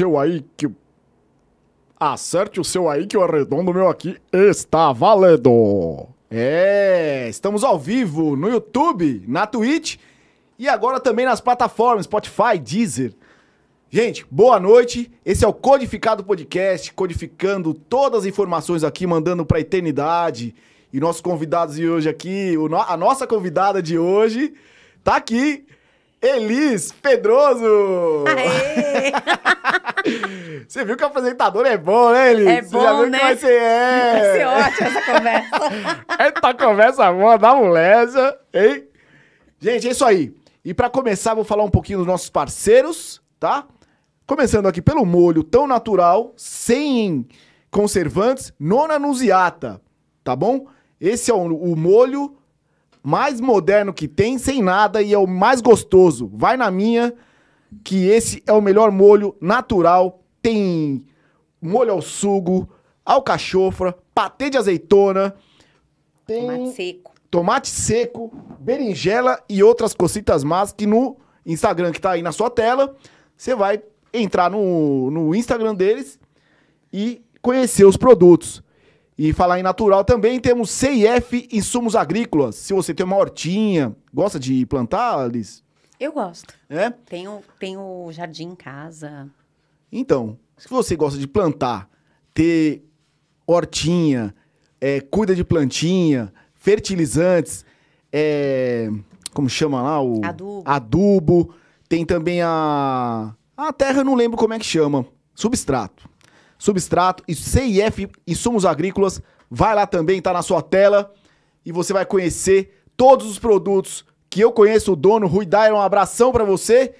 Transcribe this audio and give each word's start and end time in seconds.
Seu 0.00 0.18
aí 0.18 0.42
que. 0.56 0.66
Acerte 1.98 2.58
o 2.58 2.64
seu 2.64 2.88
aí 2.88 3.06
que 3.06 3.18
o 3.18 3.22
arredondo 3.22 3.74
meu 3.74 3.86
aqui 3.86 4.16
está 4.32 4.94
valendo. 4.94 6.06
É, 6.30 7.26
estamos 7.28 7.62
ao 7.62 7.78
vivo 7.78 8.34
no 8.34 8.48
YouTube, 8.48 9.22
na 9.28 9.46
Twitch 9.46 9.98
e 10.58 10.66
agora 10.70 10.98
também 11.00 11.26
nas 11.26 11.42
plataformas 11.42 12.06
Spotify, 12.06 12.58
Deezer. 12.58 13.12
Gente, 13.90 14.24
boa 14.30 14.58
noite. 14.58 15.12
Esse 15.22 15.44
é 15.44 15.48
o 15.48 15.52
Codificado 15.52 16.24
Podcast, 16.24 16.94
codificando 16.94 17.74
todas 17.74 18.20
as 18.20 18.26
informações 18.26 18.82
aqui, 18.82 19.06
mandando 19.06 19.44
para 19.44 19.60
eternidade. 19.60 20.54
E 20.90 20.98
nossos 20.98 21.20
convidados 21.20 21.76
de 21.76 21.86
hoje 21.86 22.08
aqui, 22.08 22.54
a 22.88 22.96
nossa 22.96 23.26
convidada 23.26 23.82
de 23.82 23.98
hoje, 23.98 24.54
tá 25.04 25.16
aqui, 25.16 25.66
Elis 26.22 26.92
Pedroso! 26.92 28.24
Aê! 28.26 29.12
Você 30.68 30.84
viu 30.84 30.96
que 30.96 31.02
o 31.02 31.06
apresentador 31.06 31.66
é 31.66 31.76
bom, 31.76 32.12
né, 32.12 32.32
Elis? 32.32 32.46
É 32.46 32.62
bom, 32.62 32.68
Você 32.78 32.84
já 32.84 32.94
viu 32.94 33.10
né? 33.10 33.18
que 33.18 33.24
vai 33.24 33.36
ser, 33.36 33.52
é. 33.52 34.12
Vai 34.12 34.32
ser 34.36 34.46
ótima 34.46 34.88
essa 34.88 35.12
conversa. 35.12 36.04
Eita 36.24 36.54
conversa 36.54 37.12
boa 37.12 37.36
da 37.38 37.54
moleza, 37.54 38.38
hein? 38.52 38.84
Gente, 39.58 39.88
é 39.88 39.90
isso 39.90 40.04
aí. 40.04 40.34
E 40.64 40.74
pra 40.74 40.90
começar, 40.90 41.34
vou 41.34 41.44
falar 41.44 41.64
um 41.64 41.70
pouquinho 41.70 41.98
dos 41.98 42.06
nossos 42.06 42.28
parceiros, 42.28 43.20
tá? 43.38 43.66
Começando 44.26 44.66
aqui 44.66 44.82
pelo 44.82 45.04
molho 45.06 45.42
tão 45.42 45.66
natural, 45.66 46.32
sem 46.36 47.26
conservantes, 47.70 48.52
nona 48.60 48.98
nuziata, 48.98 49.80
tá 50.22 50.36
bom? 50.36 50.66
Esse 51.00 51.30
é 51.30 51.34
o, 51.34 51.38
o 51.38 51.74
molho 51.76 52.36
mais 53.02 53.40
moderno 53.40 53.92
que 53.92 54.06
tem, 54.06 54.38
sem 54.38 54.62
nada, 54.62 55.02
e 55.02 55.12
é 55.12 55.18
o 55.18 55.26
mais 55.26 55.60
gostoso. 55.60 56.30
Vai 56.32 56.56
na 56.56 56.70
minha, 56.70 57.14
que 57.82 58.06
esse 58.06 58.42
é 58.46 58.52
o 58.52 58.60
melhor 58.60 58.90
molho 58.90 59.36
natural. 59.40 60.22
Tem 60.42 61.04
molho 61.60 61.92
ao 61.92 62.02
sugo, 62.02 62.68
alcachofra, 63.04 63.96
patê 64.14 64.50
de 64.50 64.56
azeitona, 64.58 65.34
tem 66.26 66.46
Tomate 66.46 66.72
seco. 66.72 67.12
tomate 67.30 67.68
seco, 67.68 68.32
berinjela 68.58 69.42
e 69.48 69.62
outras 69.62 69.92
cositas 69.92 70.44
más 70.44 70.72
que 70.72 70.86
no 70.86 71.16
Instagram 71.44 71.92
que 71.92 72.00
tá 72.00 72.12
aí 72.12 72.22
na 72.22 72.32
sua 72.32 72.48
tela, 72.48 72.96
você 73.36 73.54
vai 73.54 73.82
entrar 74.12 74.50
no, 74.50 75.10
no 75.10 75.34
Instagram 75.34 75.74
deles 75.74 76.18
e 76.92 77.22
conhecer 77.42 77.84
os 77.84 77.96
produtos. 77.96 78.62
E 79.22 79.34
falar 79.34 79.60
em 79.60 79.62
natural 79.62 80.02
também, 80.02 80.40
temos 80.40 80.70
CIF 80.70 81.46
Insumos 81.52 81.94
Agrícolas. 81.94 82.54
Se 82.54 82.72
você 82.72 82.94
tem 82.94 83.04
uma 83.04 83.18
hortinha, 83.18 83.94
gosta 84.14 84.40
de 84.40 84.64
plantar, 84.64 85.30
Liz? 85.30 85.62
Eu 86.00 86.10
gosto. 86.10 86.54
É? 86.70 86.88
Tenho, 86.88 87.42
tenho 87.58 88.08
jardim 88.12 88.44
em 88.44 88.54
casa. 88.54 89.28
Então, 89.92 90.38
se 90.56 90.66
você 90.70 90.96
gosta 90.96 91.18
de 91.18 91.28
plantar, 91.28 91.86
ter 92.32 92.82
hortinha, 93.46 94.34
é, 94.80 95.02
cuida 95.02 95.34
de 95.34 95.44
plantinha, 95.44 96.32
fertilizantes, 96.54 97.66
é, 98.10 98.88
como 99.34 99.50
chama 99.50 99.82
lá? 99.82 100.00
O 100.00 100.24
Adubo. 100.24 100.62
adubo. 100.64 101.54
Tem 101.90 102.06
também 102.06 102.40
a. 102.40 103.34
A 103.54 103.70
terra 103.70 103.98
eu 103.98 104.04
não 104.06 104.14
lembro 104.14 104.38
como 104.38 104.54
é 104.54 104.58
que 104.58 104.64
chama. 104.64 105.04
Substrato. 105.34 106.08
Substrato 106.60 107.24
e 107.26 107.34
CIF 107.34 108.06
Insumos 108.26 108.66
Agrícolas. 108.66 109.22
Vai 109.50 109.74
lá 109.74 109.86
também, 109.86 110.20
tá 110.20 110.30
na 110.30 110.42
sua 110.42 110.60
tela. 110.60 111.10
E 111.64 111.72
você 111.72 111.90
vai 111.94 112.04
conhecer 112.04 112.84
todos 112.98 113.26
os 113.26 113.38
produtos 113.38 114.04
que 114.28 114.42
eu 114.42 114.52
conheço. 114.52 114.92
O 114.92 114.96
dono, 114.96 115.26
Rui 115.26 115.46
Dair, 115.46 115.72
um 115.74 115.80
abração 115.80 116.30
pra 116.30 116.44
você. 116.44 116.94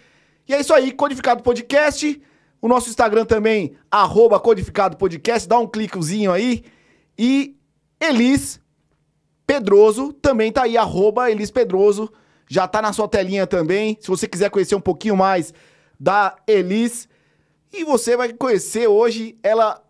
E 0.48 0.54
é 0.54 0.60
isso 0.60 0.72
aí, 0.72 0.91
Codificado 0.91 1.43
Podcast. 1.43 2.21
O 2.60 2.69
nosso 2.69 2.88
Instagram 2.88 3.26
também, 3.26 3.76
arroba 3.91 4.41
Codificado 4.41 4.97
Podcast. 4.97 5.47
Dá 5.47 5.59
um 5.59 5.66
cliquezinho 5.66 6.32
aí. 6.32 6.65
E 7.19 7.54
Elis 8.00 8.60
Pedroso 9.47 10.15
também 10.15 10.50
tá 10.50 10.62
aí, 10.62 10.78
arroba 10.78 11.31
Elis 11.31 11.50
Pedroso. 11.50 12.10
Já 12.48 12.66
tá 12.66 12.81
na 12.81 12.94
sua 12.94 13.06
telinha 13.06 13.47
também. 13.47 13.98
Se 14.00 14.09
você 14.09 14.27
quiser 14.27 14.48
conhecer 14.48 14.75
um 14.75 14.81
pouquinho 14.81 15.16
mais 15.19 15.53
da 15.98 16.34
Elis. 16.47 17.09
E 17.73 17.85
você 17.85 18.17
vai 18.17 18.33
conhecer 18.33 18.89
hoje 18.89 19.37
ela 19.43 19.83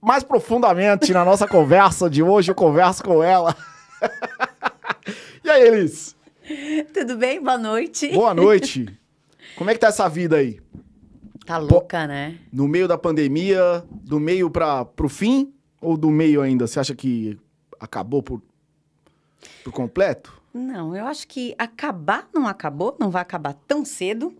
mais 0.00 0.22
profundamente 0.22 1.12
na 1.12 1.24
nossa 1.24 1.48
conversa 1.48 2.08
de 2.08 2.22
hoje. 2.22 2.50
Eu 2.50 2.54
converso 2.54 3.02
com 3.02 3.22
ela. 3.22 3.56
e 5.42 5.50
aí, 5.50 5.66
Elis? 5.66 6.14
Tudo 6.92 7.16
bem? 7.16 7.42
Boa 7.42 7.58
noite. 7.58 8.12
Boa 8.12 8.34
noite. 8.34 8.86
Como 9.56 9.70
é 9.70 9.74
que 9.74 9.80
tá 9.80 9.88
essa 9.88 10.08
vida 10.08 10.36
aí? 10.36 10.60
Tá 11.44 11.58
louca, 11.58 12.06
né? 12.06 12.38
No 12.52 12.68
meio 12.68 12.86
da 12.86 12.96
pandemia, 12.96 13.84
do 13.90 14.20
meio 14.20 14.50
para 14.50 14.84
pro 14.84 15.08
fim 15.08 15.52
ou 15.80 15.96
do 15.96 16.10
meio 16.10 16.40
ainda? 16.40 16.66
Você 16.66 16.78
acha 16.78 16.94
que 16.94 17.38
acabou 17.80 18.22
por, 18.22 18.42
por 19.62 19.72
completo? 19.72 20.32
Não, 20.52 20.94
eu 20.94 21.04
acho 21.06 21.26
que 21.26 21.54
acabar 21.58 22.28
não 22.32 22.46
acabou, 22.46 22.96
não 22.98 23.10
vai 23.10 23.22
acabar 23.22 23.54
tão 23.66 23.84
cedo. 23.84 24.34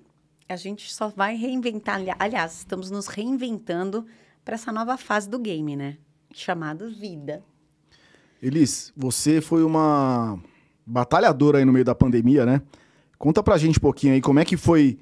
A 0.48 0.56
gente 0.56 0.92
só 0.92 1.08
vai 1.08 1.36
reinventar. 1.36 1.96
ali- 1.96 2.12
Aliás, 2.18 2.58
estamos 2.58 2.90
nos 2.90 3.06
reinventando 3.06 4.04
para 4.44 4.54
essa 4.54 4.70
nova 4.72 4.96
fase 4.96 5.28
do 5.28 5.38
game, 5.38 5.74
né? 5.76 5.96
Chamado 6.32 6.90
vida. 6.90 7.42
Elis, 8.42 8.92
você 8.96 9.40
foi 9.40 9.64
uma 9.64 10.38
batalhadora 10.84 11.58
aí 11.58 11.64
no 11.64 11.72
meio 11.72 11.84
da 11.84 11.94
pandemia, 11.94 12.44
né? 12.44 12.60
Conta 13.18 13.42
pra 13.42 13.56
gente 13.56 13.78
um 13.78 13.82
pouquinho 13.82 14.12
aí 14.12 14.20
como 14.20 14.38
é 14.38 14.44
que 14.44 14.56
foi 14.56 14.98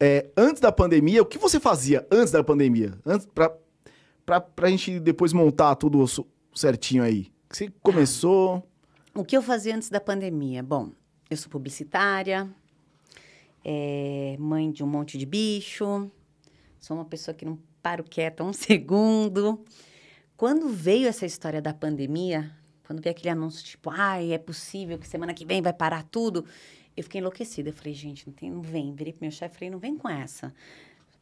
é, 0.00 0.28
antes 0.36 0.60
da 0.60 0.72
pandemia, 0.72 1.22
o 1.22 1.26
que 1.26 1.38
você 1.38 1.60
fazia 1.60 2.04
antes 2.10 2.32
da 2.32 2.42
pandemia? 2.42 2.98
Antes, 3.06 3.26
pra, 3.32 3.54
pra, 4.26 4.40
pra 4.40 4.68
gente 4.70 4.98
depois 4.98 5.32
montar 5.32 5.76
tudo 5.76 6.04
certinho 6.52 7.04
aí. 7.04 7.30
Você 7.48 7.72
começou. 7.80 8.68
O 9.14 9.24
que 9.24 9.36
eu 9.36 9.42
fazia 9.42 9.76
antes 9.76 9.88
da 9.88 10.00
pandemia? 10.00 10.62
Bom, 10.64 10.90
eu 11.30 11.36
sou 11.36 11.48
publicitária, 11.48 12.50
é, 13.64 14.36
mãe 14.38 14.70
de 14.70 14.84
um 14.84 14.86
monte 14.86 15.16
de 15.16 15.24
bicho, 15.24 16.10
sou 16.78 16.96
uma 16.96 17.04
pessoa 17.04 17.34
que 17.34 17.44
não 17.44 17.58
paro 17.82 18.04
quieta 18.04 18.44
um 18.44 18.52
segundo. 18.54 19.64
Quando 20.36 20.68
veio 20.68 21.08
essa 21.08 21.24
história 21.24 21.62
da 21.62 21.72
pandemia, 21.72 22.50
quando 22.86 23.00
veio 23.00 23.14
aquele 23.14 23.30
anúncio 23.30 23.64
tipo, 23.64 23.90
ai, 23.90 24.32
é 24.32 24.38
possível 24.38 24.98
que 24.98 25.08
semana 25.08 25.32
que 25.32 25.46
vem 25.46 25.62
vai 25.62 25.72
parar 25.72 26.02
tudo, 26.02 26.44
eu 26.96 27.02
fiquei 27.02 27.20
enlouquecida. 27.20 27.70
Eu 27.70 27.72
falei, 27.72 27.94
gente, 27.94 28.26
não, 28.26 28.34
tem, 28.34 28.50
não 28.50 28.62
vem. 28.62 28.94
Virei 28.94 29.12
pro 29.12 29.22
meu 29.22 29.30
chefe 29.30 29.54
e 29.54 29.58
falei, 29.58 29.70
não 29.70 29.78
vem 29.78 29.96
com 29.96 30.08
essa. 30.08 30.48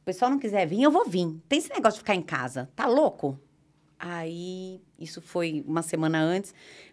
O 0.01 0.05
pessoal 0.05 0.31
não 0.31 0.39
quiser 0.39 0.67
vir, 0.67 0.83
eu 0.83 0.91
vou 0.91 1.09
vir. 1.09 1.41
Tem 1.49 1.59
esse 1.59 1.71
negócio 1.71 1.95
de 1.95 2.01
ficar 2.01 2.15
em 2.15 2.23
casa. 2.23 2.69
Tá 2.75 2.87
louco? 2.87 3.39
Aí, 3.99 4.81
isso 4.99 5.23
foi 5.23 5.63
uma 5.65 5.81
semana 5.81 6.21
antes. 6.21 6.53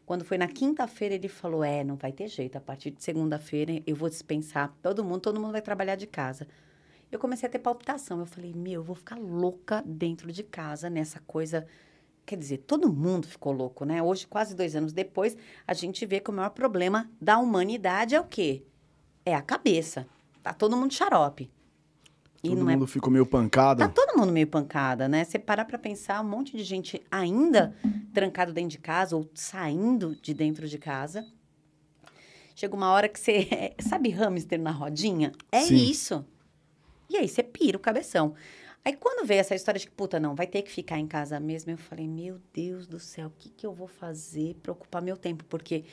Quando 0.09 0.25
foi 0.25 0.39
na 0.39 0.47
quinta-feira, 0.47 1.13
ele 1.13 1.27
falou: 1.27 1.63
É, 1.63 1.83
não 1.83 1.95
vai 1.95 2.11
ter 2.11 2.27
jeito. 2.27 2.55
A 2.55 2.59
partir 2.59 2.89
de 2.89 3.03
segunda-feira, 3.03 3.79
eu 3.85 3.95
vou 3.95 4.09
dispensar 4.09 4.75
todo 4.81 5.03
mundo, 5.03 5.19
todo 5.19 5.39
mundo 5.39 5.51
vai 5.51 5.61
trabalhar 5.61 5.95
de 5.95 6.07
casa. 6.07 6.47
Eu 7.11 7.19
comecei 7.19 7.47
a 7.47 7.51
ter 7.51 7.59
palpitação. 7.59 8.19
Eu 8.19 8.25
falei: 8.25 8.51
Meu, 8.51 8.81
eu 8.81 8.83
vou 8.83 8.95
ficar 8.95 9.19
louca 9.19 9.83
dentro 9.85 10.31
de 10.31 10.41
casa 10.41 10.89
nessa 10.89 11.19
coisa. 11.27 11.67
Quer 12.25 12.37
dizer, 12.37 12.57
todo 12.57 12.91
mundo 12.91 13.27
ficou 13.27 13.53
louco, 13.53 13.85
né? 13.85 14.01
Hoje, 14.01 14.25
quase 14.25 14.55
dois 14.55 14.75
anos 14.75 14.93
depois, 14.93 15.37
a 15.67 15.75
gente 15.75 16.03
vê 16.07 16.19
que 16.19 16.31
o 16.31 16.33
maior 16.33 16.49
problema 16.49 17.07
da 17.21 17.37
humanidade 17.37 18.15
é 18.15 18.19
o 18.19 18.25
quê? 18.25 18.63
É 19.23 19.35
a 19.35 19.43
cabeça. 19.43 20.07
Tá 20.41 20.55
todo 20.55 20.75
mundo 20.75 20.91
xarope. 20.91 21.51
E 22.43 22.49
todo 22.49 22.69
é 22.69 22.73
mundo 22.73 22.87
ficou 22.87 23.11
meio 23.11 23.25
pancada. 23.25 23.87
Tá 23.87 23.93
todo 23.93 24.17
mundo 24.17 24.31
meio 24.31 24.47
pancada, 24.47 25.07
né? 25.07 25.23
Você 25.23 25.37
parar 25.37 25.65
pra 25.65 25.77
pensar, 25.77 26.21
um 26.21 26.27
monte 26.27 26.55
de 26.55 26.63
gente 26.63 27.01
ainda 27.11 27.75
trancado 28.13 28.53
dentro 28.53 28.69
de 28.69 28.77
casa 28.77 29.15
ou 29.15 29.29
saindo 29.33 30.15
de 30.15 30.33
dentro 30.33 30.67
de 30.67 30.77
casa. 30.77 31.25
Chega 32.55 32.75
uma 32.75 32.91
hora 32.91 33.07
que 33.07 33.19
você. 33.19 33.73
Sabe 33.79 34.09
hamster 34.09 34.59
na 34.59 34.71
rodinha? 34.71 35.31
É 35.51 35.61
Sim. 35.61 35.75
isso. 35.75 36.25
E 37.09 37.17
aí 37.17 37.27
você 37.27 37.43
pira 37.43 37.77
o 37.77 37.79
cabeção. 37.79 38.33
Aí 38.83 38.95
quando 38.95 39.25
veio 39.25 39.41
essa 39.41 39.55
história 39.55 39.79
de 39.79 39.85
que, 39.85 39.91
puta, 39.91 40.19
não, 40.19 40.35
vai 40.35 40.47
ter 40.47 40.61
que 40.61 40.71
ficar 40.71 40.97
em 40.97 41.07
casa 41.07 41.39
mesmo, 41.39 41.71
eu 41.71 41.77
falei, 41.77 42.07
meu 42.07 42.39
Deus 42.53 42.87
do 42.87 42.99
céu, 42.99 43.27
o 43.27 43.33
que, 43.37 43.49
que 43.49 43.65
eu 43.65 43.73
vou 43.73 43.87
fazer 43.87 44.55
pra 44.63 44.71
ocupar 44.71 45.01
meu 45.01 45.17
tempo? 45.17 45.43
Porque 45.45 45.83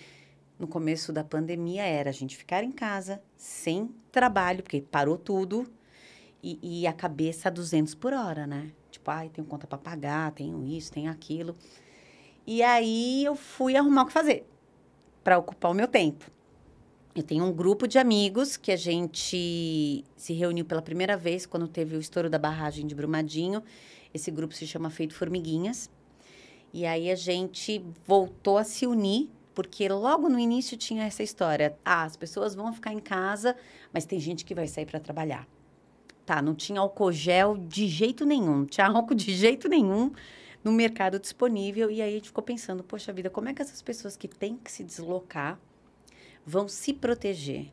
no 0.59 0.67
começo 0.67 1.13
da 1.13 1.25
pandemia 1.25 1.83
era 1.85 2.11
a 2.11 2.13
gente 2.13 2.37
ficar 2.37 2.63
em 2.63 2.71
casa, 2.71 3.21
sem 3.37 3.91
trabalho, 4.13 4.63
porque 4.63 4.81
parou 4.81 5.19
tudo. 5.19 5.67
E, 6.49 6.61
e 6.63 6.87
a 6.87 6.93
cabeça 6.93 7.49
a 7.49 7.51
200 7.51 7.97
por 7.97 8.13
hora, 8.13 8.47
né? 8.47 8.71
Tipo, 8.89 9.11
ai, 9.11 9.29
tenho 9.31 9.45
conta 9.49 9.67
pra 9.67 9.77
pagar, 9.77 10.31
tenho 10.31 10.65
isso, 10.65 10.93
tenho 10.93 11.11
aquilo. 11.11 11.57
E 12.47 12.63
aí 12.63 13.25
eu 13.25 13.35
fui 13.35 13.75
arrumar 13.75 14.05
o 14.05 14.07
que 14.07 14.13
fazer 14.13 14.47
para 15.25 15.39
ocupar 15.39 15.73
o 15.73 15.75
meu 15.75 15.89
tempo. 15.89 16.25
Eu 17.17 17.25
tenho 17.25 17.45
um 17.45 17.53
grupo 17.53 17.89
de 17.89 17.99
amigos 17.99 18.57
que 18.57 18.71
a 18.71 18.77
gente 18.77 20.05
se 20.17 20.33
reuniu 20.35 20.65
pela 20.65 20.81
primeira 20.81 21.17
vez 21.17 21.47
quando 21.47 21.67
teve 21.67 21.97
o 21.97 22.01
estouro 22.01 22.31
da 22.31 22.39
barragem 22.39 22.87
de 22.87 22.95
Brumadinho. 22.95 23.61
Esse 24.15 24.31
grupo 24.31 24.55
se 24.55 24.69
chama 24.69 24.89
Feito 24.89 25.15
Formiguinhas. 25.15 25.91
E 26.73 26.87
aí 26.87 27.11
a 27.11 27.17
gente 27.17 27.85
voltou 28.07 28.57
a 28.57 28.63
se 28.63 28.87
unir, 28.87 29.29
porque 29.53 29.89
logo 29.89 30.29
no 30.29 30.39
início 30.39 30.77
tinha 30.77 31.07
essa 31.07 31.25
história. 31.25 31.77
Ah, 31.85 32.05
as 32.05 32.17
pessoas 32.17 32.55
vão 32.55 32.73
ficar 32.73 32.93
em 32.93 33.01
casa, 33.01 33.57
mas 33.93 34.05
tem 34.05 34.21
gente 34.21 34.45
que 34.45 34.55
vai 34.55 34.69
sair 34.69 34.87
para 34.87 35.01
trabalhar. 35.01 35.56
Tá, 36.27 36.43
não 36.43 36.57
tinha 36.57 36.81
álcool 36.81 37.13
gel 37.13 37.57
de 37.57 37.87
jeito 37.87 38.27
nenhum, 38.27 38.59
não 38.59 38.67
tinha 38.67 38.89
álcool 38.89 39.15
de 39.15 39.33
jeito 39.33 39.69
nenhum 39.69 40.11
no 40.65 40.73
mercado 40.73 41.21
disponível. 41.21 41.89
E 41.89 42.03
aí 42.03 42.11
a 42.11 42.15
gente 42.17 42.27
ficou 42.27 42.43
pensando, 42.43 42.83
poxa 42.83 43.13
vida, 43.13 43.31
como 43.31 43.49
é 43.49 43.55
que 43.55 43.63
essas 43.63 43.81
pessoas 43.81 44.17
que 44.17 44.27
têm 44.27 44.57
que 44.57 44.73
se 44.73 44.83
deslocar 44.83 45.57
vão 46.45 46.67
se 46.67 46.93
proteger? 46.93 47.69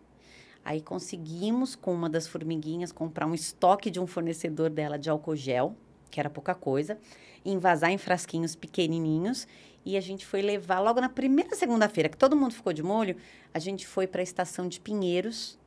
Aí 0.64 0.82
conseguimos, 0.82 1.76
com 1.76 1.92
uma 1.92 2.08
das 2.08 2.28
formiguinhas, 2.28 2.92
comprar 2.92 3.26
um 3.26 3.34
estoque 3.34 3.90
de 3.90 4.00
um 4.00 4.06
fornecedor 4.06 4.70
dela 4.70 5.00
de 5.00 5.10
álcool 5.10 5.36
gel, 5.36 5.76
que 6.12 6.20
era 6.20 6.30
pouca 6.30 6.54
coisa, 6.54 7.00
envasar 7.44 7.90
em 7.90 7.98
frasquinhos 7.98 8.56
pequenininhos. 8.56 9.48
E 9.84 9.98
a 9.98 10.00
gente 10.00 10.28
foi 10.28 10.44
levar 10.44 10.80
logo 10.80 11.02
na 11.02 11.10
primeira 11.10 11.56
segunda-feira, 11.56 12.08
que 12.08 12.18
todo 12.18 12.36
mundo 12.36 12.54
ficou 12.54 12.72
de 12.72 12.84
molho, 12.84 13.18
a 13.52 13.58
gente 13.58 13.88
foi 13.88 14.06
para 14.06 14.22
a 14.22 14.24
estação 14.24 14.68
de 14.68 14.80
Pinheiros 14.80 15.60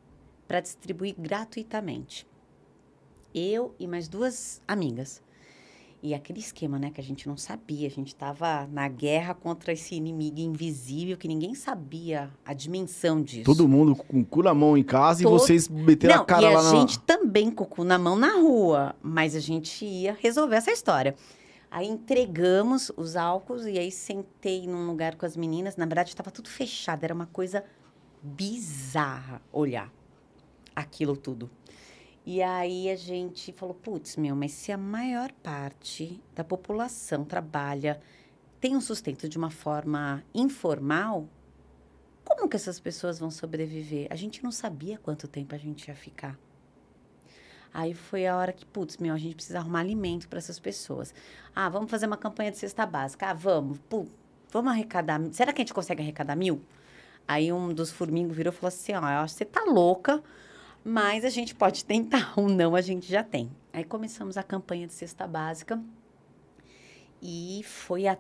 para 0.47 0.61
distribuir 0.61 1.17
gratuitamente. 1.19 2.25
Eu 3.39 3.75
e 3.79 3.87
mais 3.87 4.09
duas 4.09 4.63
amigas. 4.67 5.23
E 6.03 6.15
aquele 6.15 6.39
esquema, 6.39 6.79
né, 6.79 6.91
que 6.91 7.01
a 7.01 7.05
gente 7.05 7.29
não 7.29 7.37
sabia, 7.37 7.87
a 7.87 7.91
gente 7.91 8.09
estava 8.09 8.67
na 8.69 8.89
guerra 8.89 9.35
contra 9.35 9.75
esse 9.75 9.95
inimigo 9.95 10.41
invisível 10.41 11.19
que 11.19 11.29
ninguém 11.29 11.55
sabia 11.55 12.31
a 12.47 12.55
dimensão 12.55 13.21
disso. 13.21 13.45
Todo 13.45 13.69
mundo 13.69 13.95
com 13.95 14.21
o 14.21 14.25
cu 14.25 14.43
na 14.43 14.55
mão 14.55 14.77
em 14.77 14.83
casa 14.83 15.23
Todo- 15.23 15.35
e 15.37 15.39
vocês 15.39 15.69
meteram 15.69 16.15
Não, 16.17 16.23
a 16.23 16.25
cara 16.25 16.43
e 16.43 16.47
a 16.47 16.51
lá 16.51 16.63
na... 16.63 16.71
gente 16.81 16.99
também 17.01 17.51
com 17.51 17.65
o 17.65 17.67
cu 17.67 17.85
na 17.85 17.99
mão 17.99 18.17
na 18.17 18.37
rua, 18.37 18.95
mas 19.03 19.35
a 19.35 19.41
gente 19.41 19.85
ia 19.85 20.17
resolver 20.19 20.57
essa 20.57 20.71
história. 20.71 21.15
Aí 21.71 21.87
entregamos 21.89 22.91
os 22.97 23.17
álcools 23.17 23.67
e 23.67 23.79
aí 23.79 23.91
sentei 23.91 24.67
num 24.67 24.87
lugar 24.87 25.17
com 25.17 25.27
as 25.27 25.37
meninas. 25.37 25.77
Na 25.77 25.85
verdade, 25.85 26.09
estava 26.11 26.31
tudo 26.31 26.49
fechado, 26.49 27.05
era 27.05 27.13
uma 27.13 27.27
coisa 27.27 27.63
bizarra 28.23 29.43
olhar 29.53 29.93
aquilo 30.75 31.17
tudo. 31.17 31.51
E 32.27 32.43
aí 32.43 32.91
a 32.91 32.97
gente 32.97 33.53
falou, 33.53 33.73
putz, 33.73 34.17
meu, 34.17 34.35
mas 34.35 34.51
se 34.51 34.73
a 34.73 34.77
maior 34.77 35.31
parte 35.31 36.21
da 36.35 36.43
população 36.43 37.25
trabalha, 37.25 38.01
tem 38.61 38.75
um 38.75 38.81
sustento 38.81 39.29
de 39.29 39.39
uma 39.39 39.49
forma 39.49 40.25
informal, 40.35 41.29
como 42.25 42.49
que 42.49 42.57
essas 42.57 42.81
pessoas 42.81 43.21
vão 43.21 43.31
sobreviver? 43.31 44.09
A 44.11 44.17
gente 44.17 44.43
não 44.43 44.51
sabia 44.51 44.99
quanto 44.99 45.29
tempo 45.29 45.55
a 45.55 45.59
gente 45.59 45.87
ia 45.87 45.95
ficar. 45.95 46.37
Aí 47.73 47.95
foi 47.95 48.27
a 48.27 48.37
hora 48.37 48.53
que, 48.53 48.67
putz, 48.67 48.97
meu, 48.97 49.15
a 49.15 49.19
gente 49.19 49.37
precisa 49.37 49.59
arrumar 49.59 49.81
alimento 49.81 50.29
para 50.29 50.39
essas 50.39 50.59
pessoas. 50.59 51.15
Ah, 51.55 51.69
vamos 51.69 51.89
fazer 51.89 52.07
uma 52.07 52.17
campanha 52.17 52.51
de 52.51 52.59
cesta 52.59 52.85
básica. 52.85 53.27
Ah, 53.27 53.35
vamos. 53.35 53.79
Vamos 54.51 54.73
arrecadar. 54.73 55.21
Será 55.31 55.53
que 55.53 55.61
a 55.61 55.65
gente 55.65 55.75
consegue 55.75 56.03
arrecadar 56.03 56.35
mil? 56.35 56.61
Aí 57.29 57.53
um 57.53 57.73
dos 57.73 57.93
formigos 57.93 58.37
virou 58.37 58.53
e 58.53 58.57
falou 58.57 58.69
assim: 58.69 58.95
ó, 58.95 59.25
que 59.25 59.31
você 59.31 59.45
tá 59.45 59.63
louca, 59.65 60.23
mas 60.87 61.25
a 61.25 61.29
gente 61.29 61.53
pode 61.53 61.85
tentar. 61.85 62.35
Um 62.39 62.47
não 62.47 62.77
a 62.77 62.81
gente 62.81 63.11
já 63.11 63.25
tem. 63.25 63.51
Aí 63.73 63.83
começamos 63.83 64.37
a 64.37 64.43
campanha 64.43 64.87
de 64.87 64.93
cesta 64.93 65.27
básica. 65.27 65.83
E 67.21 67.61
foi 67.65 68.07
a. 68.07 68.17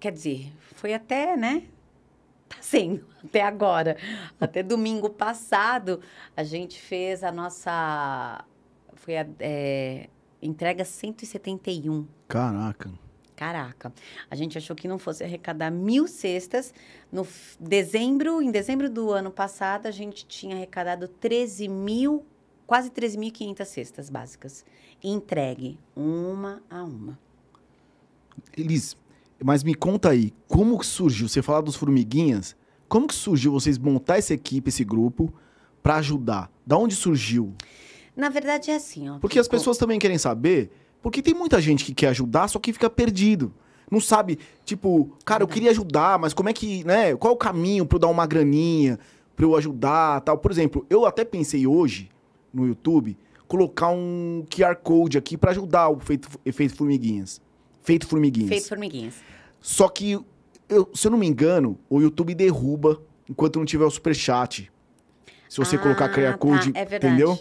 Quer 0.00 0.10
dizer, 0.10 0.52
foi 0.58 0.92
até, 0.92 1.36
né? 1.36 1.62
Tá 2.48 2.56
sendo, 2.60 3.06
até 3.24 3.42
agora. 3.42 3.96
Até 4.40 4.60
domingo 4.60 5.08
passado, 5.08 6.00
a 6.36 6.42
gente 6.42 6.80
fez 6.80 7.22
a 7.22 7.30
nossa. 7.30 8.44
Foi 8.94 9.16
a 9.16 9.26
é, 9.38 10.08
entrega 10.42 10.84
171. 10.84 12.08
Caraca. 12.26 12.90
Caraca, 13.40 13.90
a 14.30 14.34
gente 14.36 14.58
achou 14.58 14.76
que 14.76 14.86
não 14.86 14.98
fosse 14.98 15.24
arrecadar 15.24 15.70
mil 15.70 16.06
cestas. 16.06 16.74
No 17.10 17.26
dezembro, 17.58 18.42
em 18.42 18.50
dezembro 18.50 18.90
do 18.90 19.10
ano 19.12 19.30
passado, 19.30 19.86
a 19.86 19.90
gente 19.90 20.26
tinha 20.26 20.54
arrecadado 20.54 21.08
13 21.08 21.66
mil, 21.66 22.22
quase 22.66 22.90
13.500 22.90 23.64
cestas 23.64 24.10
básicas. 24.10 24.62
Entregue, 25.02 25.78
uma 25.96 26.62
a 26.68 26.84
uma. 26.84 27.18
Elis, 28.54 28.94
mas 29.42 29.64
me 29.64 29.74
conta 29.74 30.10
aí, 30.10 30.34
como 30.46 30.78
que 30.78 30.84
surgiu? 30.84 31.26
Você 31.26 31.40
fala 31.40 31.62
dos 31.62 31.76
formiguinhas, 31.76 32.54
como 32.90 33.06
que 33.06 33.14
surgiu 33.14 33.52
vocês 33.52 33.78
montar 33.78 34.18
essa 34.18 34.34
equipe, 34.34 34.68
esse 34.68 34.84
grupo, 34.84 35.32
pra 35.82 35.96
ajudar? 35.96 36.52
Da 36.66 36.76
onde 36.76 36.94
surgiu? 36.94 37.54
Na 38.14 38.28
verdade, 38.28 38.70
é 38.70 38.76
assim, 38.76 39.08
ó. 39.08 39.18
Porque 39.18 39.38
as 39.38 39.48
pessoas 39.48 39.78
também 39.78 39.98
querem 39.98 40.18
saber, 40.18 40.70
porque 41.02 41.22
tem 41.22 41.34
muita 41.34 41.60
gente 41.60 41.84
que 41.84 41.94
quer 41.94 42.08
ajudar, 42.08 42.48
só 42.48 42.58
que 42.58 42.72
fica 42.72 42.88
perdido. 42.90 43.52
Não 43.90 44.00
sabe, 44.00 44.38
tipo, 44.64 45.16
cara, 45.24 45.42
eu 45.42 45.46
Verdade. 45.46 45.52
queria 45.54 45.70
ajudar, 45.72 46.18
mas 46.18 46.32
como 46.32 46.48
é 46.48 46.52
que, 46.52 46.84
né? 46.84 47.16
Qual 47.16 47.32
é 47.32 47.34
o 47.34 47.38
caminho 47.38 47.84
pra 47.84 47.96
eu 47.96 48.00
dar 48.00 48.08
uma 48.08 48.26
graninha, 48.26 48.98
pra 49.34 49.44
eu 49.44 49.56
ajudar, 49.56 50.20
tal. 50.20 50.38
Por 50.38 50.50
exemplo, 50.50 50.86
eu 50.88 51.04
até 51.06 51.24
pensei 51.24 51.66
hoje 51.66 52.08
no 52.52 52.66
YouTube 52.66 53.16
colocar 53.48 53.88
um 53.88 54.44
QR 54.48 54.76
Code 54.76 55.18
aqui 55.18 55.36
pra 55.36 55.50
ajudar 55.50 55.88
o 55.88 55.98
feito, 55.98 56.28
efeito 56.46 56.76
formiguinhas. 56.76 57.40
Feito 57.82 58.06
formiguinhas. 58.06 58.48
Feito 58.48 58.68
formiguinhas. 58.68 59.14
Só 59.60 59.88
que, 59.88 60.12
eu- 60.68 60.88
se 60.94 61.06
eu 61.08 61.10
não 61.10 61.18
me 61.18 61.26
engano, 61.26 61.76
o 61.88 62.00
YouTube 62.00 62.32
derruba 62.34 63.02
enquanto 63.28 63.58
não 63.58 63.64
tiver 63.66 63.84
o 63.84 63.90
superchat. 63.90 64.70
Se 65.48 65.58
você 65.58 65.74
Ah, 65.74 65.78
colocar 65.80 66.08
QR 66.10 66.30
tá, 66.32 66.38
Code, 66.38 66.70
é 66.76 66.84
verdade. 66.84 67.06
entendeu? 67.14 67.36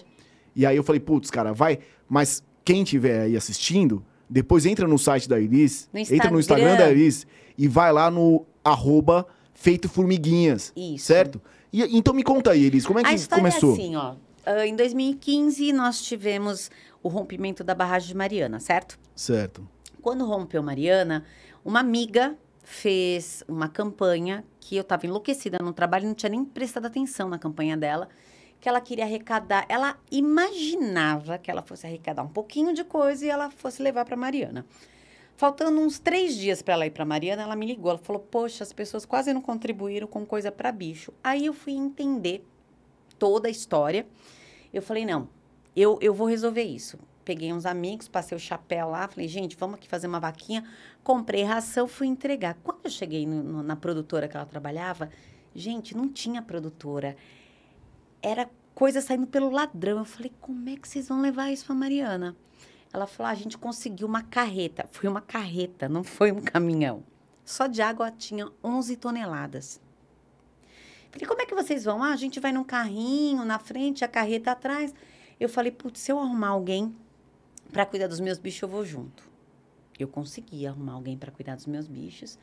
E 0.56 0.66
aí 0.66 0.76
eu 0.76 0.84
falei, 0.84 1.00
putz, 1.00 1.30
cara, 1.30 1.54
vai. 1.54 1.78
Mas 2.08 2.44
quem 2.70 2.84
tiver 2.84 3.22
aí 3.22 3.36
assistindo, 3.36 4.06
depois 4.30 4.64
entra 4.64 4.88
no 4.88 5.00
site 5.00 5.28
da 5.28 5.40
Iris, 5.40 5.90
No 5.92 6.00
entra 6.02 6.30
no 6.30 6.40
Instagram 6.40 6.78
da 6.78 6.92
Iris 6.92 7.26
e 7.58 7.68
vai 7.68 7.92
lá 7.92 8.12
no 8.12 8.46
arroba 8.64 9.26
feito 9.56 9.90
formiguinhas. 9.90 10.72
Isso. 10.76 11.08
Certo? 11.08 11.42
E, 11.74 11.98
então 11.98 12.14
me 12.14 12.22
conta 12.22 12.52
aí, 12.52 12.62
Iris, 12.62 12.86
como 12.86 13.00
é 13.00 13.04
que 13.04 13.16
história 13.16 13.44
começou? 13.44 13.72
é 13.72 13.74
assim, 13.74 13.96
ó. 13.96 14.14
Ah, 14.46 14.68
em 14.68 14.76
2015, 14.76 15.74
nós 15.74 16.00
tivemos 16.04 16.70
o 17.02 17.08
rompimento 17.10 17.64
da 17.64 17.74
barragem 17.74 18.10
de 18.10 18.16
Mariana, 18.16 18.60
certo? 18.60 19.00
Certo. 19.16 19.68
Quando 20.00 20.24
rompeu 20.28 20.62
Mariana, 20.62 21.26
uma 21.66 21.80
amiga 21.80 22.38
fez 22.64 23.44
uma 23.48 23.68
campanha 23.68 24.46
que 24.60 24.76
eu 24.76 24.82
estava 24.82 25.08
enlouquecida 25.08 25.58
no 25.60 25.74
trabalho, 25.74 26.06
não 26.06 26.14
tinha 26.14 26.30
nem 26.30 26.46
prestado 26.46 26.86
atenção 26.86 27.30
na 27.30 27.40
campanha 27.40 27.76
dela, 27.76 28.08
que 28.60 28.68
ela 28.68 28.82
queria 28.82 29.06
arrecadar. 29.06 29.66
Ela 29.70 29.98
imaginava 30.12 31.38
que 31.38 31.50
ela 31.50 31.62
fosse 31.62 31.86
arrecadar 31.88 32.24
um 32.24 32.28
pouquinho 32.28 32.74
de 32.74 32.84
coisa 32.84 33.26
e 33.26 33.30
ela 33.30 33.50
fosse 33.50 33.82
levar 33.82 34.06
para 34.06 34.18
Mariana. 34.18 34.66
Faltando 35.38 35.80
uns 35.80 36.00
três 36.00 36.36
dias 36.36 36.62
para 36.62 36.74
ela 36.74 36.86
ir 36.86 36.92
para 36.92 37.06
Mariana, 37.06 37.44
ela 37.44 37.56
me 37.56 37.66
ligou. 37.66 37.92
Ela 37.92 38.00
falou: 38.00 38.22
Poxa, 38.22 38.64
as 38.64 38.74
pessoas 38.74 39.06
quase 39.06 39.34
não 39.34 39.42
contribuíram 39.42 40.08
com 40.08 40.26
coisa 40.26 40.52
para 40.52 40.72
bicho. 40.72 41.14
Aí 41.24 41.46
eu 41.46 41.54
fui 41.54 41.74
entender 41.74 42.46
toda 43.18 43.48
a 43.48 43.52
história. 43.52 44.06
Eu 44.74 44.82
falei: 44.82 45.06
Não, 45.06 45.30
eu, 45.76 45.98
eu 46.02 46.14
vou 46.14 46.28
resolver 46.28 46.64
isso. 46.64 47.00
Peguei 47.24 47.54
uns 47.54 47.66
amigos, 47.66 48.08
passei 48.10 48.36
o 48.36 48.40
chapéu 48.40 48.90
lá, 48.90 49.08
falei: 49.08 49.30
Gente, 49.30 49.56
vamos 49.56 49.76
aqui 49.76 49.88
fazer 49.88 50.08
uma 50.08 50.20
vaquinha. 50.20 50.66
Comprei 51.04 51.44
ração, 51.44 51.88
fui 51.88 52.08
entregar. 52.08 52.58
Quando 52.62 52.80
eu 52.84 52.90
cheguei 52.92 53.26
no- 53.26 53.42
no- 53.42 53.64
na 53.64 53.78
produtora 53.78 54.28
que 54.28 54.36
ela 54.36 54.46
trabalhava, 54.46 55.10
gente, 55.56 55.96
não 55.96 56.10
tinha 56.10 56.42
produtora. 56.42 57.16
Era 58.22 58.50
coisa 58.76 59.02
saindo 59.02 59.28
pelo 59.28 59.50
ladrão. 59.50 60.00
Eu 60.00 60.06
falei: 60.06 60.32
Como 60.40 60.70
é 60.70 60.76
que 60.76 60.88
vocês 60.88 61.08
vão 61.08 61.22
levar 61.22 61.52
isso 61.52 61.66
para 61.66 61.76
Mariana? 61.76 62.36
Ela 62.92 63.06
falou: 63.06 63.30
"Ah, 63.30 63.32
a 63.32 63.36
gente 63.36 63.58
conseguiu 63.58 64.08
uma 64.08 64.24
carreta. 64.24 64.88
Foi 64.92 65.08
uma 65.08 65.22
carreta, 65.22 65.88
não 65.88 66.04
foi 66.04 66.32
um 66.32 66.42
caminhão. 66.42 67.04
Só 67.46 67.68
de 67.68 67.82
água 67.82 68.12
tinha 68.12 68.48
11 68.64 68.96
toneladas. 68.98 69.82
Falei, 71.12 71.28
como 71.28 71.42
é 71.42 71.46
que 71.46 71.56
vocês 71.56 71.84
vão? 71.84 72.04
Ah, 72.04 72.14
a 72.14 72.16
gente 72.16 72.40
vai 72.40 72.52
num 72.52 72.64
carrinho 72.64 73.44
na 73.44 73.58
frente, 73.58 74.06
a 74.06 74.08
carreta 74.08 74.52
atrás. 74.52 74.94
Eu 75.40 75.50
falei, 75.50 75.72
putz, 75.72 76.00
se 76.00 76.12
eu 76.12 76.20
arrumar 76.20 76.50
alguém 76.50 76.96
para 77.72 77.86
cuidar 77.86 78.08
dos 78.08 78.20
meus 78.20 78.38
bichos, 78.38 78.62
eu 78.62 78.68
vou 78.68 78.86
junto. 78.86 79.24
Eu 79.98 80.08
consegui 80.08 80.68
arrumar 80.68 80.94
alguém 80.94 81.18
para 81.18 81.32
cuidar 81.32 81.56
dos 81.56 81.66
meus 81.66 81.88
bichos. 81.88 82.38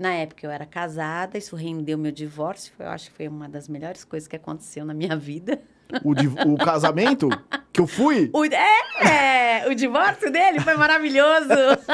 Na 0.00 0.14
época 0.14 0.46
eu 0.46 0.50
era 0.50 0.64
casada, 0.64 1.36
isso 1.36 1.54
rendeu 1.54 1.98
meu 1.98 2.10
divórcio. 2.10 2.72
Eu 2.78 2.88
acho 2.88 3.10
que 3.10 3.16
foi 3.18 3.28
uma 3.28 3.46
das 3.50 3.68
melhores 3.68 4.02
coisas 4.02 4.26
que 4.26 4.34
aconteceu 4.34 4.82
na 4.82 4.94
minha 4.94 5.14
vida. 5.14 5.60
O, 6.02 6.14
div- 6.14 6.38
o 6.46 6.56
casamento 6.56 7.28
que 7.70 7.82
eu 7.82 7.86
fui, 7.86 8.30
O, 8.32 8.42
é, 8.46 9.68
o 9.68 9.74
divórcio 9.74 10.32
dele 10.32 10.58
foi 10.60 10.74
maravilhoso. 10.74 11.50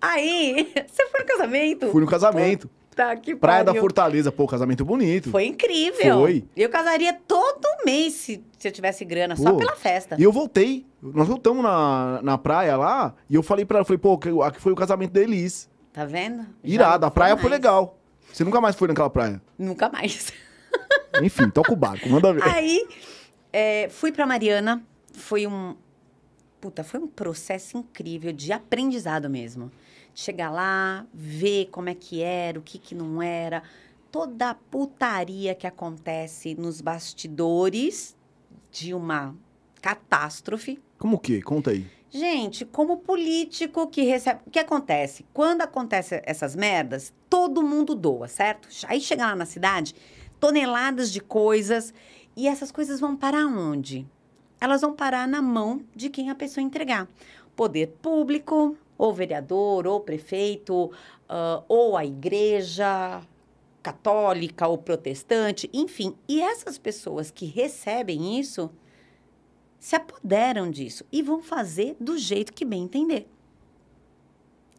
Aí, 0.00 0.72
você 0.88 1.06
foi 1.08 1.20
no 1.20 1.26
casamento? 1.26 1.90
fui 1.90 2.00
no 2.00 2.06
casamento. 2.06 2.70
Puta 2.90 3.16
que 3.16 3.36
Praia 3.36 3.64
da 3.64 3.70
pariu. 3.70 3.80
Fortaleza, 3.80 4.32
pô, 4.32 4.46
casamento 4.46 4.84
bonito. 4.84 5.30
Foi 5.30 5.46
incrível. 5.46 6.18
Foi. 6.18 6.44
Eu 6.56 6.68
casaria 6.68 7.14
todo 7.26 7.66
mês 7.84 8.14
se, 8.14 8.44
se 8.58 8.68
eu 8.68 8.72
tivesse 8.72 9.04
grana, 9.04 9.36
só 9.36 9.52
Pô, 9.52 9.58
pela 9.58 9.76
festa. 9.76 10.16
E 10.18 10.22
eu 10.22 10.32
voltei. 10.32 10.84
Nós 11.00 11.28
voltamos 11.28 11.62
na, 11.62 12.20
na 12.22 12.36
praia 12.36 12.76
lá 12.76 13.14
e 13.28 13.34
eu 13.34 13.42
falei 13.42 13.64
pra 13.64 13.78
ela, 13.78 13.84
falei, 13.84 13.98
pô, 13.98 14.18
aqui 14.42 14.60
foi 14.60 14.72
o 14.72 14.76
casamento 14.76 15.12
da 15.12 15.20
Elis. 15.20 15.70
Tá 15.92 16.04
vendo? 16.04 16.46
Não 16.62 17.06
a 17.06 17.10
praia 17.10 17.36
foi 17.36 17.48
mais. 17.48 17.62
legal. 17.62 17.96
Você 18.32 18.44
nunca 18.44 18.60
mais 18.60 18.76
foi 18.76 18.88
naquela 18.88 19.10
praia. 19.10 19.40
Nunca 19.58 19.88
mais. 19.88 20.32
Enfim, 21.22 21.48
toca 21.50 21.72
o 21.72 21.76
barco, 21.76 22.08
manda 22.08 22.32
ver. 22.32 22.44
Aí, 22.44 22.86
é, 23.52 23.88
fui 23.88 24.12
pra 24.12 24.26
Mariana. 24.26 24.82
Foi 25.12 25.46
um. 25.46 25.74
Puta, 26.60 26.84
foi 26.84 27.00
um 27.00 27.06
processo 27.06 27.78
incrível 27.78 28.32
de 28.32 28.52
aprendizado 28.52 29.30
mesmo. 29.30 29.72
Chegar 30.14 30.50
lá, 30.50 31.06
ver 31.14 31.66
como 31.70 31.88
é 31.88 31.94
que 31.94 32.20
era, 32.22 32.58
o 32.58 32.62
que 32.62 32.78
que 32.78 32.94
não 32.94 33.22
era. 33.22 33.62
Toda 34.12 34.50
a 34.50 34.54
putaria 34.54 35.54
que 35.54 35.66
acontece 35.66 36.54
nos 36.54 36.80
bastidores 36.80 38.14
de 38.70 38.92
uma 38.92 39.34
catástrofe. 39.80 40.78
Como 40.98 41.16
o 41.16 41.18
quê? 41.18 41.40
Conta 41.40 41.70
aí. 41.70 41.86
Gente, 42.10 42.64
como 42.64 42.98
político 42.98 43.86
que 43.86 44.02
recebe. 44.02 44.40
O 44.46 44.50
que 44.50 44.58
acontece? 44.58 45.24
Quando 45.32 45.62
acontece 45.62 46.20
essas 46.26 46.56
merdas, 46.56 47.14
todo 47.30 47.62
mundo 47.62 47.94
doa, 47.94 48.28
certo? 48.28 48.68
Aí 48.86 49.00
chega 49.00 49.26
lá 49.26 49.36
na 49.36 49.46
cidade, 49.46 49.94
toneladas 50.38 51.10
de 51.10 51.20
coisas. 51.20 51.94
E 52.36 52.48
essas 52.48 52.70
coisas 52.70 53.00
vão 53.00 53.16
parar 53.16 53.46
onde? 53.46 54.06
Elas 54.60 54.82
vão 54.82 54.94
parar 54.94 55.26
na 55.26 55.40
mão 55.40 55.82
de 55.94 56.10
quem 56.10 56.30
a 56.30 56.34
pessoa 56.34 56.62
entregar. 56.62 57.08
Poder 57.56 57.88
público, 58.02 58.76
ou 58.98 59.14
vereador, 59.14 59.86
ou 59.86 60.00
prefeito, 60.00 60.84
uh, 60.84 61.64
ou 61.68 61.96
a 61.96 62.04
igreja 62.04 63.22
católica 63.82 64.68
ou 64.68 64.76
protestante, 64.76 65.70
enfim. 65.72 66.14
E 66.28 66.40
essas 66.40 66.76
pessoas 66.76 67.30
que 67.30 67.46
recebem 67.46 68.38
isso 68.38 68.70
se 69.78 69.96
apoderam 69.96 70.70
disso 70.70 71.04
e 71.10 71.22
vão 71.22 71.40
fazer 71.40 71.96
do 71.98 72.18
jeito 72.18 72.52
que 72.52 72.64
bem 72.64 72.82
entender. 72.82 73.26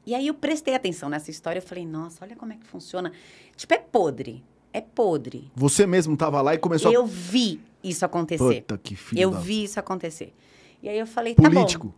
E 0.05 0.13
aí 0.13 0.27
eu 0.27 0.33
prestei 0.33 0.75
atenção 0.75 1.09
nessa 1.09 1.31
história, 1.31 1.59
eu 1.59 1.63
falei, 1.63 1.85
nossa, 1.85 2.23
olha 2.23 2.35
como 2.35 2.53
é 2.53 2.57
que 2.57 2.65
funciona. 2.65 3.11
Tipo, 3.55 3.73
é 3.73 3.77
podre. 3.77 4.43
É 4.73 4.79
podre. 4.81 5.51
Você 5.55 5.85
mesmo 5.85 6.13
estava 6.13 6.41
lá 6.41 6.53
e 6.53 6.57
começou 6.57 6.91
Eu 6.91 7.05
vi 7.05 7.59
isso 7.83 8.05
acontecer. 8.05 8.61
Puta 8.61 8.77
que 8.77 8.95
filho 8.95 9.19
Eu 9.21 9.31
da- 9.31 9.39
vi 9.39 9.63
isso 9.63 9.79
acontecer. 9.79 10.33
E 10.81 10.89
aí 10.89 10.97
eu 10.97 11.05
falei, 11.07 11.35
tá 11.35 11.43
Político. 11.43 11.87
bom. 11.87 11.93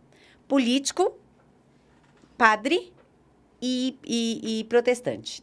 Político, 0.48 1.12
padre 2.36 2.92
e, 3.60 3.96
e, 4.04 4.60
e 4.60 4.64
protestante. 4.64 5.42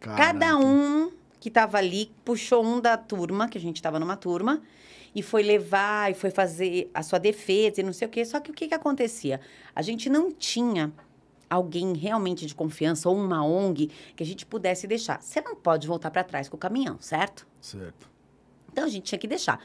Cada 0.00 0.16
Caraca. 0.40 0.56
um 0.58 1.10
que 1.40 1.48
estava 1.48 1.78
ali 1.78 2.10
puxou 2.24 2.64
um 2.64 2.80
da 2.80 2.96
turma, 2.96 3.48
que 3.48 3.56
a 3.56 3.60
gente 3.60 3.76
estava 3.76 3.98
numa 3.98 4.16
turma, 4.16 4.62
e 5.14 5.22
foi 5.22 5.42
levar 5.42 6.10
e 6.10 6.14
foi 6.14 6.30
fazer 6.30 6.90
a 6.92 7.02
sua 7.02 7.18
defesa 7.18 7.80
e 7.80 7.84
não 7.84 7.92
sei 7.92 8.06
o 8.06 8.10
quê. 8.10 8.24
Só 8.24 8.40
que 8.40 8.50
o 8.50 8.54
que, 8.54 8.68
que 8.68 8.74
acontecia? 8.74 9.40
A 9.74 9.80
gente 9.80 10.10
não 10.10 10.30
tinha 10.30 10.92
alguém 11.48 11.94
realmente 11.94 12.46
de 12.46 12.54
confiança 12.54 13.08
ou 13.08 13.16
uma 13.16 13.44
ONG 13.44 13.90
que 14.14 14.22
a 14.22 14.26
gente 14.26 14.44
pudesse 14.44 14.86
deixar. 14.86 15.22
Você 15.22 15.40
não 15.40 15.54
pode 15.54 15.86
voltar 15.86 16.10
para 16.10 16.24
trás 16.24 16.48
com 16.48 16.56
o 16.56 16.60
caminhão, 16.60 16.96
certo? 17.00 17.46
Certo. 17.60 18.10
Então 18.70 18.84
a 18.84 18.88
gente 18.88 19.04
tinha 19.04 19.18
que 19.18 19.26
deixar. 19.26 19.60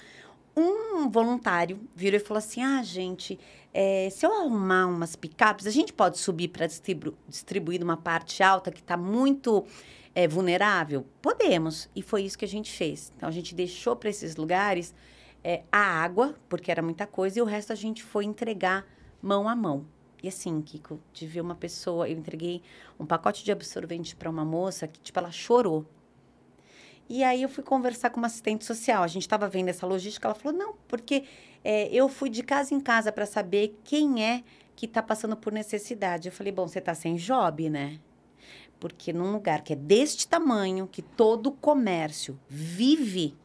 Um 0.56 1.10
voluntário 1.10 1.80
virou 1.96 2.20
e 2.20 2.24
falou 2.24 2.40
assim: 2.40 2.62
ah, 2.62 2.84
gente, 2.84 3.40
é, 3.74 4.10
se 4.10 4.26
eu 4.26 4.34
arrumar 4.34 4.86
umas 4.88 5.16
picapes, 5.16 5.66
a 5.66 5.72
gente 5.72 5.94
pode 5.94 6.18
subir 6.18 6.50
para 6.50 6.68
distribu 6.68 7.14
distribuir 7.28 7.80
numa 7.80 7.98
parte 7.98 8.44
alta 8.44 8.72
que 8.72 8.82
está 8.82 8.98
muito 8.98 9.66
é, 10.14 10.28
vulnerável? 10.28 11.06
Podemos. 11.22 11.90
E 11.96 12.02
foi 12.02 12.24
isso 12.24 12.38
que 12.38 12.46
a 12.46 12.48
gente 12.48 12.72
fez. 12.72 13.12
Então 13.16 13.30
a 13.30 13.32
gente 13.32 13.56
deixou 13.56 13.96
para 13.96 14.10
esses 14.10 14.36
lugares 14.36 14.94
é, 15.44 15.64
a 15.72 15.80
água, 15.80 16.36
porque 16.50 16.70
era 16.72 16.82
muita 16.82 17.08
coisa, 17.08 17.40
e 17.40 17.42
o 17.42 17.46
resto 17.46 17.72
a 17.72 17.76
gente 17.76 18.04
foi 18.04 18.26
entregar 18.26 18.86
mão 19.22 19.48
a 19.48 19.56
mão. 19.56 19.86
E 20.24 20.28
assim, 20.28 20.62
Kiko, 20.62 21.00
de 21.12 21.26
ver 21.26 21.42
uma 21.42 21.56
pessoa, 21.56 22.08
eu 22.08 22.18
entreguei 22.18 22.62
um 23.00 23.06
pacote 23.06 23.44
de 23.44 23.52
absorvente 23.52 24.16
para 24.16 24.30
uma 24.30 24.46
moça 24.46 24.88
que, 24.88 25.00
tipo, 25.00 25.18
ela 25.18 25.32
chorou. 25.32 25.86
E 27.10 27.24
aí 27.24 27.42
eu 27.42 27.50
fui 27.50 27.64
conversar 27.64 28.10
com 28.10 28.18
uma 28.18 28.28
assistente 28.28 28.64
social. 28.64 29.04
A 29.04 29.08
gente 29.08 29.24
estava 29.24 29.48
vendo 29.50 29.70
essa 29.70 29.86
logística. 29.86 30.28
Ela 30.28 30.36
falou: 30.36 30.58
não, 30.58 30.76
porque 30.88 31.26
é, 31.64 31.94
eu 31.94 32.08
fui 32.08 32.30
de 32.30 32.44
casa 32.44 32.74
em 32.74 32.80
casa 32.80 33.12
para 33.12 33.26
saber 33.26 33.78
quem 33.84 34.24
é 34.24 34.44
que 34.76 34.86
está 34.86 35.02
passando 35.02 35.36
por 35.36 35.52
necessidade. 35.52 36.30
Eu 36.30 36.32
falei: 36.32 36.54
bom, 36.54 36.68
você 36.68 36.80
está 36.80 36.94
sem 36.94 37.16
job, 37.16 37.70
né? 37.70 38.00
Porque 38.80 39.12
num 39.12 39.32
lugar 39.32 39.62
que 39.62 39.74
é 39.74 39.76
deste 39.76 40.28
tamanho, 40.28 40.88
que 40.88 41.02
todo 41.02 41.48
o 41.48 41.52
comércio 41.52 42.40
vive 42.48 43.36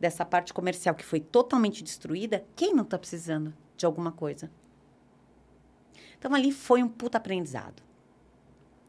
dessa 0.00 0.24
parte 0.24 0.52
comercial 0.52 0.94
que 0.94 1.04
foi 1.04 1.20
totalmente 1.20 1.82
destruída, 1.82 2.44
quem 2.56 2.74
não 2.74 2.82
está 2.82 2.98
precisando 2.98 3.54
de 3.76 3.86
alguma 3.86 4.12
coisa? 4.12 4.50
Então 6.18 6.34
ali 6.34 6.52
foi 6.52 6.82
um 6.82 6.88
puta 6.88 7.18
aprendizado. 7.18 7.82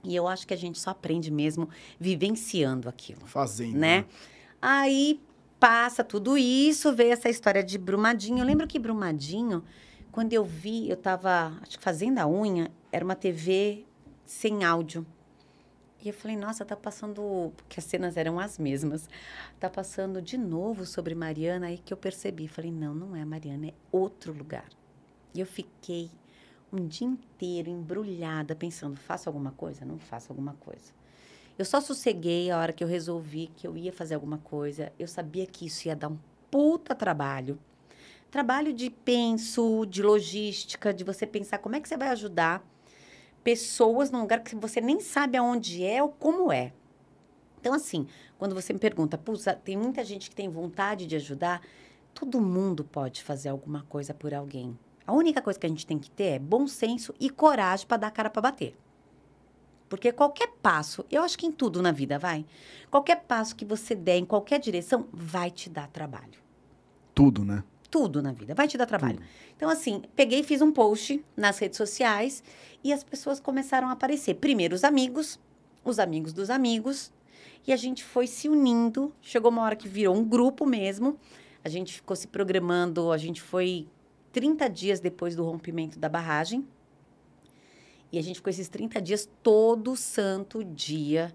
E 0.03 0.15
eu 0.15 0.27
acho 0.27 0.48
que 0.48 0.53
a 0.53 0.57
gente 0.57 0.79
só 0.79 0.91
aprende 0.91 1.29
mesmo 1.29 1.69
vivenciando 2.00 2.88
aquilo 2.88 3.25
Fazendo. 3.27 3.77
né? 3.77 4.05
Aí 4.62 5.21
passa 5.59 6.03
tudo 6.03 6.38
isso, 6.38 6.93
veio 6.93 7.12
essa 7.12 7.29
história 7.29 7.63
de 7.63 7.77
Brumadinho. 7.77 8.39
Eu 8.39 8.45
lembro 8.45 8.65
que 8.65 8.79
Brumadinho, 8.79 9.63
quando 10.12 10.31
eu 10.33 10.43
vi, 10.43 10.89
eu 10.89 10.95
tava, 10.95 11.53
acho 11.62 11.77
que 11.77 11.83
fazendo 11.83 12.19
a 12.19 12.27
unha, 12.27 12.71
era 12.91 13.03
uma 13.03 13.15
TV 13.15 13.86
sem 14.25 14.63
áudio. 14.63 15.05
E 16.01 16.07
eu 16.07 16.13
falei, 16.13 16.38
nossa, 16.38 16.63
tá 16.63 16.77
passando, 16.77 17.51
porque 17.57 17.77
as 17.77 17.83
cenas 17.83 18.15
eram 18.15 18.39
as 18.39 18.57
mesmas. 18.57 19.09
Tá 19.59 19.69
passando 19.69 20.21
de 20.21 20.38
novo 20.38 20.86
sobre 20.86 21.13
Mariana, 21.13 21.67
aí 21.67 21.77
que 21.77 21.91
eu 21.91 21.98
percebi. 21.98 22.48
Falei, 22.48 22.71
não, 22.71 22.95
não 22.95 23.15
é 23.17 23.25
Mariana, 23.25 23.67
é 23.67 23.74
outro 23.91 24.31
lugar. 24.31 24.69
E 25.36 25.41
eu 25.41 25.45
fiquei 25.45 26.09
um 26.71 26.88
dia 26.88 27.07
inteiro 27.07 27.69
embrulhada, 27.69 28.55
pensando, 28.55 28.95
faço 28.95 29.29
alguma 29.29 29.51
coisa? 29.51 29.85
Não 29.85 29.97
faço 29.97 30.31
alguma 30.31 30.53
coisa. 30.59 30.93
Eu 31.57 31.65
só 31.65 31.81
sosseguei 31.81 32.49
a 32.49 32.57
hora 32.57 32.71
que 32.71 32.83
eu 32.83 32.88
resolvi 32.88 33.47
que 33.55 33.67
eu 33.67 33.75
ia 33.75 33.91
fazer 33.91 34.15
alguma 34.15 34.38
coisa. 34.38 34.93
Eu 34.97 35.07
sabia 35.07 35.45
que 35.45 35.65
isso 35.65 35.88
ia 35.88 35.95
dar 35.95 36.09
um 36.09 36.17
puta 36.49 36.95
trabalho. 36.95 37.59
Trabalho 38.31 38.71
de 38.71 38.89
penso, 38.89 39.85
de 39.85 40.01
logística, 40.01 40.93
de 40.93 41.03
você 41.03 41.25
pensar 41.25 41.57
como 41.57 41.75
é 41.75 41.79
que 41.79 41.89
você 41.89 41.97
vai 41.97 42.09
ajudar 42.09 42.63
pessoas 43.43 44.11
num 44.11 44.21
lugar 44.21 44.41
que 44.43 44.55
você 44.55 44.79
nem 44.79 44.99
sabe 44.99 45.38
aonde 45.38 45.83
é 45.83 46.01
ou 46.01 46.09
como 46.09 46.51
é. 46.51 46.71
Então, 47.59 47.73
assim, 47.73 48.07
quando 48.38 48.55
você 48.55 48.71
me 48.71 48.79
pergunta, 48.79 49.17
puxa, 49.17 49.53
tem 49.53 49.75
muita 49.75 50.03
gente 50.03 50.29
que 50.29 50.35
tem 50.35 50.47
vontade 50.47 51.05
de 51.05 51.15
ajudar, 51.15 51.61
todo 52.13 52.39
mundo 52.39 52.83
pode 52.83 53.23
fazer 53.23 53.49
alguma 53.49 53.83
coisa 53.83 54.13
por 54.13 54.33
alguém. 54.33 54.77
A 55.09 55.11
única 55.11 55.41
coisa 55.41 55.59
que 55.59 55.65
a 55.65 55.69
gente 55.69 55.87
tem 55.87 55.97
que 55.97 56.11
ter 56.11 56.35
é 56.35 56.39
bom 56.39 56.67
senso 56.67 57.15
e 57.19 57.31
coragem 57.31 57.87
para 57.87 57.97
dar 57.97 58.07
a 58.09 58.11
cara 58.11 58.29
para 58.29 58.43
bater. 58.43 58.77
Porque 59.89 60.11
qualquer 60.11 60.49
passo, 60.61 61.03
eu 61.09 61.23
acho 61.23 61.35
que 61.35 61.47
em 61.47 61.51
tudo 61.51 61.81
na 61.81 61.91
vida 61.91 62.19
vai, 62.19 62.45
qualquer 62.91 63.23
passo 63.23 63.55
que 63.55 63.65
você 63.65 63.95
der 63.95 64.17
em 64.17 64.25
qualquer 64.25 64.59
direção 64.59 65.07
vai 65.11 65.49
te 65.49 65.67
dar 65.67 65.87
trabalho. 65.87 66.39
Tudo, 67.15 67.43
né? 67.43 67.63
Tudo 67.89 68.21
na 68.21 68.31
vida 68.31 68.53
vai 68.53 68.67
te 68.67 68.77
dar 68.77 68.85
trabalho. 68.85 69.19
Então, 69.57 69.67
assim, 69.67 70.03
peguei 70.15 70.41
e 70.41 70.43
fiz 70.43 70.61
um 70.61 70.71
post 70.71 71.25
nas 71.35 71.57
redes 71.57 71.77
sociais 71.77 72.43
e 72.83 72.93
as 72.93 73.03
pessoas 73.03 73.39
começaram 73.39 73.87
a 73.87 73.93
aparecer. 73.93 74.35
Primeiro 74.35 74.75
os 74.75 74.83
amigos, 74.83 75.39
os 75.83 75.97
amigos 75.97 76.33
dos 76.33 76.51
amigos, 76.51 77.11
e 77.65 77.73
a 77.73 77.77
gente 77.77 78.03
foi 78.03 78.27
se 78.27 78.47
unindo. 78.47 79.11
Chegou 79.23 79.49
uma 79.49 79.63
hora 79.63 79.75
que 79.75 79.87
virou 79.87 80.15
um 80.15 80.23
grupo 80.23 80.67
mesmo. 80.67 81.17
A 81.63 81.67
gente 81.67 81.95
ficou 81.95 82.15
se 82.15 82.27
programando, 82.27 83.11
a 83.11 83.17
gente 83.17 83.41
foi 83.41 83.87
30 84.31 84.69
dias 84.69 85.00
depois 85.00 85.36
do 85.36 85.43
rompimento 85.43 85.98
da 86.00 86.09
barragem. 86.09 86.67
E 88.12 88.17
a 88.17 88.24
gente 88.24 88.38
ficou 88.38 88.50
esses 88.50 88.67
30 88.67 89.01
dias 89.01 89.29
todo 89.43 89.95
santo 89.95 90.63
dia 90.63 91.33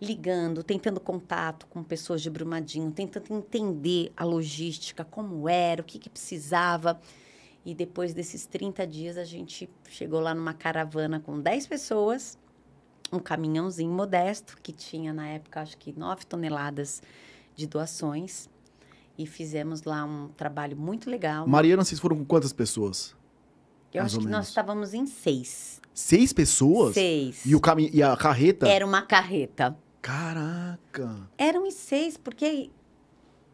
ligando, 0.00 0.62
tentando 0.62 1.00
contato 1.00 1.66
com 1.66 1.82
pessoas 1.82 2.20
de 2.20 2.30
Brumadinho, 2.30 2.90
tentando 2.92 3.32
entender 3.32 4.12
a 4.16 4.24
logística, 4.24 5.04
como 5.04 5.48
era, 5.48 5.80
o 5.80 5.84
que, 5.84 5.98
que 5.98 6.10
precisava. 6.10 7.00
E 7.64 7.74
depois 7.74 8.12
desses 8.12 8.46
30 8.46 8.86
dias, 8.86 9.16
a 9.16 9.24
gente 9.24 9.68
chegou 9.88 10.20
lá 10.20 10.34
numa 10.34 10.52
caravana 10.52 11.20
com 11.20 11.40
10 11.40 11.66
pessoas, 11.66 12.38
um 13.12 13.18
caminhãozinho 13.18 13.90
modesto, 13.90 14.58
que 14.62 14.72
tinha 14.72 15.12
na 15.12 15.28
época, 15.28 15.62
acho 15.62 15.76
que 15.78 15.92
9 15.96 16.26
toneladas 16.26 17.02
de 17.54 17.66
doações. 17.66 18.48
E 19.16 19.26
fizemos 19.26 19.82
lá 19.84 20.04
um 20.04 20.28
trabalho 20.28 20.76
muito 20.76 21.08
legal. 21.08 21.46
Mariana, 21.46 21.84
vocês 21.84 22.00
foram 22.00 22.16
com 22.16 22.24
quantas 22.24 22.52
pessoas? 22.52 23.14
Eu 23.92 24.00
mais 24.00 24.12
acho 24.12 24.18
que 24.18 24.24
nós 24.24 24.32
menos. 24.32 24.48
estávamos 24.48 24.94
em 24.94 25.06
seis. 25.06 25.80
Seis 25.92 26.32
pessoas? 26.32 26.94
Seis. 26.94 27.46
E, 27.46 27.54
o 27.54 27.60
cami... 27.60 27.90
e 27.92 28.02
a 28.02 28.16
carreta? 28.16 28.66
Era 28.66 28.84
uma 28.84 29.02
carreta. 29.02 29.76
Caraca. 30.02 31.28
Eram 31.38 31.64
em 31.64 31.70
seis, 31.70 32.16
porque. 32.16 32.70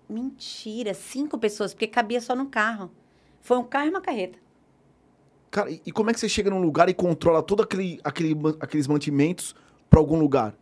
Mentira, 0.08 0.94
cinco 0.94 1.38
pessoas, 1.38 1.72
porque 1.72 1.86
cabia 1.86 2.20
só 2.20 2.34
no 2.34 2.46
carro. 2.46 2.90
Foi 3.40 3.58
um 3.58 3.62
carro 3.62 3.86
e 3.86 3.90
uma 3.90 4.00
carreta. 4.00 4.38
Cara, 5.50 5.70
e 5.70 5.92
como 5.92 6.10
é 6.10 6.14
que 6.14 6.20
você 6.20 6.28
chega 6.28 6.50
num 6.50 6.60
lugar 6.60 6.88
e 6.88 6.94
controla 6.94 7.42
todo 7.42 7.62
aquele, 7.62 8.00
aquele, 8.02 8.34
aqueles 8.60 8.86
mantimentos 8.86 9.54
pra 9.88 10.00
algum 10.00 10.18
lugar? 10.18 10.56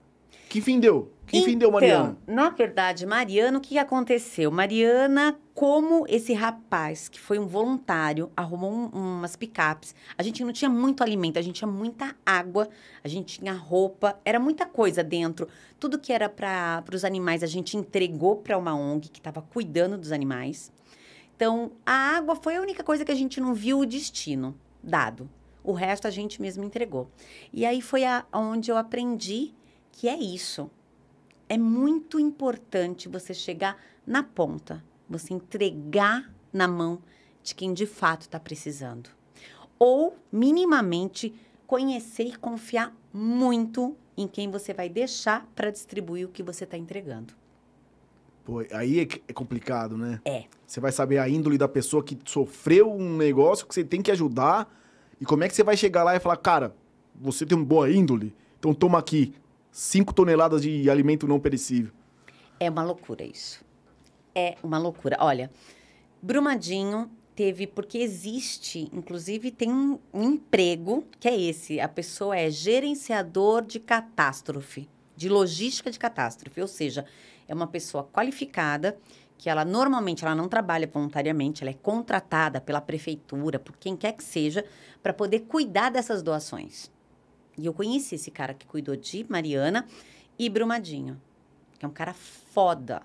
Que 0.49 0.61
fim 0.61 0.81
deu? 0.81 1.13
Que 1.27 1.43
fim 1.43 1.59
deu, 1.59 1.71
Mariana? 1.71 2.17
Então, 2.23 2.35
na 2.35 2.49
verdade, 2.49 3.05
Mariana, 3.05 3.59
o 3.59 3.61
que 3.61 3.77
aconteceu? 3.77 4.51
Mariana, 4.51 5.39
como 5.55 6.07
esse 6.09 6.33
rapaz, 6.33 7.07
que 7.07 7.21
foi 7.21 7.39
um 7.39 7.47
voluntário, 7.47 8.31
arrumou 8.35 8.73
um- 8.73 8.87
umas 9.19 9.37
picapes. 9.37 9.95
A 10.17 10.23
gente 10.23 10.43
não 10.43 10.53
tinha 10.55 10.71
muito 10.71 11.03
alimento, 11.03 11.39
a 11.39 11.43
gente 11.43 11.57
tinha 11.57 11.71
muita 11.71 12.17
água, 12.25 12.67
a 13.05 13.09
gente 13.09 13.41
tinha 13.41 13.53
roupa, 13.53 14.19
era 14.25 14.41
muita 14.41 14.65
coisa 14.65 15.05
dentro. 15.05 15.47
Tudo 15.79 15.99
que 15.99 16.15
era 16.15 16.31
para 16.31 16.83
os 16.95 17.05
animais, 17.05 17.43
a 17.43 17.47
gente 17.47 17.77
entregou 17.77 18.37
para 18.37 18.57
uma 18.57 18.75
ONG 18.75 19.11
que 19.11 19.21
estava 19.21 19.43
cuidando 19.43 19.99
dos 19.99 20.13
animais. 20.13 20.73
Então, 21.37 21.73
a 21.85 22.17
água 22.17 22.35
foi 22.37 22.57
a 22.57 22.61
única 22.63 22.83
coisa 22.83 23.05
que 23.05 23.13
a 23.13 23.15
gente 23.15 23.39
não 23.39 23.53
viu 23.53 23.81
o 23.81 23.87
destino 23.87 24.57
dado. 24.83 25.29
O 25.63 25.73
resto 25.73 26.07
a 26.07 26.11
gente 26.11 26.41
mesmo 26.41 26.65
entregou. 26.65 27.11
E 27.53 27.67
aí 27.67 27.83
foi 27.83 28.05
a, 28.07 28.25
onde 28.33 28.71
eu 28.71 28.79
aprendi 28.79 29.53
que 29.99 30.09
é 30.09 30.17
isso. 30.17 30.71
É 31.49 31.59
muito 31.59 32.21
importante 32.21 33.09
você 33.09 33.35
chegar 33.35 33.77
na 34.07 34.23
ponta, 34.23 34.85
você 35.11 35.35
entregar 35.35 36.33
na 36.53 36.69
mão 36.69 37.01
de 37.43 37.53
quem 37.53 37.75
de 37.75 37.85
fato 37.85 38.21
está 38.21 38.39
precisando. 38.39 39.11
Ou, 39.77 40.17
minimamente, 40.31 41.35
conhecer 41.67 42.29
e 42.29 42.37
confiar 42.37 42.97
muito 43.13 43.97
em 44.17 44.29
quem 44.29 44.49
você 44.49 44.73
vai 44.73 44.89
deixar 44.89 45.45
para 45.57 45.69
distribuir 45.69 46.27
o 46.27 46.31
que 46.31 46.45
você 46.45 46.63
está 46.63 46.79
entregando. 46.79 47.35
Pô, 48.45 48.61
aí 48.71 49.01
é, 49.01 49.09
é 49.27 49.33
complicado, 49.33 49.99
né? 49.99 50.21
É. 50.25 50.45
Você 50.65 50.79
vai 50.79 50.93
saber 50.93 51.19
a 51.19 51.29
índole 51.29 51.59
da 51.59 51.67
pessoa 51.67 52.05
que 52.05 52.17
sofreu 52.25 52.93
um 52.93 53.17
negócio 53.17 53.67
que 53.67 53.75
você 53.75 53.83
tem 53.83 54.01
que 54.01 54.13
ajudar. 54.13 54.73
E 55.21 55.25
como 55.25 55.43
é 55.43 55.49
que 55.49 55.57
você 55.57 55.65
vai 55.65 55.77
chegar 55.77 56.05
lá 56.05 56.15
e 56.15 56.21
falar, 56.21 56.37
cara, 56.37 56.73
você 57.17 57.45
tem 57.45 57.59
uma 57.59 57.67
boa 57.67 57.91
índole, 57.91 58.33
então 58.61 58.73
toma 58.73 58.97
aqui 58.97 59.35
5 59.71 60.13
toneladas 60.13 60.63
de 60.63 60.89
alimento 60.91 61.27
não 61.27 61.39
perecível. 61.39 61.93
É 62.59 62.69
uma 62.69 62.83
loucura 62.83 63.25
isso. 63.25 63.65
É 64.35 64.57
uma 64.63 64.79
loucura. 64.79 65.17
Olha, 65.21 65.51
Brumadinho 66.21 67.11
teve, 67.35 67.67
porque 67.69 67.99
existe, 67.99 68.89
inclusive 68.93 69.53
tem 69.53 69.71
um, 69.71 69.99
um 70.13 70.25
emprego 70.25 71.05
que 71.21 71.29
é 71.29 71.41
esse: 71.41 71.79
a 71.79 71.89
pessoa 71.89 72.37
é 72.37 72.51
gerenciador 72.51 73.65
de 73.65 73.79
catástrofe, 73.79 74.89
de 75.17 75.29
logística 75.29 75.91
de 75.91 75.99
catástrofe, 75.99 76.61
ou 76.61 76.69
seja, 76.69 77.05
é 77.47 77.55
uma 77.55 77.67
pessoa 77.67 78.05
qualificada 78.05 78.99
que 79.39 79.49
ela 79.49 79.65
normalmente 79.65 80.25
ela 80.25 80.35
não 80.35 80.49
trabalha 80.49 80.91
voluntariamente, 80.93 81.63
ela 81.63 81.71
é 81.71 81.75
contratada 81.75 82.61
pela 82.61 82.81
prefeitura, 82.81 83.59
por 83.61 83.77
quem 83.77 83.97
quer 83.97 84.13
que 84.13 84.25
seja, 84.25 84.65
para 85.01 85.13
poder 85.13 85.41
cuidar 85.43 85.91
dessas 85.91 86.23
doações. 86.25 86.91
E 87.59 87.67
eu 87.67 87.75
conheci 87.75 88.15
esse 88.15 88.31
cara 88.31 88.55
que 88.55 88.67
cuidou 88.67 88.95
de 88.97 89.27
Mariana 89.29 89.85
e 90.39 90.49
Brumadinho 90.49 91.21
que 91.79 91.85
é 91.85 91.89
um 91.89 91.93
cara 91.93 92.13
foda, 92.13 93.03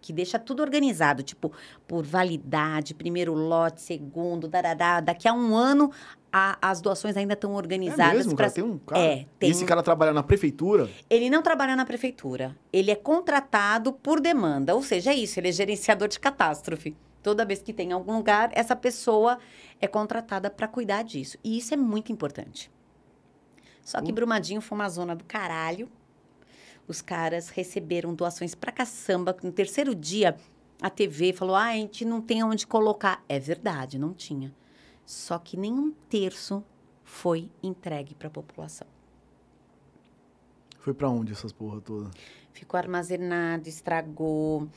que 0.00 0.12
deixa 0.12 0.38
tudo 0.38 0.62
organizado, 0.62 1.24
tipo, 1.24 1.50
por 1.88 2.04
validade, 2.06 2.94
primeiro 2.94 3.34
lote, 3.34 3.80
segundo, 3.82 4.46
darará. 4.46 5.00
Daqui 5.00 5.26
a 5.26 5.32
um 5.32 5.56
ano, 5.56 5.90
a- 6.32 6.56
as 6.62 6.80
doações 6.80 7.16
ainda 7.16 7.34
estão 7.34 7.52
É 7.52 7.56
organizadas. 7.56 8.14
mesmo, 8.18 8.36
pra- 8.36 8.44
cara? 8.44 8.54
Tem 8.54 8.62
um 8.64 8.78
cara. 8.78 9.00
É, 9.02 9.16
E 9.22 9.26
tem 9.40 9.50
esse 9.50 9.64
um- 9.64 9.66
cara 9.66 9.82
trabalha 9.82 10.12
na 10.12 10.22
prefeitura. 10.22 10.88
Ele 11.10 11.28
não 11.28 11.42
trabalha 11.42 11.74
na 11.74 11.84
prefeitura. 11.84 12.56
Ele 12.72 12.92
é 12.92 12.96
contratado 12.96 13.92
por 13.92 14.20
demanda. 14.20 14.72
Ou 14.74 14.82
seja, 14.84 15.10
é 15.10 15.14
isso, 15.16 15.40
ele 15.40 15.48
é 15.48 15.52
gerenciador 15.52 16.06
de 16.06 16.20
catástrofe. 16.20 16.96
Toda 17.24 17.44
vez 17.44 17.60
que 17.60 17.72
tem 17.72 17.90
algum 17.92 18.16
lugar, 18.16 18.50
essa 18.52 18.74
pessoa 18.76 19.38
é 19.80 19.86
contratada 19.88 20.48
para 20.50 20.66
cuidar 20.68 21.02
disso. 21.02 21.36
E 21.44 21.58
isso 21.58 21.74
é 21.74 21.76
muito 21.76 22.10
importante. 22.12 22.70
Só 23.82 24.00
que. 24.00 24.12
Brumadinho 24.12 24.60
foi 24.60 24.76
uma 24.78 24.88
zona 24.88 25.14
do 25.14 25.24
caralho. 25.24 25.88
Os 26.86 27.00
caras 27.00 27.48
receberam 27.48 28.14
doações 28.14 28.54
pra 28.54 28.72
caçamba. 28.72 29.36
No 29.42 29.52
terceiro 29.52 29.94
dia, 29.94 30.36
a 30.80 30.90
TV 30.90 31.32
falou: 31.32 31.54
ah, 31.54 31.66
a 31.68 31.74
gente 31.74 32.04
não 32.04 32.20
tem 32.20 32.42
onde 32.42 32.66
colocar. 32.66 33.24
É 33.28 33.38
verdade, 33.38 33.98
não 33.98 34.12
tinha. 34.12 34.54
Só 35.04 35.38
que 35.38 35.56
nem 35.56 35.72
um 35.72 35.92
terço 36.08 36.64
foi 37.04 37.50
entregue 37.62 38.14
para 38.14 38.28
a 38.28 38.30
população. 38.30 38.86
Foi 40.78 40.92
pra 40.92 41.08
onde 41.08 41.32
essas 41.32 41.52
porra 41.52 41.80
toda? 41.80 42.10
Ficou 42.52 42.76
armazenado, 42.76 43.68
estragou. 43.68 44.68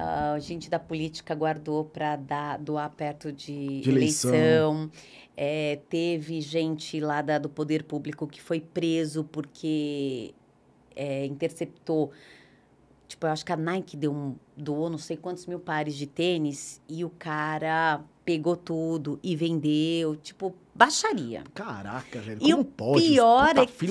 A 0.00 0.38
gente 0.38 0.70
da 0.70 0.78
política 0.78 1.34
guardou 1.34 1.84
para 1.84 2.16
doar 2.58 2.88
perto 2.90 3.32
de, 3.32 3.80
De 3.80 3.90
eleição. 3.90 4.32
eleição. 4.34 4.90
É, 5.36 5.80
teve 5.88 6.40
gente 6.40 6.98
lá 7.00 7.20
da- 7.22 7.38
do 7.38 7.48
poder 7.48 7.84
público 7.84 8.26
que 8.26 8.40
foi 8.40 8.60
preso 8.60 9.24
porque 9.24 10.34
é, 10.96 11.24
interceptou. 11.26 12.10
Tipo, 13.06 13.26
eu 13.26 13.30
acho 13.30 13.44
que 13.44 13.52
a 13.52 13.56
Nike 13.56 13.96
deu 13.96 14.12
um, 14.12 14.34
doou 14.56 14.90
não 14.90 14.98
sei 14.98 15.16
quantos 15.16 15.46
mil 15.46 15.58
pares 15.58 15.94
de 15.96 16.06
tênis 16.06 16.80
e 16.88 17.04
o 17.04 17.10
cara 17.10 18.02
pegou 18.24 18.54
tudo 18.56 19.18
e 19.22 19.34
vendeu. 19.34 20.14
Tipo, 20.16 20.54
baixaria. 20.74 21.42
Caraca, 21.54 22.20
velho. 22.20 22.38
E 22.42 22.52
o 22.52 22.62
pode? 22.64 23.00
pior 23.06 23.56
é 23.56 23.64
que 23.64 23.86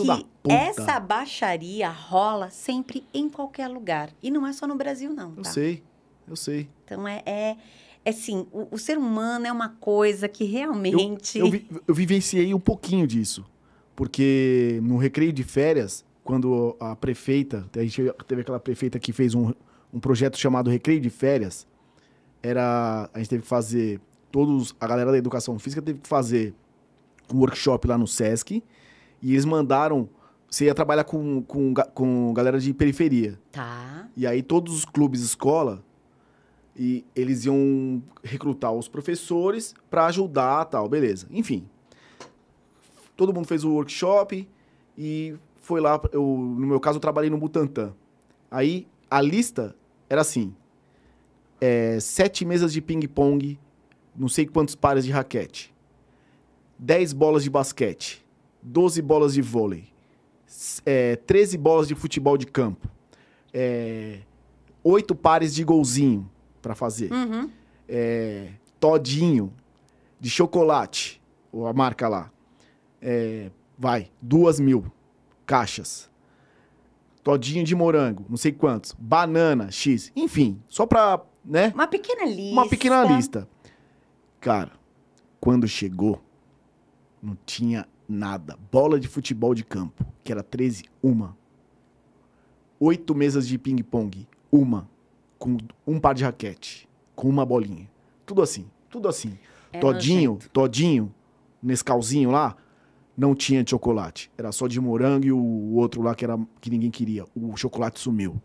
essa 0.50 1.00
baixaria 1.00 1.90
rola 1.90 2.50
sempre 2.52 3.04
em 3.14 3.28
qualquer 3.30 3.68
lugar. 3.68 4.10
E 4.22 4.30
não 4.30 4.46
é 4.46 4.54
só 4.54 4.68
no 4.68 4.76
Brasil, 4.76 5.12
não, 5.14 5.32
Eu 5.36 5.44
tá? 5.44 5.50
sei, 5.50 5.82
eu 6.28 6.36
sei. 6.36 6.68
Então 6.86 7.08
é, 7.08 7.22
é, 7.26 7.58
é 8.06 8.10
assim, 8.10 8.46
o, 8.52 8.68
o 8.72 8.78
ser 8.78 8.98
humano 8.98 9.46
é 9.48 9.52
uma 9.52 9.70
coisa 9.70 10.28
que 10.28 10.44
realmente. 10.44 11.38
Eu, 11.40 11.50
vi- 11.52 11.68
eu 11.88 11.94
vivenciei 11.96 12.54
um 12.54 12.60
pouquinho 12.60 13.06
disso. 13.08 13.46
Porque 13.96 14.80
no 14.84 14.98
recreio 14.98 15.34
de 15.34 15.44
férias, 15.44 16.06
quando 16.24 16.76
a 16.80 16.96
prefeita, 16.96 17.68
a 17.76 17.80
gente 17.82 18.04
teve 18.28 18.42
aquela 18.42 18.60
prefeita 18.60 19.00
que 19.00 19.12
fez 19.12 19.34
um, 19.34 19.52
um 19.92 20.00
projeto 20.00 20.38
chamado 20.38 20.70
Recreio 20.70 21.00
de 21.02 21.10
Férias, 21.10 21.66
era. 22.44 23.10
A 23.14 23.18
gente 23.18 23.30
teve 23.30 23.42
que 23.44 23.48
fazer. 23.50 24.00
Todos, 24.32 24.76
a 24.80 24.86
galera 24.86 25.12
da 25.12 25.18
educação 25.18 25.58
física 25.58 25.82
teve 25.82 26.00
que 26.00 26.08
fazer 26.08 26.54
um 27.34 27.40
workshop 27.40 27.88
lá 27.88 27.98
no 27.98 28.06
Sesc. 28.06 28.62
E 29.22 29.32
eles 29.34 29.46
mandaram. 29.46 30.08
Você 30.50 30.66
ia 30.66 30.76
trabalhar 30.76 31.04
com, 31.04 31.42
com, 31.42 31.74
com 31.74 32.34
galera 32.34 32.58
de 32.60 32.74
periferia. 32.74 33.38
Tá. 33.52 34.08
E 34.16 34.26
aí 34.28 34.42
todos 34.42 34.74
os 34.74 34.86
clubes 34.86 35.22
escola 35.22 35.84
e 36.78 37.04
eles 37.16 37.46
iam 37.46 38.04
recrutar 38.24 38.72
os 38.72 38.88
professores 38.88 39.74
para 39.90 40.06
ajudar, 40.06 40.66
tal, 40.66 40.88
beleza. 40.88 41.28
Enfim. 41.32 41.68
Todo 43.16 43.34
mundo 43.34 43.48
fez 43.48 43.64
o 43.64 43.72
workshop 43.72 44.48
e 44.96 45.36
foi 45.60 45.82
lá, 45.82 46.00
eu, 46.12 46.22
no 46.22 46.68
meu 46.68 46.80
caso 46.80 46.98
eu 46.98 47.02
trabalhei 47.02 47.32
no 47.32 47.38
Butantã. 47.38 47.96
Aí 48.52 48.88
a 49.10 49.20
lista 49.20 49.76
era 50.08 50.22
assim: 50.22 50.56
é, 51.60 52.00
sete 52.00 52.46
mesas 52.46 52.72
de 52.72 52.80
ping-pong, 52.80 53.60
não 54.16 54.30
sei 54.30 54.46
quantos 54.46 54.76
pares 54.76 55.04
de 55.04 55.12
raquete, 55.12 55.74
10 56.78 57.12
bolas 57.14 57.44
de 57.44 57.50
basquete, 57.50 58.24
12 58.62 59.02
bolas 59.02 59.34
de 59.34 59.42
vôlei, 59.42 59.86
é, 60.86 61.16
13 61.16 61.58
bolas 61.58 61.88
de 61.88 61.96
futebol 61.96 62.38
de 62.38 62.46
campo, 62.46 62.88
é, 63.52 64.20
oito 64.84 65.16
pares 65.16 65.56
de 65.56 65.64
golzinho 65.64 66.30
para 66.62 66.76
fazer, 66.76 67.12
Uhum. 67.12 67.50
é, 67.88 68.50
todinho 68.80 69.54
de 70.20 70.30
chocolate, 70.30 71.22
ou 71.52 71.68
a 71.68 71.74
marca 71.74 72.08
lá, 72.08 72.32
é, 73.02 73.50
vai, 73.78 74.10
duas 74.22 74.60
mil 74.60 74.86
caixas, 75.46 76.10
todinho 77.24 77.64
de 77.64 77.76
morango, 77.76 78.26
não 78.30 78.38
sei 78.38 78.52
quantos, 78.52 78.94
banana, 78.98 79.70
X, 79.72 80.12
enfim, 80.16 80.62
só 80.68 80.86
pra, 80.86 81.22
né? 81.44 81.72
Uma 81.74 81.88
pequena 81.88 82.26
lista. 82.26 82.52
Uma 82.54 82.68
pequena 82.70 83.04
lista. 83.04 83.48
Cara, 84.40 84.72
quando 85.40 85.68
chegou, 85.68 86.22
não 87.22 87.38
tinha 87.46 87.88
nada. 88.08 88.58
Bola 88.72 89.00
de 89.00 89.08
futebol 89.08 89.54
de 89.54 89.64
campo, 89.64 90.06
que 90.24 90.32
era 90.32 90.42
13, 90.44 90.86
uma. 91.02 91.36
Oito 92.80 93.16
mesas 93.16 93.48
de 93.48 93.58
ping-pong, 93.58 94.28
uma. 94.52 94.88
Com 95.38 95.58
um 95.86 96.00
par 96.00 96.16
de 96.16 96.24
raquete, 96.24 96.88
com 97.16 97.30
uma 97.30 97.46
bolinha. 97.46 97.90
Tudo 98.26 98.42
assim, 98.42 98.66
tudo 98.90 99.08
assim. 99.08 99.38
É 99.72 99.80
todinho, 99.80 100.34
nojento. 100.34 100.50
todinho, 100.50 101.16
nesse 101.62 101.84
calzinho 101.84 102.32
lá, 102.32 102.56
não 103.16 103.34
tinha 103.36 103.64
de 103.64 103.72
chocolate. 103.72 104.32
Era 104.38 104.52
só 104.52 104.68
de 104.68 104.80
morango 104.80 105.26
e 105.26 105.32
o 105.32 105.74
outro 105.76 106.02
lá 106.02 106.14
que, 106.14 106.24
era, 106.24 106.38
que 106.62 106.70
ninguém 106.70 106.92
queria. 106.92 107.26
O 107.36 107.56
chocolate 107.58 108.00
sumiu. 108.00 108.42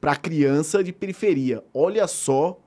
Pra 0.00 0.16
criança 0.16 0.82
de 0.82 0.92
periferia. 0.92 1.62
Olha 1.74 2.06
só 2.06 2.58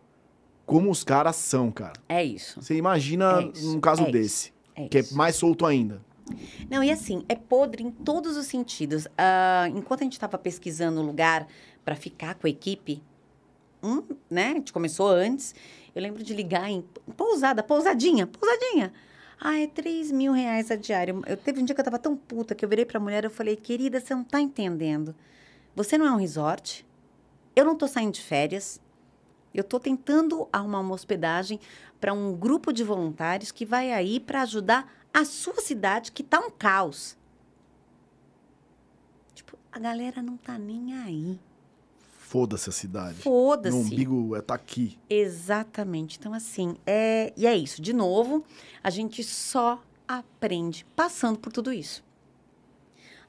como 0.66 0.90
os 0.90 1.04
caras 1.04 1.36
são, 1.36 1.72
cara. 1.72 1.94
É 2.08 2.24
isso. 2.24 2.62
Você 2.62 2.76
imagina 2.76 3.42
É 3.42 3.52
isso, 3.54 3.76
um 3.76 3.80
caso 3.80 4.04
é 4.04 4.12
desse, 4.12 4.54
É 4.76 4.88
que 4.88 5.00
é 5.00 5.04
mais 5.12 5.36
solto 5.36 5.66
ainda. 5.66 6.02
Não, 6.70 6.84
e 6.84 6.90
assim, 6.90 7.24
é 7.28 7.36
podre 7.36 7.84
em 7.84 7.92
todos 7.92 8.38
os 8.38 8.46
sentidos. 8.46 9.08
Ah, 9.18 9.68
enquanto 9.76 10.02
a 10.02 10.04
gente 10.04 10.14
estava 10.14 10.38
pesquisando 10.38 11.02
o 11.02 11.06
lugar 11.06 11.48
para 11.84 11.96
ficar 11.96 12.36
com 12.36 12.48
a 12.48 12.50
equipe, 12.50 13.04
um, 13.84 14.04
né? 14.30 14.52
A 14.52 14.54
gente 14.54 14.74
começou 14.74 15.10
antes. 15.10 15.54
Eu 15.94 16.02
lembro 16.02 16.24
de 16.24 16.34
ligar 16.34 16.70
em 16.70 16.82
pousada, 17.16 17.62
pousadinha, 17.62 18.26
pousadinha. 18.26 18.92
Ah, 19.40 19.60
é 19.60 19.68
3 19.68 20.12
mil 20.12 20.32
reais 20.32 20.72
a 20.72 20.76
diária. 20.76 21.14
Eu 21.28 21.36
teve 21.36 21.62
um 21.62 21.66
dia 21.66 21.76
que 21.76 21.82
eu 21.82 21.86
tava 21.86 22.00
tão 22.00 22.16
puta 22.16 22.56
que 22.56 22.64
eu 22.64 22.70
virei 22.70 22.86
pra 22.86 23.00
mulher 23.00 23.26
e 23.26 23.30
falei, 23.30 23.56
querida, 23.56 24.00
você 24.00 24.16
não 24.16 24.24
tá 24.24 24.40
entendendo. 24.40 25.14
Você 25.76 25.98
não 25.98 26.06
é 26.06 26.12
um 26.12 26.18
resort. 26.18 26.86
Eu 27.56 27.66
não 27.66 27.76
tô 27.76 27.88
saindo 27.88 28.14
de 28.14 28.22
férias. 28.22 28.82
Eu 29.54 29.64
tô 29.64 29.80
tentando 29.80 30.48
arrumar 30.52 30.80
uma 30.80 30.96
hospedagem 30.96 31.60
para 32.00 32.14
um 32.14 32.36
grupo 32.36 32.72
de 32.72 32.84
voluntários 32.84 33.52
que 33.52 33.66
vai 33.66 33.92
aí 33.92 34.20
para 34.20 34.42
ajudar 34.42 34.92
a 35.14 35.24
sua 35.26 35.62
cidade 35.62 36.12
que 36.12 36.24
tá 36.24 36.40
um 36.40 36.50
caos. 36.50 37.16
Tipo, 39.36 39.58
a 39.72 39.78
galera 39.78 40.22
não 40.22 40.38
tá 40.38 40.58
nem 40.58 40.94
aí. 40.96 41.40
Foda-se 42.34 42.68
a 42.68 42.74
cidade. 42.74 43.14
Foda-se. 43.18 43.78
No 43.78 43.84
umbigo 43.84 44.36
é 44.36 44.42
tá 44.42 44.56
aqui. 44.56 44.98
Exatamente. 45.08 46.18
Então, 46.18 46.34
assim, 46.34 46.76
é... 46.84 47.32
e 47.38 47.46
é 47.46 47.56
isso. 47.56 47.80
De 47.80 47.94
novo, 47.94 48.44
a 48.84 48.90
gente 48.90 49.24
só 49.24 49.80
aprende 50.08 50.84
passando 50.96 51.38
por 51.38 51.54
tudo 51.54 51.72
isso. 51.72 52.04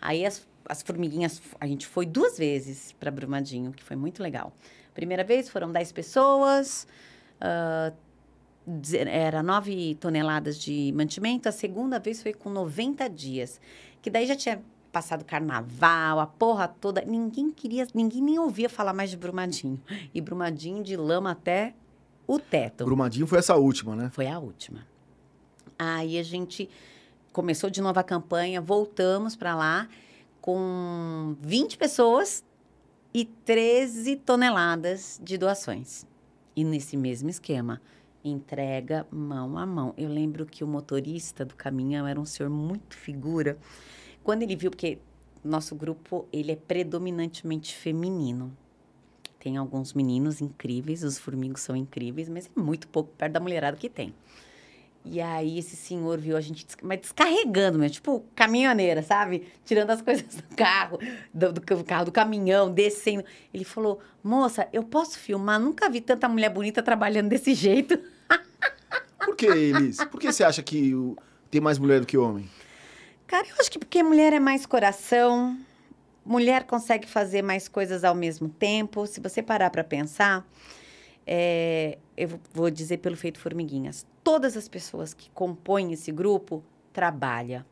Aí 0.00 0.24
as, 0.24 0.48
as 0.66 0.80
formiguinhas, 0.80 1.42
a 1.60 1.66
gente 1.66 1.86
foi 1.86 2.06
duas 2.06 2.38
vezes 2.38 2.92
para 2.92 3.10
Brumadinho, 3.10 3.72
que 3.72 3.82
foi 3.84 3.94
muito 3.94 4.22
legal. 4.22 4.54
Primeira 4.94 5.22
vez 5.22 5.50
foram 5.50 5.70
10 5.70 5.92
pessoas, 5.92 6.86
deze- 8.66 8.96
era 9.06 9.42
9 9.42 9.96
toneladas 9.96 10.58
de 10.58 10.92
mantimento, 10.96 11.46
a 11.46 11.52
segunda 11.52 11.98
vez 11.98 12.22
foi 12.22 12.32
com 12.32 12.48
90 12.48 13.06
dias. 13.10 13.60
Que 14.00 14.08
daí 14.08 14.26
já 14.26 14.34
tinha 14.36 14.62
passado 14.94 15.24
carnaval, 15.24 16.20
a 16.20 16.26
porra 16.26 16.68
toda. 16.68 17.04
Ninguém 17.04 17.50
queria, 17.50 17.84
ninguém 17.92 18.22
nem 18.22 18.38
ouvia 18.38 18.68
falar 18.68 18.94
mais 18.94 19.10
de 19.10 19.16
Brumadinho. 19.16 19.82
E 20.14 20.20
Brumadinho 20.20 20.84
de 20.84 20.96
lama 20.96 21.32
até 21.32 21.74
o 22.28 22.38
teto. 22.38 22.84
Brumadinho 22.84 23.26
foi 23.26 23.40
essa 23.40 23.56
última, 23.56 23.96
né? 23.96 24.08
Foi 24.12 24.28
a 24.28 24.38
última. 24.38 24.86
Aí 25.76 26.16
a 26.16 26.22
gente 26.22 26.70
começou 27.32 27.68
de 27.68 27.82
novo 27.82 27.98
a 27.98 28.04
campanha, 28.04 28.60
voltamos 28.60 29.34
para 29.34 29.56
lá 29.56 29.88
com 30.40 31.34
20 31.40 31.76
pessoas 31.76 32.44
e 33.12 33.24
13 33.24 34.16
toneladas 34.16 35.20
de 35.20 35.36
doações. 35.36 36.06
E 36.54 36.62
nesse 36.62 36.96
mesmo 36.96 37.28
esquema, 37.28 37.80
entrega 38.24 39.04
mão 39.10 39.58
a 39.58 39.66
mão. 39.66 39.92
Eu 39.98 40.08
lembro 40.08 40.46
que 40.46 40.62
o 40.62 40.68
motorista 40.68 41.44
do 41.44 41.56
caminhão 41.56 42.06
era 42.06 42.20
um 42.20 42.24
senhor 42.24 42.48
muito 42.48 42.96
figura. 42.96 43.58
Quando 44.24 44.42
ele 44.42 44.56
viu, 44.56 44.70
porque 44.70 44.98
nosso 45.44 45.74
grupo 45.74 46.26
ele 46.32 46.50
é 46.52 46.56
predominantemente 46.56 47.74
feminino. 47.74 48.56
Tem 49.38 49.58
alguns 49.58 49.92
meninos 49.92 50.40
incríveis, 50.40 51.02
os 51.04 51.18
formigos 51.18 51.60
são 51.60 51.76
incríveis, 51.76 52.28
mas 52.30 52.46
é 52.46 52.60
muito 52.60 52.88
pouco 52.88 53.10
perto 53.16 53.32
da 53.34 53.40
mulherada 53.40 53.76
que 53.76 53.90
tem. 53.90 54.14
E 55.04 55.20
aí 55.20 55.58
esse 55.58 55.76
senhor 55.76 56.18
viu 56.18 56.34
a 56.34 56.40
gente, 56.40 56.66
mas 56.82 56.98
descarregando, 56.98 57.78
mesmo, 57.78 57.92
tipo 57.92 58.24
caminhoneira, 58.34 59.02
sabe? 59.02 59.46
Tirando 59.62 59.90
as 59.90 60.00
coisas 60.00 60.24
do 60.36 60.56
carro, 60.56 60.98
do, 61.32 61.52
do 61.52 61.60
ca- 61.60 61.84
carro, 61.84 62.06
do 62.06 62.12
caminhão, 62.12 62.72
descendo. 62.72 63.22
Ele 63.52 63.64
falou, 63.64 64.00
moça, 64.22 64.66
eu 64.72 64.82
posso 64.82 65.18
filmar? 65.18 65.60
Nunca 65.60 65.90
vi 65.90 66.00
tanta 66.00 66.26
mulher 66.26 66.48
bonita 66.48 66.82
trabalhando 66.82 67.28
desse 67.28 67.52
jeito. 67.52 67.98
Por 69.22 69.36
que, 69.36 69.44
Elis? 69.46 70.02
Por 70.06 70.18
que 70.18 70.32
você 70.32 70.42
acha 70.42 70.62
que 70.62 70.94
tem 71.50 71.60
mais 71.60 71.78
mulher 71.78 72.00
do 72.00 72.06
que 72.06 72.16
homem? 72.16 72.48
Cara, 73.26 73.46
eu 73.48 73.54
acho 73.58 73.70
que 73.70 73.78
porque 73.78 74.02
mulher 74.02 74.32
é 74.32 74.40
mais 74.40 74.66
coração, 74.66 75.58
mulher 76.24 76.64
consegue 76.64 77.08
fazer 77.08 77.42
mais 77.42 77.68
coisas 77.68 78.04
ao 78.04 78.14
mesmo 78.14 78.48
tempo. 78.48 79.06
Se 79.06 79.20
você 79.20 79.42
parar 79.42 79.70
para 79.70 79.82
pensar, 79.82 80.46
é, 81.26 81.98
eu 82.16 82.38
vou- 82.52 82.70
dizer 82.70 82.98
pelo 82.98 83.16
feito 83.16 83.38
formiguinhas, 83.38 84.06
todas 84.22 84.56
as 84.56 84.68
pessoas 84.68 85.14
que 85.14 85.30
compõem 85.30 85.92
esse 85.92 86.12
grupo 86.12 86.62
trabalham. 86.92 87.64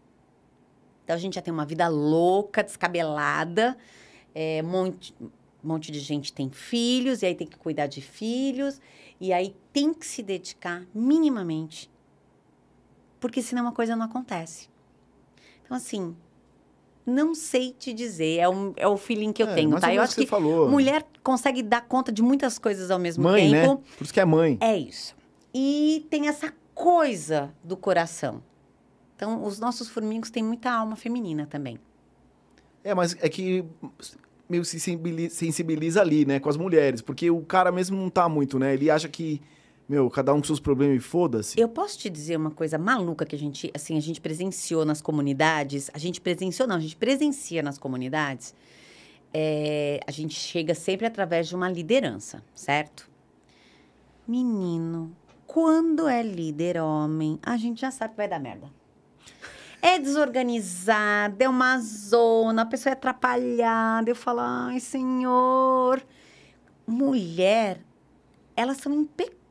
Então 1.05 1.15
a 1.15 1.19
gente 1.19 1.35
já 1.35 1.43
tem 1.43 1.53
uma 1.53 1.67
vida 1.67 1.87
louca, 1.89 2.63
descabelada, 2.63 3.77
é, 4.35 4.63
monte, 4.63 5.15
monte 5.63 5.93
de 5.93 6.01
gente 6.01 6.33
tem 6.33 6.49
filhos 6.49 7.23
e 7.23 7.27
aí 7.27 7.35
tem 7.35 7.47
que 7.47 7.59
cuidar 7.59 7.87
de 7.89 8.01
filhos 8.01 8.81
e 9.21 9.33
aí 9.33 9.55
tem 9.73 9.93
que 9.93 10.07
se 10.07 10.23
dedicar 10.23 10.87
minimamente, 10.95 11.91
porque 13.21 13.43
senão 13.43 13.63
uma 13.65 13.73
coisa 13.73 13.95
não 13.95 14.07
acontece. 14.07 14.72
Então, 15.73 15.77
assim, 15.79 16.15
não 17.07 17.35
sei 17.35 17.73
te 17.73 17.93
dizer. 17.95 18.39
É, 18.39 18.49
um, 18.49 18.73
é 18.77 18.87
o 18.87 18.97
feeling 18.99 19.33
que 19.33 19.43
eu 19.43 19.49
É, 19.49 19.55
tenho, 19.55 19.81
tá? 19.81 19.93
Eu 19.93 20.03
acho 20.03 20.15
que 20.15 20.27
que 20.27 20.35
mulher 20.41 21.07
consegue 21.23 21.63
dar 21.63 21.81
conta 21.83 22.13
de 22.13 22.23
muitas 22.23 22.59
coisas 22.59 22.91
ao 22.91 22.99
mesmo 22.99 23.25
Mãe, 23.25 23.51
tempo. 23.51 23.75
né? 23.75 23.81
Por 23.97 24.05
isso 24.05 24.13
que 24.13 24.21
é 24.21 24.25
mãe. 24.25 24.59
É 24.61 24.77
isso. 24.77 25.15
E 25.55 26.07
tem 26.11 26.29
essa 26.29 26.53
coisa 26.75 27.53
do 27.65 27.77
coração. 27.77 28.43
Então, 29.17 29.45
os 29.45 29.59
nossos 29.59 29.89
formigos 29.89 30.31
têm 30.31 30.43
muita 30.43 30.71
alma 30.71 30.97
feminina 30.97 31.47
também. 31.47 31.79
É, 32.85 32.95
mas 32.95 33.17
é 33.21 33.29
que 33.29 33.65
meio 34.49 34.65
se 34.65 34.79
sensibili- 34.81 35.31
sensibiliza 35.31 36.01
ali, 36.01 36.27
né, 36.27 36.39
com 36.41 36.49
as 36.49 36.57
mulheres. 36.57 37.01
Porque 37.01 37.31
o 37.31 37.41
cara 37.43 37.71
mesmo 37.73 37.97
não 37.97 38.11
tá 38.11 38.29
muito, 38.29 38.59
né? 38.59 38.75
Ele 38.75 38.91
acha 38.91 39.09
que, 39.09 39.41
meu, 39.93 40.09
cada 40.09 40.33
um 40.33 40.41
com 40.41 40.47
seus 40.47 40.59
problemas 40.59 40.97
e 40.97 41.01
foda-se. 41.01 41.61
Eu 41.61 41.69
posso 41.69 41.99
te 41.99 42.09
dizer 42.09 42.39
uma 42.39 42.51
coisa 42.51 42.79
maluca 42.79 43.27
que 43.27 43.37
a 43.37 43.39
gente, 43.39 43.71
assim, 43.75 43.95
a 43.99 44.01
gente 44.01 44.23
presenciou 44.23 44.87
nas 44.87 45.03
comunidades. 45.03 45.91
A 45.93 45.99
gente 45.99 46.19
presenciou, 46.19 46.67
não, 46.67 46.77
a 46.77 46.81
gente 46.81 46.97
presencia 46.97 47.63
nas 47.63 47.77
comunidades. 47.77 48.55
É, 49.35 50.01
a 50.07 50.11
gente 50.11 50.35
chega 50.35 50.75
sempre 50.75 51.07
através 51.07 51.47
de 51.47 51.55
uma 51.55 51.69
liderança, 51.69 52.43
certo? 52.55 53.11
Menino, 54.27 55.15
quando 55.47 56.09
é 56.09 56.23
líder 56.23 56.79
homem, 56.79 57.39
a 57.43 57.59
gente 57.59 57.83
já 57.83 57.91
sabe 57.91 58.13
que 58.13 58.17
vai 58.17 58.29
dar 58.29 58.41
merda. 58.41 58.71
É 59.83 59.99
desorganizada, 59.99 61.45
é 61.45 61.49
uma 61.49 61.79
zona, 61.79 62.63
a 62.63 62.67
pessoa 62.67 62.93
é 62.93 62.95
atrapalhada. 62.95 64.11
Eu 64.11 64.17
falo, 64.17 64.41
ai, 64.41 64.81
senhor. 64.81 66.03
Mulher, 66.87 67.79
elas 68.57 68.79
são 68.79 68.95
impecáveis. 68.95 69.42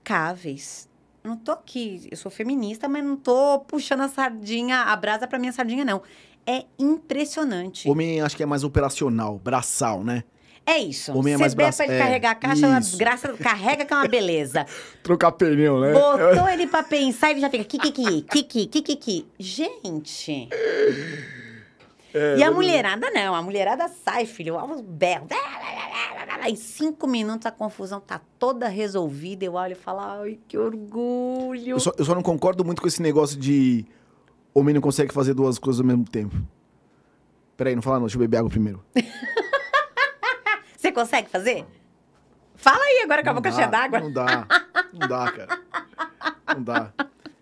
Eu 1.23 1.29
não 1.29 1.37
tô 1.37 1.51
aqui, 1.51 2.07
eu 2.09 2.17
sou 2.17 2.31
feminista, 2.31 2.89
mas 2.89 3.03
não 3.03 3.15
tô 3.15 3.59
puxando 3.59 4.01
a 4.01 4.07
sardinha, 4.09 4.81
a 4.81 4.95
brasa 4.95 5.27
pra 5.27 5.37
minha 5.37 5.51
sardinha, 5.51 5.85
não. 5.85 6.01
É 6.45 6.65
impressionante. 6.79 7.87
Homem 7.87 8.21
acho 8.21 8.35
que 8.35 8.41
é 8.41 8.45
mais 8.45 8.63
operacional, 8.63 9.37
braçal, 9.37 10.03
né? 10.03 10.23
É 10.65 10.77
isso. 10.77 11.11
Homem 11.15 11.33
é 11.33 11.37
mais 11.37 11.53
der 11.53 11.73
pra 11.73 11.85
ele 11.85 11.93
é, 11.93 11.99
carregar 11.99 12.31
a 12.31 12.35
caixa, 12.35 12.65
é 12.65 12.69
uma 12.69 12.79
isso. 12.79 12.91
desgraça, 12.91 13.33
carrega 13.33 13.85
que 13.85 13.93
é 13.93 13.97
uma 13.97 14.07
beleza. 14.07 14.65
Trocar 15.03 15.31
pneu, 15.31 15.79
né? 15.79 15.93
Botou 15.93 16.47
ele 16.49 16.67
pra 16.67 16.83
pensar, 16.83 17.31
ele 17.31 17.41
já 17.41 17.49
fica 17.49 17.63
kikiki, 17.63 18.21
kiki, 18.23 18.67
kikiki. 18.67 19.27
Gente. 19.39 20.49
É, 22.13 22.37
e 22.37 22.43
a 22.43 22.51
mulherada 22.51 23.09
não, 23.11 23.33
a 23.33 23.41
mulherada 23.41 23.87
sai, 23.87 24.25
filho, 24.25 24.57
aos 24.57 24.81
berros. 24.81 25.29
Em 26.47 26.55
cinco 26.55 27.07
minutos 27.07 27.45
a 27.45 27.51
confusão 27.51 27.99
tá 27.99 28.19
toda 28.39 28.67
resolvida. 28.67 29.45
Eu 29.45 29.53
olho 29.53 29.73
e 29.73 29.75
falo, 29.75 29.99
ai, 29.99 30.39
que 30.47 30.57
orgulho. 30.57 31.69
Eu 31.69 31.79
só, 31.79 31.91
eu 31.97 32.03
só 32.03 32.15
não 32.15 32.23
concordo 32.23 32.65
muito 32.65 32.81
com 32.81 32.87
esse 32.87 33.01
negócio 33.01 33.39
de 33.39 33.85
homem 34.53 34.73
não 34.73 34.81
consegue 34.81 35.13
fazer 35.13 35.33
duas 35.33 35.57
coisas 35.57 35.79
ao 35.79 35.85
mesmo 35.85 36.05
tempo. 36.05 36.35
Peraí, 37.55 37.75
não 37.75 37.81
fala 37.81 37.97
não, 37.97 38.05
deixa 38.05 38.17
eu 38.17 38.21
beber 38.21 38.37
água 38.37 38.49
primeiro. 38.49 38.83
Você 40.75 40.91
consegue 40.91 41.29
fazer? 41.29 41.65
Fala 42.55 42.83
aí 42.83 43.01
agora 43.03 43.23
com 43.23 43.29
a 43.29 43.33
boca 43.33 43.51
cheia 43.51 43.67
d'água. 43.67 43.99
Não 43.99 44.11
dá, 44.11 44.47
não 44.91 45.07
dá, 45.07 45.31
cara. 45.31 45.59
Não 46.55 46.63
dá. 46.63 46.93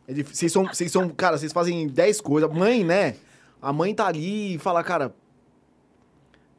É 0.08 0.14
difícil. 0.14 0.36
Vocês 0.36 0.52
são, 0.52 0.66
vocês 0.66 0.92
são, 0.92 1.10
cara, 1.10 1.38
vocês 1.38 1.54
fazem 1.54 1.88
10 1.88 2.22
coisas. 2.22 2.52
Mãe, 2.52 2.84
né? 2.84 3.16
A 3.62 3.74
mãe 3.74 3.94
tá 3.94 4.08
ali 4.08 4.56
e 4.56 4.58
fala, 4.58 4.84
cara, 4.84 5.14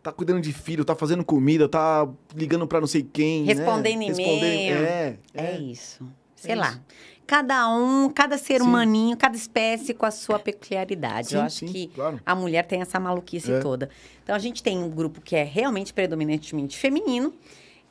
tá 0.03 0.13
cuidando 0.13 0.41
de 0.41 0.53
filho, 0.53 0.85
tá 0.85 0.95
fazendo 0.95 1.25
comida, 1.25 1.69
tá 1.69 2.09
ligando 2.35 2.67
pra 2.67 2.81
não 2.81 2.87
sei 2.87 3.03
quem, 3.03 3.45
né? 3.45 3.55
Respondendo 3.55 4.03
e-mail. 4.03 4.77
É, 4.85 5.17
É, 5.35 5.45
é. 5.55 5.59
isso. 5.59 6.07
Sei 6.37 6.53
É 6.53 6.55
lá. 6.55 6.71
isso. 6.71 6.81
Cada 7.27 7.73
um, 7.73 8.09
cada 8.11 8.37
ser 8.37 8.61
Sim. 8.61 8.67
humaninho, 8.67 9.17
cada 9.17 9.37
espécie 9.37 9.95
com 9.95 10.05
a 10.05 10.11
sua 10.11 10.37
peculiaridade. 10.39 11.35
Eu 11.35 11.41
Sim, 11.43 11.47
acho 11.47 11.59
sim, 11.61 11.67
que 11.67 11.87
claro. 11.89 12.21
a 12.27 12.35
mulher 12.35 12.67
tem 12.67 12.81
essa 12.81 12.99
maluquice 12.99 13.53
É. 13.53 13.61
toda. 13.61 13.89
Então 14.25 14.35
a 14.35 14.39
gente 14.39 14.63
tem 14.65 14.77
um 14.79 14.91
grupo 14.91 15.21
que 15.21 15.37
é 15.37 15.45
realmente 15.45 15.95
predominantemente 15.95 16.77
feminino. 16.77 17.33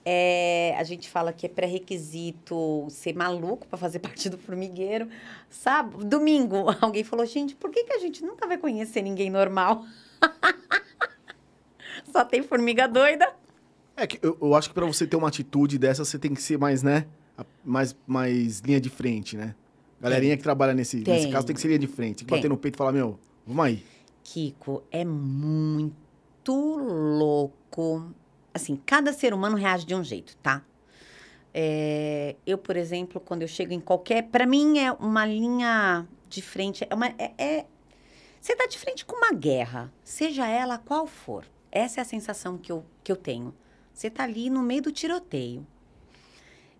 É, 0.05 0.75
a 0.77 0.83
gente 0.83 1.09
fala 1.09 1.33
que 1.33 1.45
é 1.45 1.49
pré-requisito 1.49 2.88
ser 2.89 3.15
maluco 3.15 3.67
para 3.67 3.77
fazer 3.77 3.99
parte 3.99 4.29
do 4.29 4.38
formigueiro. 4.38 5.07
Sabe? 5.49 6.03
Domingo, 6.05 6.65
alguém 6.81 7.03
falou, 7.03 7.25
gente, 7.25 7.55
por 7.55 7.69
que, 7.69 7.83
que 7.83 7.93
a 7.93 7.99
gente 7.99 8.23
nunca 8.23 8.47
vai 8.47 8.57
conhecer 8.57 9.01
ninguém 9.01 9.29
normal? 9.29 9.85
Só 12.12 12.25
tem 12.25 12.41
formiga 12.41 12.88
doida. 12.88 13.31
É 13.95 14.07
que 14.07 14.19
eu, 14.21 14.38
eu 14.41 14.55
acho 14.55 14.69
que 14.69 14.73
pra 14.73 14.85
você 14.85 15.05
ter 15.05 15.17
uma 15.17 15.27
atitude 15.27 15.77
dessa, 15.77 16.05
você 16.05 16.17
tem 16.17 16.33
que 16.33 16.41
ser 16.41 16.57
mais, 16.57 16.81
né? 16.81 17.05
Mais, 17.63 17.95
mais 18.07 18.59
linha 18.62 18.79
de 18.79 18.89
frente, 18.89 19.38
né? 19.38 19.55
Galerinha 20.01 20.38
que 20.38 20.43
trabalha 20.43 20.73
nesse, 20.73 20.97
nesse 20.97 21.23
Tem. 21.23 21.31
caso 21.31 21.45
tem 21.45 21.53
que 21.53 21.62
ser 21.62 21.67
linha 21.67 21.79
de 21.79 21.88
frente. 21.88 22.17
Tem 22.17 22.25
que 22.25 22.31
Tem. 22.31 22.38
bater 22.38 22.49
no 22.49 22.57
peito 22.57 22.75
e 22.75 22.77
falar, 22.77 22.93
meu, 22.93 23.19
vamos 23.45 23.65
aí. 23.65 23.83
Kiko, 24.23 24.83
é 24.91 25.03
muito 25.03 26.53
louco. 26.55 28.13
Assim, 28.53 28.75
cada 28.85 29.13
ser 29.13 29.33
humano 29.33 29.55
reage 29.55 29.85
de 29.85 29.93
um 29.95 30.03
jeito, 30.03 30.35
tá? 30.38 30.63
É, 31.53 32.35
eu, 32.45 32.57
por 32.57 32.77
exemplo, 32.77 33.19
quando 33.19 33.41
eu 33.41 33.47
chego 33.47 33.73
em 33.73 33.79
qualquer. 33.79 34.23
Pra 34.23 34.45
mim, 34.45 34.79
é 34.79 34.91
uma 34.91 35.25
linha 35.25 36.07
de 36.27 36.41
frente. 36.41 36.85
É 36.89 36.93
uma, 36.95 37.07
é, 37.07 37.33
é- 37.38 37.65
você 38.39 38.55
tá 38.55 38.65
de 38.67 38.77
frente 38.77 39.05
com 39.05 39.15
uma 39.15 39.33
guerra, 39.33 39.91
seja 40.03 40.47
ela 40.47 40.77
qual 40.77 41.05
for. 41.05 41.45
Essa 41.71 41.99
é 41.99 42.01
a 42.01 42.05
sensação 42.05 42.57
que 42.57 42.71
eu, 42.71 42.85
que 43.03 43.12
eu 43.12 43.15
tenho. 43.15 43.53
Você 43.93 44.09
tá 44.09 44.23
ali 44.23 44.49
no 44.49 44.62
meio 44.62 44.81
do 44.81 44.91
tiroteio. 44.91 45.65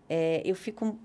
É, 0.08 0.42
eu 0.46 0.56
fico. 0.56 0.98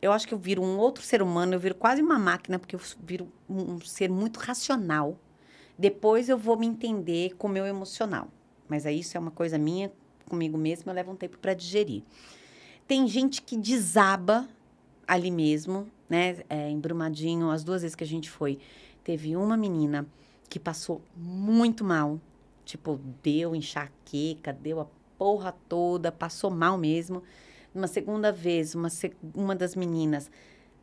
Eu 0.00 0.10
acho 0.10 0.26
que 0.26 0.34
eu 0.34 0.38
viro 0.38 0.60
um 0.62 0.78
outro 0.78 1.02
ser 1.04 1.22
humano, 1.22 1.54
eu 1.54 1.60
viro 1.60 1.76
quase 1.76 2.02
uma 2.02 2.18
máquina, 2.18 2.58
porque 2.58 2.74
eu 2.74 2.80
viro 3.04 3.32
um, 3.48 3.74
um 3.74 3.80
ser 3.80 4.10
muito 4.10 4.40
racional. 4.40 5.16
Depois 5.78 6.28
eu 6.28 6.36
vou 6.36 6.58
me 6.58 6.66
entender 6.66 7.34
com 7.36 7.46
o 7.46 7.50
meu 7.50 7.64
emocional. 7.64 8.28
Mas 8.68 8.84
aí 8.84 8.98
isso 9.00 9.16
é 9.16 9.20
uma 9.20 9.30
coisa 9.30 9.56
minha, 9.58 9.92
comigo 10.24 10.56
mesma, 10.58 10.92
eu 10.92 10.96
levo 10.96 11.12
um 11.12 11.16
tempo 11.16 11.38
para 11.38 11.54
digerir. 11.54 12.02
Tem 12.86 13.06
gente 13.06 13.42
que 13.42 13.56
desaba 13.56 14.48
ali 15.06 15.30
mesmo, 15.30 15.86
né? 16.08 16.38
É, 16.48 16.68
em 16.68 16.78
Brumadinho, 16.78 17.50
as 17.50 17.64
duas 17.64 17.82
vezes 17.82 17.94
que 17.94 18.04
a 18.04 18.06
gente 18.06 18.30
foi, 18.30 18.58
teve 19.04 19.36
uma 19.36 19.56
menina 19.56 20.06
que 20.48 20.58
passou 20.58 21.00
muito 21.16 21.84
mal. 21.84 22.20
Tipo, 22.64 23.00
deu 23.22 23.54
enxaqueca, 23.56 24.52
deu 24.52 24.80
a 24.80 24.86
porra 25.18 25.54
toda, 25.68 26.12
passou 26.12 26.50
mal 26.50 26.78
mesmo. 26.78 27.22
Uma 27.74 27.86
segunda 27.86 28.30
vez, 28.30 28.74
uma, 28.74 28.88
uma 29.34 29.56
das 29.56 29.74
meninas 29.74 30.30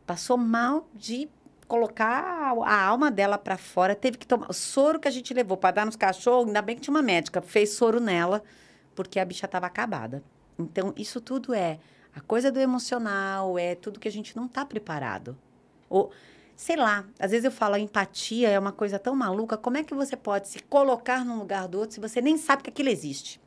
Passou 0.10 0.38
mal 0.38 0.90
de 0.96 1.30
colocar 1.68 2.56
a 2.66 2.84
alma 2.84 3.12
dela 3.12 3.38
para 3.38 3.60
fora, 3.60 3.94
teve 3.94 4.18
que 4.18 4.26
tomar 4.26 4.50
o 4.50 4.54
soro 4.54 5.00
que 5.00 5.08
a 5.08 5.12
gente 5.12 5.36
levou 5.36 5.56
para 5.56 5.70
dar 5.70 5.86
nos 5.86 5.96
cachorros, 5.96 6.48
ainda 6.48 6.64
bem 6.64 6.76
que 6.76 6.82
tinha 6.82 6.96
uma 6.96 7.04
médica, 7.04 7.44
fez 7.44 7.74
soro 7.74 8.00
nela, 8.00 8.42
porque 9.00 9.18
a 9.18 9.24
bicha 9.24 9.46
estava 9.46 9.66
acabada. 9.66 10.22
Então, 10.60 10.94
isso 10.98 11.22
tudo 11.22 11.54
é 11.54 11.80
a 12.14 12.20
coisa 12.20 12.52
do 12.52 12.60
emocional, 12.60 13.58
é 13.58 13.74
tudo 13.74 13.98
que 13.98 14.10
a 14.10 14.12
gente 14.12 14.36
não 14.36 14.46
está 14.46 14.66
preparado. 14.66 15.38
Ou, 15.90 16.12
sei 16.54 16.76
lá, 16.76 17.08
às 17.18 17.32
vezes 17.32 17.46
eu 17.46 17.52
falo, 17.52 17.76
a 17.76 17.80
empatia 17.80 18.50
é 18.50 18.60
uma 18.60 18.74
coisa 18.74 19.00
tão 19.00 19.16
maluca, 19.16 19.56
como 19.56 19.78
é 19.78 19.86
que 19.86 19.94
você 19.94 20.18
pode 20.18 20.50
se 20.50 20.60
colocar 20.64 21.24
num 21.24 21.40
lugar 21.40 21.66
do 21.70 21.80
outro 21.80 21.94
se 21.94 22.02
você 22.02 22.20
nem 22.20 22.36
sabe 22.36 22.62
que 22.62 22.70
aquilo 22.70 22.90
existe? 22.90 23.40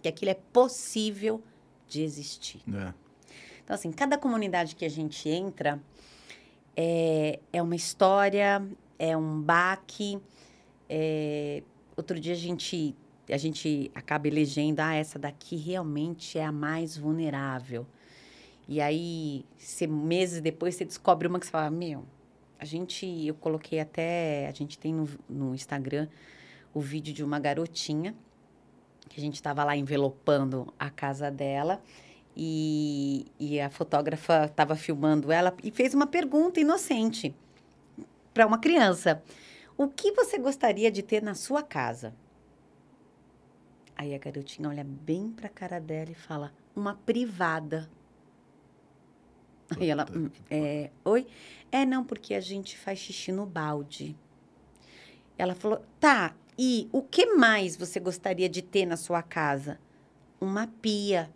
Que 0.00 0.08
aquilo 0.08 0.30
é 0.30 0.38
possível 0.50 1.42
de 1.86 2.00
existir. 2.02 2.62
É. 2.66 2.94
Então, 3.62 3.74
assim, 3.74 3.92
cada 3.92 4.16
comunidade 4.16 4.74
que 4.74 4.86
a 4.86 4.90
gente 4.90 5.28
entra 5.28 5.78
é, 6.74 7.38
é 7.52 7.60
uma 7.60 7.76
história, 7.76 8.66
é 8.98 9.14
um 9.14 9.42
baque. 9.42 10.18
é- 10.88 11.62
Outro 11.94 12.18
dia 12.18 12.32
a 12.32 12.36
gente, 12.36 12.96
a 13.32 13.36
gente 13.36 13.90
acaba 13.94 14.28
elegendo, 14.28 14.80
ah, 14.80 14.94
essa 14.94 15.18
daqui 15.18 15.56
realmente 15.56 16.38
é 16.38 16.44
a 16.44 16.52
mais 16.52 16.96
vulnerável. 16.96 17.86
E 18.68 18.80
aí, 18.80 19.44
você- 19.58 19.86
meses 19.86 20.40
depois, 20.40 20.74
você 20.74 20.84
descobre 20.84 21.26
uma 21.26 21.40
que 21.40 21.46
você 21.46 21.52
fala, 21.52 21.70
meu, 21.70 22.04
a 22.58 22.64
gente, 22.64 23.06
eu 23.26 23.34
coloquei 23.34 23.80
até, 23.80 24.46
a 24.46 24.52
gente 24.52 24.78
tem 24.78 24.94
no, 24.94 25.08
no 25.28 25.54
Instagram 25.54 26.08
o 26.72 26.80
vídeo 26.80 27.12
de 27.12 27.24
uma 27.24 27.40
garotinha, 27.40 28.14
que 29.08 29.18
a 29.18 29.20
gente 29.20 29.34
estava 29.34 29.64
lá 29.64 29.76
envelopando 29.76 30.72
a 30.78 30.88
casa 30.88 31.30
dela, 31.30 31.82
e, 32.36 33.26
e 33.40 33.60
a 33.60 33.68
fotógrafa 33.70 34.44
estava 34.44 34.76
filmando 34.76 35.32
ela 35.32 35.54
e 35.64 35.70
fez 35.70 35.94
uma 35.94 36.06
pergunta 36.06 36.60
inocente 36.60 37.34
para 38.32 38.46
uma 38.46 38.58
criança. 38.58 39.22
O 39.76 39.88
que 39.88 40.12
você 40.12 40.38
gostaria 40.38 40.90
de 40.90 41.02
ter 41.02 41.22
na 41.22 41.34
sua 41.34 41.62
casa? 41.62 42.14
Aí 44.00 44.14
a 44.14 44.18
garotinha 44.18 44.66
olha 44.66 44.82
bem 44.82 45.30
para 45.30 45.46
a 45.46 45.50
cara 45.50 45.78
dela 45.78 46.10
e 46.10 46.14
fala: 46.14 46.54
uma 46.74 46.94
privada. 46.94 47.90
Aí 49.78 49.90
ela, 49.90 50.06
"Hum, 50.10 50.30
é, 50.50 50.90
oi? 51.04 51.26
É, 51.70 51.84
não, 51.84 52.02
porque 52.02 52.32
a 52.32 52.40
gente 52.40 52.78
faz 52.78 52.98
xixi 52.98 53.30
no 53.30 53.44
balde. 53.44 54.16
Ela 55.36 55.54
falou, 55.54 55.84
tá, 56.00 56.34
e 56.58 56.88
o 56.90 57.02
que 57.02 57.34
mais 57.34 57.76
você 57.76 58.00
gostaria 58.00 58.48
de 58.48 58.62
ter 58.62 58.86
na 58.86 58.96
sua 58.96 59.22
casa? 59.22 59.78
Uma 60.40 60.66
pia, 60.66 61.30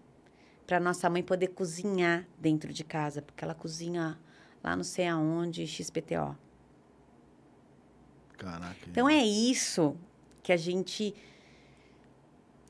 para 0.67 0.81
nossa 0.81 1.11
mãe 1.11 1.23
poder 1.23 1.49
cozinhar 1.49 2.27
dentro 2.39 2.73
de 2.73 2.83
casa, 2.83 3.21
porque 3.21 3.45
ela 3.45 3.55
cozinha 3.55 4.19
lá 4.63 4.75
não 4.75 4.85
sei 4.85 5.07
aonde, 5.07 5.67
XPTO. 5.67 6.35
Caraca. 8.39 8.89
Então 8.89 9.07
é 9.07 9.23
isso 9.23 9.95
que 10.43 10.51
a 10.51 10.57
gente 10.57 11.15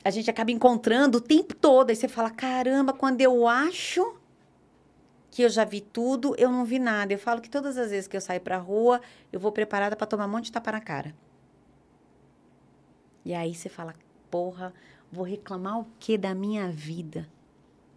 a 0.05 0.11
gente 0.11 0.29
acaba 0.29 0.51
encontrando 0.51 1.17
o 1.17 1.21
tempo 1.21 1.55
todo. 1.55 1.89
Aí 1.89 1.95
você 1.95 2.07
fala: 2.07 2.29
caramba, 2.29 2.93
quando 2.93 3.21
eu 3.21 3.47
acho 3.47 4.15
que 5.31 5.41
eu 5.41 5.49
já 5.49 5.65
vi 5.65 5.81
tudo, 5.81 6.35
eu 6.37 6.51
não 6.51 6.63
vi 6.63 6.77
nada. 6.77 7.11
Eu 7.11 7.17
falo 7.17 7.41
que 7.41 7.49
todas 7.49 7.75
as 7.75 7.89
vezes 7.89 8.07
que 8.07 8.15
eu 8.15 8.21
saio 8.21 8.39
pra 8.39 8.57
rua, 8.57 9.01
eu 9.33 9.39
vou 9.39 9.51
preparada 9.51 9.95
para 9.95 10.05
tomar 10.05 10.27
um 10.27 10.29
monte 10.29 10.45
de 10.45 10.51
tapa 10.51 10.71
na 10.71 10.79
cara. 10.79 11.15
E 13.25 13.33
aí 13.33 13.55
você 13.55 13.67
fala: 13.67 13.95
porra, 14.29 14.71
vou 15.11 15.25
reclamar 15.25 15.79
o 15.79 15.87
que 15.99 16.19
da 16.19 16.35
minha 16.35 16.69
vida? 16.69 17.27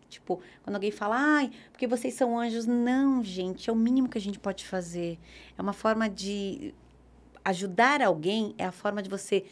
Tipo, 0.09 0.41
quando 0.63 0.77
alguém 0.77 0.91
fala, 0.91 1.17
ai, 1.19 1.51
porque 1.71 1.87
vocês 1.87 2.15
são 2.15 2.39
anjos. 2.39 2.65
Não, 2.65 3.23
gente, 3.23 3.69
é 3.69 3.73
o 3.73 3.77
mínimo 3.77 4.09
que 4.09 4.17
a 4.17 4.21
gente 4.21 4.39
pode 4.39 4.67
fazer. 4.67 5.19
É 5.57 5.61
uma 5.61 5.75
forma 5.75 6.09
de 6.09 6.75
ajudar 7.45 8.03
alguém 8.03 8.55
é 8.59 8.65
a 8.65 8.73
forma 8.73 9.03
de 9.03 9.09
você 9.09 9.45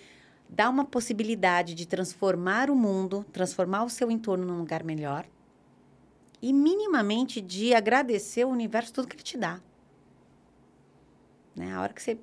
dar 0.49 0.71
uma 0.71 0.85
possibilidade 0.85 1.75
de 1.75 1.87
transformar 1.87 2.71
o 2.71 2.77
mundo, 2.77 3.25
transformar 3.33 3.85
o 3.85 3.91
seu 3.91 4.11
entorno 4.11 4.45
num 4.45 4.59
lugar 4.59 4.85
melhor 4.85 5.27
e 6.41 6.53
minimamente 6.53 7.41
de 7.41 7.75
agradecer 7.75 8.45
o 8.45 8.49
universo 8.49 8.93
tudo 8.93 9.09
que 9.09 9.17
ele 9.17 9.23
te 9.23 9.37
dá. 9.37 9.61
Né? 11.55 11.75
A 11.75 11.81
hora 11.81 11.93
que 11.93 12.03
você, 12.03 12.19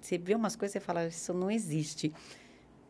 você 0.00 0.18
vê 0.18 0.34
umas 0.34 0.56
coisas, 0.56 0.72
você 0.72 0.80
fala, 0.80 1.06
isso 1.06 1.34
não 1.34 1.50
existe. 1.50 2.12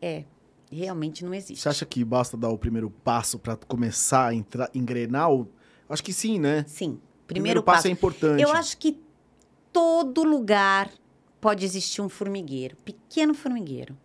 É, 0.01 0.23
realmente 0.71 1.23
não 1.23 1.33
existe. 1.33 1.61
Você 1.61 1.69
acha 1.69 1.85
que 1.85 2.03
basta 2.03 2.37
dar 2.37 2.49
o 2.49 2.57
primeiro 2.57 2.89
passo 2.89 3.37
pra 3.37 3.55
começar 3.55 4.27
a 4.29 4.33
entrar, 4.33 4.69
engrenar? 4.73 5.31
O... 5.31 5.47
Acho 5.89 6.03
que 6.03 6.13
sim, 6.13 6.39
né? 6.39 6.63
Sim. 6.67 6.99
O 7.23 7.27
Primeiro, 7.27 7.63
passo. 7.63 7.87
é 7.87 7.91
importante. 7.91 8.41
Eu 8.41 8.51
acho 8.51 8.77
que 8.77 8.99
todo 9.71 10.23
lugar 10.23 10.89
pode 11.39 11.63
existir 11.65 12.01
um 12.01 12.09
formigueiro, 12.09 12.75
pequeno 12.77 13.33
formigueiro. 13.33 13.97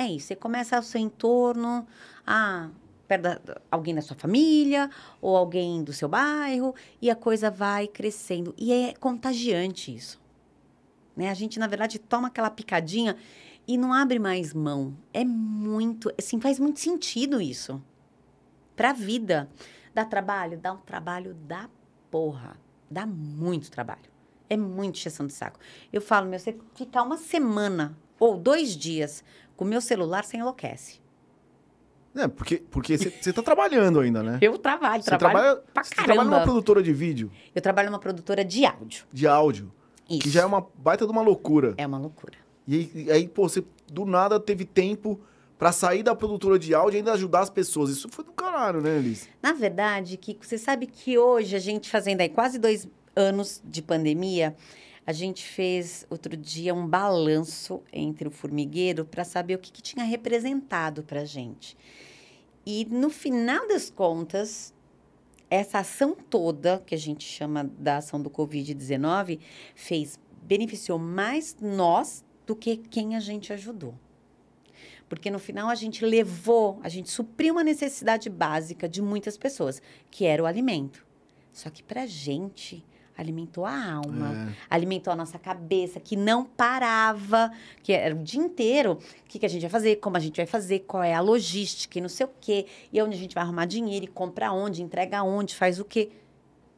É 0.00 0.06
isso. 0.06 0.28
Você 0.28 0.34
começa 0.34 0.76
ao 0.76 0.82
seu 0.82 0.98
entorno, 0.98 1.86
ah, 2.26 2.70
perto 3.06 3.22
da, 3.22 3.60
alguém 3.70 3.94
da 3.94 4.00
sua 4.00 4.16
família 4.16 4.88
ou 5.20 5.36
alguém 5.36 5.84
do 5.84 5.92
seu 5.92 6.08
bairro 6.08 6.74
e 7.02 7.10
a 7.10 7.14
coisa 7.14 7.50
vai 7.50 7.86
crescendo 7.86 8.54
e 8.56 8.72
é 8.72 8.94
contagiante 8.94 9.94
isso. 9.94 10.18
Né? 11.14 11.28
A 11.28 11.34
gente 11.34 11.58
na 11.58 11.66
verdade 11.66 11.98
toma 11.98 12.28
aquela 12.28 12.48
picadinha 12.48 13.14
e 13.68 13.76
não 13.76 13.92
abre 13.92 14.18
mais 14.18 14.54
mão. 14.54 14.96
É 15.12 15.22
muito, 15.22 16.10
assim, 16.18 16.40
faz 16.40 16.58
muito 16.58 16.80
sentido 16.80 17.38
isso. 17.38 17.78
Pra 18.74 18.94
vida. 18.94 19.50
Dá 19.92 20.02
trabalho? 20.02 20.56
Dá 20.56 20.72
um 20.72 20.78
trabalho 20.78 21.34
da 21.34 21.68
porra. 22.10 22.56
Dá 22.90 23.04
muito 23.04 23.70
trabalho. 23.70 24.08
É 24.48 24.56
muito 24.56 24.98
exceção 24.98 25.26
de 25.26 25.34
saco. 25.34 25.60
Eu 25.92 26.00
falo, 26.00 26.26
meu, 26.26 26.38
você 26.38 26.58
ficar 26.74 27.02
uma 27.02 27.18
semana 27.18 27.94
ou 28.18 28.36
dois 28.36 28.76
dias 28.76 29.24
com 29.60 29.64
o 29.66 29.68
meu 29.68 29.82
celular, 29.82 30.24
você 30.24 30.38
enlouquece. 30.38 31.00
É, 32.16 32.26
porque 32.26 32.56
porque 32.70 32.96
você 32.96 33.30
tá 33.30 33.42
trabalhando 33.42 34.00
ainda, 34.00 34.22
né? 34.22 34.38
Eu 34.42 34.56
trabalho, 34.56 35.02
Você 35.02 35.10
trabalho 35.10 35.38
trabalha, 35.38 35.62
pra 35.74 35.84
você 35.84 35.94
trabalha 35.94 36.14
numa 36.24 36.30
caramba. 36.30 36.44
produtora 36.46 36.82
de 36.82 36.92
vídeo, 36.94 37.30
Eu 37.54 37.60
trabalho 37.60 37.90
numa 37.90 37.98
produtora 37.98 38.42
de 38.42 38.64
áudio. 38.64 39.04
de 39.12 39.26
áudio, 39.26 39.70
Isso. 40.08 40.20
que 40.20 40.30
já 40.30 40.40
é 40.40 40.46
uma 40.46 40.66
baita 40.78 41.04
de 41.04 41.12
uma 41.12 41.20
loucura. 41.20 41.74
É 41.76 41.86
uma 41.86 41.98
loucura. 41.98 42.38
E 42.66 42.74
aí, 42.74 42.90
e 42.94 43.12
aí, 43.12 43.28
pô, 43.28 43.46
você 43.46 43.62
do 43.92 44.06
nada 44.06 44.40
teve 44.40 44.64
tempo 44.64 45.20
pra 45.58 45.72
sair 45.72 46.02
da 46.02 46.14
produtora 46.14 46.58
de 46.58 46.74
áudio 46.74 46.96
e 46.96 46.98
ainda 47.00 47.12
ajudar 47.12 47.40
as 47.40 47.50
pessoas. 47.50 47.90
Isso 47.90 48.08
foi 48.08 48.24
do 48.24 48.32
caralho, 48.32 48.80
né, 48.80 48.96
Elis? 48.96 49.28
Na 49.42 49.52
verdade, 49.52 50.16
que 50.16 50.36
você 50.40 50.56
sabe 50.56 50.86
que 50.86 51.18
hoje 51.18 51.54
a 51.54 51.58
gente 51.60 51.90
fazendo 51.90 52.22
aí 52.22 52.30
quase 52.30 52.58
dois 52.58 52.88
anos 53.14 53.60
de 53.62 53.82
pandemia, 53.82 54.56
a 55.10 55.12
gente 55.12 55.44
fez 55.44 56.06
outro 56.08 56.36
dia 56.36 56.72
um 56.72 56.86
balanço 56.86 57.82
entre 57.92 58.28
o 58.28 58.30
formigueiro 58.30 59.04
para 59.04 59.24
saber 59.24 59.56
o 59.56 59.58
que, 59.58 59.72
que 59.72 59.82
tinha 59.82 60.04
representado 60.04 61.02
para 61.02 61.24
gente. 61.24 61.76
E 62.64 62.84
no 62.84 63.10
final 63.10 63.66
das 63.66 63.90
contas, 63.90 64.72
essa 65.50 65.80
ação 65.80 66.14
toda, 66.14 66.80
que 66.86 66.94
a 66.94 66.98
gente 66.98 67.24
chama 67.24 67.64
da 67.76 67.96
ação 67.96 68.22
do 68.22 68.30
Covid-19, 68.30 69.40
fez, 69.74 70.16
beneficiou 70.42 70.96
mais 70.96 71.56
nós 71.60 72.24
do 72.46 72.54
que 72.54 72.76
quem 72.76 73.16
a 73.16 73.20
gente 73.20 73.52
ajudou. 73.52 73.94
Porque 75.08 75.28
no 75.28 75.40
final 75.40 75.68
a 75.68 75.74
gente 75.74 76.04
levou, 76.04 76.78
a 76.84 76.88
gente 76.88 77.10
supriu 77.10 77.54
uma 77.54 77.64
necessidade 77.64 78.30
básica 78.30 78.88
de 78.88 79.02
muitas 79.02 79.36
pessoas, 79.36 79.82
que 80.08 80.24
era 80.24 80.40
o 80.40 80.46
alimento. 80.46 81.04
Só 81.52 81.68
que 81.68 81.82
pra 81.82 82.06
gente 82.06 82.84
alimentou 83.20 83.66
a 83.66 83.92
alma, 83.94 84.50
É. 84.50 84.54
alimentou 84.70 85.12
a 85.12 85.16
nossa 85.16 85.38
cabeça, 85.38 86.00
que 86.00 86.16
não 86.16 86.44
parava, 86.44 87.52
que 87.82 87.92
era 87.92 88.14
o 88.14 88.18
dia 88.22 88.40
inteiro. 88.40 88.92
O 88.92 89.28
que, 89.28 89.38
que 89.38 89.46
a 89.46 89.48
gente 89.48 89.62
vai 89.62 89.70
fazer, 89.70 89.96
como 89.96 90.16
a 90.16 90.20
gente 90.20 90.36
vai 90.38 90.46
fazer, 90.46 90.80
qual 90.80 91.02
é 91.02 91.12
a 91.14 91.20
logística 91.20 91.98
e 91.98 92.00
não 92.02 92.08
sei 92.08 92.26
o 92.26 92.30
quê, 92.40 92.66
e 92.92 93.00
onde 93.02 93.14
a 93.14 93.18
gente 93.18 93.34
vai 93.34 93.44
arrumar 93.44 93.66
dinheiro, 93.66 94.04
e 94.06 94.08
compra 94.08 94.52
onde, 94.52 94.82
entrega 94.82 95.22
onde, 95.22 95.54
faz 95.54 95.78
o 95.78 95.84
quê. 95.84 96.10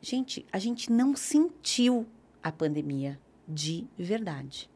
Gente, 0.01 0.45
a 0.53 0.59
gente 0.59 0.91
não 0.91 1.15
sentiu 1.15 2.07
a 2.43 2.51
pandemia 2.51 3.21
de 3.47 3.87
verdade. 3.97 4.69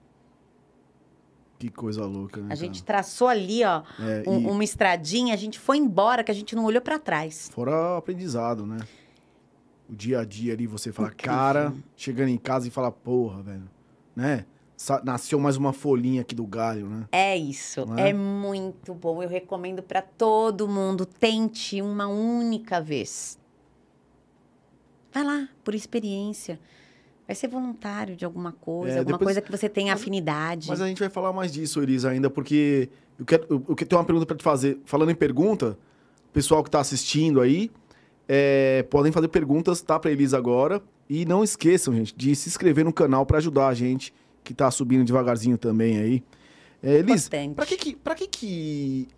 Que 1.59 1.71
coisa 1.71 2.05
louca, 2.05 2.39
né? 2.39 2.47
A 2.47 2.49
cara? 2.51 2.61
gente 2.61 2.85
traçou 2.85 3.29
ali, 3.29 3.65
ó, 3.65 3.83
É, 3.99 4.29
um- 4.29 4.41
e 4.43 4.47
uma 4.47 4.63
estradinha, 4.63 5.33
a 5.33 5.37
gente 5.39 5.59
foi 5.59 5.79
embora, 5.79 6.23
que 6.23 6.31
a 6.31 6.35
gente 6.35 6.55
não 6.55 6.65
olhou 6.67 6.83
pra 6.83 6.99
trás. 6.99 7.49
Fora 7.53 7.97
aprendizado, 7.97 8.67
né? 8.67 8.77
O 9.89 9.95
dia 9.95 10.21
a 10.21 10.25
dia 10.25 10.53
ali, 10.53 10.67
você 10.67 10.91
fala, 10.93 11.09
Incrível. 11.09 11.37
cara, 11.37 11.75
chegando 11.97 12.29
em 12.29 12.39
casa 12.39 12.67
e 12.67 12.71
fala, 12.71 12.91
porra, 12.91 13.43
velho, 13.43 13.71
né? 14.15 14.45
Nasceu 15.05 15.39
mais 15.41 15.57
uma 15.57 15.73
folhinha 15.73 16.21
aqui 16.21 16.35
do 16.35 16.45
galho, 16.47 16.87
né? 16.89 17.09
É 17.13 17.37
isso, 17.37 17.87
é? 17.97 18.11
é 18.11 18.13
muito 18.13 18.93
bom. 18.93 19.23
Eu 19.23 19.29
recomendo 19.29 19.83
pra 19.83 20.03
todo 20.03 20.69
mundo, 20.69 21.07
tente 21.07 21.81
uma 21.81 22.07
única 22.09 22.81
vez. 22.81 23.39
Vai 25.13 25.25
lá, 25.25 25.49
por 25.65 25.75
experiência. 25.75 26.61
Vai 27.27 27.35
ser 27.35 27.49
voluntário 27.49 28.15
de 28.17 28.25
alguma 28.25 28.53
coisa, 28.53 28.97
É, 28.97 28.99
alguma 28.99 29.17
depois- 29.19 29.35
coisa 29.35 29.41
que 29.41 29.51
você 29.51 29.69
tenha 29.69 29.93
Mas- 29.93 30.01
afinidade. 30.03 30.69
Mas 30.69 30.81
a 30.81 30.87
gente 30.87 30.99
vai 30.99 31.09
falar 31.09 31.33
mais 31.33 31.51
disso, 31.53 31.81
Elisa, 31.83 32.11
ainda, 32.11 32.29
porque 32.29 32.89
eu 33.19 33.25
quero, 33.25 33.47
eu, 33.49 33.65
eu 33.69 33.75
tenho 33.75 33.99
uma 33.99 34.05
pergunta 34.05 34.27
pra 34.27 34.37
te 34.37 34.45
fazer. 34.45 34.79
Falando 34.85 35.11
em 35.11 35.15
pergunta, 35.15 35.79
o 36.29 36.33
pessoal 36.33 36.63
que 36.63 36.71
tá 36.71 36.81
assistindo 36.81 37.41
aí, 37.41 37.71
É, 38.29 38.85
podem 38.91 39.13
fazer 39.13 39.29
perguntas, 39.29 39.81
tá, 39.81 39.99
pra 39.99 40.11
Elisa 40.11 40.37
agora. 40.37 40.83
E 41.09 41.25
não 41.25 41.45
esqueçam, 41.45 41.95
gente, 41.95 42.15
de 42.17 42.35
se 42.35 42.49
inscrever 42.49 42.85
no 42.85 42.93
canal 42.93 43.25
pra 43.25 43.39
ajudar 43.39 43.69
a 43.69 43.75
gente, 43.75 44.13
que 44.43 44.53
tá 44.53 44.71
subindo 44.71 45.05
devagarzinho 45.05 45.57
também 45.57 45.99
aí. 45.99 46.23
É, 46.83 46.95
Elis, 46.95 47.29
pra 47.55 47.65
que 47.65 47.77
que, 47.77 47.97
pra 47.97 48.15
que 48.15 48.27
que 48.27 49.09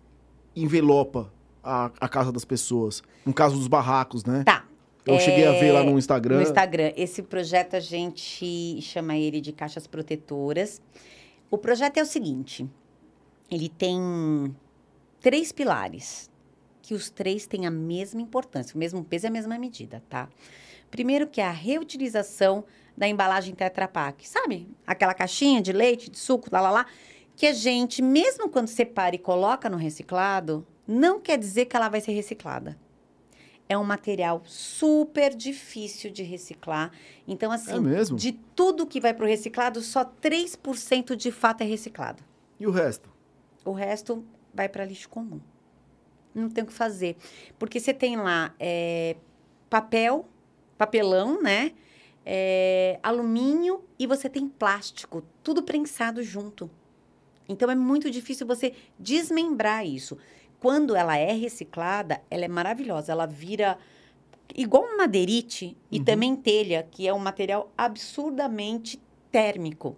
envelopa 0.55 1.31
a, 1.63 1.91
a 1.99 2.07
casa 2.07 2.31
das 2.31 2.45
pessoas? 2.45 3.01
No 3.25 3.33
caso 3.33 3.57
dos 3.57 3.67
barracos, 3.67 4.23
né? 4.23 4.43
Tá. 4.45 4.65
Eu 5.05 5.19
cheguei 5.19 5.47
a 5.47 5.53
ver 5.53 5.71
lá 5.71 5.83
no 5.83 5.93
No 5.93 5.99
Instagram. 5.99 6.41
Instagram. 6.43 6.91
Esse 6.95 7.23
projeto 7.23 7.75
a 7.75 7.79
gente 7.79 8.79
chama 8.81 9.17
ele 9.17 9.41
de 9.41 9.51
caixas 9.51 9.87
protetoras. 9.87 10.79
O 11.49 11.57
projeto 11.57 11.97
é 11.97 12.03
o 12.03 12.05
seguinte: 12.05 12.67
ele 13.49 13.69
tem 13.69 14.55
três 15.19 15.51
pilares, 15.51 16.28
que 16.89 16.95
os 16.95 17.07
três 17.07 17.45
têm 17.45 17.67
a 17.67 17.69
mesma 17.71 18.19
importância, 18.19 18.73
o 18.75 18.79
mesmo 18.79 19.03
peso 19.03 19.27
e 19.27 19.27
a 19.27 19.31
mesma 19.31 19.59
medida, 19.59 20.01
tá? 20.09 20.27
Primeiro 20.89 21.27
que 21.27 21.39
é 21.39 21.45
a 21.45 21.51
reutilização 21.51 22.65
da 22.97 23.07
embalagem 23.07 23.53
Tetra 23.53 23.87
Pak, 23.87 24.27
sabe? 24.27 24.67
Aquela 24.87 25.13
caixinha 25.13 25.61
de 25.61 25.71
leite, 25.71 26.09
de 26.09 26.17
suco, 26.17 26.49
lá, 26.51 26.59
lá, 26.59 26.71
lá, 26.71 26.85
que 27.35 27.45
a 27.45 27.53
gente, 27.53 28.01
mesmo 28.01 28.49
quando 28.49 28.69
separa 28.69 29.15
e 29.15 29.19
coloca 29.19 29.69
no 29.69 29.77
reciclado, 29.77 30.65
não 30.87 31.19
quer 31.21 31.37
dizer 31.37 31.65
que 31.65 31.75
ela 31.75 31.89
vai 31.89 32.01
ser 32.01 32.11
reciclada. 32.13 32.75
É 33.69 33.77
um 33.77 33.83
material 33.83 34.41
super 34.47 35.35
difícil 35.35 36.09
de 36.09 36.23
reciclar. 36.23 36.91
Então, 37.27 37.51
assim, 37.51 37.73
É 37.73 37.79
mesmo? 37.79 38.17
de 38.17 38.31
tudo 38.31 38.87
que 38.87 38.99
vai 38.99 39.13
para 39.13 39.25
o 39.25 39.29
reciclado, 39.29 39.79
só 39.81 40.03
3% 40.03 41.15
de 41.15 41.31
fato 41.31 41.61
é 41.61 41.65
reciclado. 41.65 42.23
E 42.59 42.65
o 42.65 42.71
resto? 42.71 43.11
O 43.63 43.73
resto 43.73 44.25
vai 44.51 44.67
para 44.67 44.83
lixo 44.83 45.07
comum. 45.07 45.39
Não 46.33 46.49
tem 46.49 46.63
o 46.63 46.67
que 46.67 46.73
fazer. 46.73 47.15
Porque 47.57 47.79
você 47.79 47.93
tem 47.93 48.15
lá 48.17 48.53
é, 48.59 49.15
papel, 49.69 50.27
papelão, 50.77 51.41
né? 51.41 51.73
É, 52.25 52.99
alumínio 53.01 53.83
e 53.97 54.05
você 54.05 54.29
tem 54.29 54.47
plástico, 54.47 55.23
tudo 55.43 55.63
prensado 55.63 56.21
junto. 56.21 56.69
Então 57.47 57.69
é 57.71 57.75
muito 57.75 58.11
difícil 58.11 58.45
você 58.45 58.73
desmembrar 58.99 59.85
isso. 59.85 60.17
Quando 60.59 60.95
ela 60.95 61.17
é 61.17 61.31
reciclada, 61.31 62.21
ela 62.29 62.45
é 62.45 62.47
maravilhosa. 62.47 63.11
Ela 63.11 63.25
vira 63.25 63.77
igual 64.55 64.95
madeirite 64.97 65.75
e 65.91 65.97
Uhum. 65.97 66.03
também 66.03 66.35
telha, 66.35 66.87
que 66.91 67.07
é 67.07 67.13
um 67.13 67.19
material 67.19 67.71
absurdamente 67.77 69.01
térmico. 69.31 69.95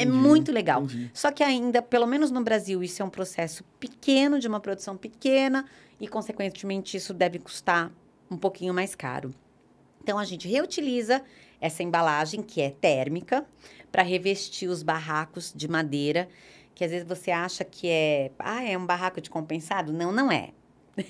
É 0.00 0.04
Entendi, 0.04 0.18
muito 0.18 0.52
legal. 0.52 0.82
entendi. 0.84 1.10
Só 1.12 1.30
que 1.30 1.42
ainda, 1.42 1.82
pelo 1.82 2.06
menos 2.06 2.30
no 2.30 2.42
Brasil, 2.42 2.82
isso 2.82 3.02
é 3.02 3.04
um 3.04 3.10
processo 3.10 3.62
pequeno, 3.78 4.38
de 4.38 4.48
uma 4.48 4.60
produção 4.60 4.96
pequena, 4.96 5.64
e, 6.00 6.08
consequentemente, 6.08 6.96
isso 6.96 7.12
deve 7.12 7.38
custar 7.38 7.92
um 8.30 8.36
pouquinho 8.36 8.72
mais 8.72 8.94
caro. 8.94 9.34
Então, 10.02 10.18
a 10.18 10.24
gente 10.24 10.48
reutiliza 10.48 11.22
essa 11.60 11.82
embalagem, 11.82 12.42
que 12.42 12.60
é 12.60 12.70
térmica, 12.70 13.44
para 13.92 14.02
revestir 14.02 14.68
os 14.68 14.82
barracos 14.82 15.52
de 15.54 15.68
madeira, 15.68 16.28
que 16.74 16.84
às 16.84 16.90
vezes 16.90 17.06
você 17.06 17.30
acha 17.30 17.64
que 17.64 17.88
é, 17.88 18.30
ah, 18.38 18.64
é 18.64 18.78
um 18.78 18.86
barraco 18.86 19.20
de 19.20 19.28
compensado. 19.28 19.92
Não, 19.92 20.10
não 20.12 20.30
é. 20.32 20.50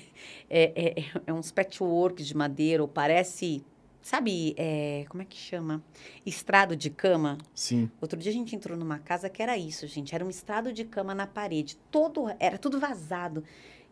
É, 0.53 0.73
é, 0.75 1.05
é 1.27 1.33
uns 1.33 1.49
patchworks 1.49 2.27
de 2.27 2.35
madeira, 2.35 2.83
ou 2.83 2.87
parece, 2.87 3.63
sabe, 4.01 4.53
é, 4.57 5.05
como 5.09 5.21
é 5.21 5.25
que 5.25 5.37
chama? 5.37 5.83
Estrado 6.25 6.75
de 6.75 6.89
cama. 6.89 7.37
Sim. 7.53 7.89
Outro 8.01 8.19
dia 8.19 8.31
a 8.31 8.33
gente 8.33 8.55
entrou 8.55 8.77
numa 8.77 8.99
casa 8.99 9.29
que 9.29 9.41
era 9.41 9.57
isso, 9.57 9.87
gente. 9.87 10.13
Era 10.15 10.25
um 10.25 10.29
estrado 10.29 10.73
de 10.73 10.83
cama 10.85 11.13
na 11.13 11.27
parede. 11.27 11.77
Todo, 11.89 12.25
era 12.39 12.57
tudo 12.57 12.79
vazado. 12.79 13.43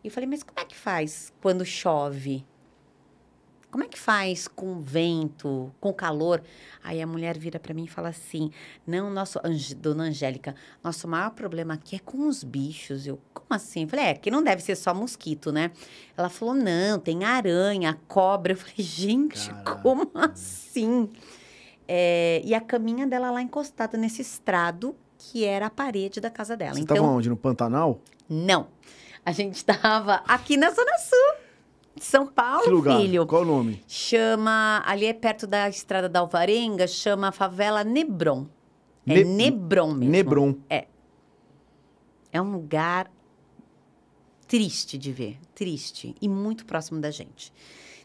E 0.02 0.08
eu 0.08 0.10
falei, 0.12 0.28
mas 0.28 0.42
como 0.42 0.58
é 0.58 0.64
que 0.64 0.76
faz 0.76 1.32
quando 1.40 1.64
chove? 1.64 2.44
Como 3.70 3.84
é 3.84 3.88
que 3.88 3.98
faz 3.98 4.48
com 4.48 4.80
vento, 4.80 5.72
com 5.80 5.92
calor? 5.92 6.42
Aí 6.82 7.00
a 7.00 7.06
mulher 7.06 7.38
vira 7.38 7.58
para 7.60 7.72
mim 7.72 7.84
e 7.84 7.88
fala 7.88 8.08
assim: 8.08 8.50
Não, 8.86 9.08
nosso, 9.10 9.38
Ange- 9.44 9.74
dona 9.74 10.04
Angélica, 10.04 10.54
nosso 10.82 11.06
maior 11.06 11.30
problema 11.30 11.74
aqui 11.74 11.94
é 11.96 11.98
com 12.00 12.26
os 12.26 12.42
bichos. 12.42 13.06
Eu, 13.06 13.20
como 13.32 13.46
assim? 13.50 13.82
Eu 13.82 13.88
falei: 13.88 14.06
É, 14.06 14.14
que 14.14 14.30
não 14.30 14.42
deve 14.42 14.60
ser 14.62 14.74
só 14.76 14.92
mosquito, 14.92 15.52
né? 15.52 15.70
Ela 16.16 16.28
falou: 16.28 16.54
Não, 16.54 16.98
tem 16.98 17.22
aranha, 17.24 17.96
cobra. 18.08 18.52
Eu 18.52 18.56
falei: 18.56 18.74
Gente, 18.78 19.48
Caraca. 19.50 19.76
como 19.82 20.10
assim? 20.14 21.08
É, 21.86 22.40
e 22.44 22.54
a 22.54 22.60
caminha 22.60 23.06
dela 23.06 23.30
lá 23.30 23.42
encostada 23.42 23.96
nesse 23.98 24.22
estrado 24.22 24.94
que 25.18 25.44
era 25.44 25.66
a 25.66 25.70
parede 25.70 26.20
da 26.20 26.30
casa 26.30 26.56
dela. 26.56 26.74
Você 26.74 26.80
então, 26.80 27.04
onde? 27.04 27.28
No 27.28 27.36
Pantanal? 27.36 28.00
não. 28.28 28.68
A 29.22 29.32
gente 29.32 29.56
estava 29.56 30.22
aqui 30.26 30.56
na 30.56 30.70
Zona 30.70 30.96
Sul, 30.98 31.34
São 31.98 32.26
Paulo, 32.26 32.64
que 32.64 32.70
lugar? 32.70 33.00
filho. 33.00 33.26
Qual 33.26 33.42
o 33.42 33.44
nome? 33.44 33.82
Chama, 33.86 34.82
ali 34.86 35.06
é 35.06 35.12
perto 35.12 35.46
da 35.46 35.68
estrada 35.68 36.08
da 36.08 36.20
Alvarenga, 36.20 36.86
chama 36.86 37.28
a 37.28 37.32
favela 37.32 37.82
Nebron. 37.84 38.46
É 39.06 39.14
Ne- 39.14 39.24
Nebron 39.24 39.88
mesmo. 39.94 40.10
Nebron. 40.12 40.54
É 42.32 42.40
um 42.40 42.52
lugar 42.52 43.10
triste 44.46 44.96
de 44.98 45.12
ver, 45.12 45.38
triste 45.54 46.14
e 46.20 46.28
muito 46.28 46.64
próximo 46.64 47.00
da 47.00 47.10
gente. 47.10 47.52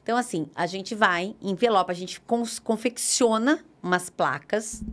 Então, 0.02 0.18
assim, 0.18 0.48
a 0.56 0.68
gente 0.68 0.94
vai, 0.94 1.36
envelopa, 1.42 1.92
a 1.92 1.96
gente 1.96 2.22
confecciona 2.64 3.64
umas 3.82 4.10
placas 4.10 4.84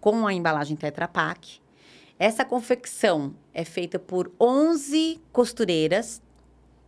com 0.00 0.26
a 0.26 0.32
embalagem 0.32 0.76
Tetra 0.76 1.06
Pak. 1.06 1.60
Essa 2.18 2.44
confecção 2.44 3.34
é 3.52 3.64
feita 3.64 3.98
por 3.98 4.32
11 4.40 5.20
costureiras. 5.32 6.22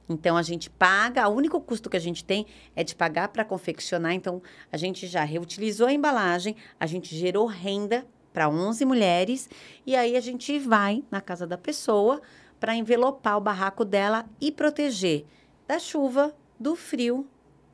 Então, 0.09 0.37
a 0.37 0.42
gente 0.42 0.71
paga, 0.71 1.29
o 1.29 1.35
único 1.35 1.61
custo 1.61 1.90
que 1.90 1.97
a 1.97 2.01
gente 2.01 2.25
tem 2.25 2.47
é 2.75 2.83
de 2.83 2.94
pagar 2.94 3.29
para 3.29 3.44
confeccionar. 3.44 4.12
Então, 4.12 4.40
a 4.73 4.77
gente 4.77 5.07
já 5.07 5.23
reutilizou 5.25 5.87
a 5.87 5.92
embalagem, 5.92 6.57
a 6.81 6.87
gente 6.87 7.14
gerou 7.14 7.47
renda 7.47 8.07
para 8.33 8.49
11 8.49 8.85
mulheres 8.85 9.49
e 9.87 9.97
aí 9.97 10.16
a 10.16 10.21
gente 10.21 10.59
vai 10.59 11.03
na 11.11 11.21
casa 11.21 11.47
da 11.47 11.59
pessoa 11.59 12.21
para 12.61 12.75
envelopar 12.75 13.37
o 13.37 13.40
barraco 13.40 13.85
dela 13.85 14.25
e 14.40 14.51
proteger 14.53 15.25
da 15.66 15.79
chuva, 15.79 16.35
do 16.59 16.75
frio, 16.75 17.27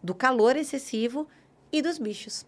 do 0.03 0.14
calor 0.14 0.57
excessivo 0.57 1.27
e 1.73 1.81
dos 1.81 1.99
bichos. 1.99 2.47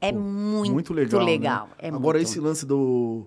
É 0.00 0.12
Pô, 0.12 0.18
muito, 0.18 0.72
Muito 0.72 0.92
legal. 0.92 1.24
legal. 1.24 1.66
né? 1.68 1.74
É 1.78 1.88
Agora, 1.88 2.18
muito. 2.18 2.28
esse 2.28 2.38
lance 2.40 2.66
do, 2.66 3.26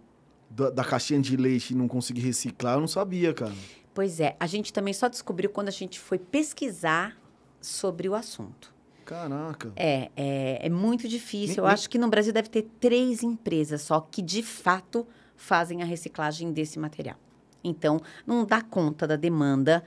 da, 0.50 0.70
da 0.70 0.84
caixinha 0.84 1.20
de 1.20 1.36
leite 1.36 1.72
e 1.74 1.76
não 1.76 1.88
conseguir 1.88 2.22
reciclar, 2.22 2.76
eu 2.76 2.82
não 2.82 2.88
sabia, 2.88 3.34
cara. 3.34 3.54
Pois 4.00 4.22
é, 4.22 4.34
a 4.40 4.48
gente 4.48 4.72
também 4.72 4.94
só 4.94 5.10
descobriu 5.10 5.50
quando 5.50 5.68
a 5.68 5.72
gente 5.72 6.00
foi 6.00 6.18
pesquisar 6.18 7.18
sobre 7.60 8.08
o 8.08 8.16
assunto. 8.16 8.74
Caraca. 9.04 9.74
É, 9.76 10.10
é, 10.16 10.66
é 10.68 10.70
muito 10.70 11.06
difícil. 11.06 11.48
Nem- 11.48 11.58
Eu 11.58 11.64
nem- 11.66 11.74
acho 11.74 11.90
que 11.90 11.98
no 11.98 12.08
Brasil 12.08 12.32
deve 12.32 12.48
ter 12.48 12.62
três 12.80 13.24
empresas 13.24 13.82
só 13.82 14.00
que 14.00 14.22
de 14.22 14.42
fato 14.42 15.06
fazem 15.36 15.82
a 15.82 15.86
reciclagem 15.86 16.54
desse 16.54 16.80
material. 16.80 17.18
Então, 17.62 18.00
não 18.26 18.46
dá 18.46 18.62
conta 18.62 19.06
da 19.06 19.18
demanda 19.18 19.84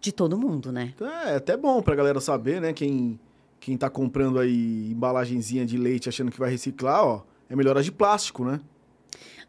de 0.00 0.12
todo 0.12 0.38
mundo, 0.38 0.70
né? 0.70 0.94
É 1.26 1.34
até 1.34 1.56
bom 1.56 1.82
pra 1.82 1.96
galera 1.96 2.20
saber, 2.20 2.60
né? 2.60 2.72
Quem, 2.72 3.18
quem 3.58 3.76
tá 3.76 3.90
comprando 3.90 4.38
aí 4.38 4.92
embalagenzinha 4.92 5.66
de 5.66 5.76
leite 5.76 6.08
achando 6.08 6.30
que 6.30 6.38
vai 6.38 6.48
reciclar, 6.50 7.04
ó, 7.04 7.22
é 7.50 7.56
melhor 7.56 7.76
as 7.76 7.84
de 7.84 7.90
plástico, 7.90 8.44
né? 8.44 8.60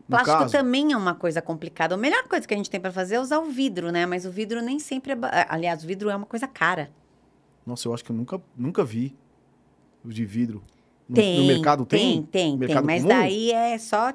Plástico 0.10 0.38
caso. 0.39 0.51
também 0.51 0.91
é 0.91 0.97
uma 0.97 1.14
coisa 1.16 1.41
complicada. 1.41 1.95
A 1.95 1.97
melhor 1.97 2.24
coisa 2.28 2.47
que 2.47 2.53
a 2.53 2.57
gente 2.57 2.70
tem 2.70 2.80
para 2.80 2.91
fazer 2.91 3.16
é 3.16 3.20
usar 3.20 3.39
o 3.39 3.45
vidro, 3.51 3.91
né? 3.91 4.05
Mas 4.05 4.26
o 4.26 4.32
vidro 4.32 4.62
nem 4.62 4.80
sempre 4.80 5.12
é. 5.12 5.16
ba- 5.16 5.45
Aliás, 5.49 5.84
o 5.84 5.88
vidro 5.88 6.10
é 6.10 6.16
uma 6.16 6.26
coisa 6.26 6.47
cara. 6.47 6.89
Nossa, 7.66 7.88
eu 7.88 7.93
acho 7.93 8.03
que 8.03 8.12
eu 8.12 8.16
nunca, 8.16 8.41
nunca 8.57 8.84
vi 8.84 9.16
o 10.03 10.10
de 10.10 10.26
vidro. 10.26 10.62
No, 11.07 11.16
tem. 11.16 11.39
no 11.39 11.45
mercado 11.45 11.86
tem? 11.86 12.24
Tem, 12.24 12.24
tem, 12.24 12.57
Mercado 12.57 12.86
Mas 12.86 13.03
comum? 13.03 13.16
daí 13.16 13.51
é 13.51 13.78
só, 13.78 14.14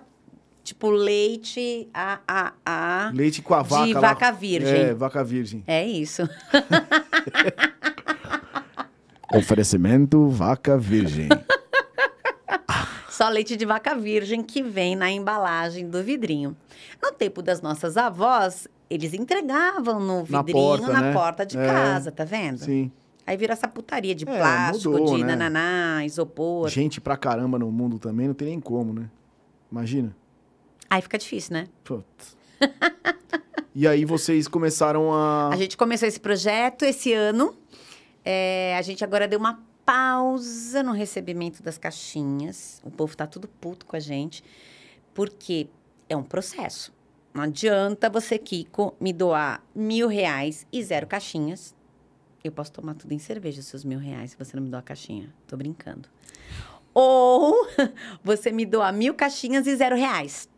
tipo, 0.62 0.90
leite 0.90 1.88
a, 1.94 2.20
a, 2.26 2.52
a 2.64 3.10
Leite 3.14 3.42
com 3.42 3.54
a 3.54 3.62
vaca 3.62 3.86
de 3.86 3.94
lá. 3.94 4.00
vaca 4.00 4.32
virgem. 4.32 4.74
É, 4.80 4.94
vaca 4.94 5.22
virgem. 5.24 5.62
É 5.66 5.84
isso. 5.86 6.22
Oferecimento 9.34 10.28
vaca 10.28 10.76
virgem. 10.78 11.28
Só 13.14 13.28
leite 13.28 13.56
de 13.56 13.64
vaca 13.64 13.94
virgem 13.94 14.42
que 14.42 14.60
vem 14.60 14.96
na 14.96 15.08
embalagem 15.08 15.88
do 15.88 16.02
vidrinho. 16.02 16.56
No 17.00 17.12
tempo 17.12 17.42
das 17.42 17.62
nossas 17.62 17.96
avós, 17.96 18.66
eles 18.90 19.14
entregavam 19.14 20.00
no 20.00 20.26
Na 20.28 20.42
vidrinho 20.42 20.66
porta, 20.78 20.92
na 20.92 21.00
né? 21.00 21.12
porta 21.12 21.46
de 21.46 21.56
É. 21.56 21.64
casa, 21.64 22.10
tá 22.10 22.24
vendo? 22.24 22.58
Sim. 22.58 22.90
Aí 23.24 23.36
vira 23.36 23.52
essa 23.52 23.68
putaria 23.68 24.16
de 24.16 24.28
É, 24.28 24.36
plástico, 24.36 24.90
mudou, 24.98 25.16
de 25.16 25.22
né? 25.22 25.36
nananá, 25.36 26.04
isopor. 26.04 26.68
Gente 26.68 27.00
pra 27.00 27.16
caramba 27.16 27.56
no 27.56 27.70
mundo 27.70 28.00
também, 28.00 28.26
não 28.26 28.34
tem 28.34 28.48
nem 28.48 28.60
como, 28.60 28.92
né? 28.92 29.08
Imagina. 29.70 30.14
Aí 30.90 31.00
fica 31.00 31.16
difícil, 31.16 31.52
né? 31.52 31.68
Putz. 31.84 32.36
e 33.74 33.86
aí 33.86 34.04
vocês 34.04 34.48
começaram 34.48 35.14
a... 35.14 35.50
A 35.52 35.56
gente 35.56 35.76
começou 35.76 36.08
esse 36.08 36.18
projeto 36.18 36.84
esse 36.84 37.12
ano. 37.12 37.54
É, 38.24 38.76
a 38.76 38.82
gente 38.82 39.04
agora 39.04 39.28
deu 39.28 39.38
uma 39.38 39.60
pausa 39.84 40.82
no 40.82 40.92
recebimento 40.92 41.62
das 41.62 41.78
caixinhas. 41.78 42.80
O 42.84 42.90
povo 42.90 43.16
tá 43.16 43.26
tudo 43.26 43.48
puto 43.48 43.86
com 43.86 43.96
a 43.96 44.00
gente. 44.00 44.42
Porque 45.12 45.68
é 46.08 46.16
um 46.16 46.22
processo. 46.22 46.92
Não 47.32 47.42
adianta 47.42 48.08
você, 48.08 48.38
Kiko, 48.38 48.94
me 49.00 49.12
doar 49.12 49.62
mil 49.74 50.08
reais 50.08 50.66
e 50.72 50.82
zero 50.82 51.06
caixinhas. 51.06 51.74
Eu 52.42 52.52
posso 52.52 52.72
tomar 52.72 52.94
tudo 52.94 53.12
em 53.12 53.18
cerveja, 53.18 53.62
seus 53.62 53.84
mil 53.84 53.98
reais, 53.98 54.32
se 54.32 54.36
você 54.36 54.54
não 54.56 54.62
me 54.62 54.70
doa 54.70 54.80
a 54.80 54.82
caixinha. 54.82 55.34
Tô 55.46 55.56
brincando. 55.56 56.08
Ou 56.92 57.66
você 58.22 58.52
me 58.52 58.64
doa 58.64 58.92
mil 58.92 59.14
caixinhas 59.14 59.66
e 59.66 59.74
zero 59.74 59.96
reais. 59.96 60.48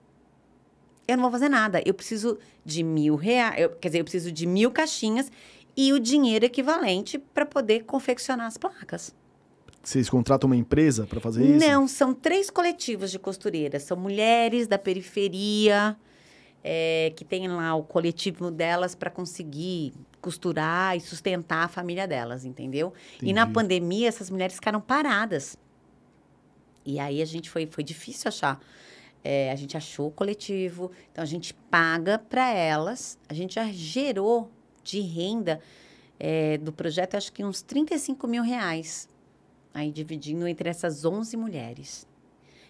Eu 1.09 1.17
não 1.17 1.23
vou 1.23 1.31
fazer 1.31 1.49
nada. 1.49 1.81
Eu 1.87 1.95
preciso 1.95 2.39
de 2.65 2.83
mil 2.83 3.15
reais. 3.15 3.71
Quer 3.81 3.89
dizer, 3.89 4.01
eu 4.01 4.05
preciso 4.05 4.33
de 4.33 4.47
mil 4.47 4.71
caixinhas 4.71 5.31
e 5.77 5.93
o 5.93 6.01
dinheiro 6.01 6.45
equivalente 6.45 7.19
para 7.19 7.45
poder 7.45 7.85
confeccionar 7.85 8.47
as 8.47 8.57
placas. 8.57 9.15
Vocês 9.83 10.11
contratam 10.11 10.49
uma 10.49 10.57
empresa 10.57 11.07
para 11.07 11.21
fazer 11.21 11.45
isso? 11.45 11.65
Não, 11.65 11.87
são 11.87 12.13
três 12.13 12.51
coletivos 12.51 13.11
de 13.11 13.21
costureiras. 13.21 13.85
São 13.85 13.97
mulheres 13.97 14.67
da 14.67 14.79
periferia, 14.79 15.97
é, 16.65 17.13
que 17.15 17.25
tem 17.25 17.47
lá 17.47 17.77
o 17.77 17.85
coletivo 17.85 18.51
delas 18.51 18.97
para 18.97 19.09
conseguir 19.11 19.93
costurar 20.21 20.97
e 20.97 21.01
sustentar 21.01 21.67
a 21.67 21.69
família 21.69 22.09
delas, 22.09 22.45
entendeu? 22.45 22.93
E 23.23 23.33
na 23.33 23.43
Entendi. 23.43 23.55
pandemia, 23.55 24.09
essas 24.09 24.29
mulheres 24.29 24.57
ficaram 24.57 24.81
paradas. 24.81 25.57
E 26.85 26.99
aí 26.99 27.23
a 27.23 27.25
gente 27.25 27.49
foi, 27.49 27.67
foi 27.67 27.85
difícil 27.85 28.27
achar. 28.27 28.61
É, 29.23 29.53
a 29.53 29.57
gente 29.57 29.77
achou 29.77 30.09
o 30.09 30.11
coletivo, 30.11 30.91
então 31.13 31.23
a 31.23 31.27
gente 31.27 31.55
paga 31.55 32.19
para 32.19 32.53
elas. 32.53 33.17
A 33.29 33.35
gente 33.35 33.55
já 33.55 33.71
gerou 33.71 34.51
de 34.87 35.01
renda 35.01 35.61
é, 36.19 36.57
do 36.59 36.73
projeto, 36.73 37.17
acho 37.17 37.33
que 37.33 37.45
uns 37.45 37.63
35 37.63 38.27
mil 38.27 38.43
reais. 38.43 39.09
Aí 39.75 39.91
dividindo 39.91 40.47
entre 40.47 40.69
essas 40.69 41.05
11 41.05 41.37
mulheres. 41.37 42.07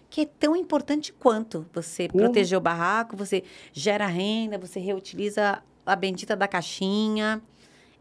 Que 0.09 0.21
é 0.21 0.25
tão 0.25 0.55
importante 0.55 1.13
quanto 1.13 1.65
você 1.73 2.07
Porra. 2.07 2.25
proteger 2.25 2.57
o 2.57 2.61
barraco, 2.61 3.15
você 3.15 3.43
gera 3.71 4.07
renda, 4.07 4.57
você 4.57 4.79
reutiliza 4.79 5.61
a 5.85 5.95
bendita 5.95 6.35
da 6.35 6.47
caixinha. 6.47 7.41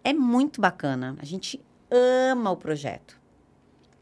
É 0.03 0.13
muito 0.13 0.61
bacana. 0.61 1.17
A 1.19 1.25
gente 1.25 1.61
ama 1.91 2.51
o 2.51 2.57
projeto. 2.57 3.19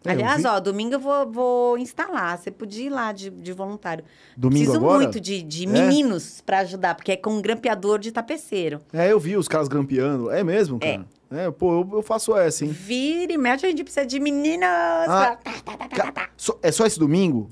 É, 0.07 0.11
Aliás, 0.13 0.45
ó, 0.45 0.61
domingo 0.61 0.95
eu 0.95 1.01
vou, 1.01 1.33
vou 1.33 1.79
instalar. 1.79 2.37
Você 2.39 2.51
podia 2.51 2.87
ir 2.87 2.91
lá 2.91 3.11
de, 3.13 3.31
de 3.31 3.53
voluntário. 3.53 4.05
Domingo 4.37 4.65
Preciso 4.67 4.85
agora? 4.85 5.03
muito 5.03 5.19
de, 5.21 5.43
de 5.43 5.65
É? 5.65 5.67
meninos 5.67 6.43
para 6.43 6.59
ajudar, 6.61 6.95
porque 6.95 7.13
é 7.13 7.17
com 7.17 7.31
um 7.31 7.41
grampeador 7.41 7.99
de 7.99 8.13
tapeceiro. 8.13 8.81
É, 8.93 9.11
eu 9.11 9.19
vi 9.19 9.37
os 9.37 9.49
caras 9.49 9.67
grampeando. 9.67 10.31
É 10.31 10.45
mesmo, 10.45 10.79
cara? 10.79 11.07
É, 11.31 11.51
pô, 11.51 11.73
eu, 11.81 11.91
eu 11.95 12.03
faço 12.03 12.37
essa, 12.37 12.65
hein? 12.65 12.71
Vira 12.71 13.33
e 13.33 13.39
mexe, 13.39 13.65
a 13.67 13.71
gente 13.71 13.83
precisa 13.83 14.05
de 14.05 14.21
meninas. 14.21 14.69
Ah. 15.09 15.39
pra- 15.43 16.13
Ca- 16.13 16.31
só- 16.37 16.59
é 16.63 16.71
só 16.71 16.85
esse 16.87 16.99
domingo? 16.99 17.49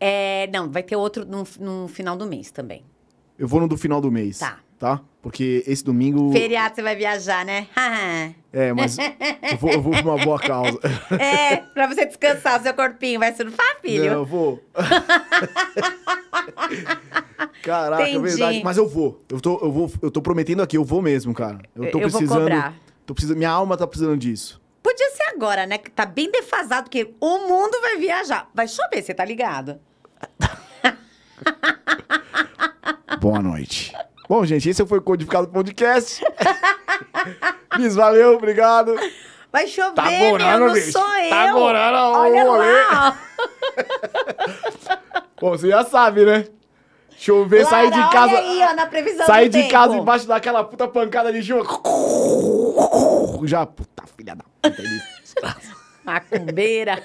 É, 0.00 0.48
não, 0.52 0.70
vai 0.70 0.82
ter 0.82 0.96
outro 0.96 1.24
no, 1.24 1.44
no 1.60 1.88
final 1.88 2.16
do 2.16 2.26
mês 2.26 2.50
também. 2.50 2.84
Eu 3.38 3.46
vou 3.48 3.60
no 3.60 3.68
do 3.68 3.76
final 3.76 4.00
do 4.00 4.10
mês. 4.10 4.40
Tá. 4.40 4.58
Tá? 4.78 5.00
Porque 5.20 5.64
esse 5.66 5.84
domingo. 5.84 6.30
Feriado 6.32 6.76
você 6.76 6.82
vai 6.82 6.94
viajar, 6.96 7.44
né? 7.44 7.66
É, 8.50 8.72
mas 8.72 8.96
eu 8.98 9.58
vou, 9.58 9.70
eu 9.70 9.82
vou 9.82 9.92
pra 9.92 10.00
uma 10.00 10.16
boa 10.24 10.38
causa. 10.40 10.78
é, 11.20 11.56
pra 11.56 11.86
você 11.86 12.06
descansar 12.06 12.58
o 12.58 12.62
seu 12.62 12.72
corpinho. 12.72 13.20
Vai 13.20 13.34
surfar, 13.34 13.76
filho? 13.82 14.06
Não, 14.06 14.12
eu 14.20 14.24
vou. 14.24 14.64
Caraca, 17.62 18.04
é 18.04 18.10
Entendi. 18.10 18.26
verdade. 18.26 18.62
Mas 18.64 18.78
eu 18.78 18.88
vou. 18.88 19.20
Eu 19.28 19.38
tô, 19.38 19.58
eu 19.62 19.70
vou. 19.70 19.92
Eu 20.00 20.10
tô 20.10 20.22
prometendo 20.22 20.62
aqui, 20.62 20.78
eu 20.78 20.84
vou 20.84 21.02
mesmo, 21.02 21.34
cara. 21.34 21.58
Eu 21.76 21.90
tô 21.90 21.98
Eu 21.98 22.08
vou 22.08 22.18
precisando. 22.20 22.40
cobrar. 22.40 22.74
Tô 23.04 23.12
precisando. 23.14 23.36
Minha 23.36 23.50
alma 23.50 23.76
tá 23.76 23.86
precisando 23.86 24.16
disso. 24.16 24.58
Podia 24.82 25.10
ser 25.10 25.24
agora, 25.34 25.66
né? 25.66 25.76
Que 25.76 25.90
tá 25.90 26.06
bem 26.06 26.30
defasado, 26.30 26.84
porque 26.84 27.14
o 27.20 27.38
mundo 27.46 27.78
vai 27.82 27.98
viajar. 27.98 28.48
Vai 28.54 28.66
chover, 28.66 29.02
você 29.02 29.12
tá 29.12 29.26
ligado? 29.26 29.78
Boa 33.20 33.42
noite. 33.42 33.92
Bom, 34.28 34.44
gente, 34.44 34.68
esse 34.68 34.84
foi 34.86 34.98
o 34.98 35.02
Codificado 35.02 35.48
Podcast. 35.48 36.22
Liz, 37.78 37.94
valeu, 37.94 38.34
obrigado. 38.34 38.94
Vai 39.50 39.66
chover, 39.66 39.94
Tá 39.94 40.04
meu, 40.10 40.30
morando, 40.30 40.66
não 40.66 40.74
bicho. 40.74 40.92
sou 40.92 41.02
Tá 41.30 41.46
eu. 41.48 41.54
morando 41.54 41.96
o 41.96 42.12
Olha 42.18 42.44
rolê. 42.44 42.82
lá. 42.84 43.18
Bom, 45.40 45.50
você 45.50 45.68
já 45.68 45.84
sabe, 45.84 46.24
né? 46.26 46.46
Chover, 47.16 47.64
sair 47.66 47.90
de 47.90 47.98
Lara, 47.98 48.12
casa. 48.12 48.34
Olha 48.34 48.38
aí, 48.40 48.62
ó, 48.70 48.74
na 48.74 48.86
previsão 48.86 49.26
Sair 49.26 49.48
do 49.48 49.52
de 49.52 49.58
tempo. 49.62 49.72
casa 49.72 49.96
embaixo 49.96 50.26
daquela 50.28 50.62
puta 50.62 50.86
pancada 50.86 51.32
de 51.32 51.42
chuva. 51.42 51.64
Já, 53.44 53.64
puta 53.66 54.04
filha 54.16 54.36
da 54.36 54.44
puta. 54.60 54.82
Elis. 54.82 55.34
Macumbeira. 56.04 57.02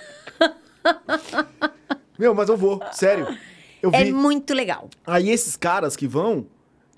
Meu, 2.19 2.35
mas 2.35 2.49
eu 2.49 2.57
vou, 2.57 2.81
sério. 2.91 3.27
Eu 3.81 3.89
É 3.93 4.03
vi. 4.03 4.11
muito 4.11 4.53
legal. 4.53 4.89
Aí 5.07 5.29
esses 5.31 5.55
caras 5.55 5.95
que 5.95 6.07
vão, 6.07 6.45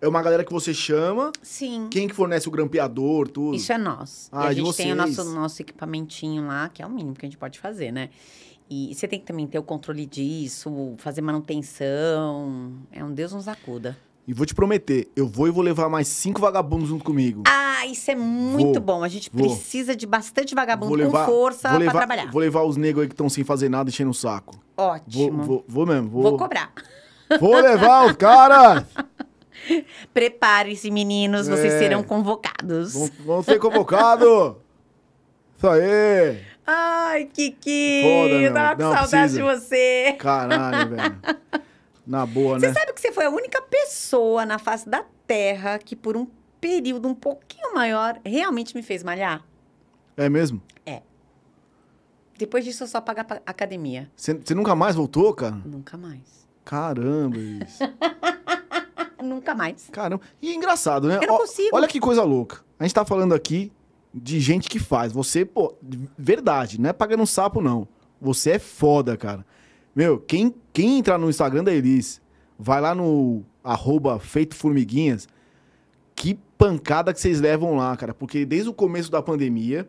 é 0.06 0.08
uma 0.08 0.22
galera 0.22 0.44
que 0.44 0.52
você 0.52 0.74
chama, 0.74 1.32
Sim. 1.42 1.88
quem 1.90 2.08
que 2.08 2.14
fornece 2.14 2.48
o 2.48 2.52
grampeador, 2.52 3.28
tudo. 3.28 3.56
Isso 3.56 3.74
é 3.74 3.78
nós. 3.78 4.30
Ah, 4.32 4.46
e 4.46 4.48
a 4.48 4.54
gente 4.54 4.76
tem 4.78 4.94
o 4.94 4.96
vocês. 4.96 5.18
nosso, 5.18 5.34
nosso 5.34 5.62
equipamentinho 5.64 6.46
lá, 6.46 6.70
que 6.70 6.82
é 6.82 6.86
o 6.86 6.90
mínimo 6.90 7.16
que 7.16 7.26
a 7.26 7.28
gente 7.30 7.38
pode 7.38 7.60
fazer, 7.60 7.92
né? 7.92 8.10
E 8.70 8.94
você 8.94 9.08
tem 9.08 9.20
que 9.20 9.26
também 9.26 9.48
ter 9.48 9.58
o 9.58 9.64
controle 9.64 10.06
disso, 10.06 10.94
fazer 10.98 11.22
manutenção. 11.22 12.74
É 12.92 13.04
um 13.04 13.12
Deus 13.12 13.34
nos 13.34 13.48
acuda. 13.48 13.98
E 14.28 14.34
vou 14.34 14.46
te 14.46 14.56
prometer, 14.56 15.08
eu 15.16 15.28
vou 15.28 15.48
e 15.48 15.52
vou 15.52 15.64
levar 15.64 15.88
mais 15.90 16.08
cinco 16.08 16.42
vagabundos 16.42 16.90
junto 16.90 17.04
comigo. 17.04 17.44
Ah, 17.48 17.86
isso 17.86 18.10
é 18.10 18.16
muito 18.16 18.74
Vou, 18.74 18.82
bom. 18.82 19.04
A 19.04 19.08
gente 19.08 19.30
vou. 19.32 19.48
precisa 19.48 19.96
de 19.96 20.06
bastante 20.08 20.56
vagabundo 20.56 20.96
levar, 20.96 21.26
com 21.26 21.32
força 21.32 21.78
levar, 21.78 21.92
pra 21.92 22.00
trabalhar. 22.02 22.32
Vou 22.32 22.42
levar 22.42 22.64
os 22.64 22.76
negros 22.76 23.04
aí 23.04 23.08
que 23.08 23.14
estão 23.14 23.30
sem 23.30 23.44
fazer 23.44 23.70
nada, 23.70 23.90
enchendo 23.90 24.10
o 24.12 24.16
saco. 24.16 24.60
Ótimo. 24.78 25.44
Vou, 25.44 25.46
vou, 25.46 25.66
vou 25.68 25.86
mesmo, 25.86 26.10
vou. 26.10 26.38
cobrar. 26.38 26.72
Vou 27.40 27.56
levar 27.60 28.06
os 28.08 28.14
caras! 28.14 28.84
Preparem-se, 30.14 30.90
meninos, 30.92 31.48
vocês 31.48 31.74
É. 31.74 31.80
serão 31.80 32.04
convocados. 32.04 32.94
Vão, 32.94 33.10
vão 33.26 33.44
ser 33.44 33.60
convocados! 33.60 34.56
Isso 35.58 35.68
aí! 35.68 36.42
Ai, 36.68 37.26
Kiki! 37.26 38.02
Foda, 38.04 38.42
eu 38.42 38.54
tava 38.54 38.76
com 38.76 38.82
Não, 38.84 38.92
saudade 38.94 39.10
precisa. 39.34 39.38
de 39.38 39.44
você. 39.60 40.16
Caralho, 40.20 40.90
velho. 40.96 41.20
Na 42.06 42.26
boa, 42.26 42.60
Você 42.60 42.68
né? 42.68 42.74
sabe 42.74 42.94
que 42.94 43.02
você 43.02 43.12
foi 43.12 43.26
a 43.26 43.30
única 43.32 43.60
pessoa 43.64 44.46
na 44.46 44.60
face 44.60 44.88
da 44.88 45.04
Terra 45.26 45.80
que, 45.80 45.96
por 45.96 46.16
um 46.16 46.28
período 46.62 47.08
um 47.08 47.16
pouquinho 47.16 47.74
maior, 47.74 48.20
realmente 48.24 48.76
me 48.76 48.84
fez 48.84 49.02
malhar? 49.04 49.44
É 50.16 50.30
mesmo? 50.30 50.62
Depois 52.38 52.66
disso, 52.66 52.84
eu 52.84 52.88
só 52.88 53.00
pago 53.00 53.22
a 53.22 53.40
academia. 53.46 54.12
Você 54.16 54.34
você 54.34 54.54
nunca 54.54 54.76
mais 54.76 54.94
voltou, 54.96 55.34
cara? 55.34 55.56
Nunca 55.66 55.96
mais. 55.98 56.46
Caramba, 56.66 57.38
isso. 57.38 57.80
Nunca 59.26 59.54
mais. 59.56 59.90
Caramba. 59.92 60.22
E 60.42 60.52
é 60.52 60.54
engraçado, 60.56 61.08
né? 61.08 61.20
Eu 61.22 61.28
não 61.28 61.38
consigo. 61.38 61.70
Olha 61.76 61.88
que 61.88 62.00
coisa 62.00 62.24
louca. 62.24 62.64
A 62.80 62.84
gente 62.84 62.94
tá 62.94 63.04
falando 63.06 63.34
aqui 63.34 63.72
de 64.14 64.40
gente 64.40 64.70
que 64.70 64.80
faz. 64.80 65.12
Você, 65.12 65.44
pô, 65.46 65.74
de 65.82 66.00
verdade, 66.18 66.80
não 66.80 66.90
é 66.90 66.94
pagando 66.94 67.24
um 67.24 67.26
sapo, 67.26 67.62
não. 67.62 67.88
Você 68.22 68.52
é 68.52 68.60
foda, 68.60 69.18
cara. 69.18 69.46
Meu, 69.96 70.20
quem, 70.20 70.54
quem 70.74 71.00
entrar 71.00 71.18
no 71.18 71.30
Instagram 71.30 71.64
da 71.64 71.74
Elis, 71.74 72.22
vai 72.58 72.80
lá 72.82 72.94
no 72.96 73.44
arroba 73.64 74.20
feito 74.20 74.56
formiguinhas, 74.56 75.28
que 76.16 76.38
pancada 76.58 77.14
que 77.14 77.20
vocês 77.20 77.40
levam 77.42 77.76
lá, 77.76 77.96
cara. 77.98 78.14
Porque 78.14 78.46
desde 78.46 78.70
o 78.70 78.74
começo 78.74 79.10
da 79.12 79.22
pandemia, 79.22 79.88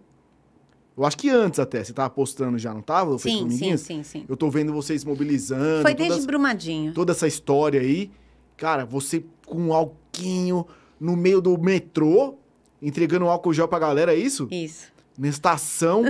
eu 0.97 1.05
acho 1.05 1.17
que 1.19 1.29
antes 1.29 1.59
até, 1.61 1.83
você 1.85 1.93
tava 1.93 2.09
postando 2.11 2.59
já, 2.59 2.73
não 2.73 2.83
tava? 2.83 3.19
Sim, 3.19 3.49
sim, 3.51 3.77
sim, 3.77 4.03
sim. 4.03 4.25
Eu 4.29 4.37
tô 4.37 4.49
vendo 4.51 4.73
vocês 4.73 5.05
mobilizando. 5.05 5.83
Foi 5.83 5.93
toda 5.93 5.95
desde 5.97 6.19
essa- 6.19 6.27
Brumadinho. 6.27 6.93
toda 6.95 7.13
essa 7.13 7.27
história 7.27 7.81
aí. 7.81 8.11
Cara, 8.57 8.85
você 8.85 9.25
com 9.47 9.57
um 9.59 9.73
alquinho 9.73 10.67
no 10.99 11.17
meio 11.17 11.41
do 11.41 11.57
metrô, 11.59 12.35
entregando 12.81 13.27
álcool 13.29 13.53
gel 13.53 13.69
pra 13.69 13.79
galera, 13.79 14.15
é 14.15 14.19
isso? 14.19 14.49
Isso. 14.51 14.89
Na 15.19 15.29
estação. 15.29 16.03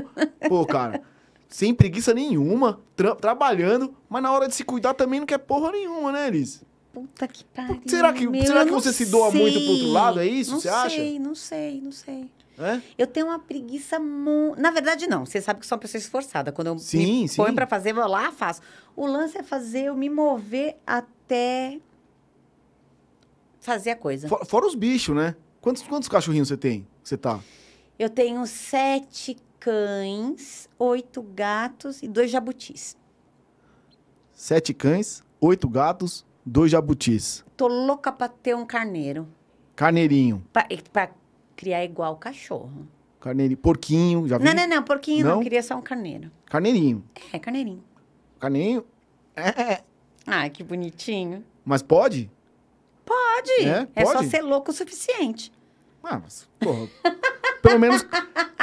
Pô, 0.48 0.64
cara, 0.66 1.02
sem 1.48 1.74
preguiça 1.74 2.12
nenhuma, 2.14 2.80
tra- 2.94 3.14
trabalhando, 3.14 3.94
mas 4.08 4.22
na 4.22 4.32
hora 4.32 4.48
de 4.48 4.54
se 4.54 4.64
cuidar 4.64 4.94
também 4.94 5.20
não 5.20 5.26
quer 5.26 5.38
porra 5.38 5.72
nenhuma, 5.72 6.12
né, 6.12 6.28
Elis? 6.28 6.62
Puta 6.92 7.28
que 7.28 7.44
pariu. 7.44 7.82
Será 7.86 8.12
que- 8.12 8.26
meu, 8.26 8.44
será 8.46 8.64
que 8.64 8.70
não 8.70 8.80
você 8.80 8.92
se 8.92 9.06
doa 9.06 9.30
muito 9.30 9.58
pro 9.60 9.68
outro 9.70 9.84
sei. 9.84 9.92
lado, 9.92 10.20
é 10.20 10.26
isso? 10.26 10.52
Não 10.52 10.60
Você 10.60 10.68
acha? 10.68 10.96
sei, 10.96 11.18
não 11.18 11.34
sei, 11.34 11.80
não 11.82 11.92
sei. 11.92 12.30
É? 12.58 12.80
Eu 12.96 13.06
tenho 13.06 13.26
uma 13.26 13.38
preguiça 13.38 13.98
muito. 13.98 14.58
Na 14.58 14.70
verdade, 14.70 15.06
não. 15.06 15.26
Você 15.26 15.42
sabe 15.42 15.60
que 15.60 15.66
sou 15.66 15.76
uma 15.76 15.80
pessoa 15.82 15.98
esforçada. 16.00 16.50
Quando 16.50 16.68
eu 16.68 16.78
Sim, 16.78 17.22
me 17.24 17.28
sim. 17.28 17.36
ponho 17.36 17.54
pra 17.54 17.66
fazer, 17.66 17.92
vou 17.92 18.06
lá, 18.06 18.32
faço. 18.32 18.62
O 18.96 19.06
lance 19.06 19.36
é 19.36 19.42
fazer 19.42 19.82
eu 19.88 19.94
me 19.94 20.08
mover 20.08 20.76
até 20.86 21.78
fazer 23.66 23.90
a 23.90 23.96
coisa. 23.96 24.28
For- 24.28 24.46
Fora 24.46 24.64
os 24.66 24.74
bichos, 24.76 25.14
né? 25.14 25.34
Quantos, 25.60 25.82
quantos 25.82 26.08
cachorrinhos 26.08 26.46
você 26.48 26.56
tem? 26.56 26.86
Você 27.02 27.16
tá? 27.16 27.40
Eu 27.98 28.08
tenho 28.08 28.46
sete 28.46 29.36
cães, 29.58 30.68
oito 30.78 31.20
gatos 31.22 32.02
e 32.02 32.06
dois 32.08 32.30
jabutis. 32.30 32.96
Sete 34.32 34.72
cães, 34.72 35.24
oito 35.40 35.68
gatos, 35.68 36.24
dois 36.44 36.70
jabutis. 36.70 37.44
Tô 37.56 37.66
louca 37.66 38.12
pra 38.12 38.28
ter 38.28 38.54
um 38.54 38.64
carneiro. 38.64 39.26
Carneirinho. 39.74 40.44
Pra, 40.52 40.66
pra 40.92 41.10
criar 41.56 41.84
igual 41.84 42.16
cachorro. 42.16 42.86
Carneirinho. 43.18 43.58
Porquinho, 43.58 44.28
já 44.28 44.38
viu? 44.38 44.46
Não, 44.46 44.54
não, 44.54 44.68
não. 44.68 44.82
Porquinho 44.82 45.24
não. 45.26 45.36
Não? 45.36 45.42
Queria 45.42 45.62
só 45.62 45.74
um 45.76 45.82
carneiro. 45.82 46.30
Carneirinho. 46.46 47.02
É, 47.32 47.38
carneirinho. 47.38 47.82
Carneirinho. 48.38 48.84
É. 49.34 49.82
Ai, 50.26 50.50
que 50.50 50.62
bonitinho. 50.62 51.42
Mas 51.64 51.82
pode? 51.82 52.30
Pode. 53.36 53.68
É? 53.68 53.86
É, 53.94 54.04
só 54.04 54.14
Pode? 54.14 54.28
ser 54.30 54.40
louco 54.42 54.70
o 54.70 54.74
suficiente. 54.74 55.52
Ah, 56.02 56.20
mas, 56.22 56.48
porra. 56.60 56.86
pelo 57.62 57.78
menos 57.80 58.06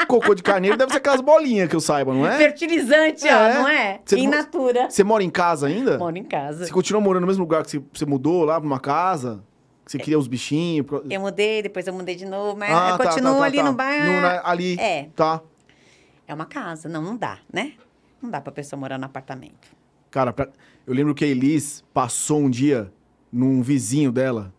cocô 0.07 0.33
de 0.33 0.41
carneiro 0.41 0.77
deve 0.77 0.91
ser 0.91 0.97
aquelas 0.99 1.19
bolinhas 1.21 1.67
que 1.69 1.75
eu 1.75 1.81
saiba, 1.81 2.13
não 2.13 2.25
é? 2.25 2.37
Fertilizante, 2.37 3.27
É. 3.27 3.35
ó, 3.35 3.53
não 3.61 3.67
é? 3.67 3.99
Você 4.05 4.17
In 4.17 4.27
natura. 4.27 4.89
Você 4.89 5.03
mora 5.03 5.23
em 5.23 5.29
casa 5.29 5.67
ainda? 5.67 5.97
Moro 5.97 6.17
em 6.17 6.23
casa. 6.23 6.65
Você 6.65 6.71
continua 6.71 7.01
morando 7.01 7.21
no 7.21 7.27
mesmo 7.27 7.43
lugar 7.43 7.63
que 7.65 7.81
você, 7.93 8.05
mudou 8.05 8.45
lá 8.45 8.59
pra 8.59 8.65
uma 8.67 8.79
casa? 8.79 9.43
Que 9.85 9.91
você 9.91 9.99
cria 9.99 10.17
os 10.17 10.27
bichinhos? 10.27 10.85
Eu 11.09 11.19
mudei, 11.19 11.61
depois 11.61 11.85
eu 11.85 11.93
mudei 11.93 12.15
de 12.15 12.25
novo, 12.25 12.57
mas 12.57 12.71
Ah, 12.71 12.97
tá, 12.97 13.05
continuo 13.09 13.33
tá, 13.33 13.39
tá, 13.39 13.45
ali 13.45 13.57
tá. 13.57 13.63
no 13.63 13.73
bairro. 13.73 14.05
No- 14.13 14.21
na- 14.21 14.41
ali. 14.45 14.79
É. 14.79 15.09
Tá. 15.15 15.41
É 16.25 16.33
uma 16.33 16.45
casa. 16.45 16.87
Não, 16.87 17.01
não 17.01 17.17
dá, 17.17 17.39
né? 17.51 17.73
Não 18.21 18.29
dá 18.29 18.39
pra 18.39 18.53
pessoa 18.53 18.79
morar 18.79 18.97
no 18.97 19.05
apartamento. 19.05 19.67
Cara, 20.09 20.31
pra- 20.31 20.47
eu 20.87 20.93
lembro 20.93 21.13
que 21.13 21.25
a 21.25 21.27
Elis 21.27 21.83
passou 21.93 22.39
um 22.39 22.49
dia 22.49 22.89
num 23.31 23.61
vizinho 23.61 24.11
dela. 24.13 24.53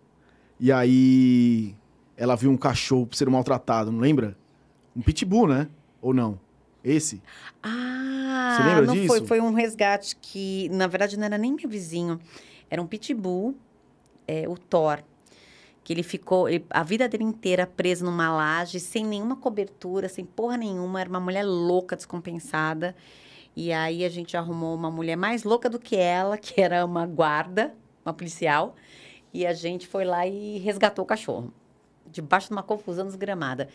E 0.59 0.71
aí 0.73 1.75
ela 2.17 2.37
viu 2.37 2.51
um 2.51 2.57
cachorro 2.57 3.09
sendo 3.13 3.31
maltratado, 3.31 3.91
não 3.91 4.01
lembra? 4.01 4.37
Um 4.97 5.03
pitbull, 5.03 5.49
né? 5.49 5.69
Ou 6.01 6.15
não? 6.15 6.39
Esse? 6.83 7.23
Ah, 7.63 8.55
Você 8.57 8.63
lembra 8.69 8.87
não 8.87 8.95
disso? 8.95 9.07
foi. 9.09 9.27
Foi 9.27 9.41
um 9.41 9.53
resgate 9.53 10.15
que, 10.17 10.69
na 10.71 10.87
verdade, 10.87 11.17
não 11.17 11.25
era 11.25 11.39
nem 11.39 11.53
meu 11.55 11.69
vizinho. 11.69 12.21
Era 12.71 12.81
um 12.81 12.87
pitbull, 12.87 13.55
é, 14.29 14.49
o 14.49 14.57
Thor. 14.57 15.03
Que 15.83 15.93
ele 15.93 16.03
ficou 16.03 16.49
ele- 16.49 16.65
a 16.71 16.83
vida 16.83 17.09
dele 17.09 17.25
inteira 17.25 17.67
preso 17.67 18.05
numa 18.05 18.31
laje, 18.35 18.79
sem 18.81 19.05
nenhuma 19.05 19.37
cobertura, 19.37 20.09
sem 20.09 20.25
porra 20.25 20.57
nenhuma. 20.57 21.01
Era 21.01 21.11
uma 21.11 21.21
mulher 21.21 21.43
louca, 21.45 21.97
descompensada. 21.97 22.95
E 23.57 23.73
aí 23.73 24.05
a 24.05 24.09
gente 24.09 24.37
arrumou 24.37 24.75
uma 24.75 24.91
mulher 24.91 25.17
mais 25.17 25.43
louca 25.45 25.69
do 25.69 25.79
que 25.79 25.97
ela, 25.97 26.37
que 26.39 26.61
era 26.61 26.85
uma 26.85 27.07
guarda, 27.07 27.75
uma 28.05 28.13
policial. 28.15 28.75
E 29.35 29.45
a 29.45 29.53
gente 29.53 29.89
foi 29.89 30.05
lá 30.05 30.25
e 30.25 30.59
resgatou 30.59 31.05
o 31.05 31.07
cachorro. 31.07 31.53
Debaixo 32.11 32.47
de 32.47 32.53
uma 32.53 32.63
confusão 32.63 33.05
desgramada. 33.05 33.69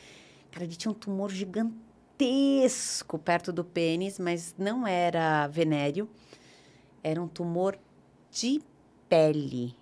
Cara, 0.49 0.63
ele 0.63 0.75
tinha 0.75 0.89
um 0.89 0.95
tumor 0.95 1.29
gigantesco 1.29 3.19
perto 3.19 3.51
do 3.51 3.65
pênis, 3.65 4.17
mas 4.17 4.55
não 4.57 4.87
era 4.87 5.47
venéreo. 5.47 6.09
Era 7.03 7.21
um 7.21 7.27
tumor 7.27 7.77
de 8.31 8.61
pele. 9.09 9.75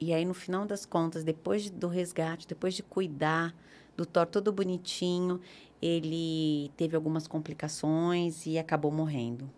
E 0.00 0.14
aí, 0.14 0.24
no 0.24 0.34
final 0.34 0.64
das 0.64 0.86
contas, 0.86 1.22
depois 1.22 1.68
do 1.68 1.86
resgate, 1.86 2.46
depois 2.46 2.72
de 2.72 2.82
cuidar 2.82 3.54
do 3.96 4.06
Thor 4.06 4.26
todo 4.26 4.50
bonitinho, 4.50 5.40
ele 5.80 6.70
teve 6.76 6.96
algumas 6.96 7.26
complicações 7.26 8.46
e 8.46 8.58
acabou 8.58 8.90
morrendo. 8.90 9.50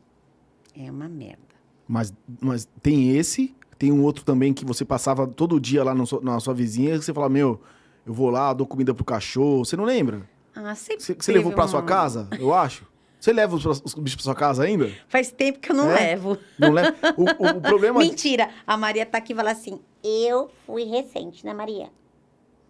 É 0.74 0.90
uma 0.90 1.08
merda. 1.08 1.42
Mas, 1.86 2.12
mas 2.40 2.68
tem 2.82 3.16
esse, 3.16 3.54
tem 3.78 3.92
um 3.92 4.02
outro 4.02 4.24
também 4.24 4.52
que 4.52 4.64
você 4.64 4.84
passava 4.84 5.26
todo 5.26 5.60
dia 5.60 5.84
lá 5.84 5.94
na 5.94 6.40
sua 6.40 6.54
vizinha, 6.54 6.98
que 6.98 7.04
você 7.04 7.14
fala, 7.14 7.28
meu, 7.28 7.60
eu 8.04 8.12
vou 8.12 8.30
lá, 8.30 8.52
dou 8.52 8.66
comida 8.66 8.92
pro 8.92 9.04
cachorro. 9.04 9.64
Você 9.64 9.76
não 9.76 9.84
lembra? 9.84 10.22
Ah, 10.54 10.74
sempre 10.74 11.04
Você, 11.04 11.14
você 11.14 11.30
levou 11.32 11.52
pra 11.52 11.64
um- 11.64 11.68
sua 11.68 11.82
casa, 11.82 12.28
eu 12.38 12.52
acho? 12.52 12.84
Você 13.20 13.32
leva 13.32 13.54
os, 13.56 13.64
os 13.66 13.94
bichos 13.94 14.16
pra 14.16 14.22
sua 14.24 14.34
casa 14.34 14.62
ainda? 14.64 14.90
Faz 15.08 15.30
tempo 15.30 15.58
que 15.60 15.70
eu 15.72 15.76
não 15.76 15.90
É? 15.90 15.94
levo. 16.10 16.38
Não 16.58 16.72
leva? 16.72 16.94
O, 17.16 17.22
o- 17.24 17.58
o 17.58 17.60
problema... 17.62 17.98
Mentira! 18.00 18.48
A 18.66 18.76
Maria 18.76 19.04
tá 19.06 19.18
aqui 19.18 19.32
e 19.32 19.36
fala 19.36 19.50
assim: 19.50 19.80
Eu 20.04 20.48
fui 20.66 20.84
recente, 20.84 21.44
né, 21.44 21.52
Maria? 21.52 21.90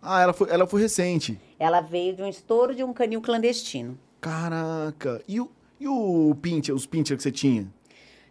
Ah, 0.00 0.20
ela 0.22 0.32
foi, 0.32 0.48
ela 0.50 0.66
foi 0.66 0.80
recente. 0.82 1.38
ela 1.58 1.80
veio 1.80 2.14
de 2.16 2.22
um 2.22 2.28
estouro 2.28 2.74
de 2.74 2.82
um 2.84 2.92
canil 2.92 3.20
clandestino. 3.20 3.98
Caraca. 4.20 5.20
E 5.28 5.40
o, 5.40 5.50
e 5.80 5.86
o 5.88 6.34
pincher, 6.40 6.74
os 6.74 6.86
pincher 6.86 7.16
que 7.16 7.22
você 7.22 7.32
tinha? 7.32 7.66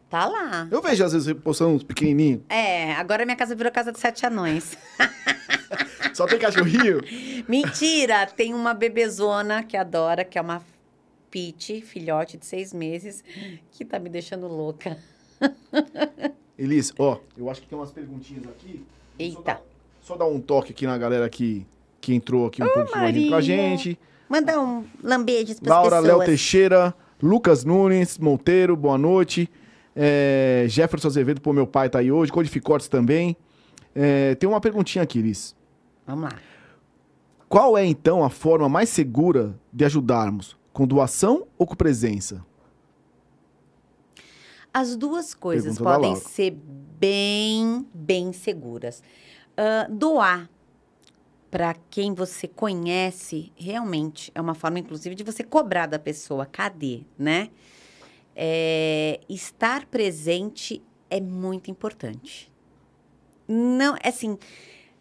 Tá 0.10 0.26
lá. 0.26 0.68
Eu 0.72 0.82
vejo 0.82 1.04
às 1.04 1.12
vezes 1.14 1.34
postando 1.34 1.72
uns 1.72 1.84
pequenininhos. 1.84 2.42
É, 2.50 2.94
agora 2.94 3.26
minha 3.26 3.36
casa 3.36 3.54
virou 3.56 3.72
casa 3.72 3.92
de 3.92 4.00
sete 4.00 4.26
anões. 4.26 4.78
Só 6.14 6.26
tem 6.26 6.40
cachorrinho? 6.40 7.02
Mentira! 7.48 8.26
Tem 8.26 8.54
uma 8.54 8.74
bebezona 8.74 9.64
que 9.64 9.76
adora, 9.76 10.24
que 10.24 10.38
é 10.38 10.42
uma 10.42 10.64
Pete, 11.30 11.82
filhote 11.82 12.38
de 12.38 12.46
seis 12.46 12.74
meses, 12.74 13.24
que 13.72 13.84
tá 13.84 14.00
me 14.00 14.10
deixando 14.10 14.48
louca. 14.48 14.98
Elis, 16.58 16.92
ó, 16.98 17.20
eu 17.38 17.50
acho 17.50 17.62
que 17.62 17.68
tem 17.68 17.78
umas 17.78 17.92
perguntinhas 17.92 18.46
aqui. 18.46 18.84
Só 19.20 19.24
Eita. 19.24 19.42
dar, 19.44 19.62
só 20.02 20.16
dar 20.16 20.26
um 20.26 20.40
toque 20.40 20.72
aqui 20.72 20.88
na 20.88 20.98
galera 20.98 21.30
que, 21.30 21.68
que 22.00 22.14
entrou 22.16 22.48
aqui 22.48 22.64
um 22.64 22.66
pouquinho 22.66 22.98
mais 22.98 23.14
junto 23.14 23.28
com 23.28 23.36
a 23.36 23.38
Maria. 23.38 23.42
gente. 23.42 24.00
Manda 24.30 24.60
um 24.60 24.86
Lambejos 25.04 25.60
pras 25.60 25.70
Laura, 25.70 26.00
Léo 26.00 26.12
pessoas. 26.12 26.26
Teixeira, 26.28 26.96
Lucas 27.22 27.64
Nunes, 27.64 28.18
Monteiro, 28.18 28.76
boa 28.76 28.98
noite. 28.98 29.50
É, 30.00 30.66
Jefferson 30.68 31.08
Azevedo, 31.08 31.42
pô, 31.42 31.52
meu 31.52 31.66
pai 31.66 31.90
tá 31.90 31.98
aí 32.00 32.12
hoje. 32.12 32.32
Codificortes 32.32 32.88
também. 32.88 33.36
É, 33.96 34.36
tem 34.36 34.48
uma 34.48 34.62
perguntinha 34.62 35.04
aqui, 35.04 35.18
Elis. 35.18 35.56
Vamos 36.06 36.26
lá. 36.26 36.38
Qual 37.50 37.76
é, 37.76 37.84
então, 37.84 38.24
a 38.24 38.30
forma 38.30 38.70
mais 38.70 38.90
segura 38.90 39.58
de 39.74 39.84
ajudarmos? 39.84 40.56
Com 40.72 40.86
doação 40.86 41.48
ou 41.58 41.66
com 41.66 41.76
presença? 41.76 42.46
As 44.72 44.96
duas 44.96 45.34
coisas 45.34 45.78
Pergunta 45.78 45.96
podem 45.96 46.16
ser 46.18 46.56
bem, 47.00 47.84
bem 47.92 48.32
seguras. 48.32 49.02
Ah, 49.58 49.88
doar 49.90 50.48
para 51.50 51.74
quem 51.90 52.14
você 52.14 52.48
conhece 52.48 53.52
realmente 53.56 54.32
é 54.36 54.40
uma 54.40 54.54
forma, 54.54 54.78
inclusive, 54.78 55.16
de 55.16 55.24
você 55.24 55.44
cobrar 55.44 55.88
da 55.88 55.98
pessoa. 55.98 56.46
Cadê, 56.46 57.02
né? 57.18 57.50
É, 58.40 59.20
estar 59.28 59.88
presente 59.88 60.84
é 61.10 61.20
muito 61.20 61.72
importante. 61.72 62.52
Não, 63.48 63.96
assim, 64.04 64.38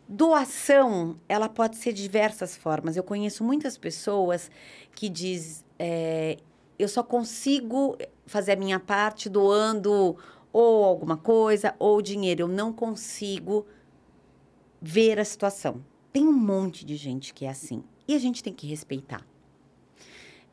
doação, 0.09 1.18
ela 1.28 1.49
pode 1.49 1.76
ser 1.76 1.93
de 1.93 2.03
diversas 2.03 2.57
formas. 2.57 2.97
Eu 2.97 3.03
conheço 3.03 3.45
muitas 3.45 3.76
pessoas 3.76 4.51
que 4.95 5.11
diz, 5.11 5.64
é, 5.78 6.39
eu 6.78 6.89
só 6.89 7.03
consigo 7.03 7.99
fazer 8.24 8.53
a 8.53 8.57
minha 8.57 8.80
parte 8.80 9.28
doando 9.28 10.16
ou 10.53 10.84
alguma 10.84 11.16
coisa 11.16 11.74
ou 11.78 12.01
dinheiro. 12.01 12.43
Eu 12.43 12.49
não 12.49 12.72
consigo 12.72 13.66
ver 14.80 15.18
a 15.18 15.24
situação. 15.24 15.84
Tem 16.12 16.26
um 16.26 16.32
monte 16.32 16.87
de 16.87 16.97
gente 16.97 17.34
que 17.34 17.45
é 17.45 17.51
assim. 17.51 17.84
E 18.09 18.14
a 18.14 18.18
gente 18.18 18.43
tem 18.43 18.53
que 18.53 18.66
respeitar. 18.66 19.26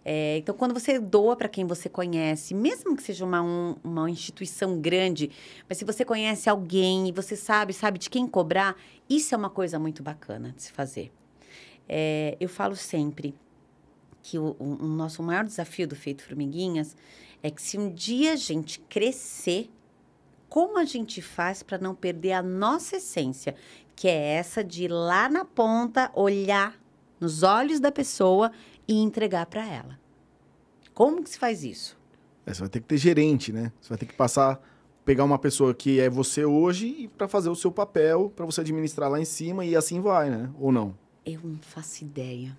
É, 0.05 0.37
então, 0.37 0.53
quando 0.53 0.73
você 0.73 0.99
doa 0.99 1.35
para 1.35 1.47
quem 1.47 1.65
você 1.65 1.87
conhece, 1.87 2.53
mesmo 2.53 2.95
que 2.95 3.03
seja 3.03 3.23
uma, 3.23 3.41
um- 3.41 3.75
uma 3.83 4.09
instituição 4.09 4.77
grande, 4.79 5.31
mas 5.67 5.77
se 5.77 5.85
você 5.85 6.03
conhece 6.03 6.49
alguém 6.49 7.07
e 7.07 7.11
você 7.11 7.35
sabe, 7.37 7.71
sabe 7.73 7.97
de 7.97 8.09
quem 8.09 8.27
cobrar, 8.27 8.75
isso 9.09 9.33
é 9.33 9.37
uma 9.37 9.49
coisa 9.49 9.79
muito 9.79 10.03
bacana 10.03 10.53
de 10.55 10.63
se 10.63 10.71
fazer. 10.73 11.09
É, 11.87 12.35
eu 12.39 12.49
falo 12.49 12.75
sempre 12.75 13.33
que 14.21 14.37
o, 14.37 14.55
o- 14.59 14.65
nosso 14.87 15.23
maior 15.23 15.45
desafio 15.45 15.87
do 15.87 15.95
Feito 15.95 16.23
Formiguinhas 16.23 16.95
é 17.41 17.49
que 17.49 17.61
se 17.61 17.77
um 17.77 17.89
dia 17.89 18.33
a 18.33 18.37
gente 18.37 18.79
crescer, 18.81 19.69
como 20.49 20.77
a 20.77 20.85
gente 20.85 21.21
faz 21.21 21.63
para 21.63 21.77
não 21.77 21.95
perder 21.95 22.33
a 22.33 22.41
nossa 22.43 22.97
essência, 22.97 23.55
que 23.95 24.07
é 24.07 24.33
essa 24.35 24.63
de 24.63 24.85
ir 24.85 24.87
lá 24.91 25.29
na 25.29 25.45
ponta, 25.45 26.11
olhar 26.13 26.77
nos 27.19 27.41
olhos 27.43 27.79
da 27.79 27.91
pessoa 27.91 28.51
e 28.87 28.95
entregar 29.01 29.45
para 29.45 29.65
ela. 29.67 29.99
Como 30.93 31.23
que 31.23 31.29
se 31.29 31.39
faz 31.39 31.63
isso? 31.63 31.97
É, 32.45 32.53
você 32.53 32.59
vai 32.59 32.69
ter 32.69 32.79
que 32.81 32.87
ter 32.87 32.97
gerente, 32.97 33.51
né? 33.51 33.71
Você 33.81 33.89
vai 33.89 33.97
ter 33.97 34.05
que 34.05 34.13
passar, 34.13 34.61
pegar 35.05 35.23
uma 35.23 35.39
pessoa 35.39 35.73
que 35.73 35.99
é 35.99 36.09
você 36.09 36.45
hoje 36.45 37.09
para 37.17 37.27
fazer 37.27 37.49
o 37.49 37.55
seu 37.55 37.71
papel, 37.71 38.31
para 38.35 38.45
você 38.45 38.61
administrar 38.61 39.09
lá 39.09 39.19
em 39.19 39.25
cima 39.25 39.65
e 39.65 39.75
assim 39.75 40.01
vai, 40.01 40.29
né? 40.29 40.51
Ou 40.59 40.71
não? 40.71 40.95
Eu 41.25 41.41
não 41.43 41.57
faço 41.59 42.03
ideia. 42.03 42.57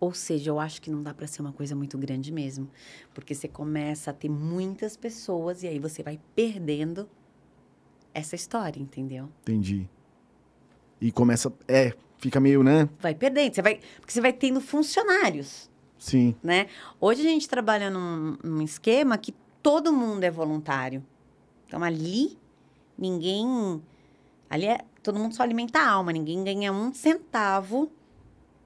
Ou 0.00 0.14
seja, 0.14 0.50
eu 0.50 0.60
acho 0.60 0.80
que 0.80 0.90
não 0.90 1.02
dá 1.02 1.12
para 1.12 1.26
ser 1.26 1.40
uma 1.42 1.52
coisa 1.52 1.74
muito 1.74 1.98
grande 1.98 2.30
mesmo, 2.30 2.70
porque 3.12 3.34
você 3.34 3.48
começa 3.48 4.10
a 4.10 4.14
ter 4.14 4.28
muitas 4.28 4.96
pessoas 4.96 5.64
e 5.64 5.66
aí 5.66 5.78
você 5.78 6.02
vai 6.02 6.20
perdendo 6.36 7.08
essa 8.14 8.36
história, 8.36 8.80
entendeu? 8.80 9.28
Entendi. 9.42 9.88
E 11.00 11.10
começa, 11.10 11.52
é, 11.66 11.94
fica 12.18 12.40
meio, 12.40 12.62
né? 12.62 12.88
Vai 13.00 13.14
perdendo, 13.14 13.54
você 13.54 13.62
vai, 13.62 13.80
porque 13.96 14.12
você 14.12 14.20
vai 14.20 14.32
tendo 14.32 14.60
funcionários, 14.60 15.70
Sim. 15.98 16.34
né? 16.42 16.66
Hoje 17.00 17.20
a 17.22 17.30
gente 17.30 17.48
trabalha 17.48 17.90
num, 17.90 18.36
num 18.42 18.62
esquema 18.62 19.16
que 19.16 19.34
todo 19.62 19.92
mundo 19.92 20.24
é 20.24 20.30
voluntário. 20.30 21.04
Então 21.66 21.82
ali 21.82 22.36
ninguém, 22.96 23.82
ali 24.50 24.66
é 24.66 24.78
todo 25.02 25.18
mundo 25.18 25.34
só 25.34 25.42
alimenta 25.42 25.78
a 25.78 25.90
alma, 25.90 26.12
ninguém 26.12 26.42
ganha 26.44 26.72
um 26.72 26.92
centavo 26.92 27.90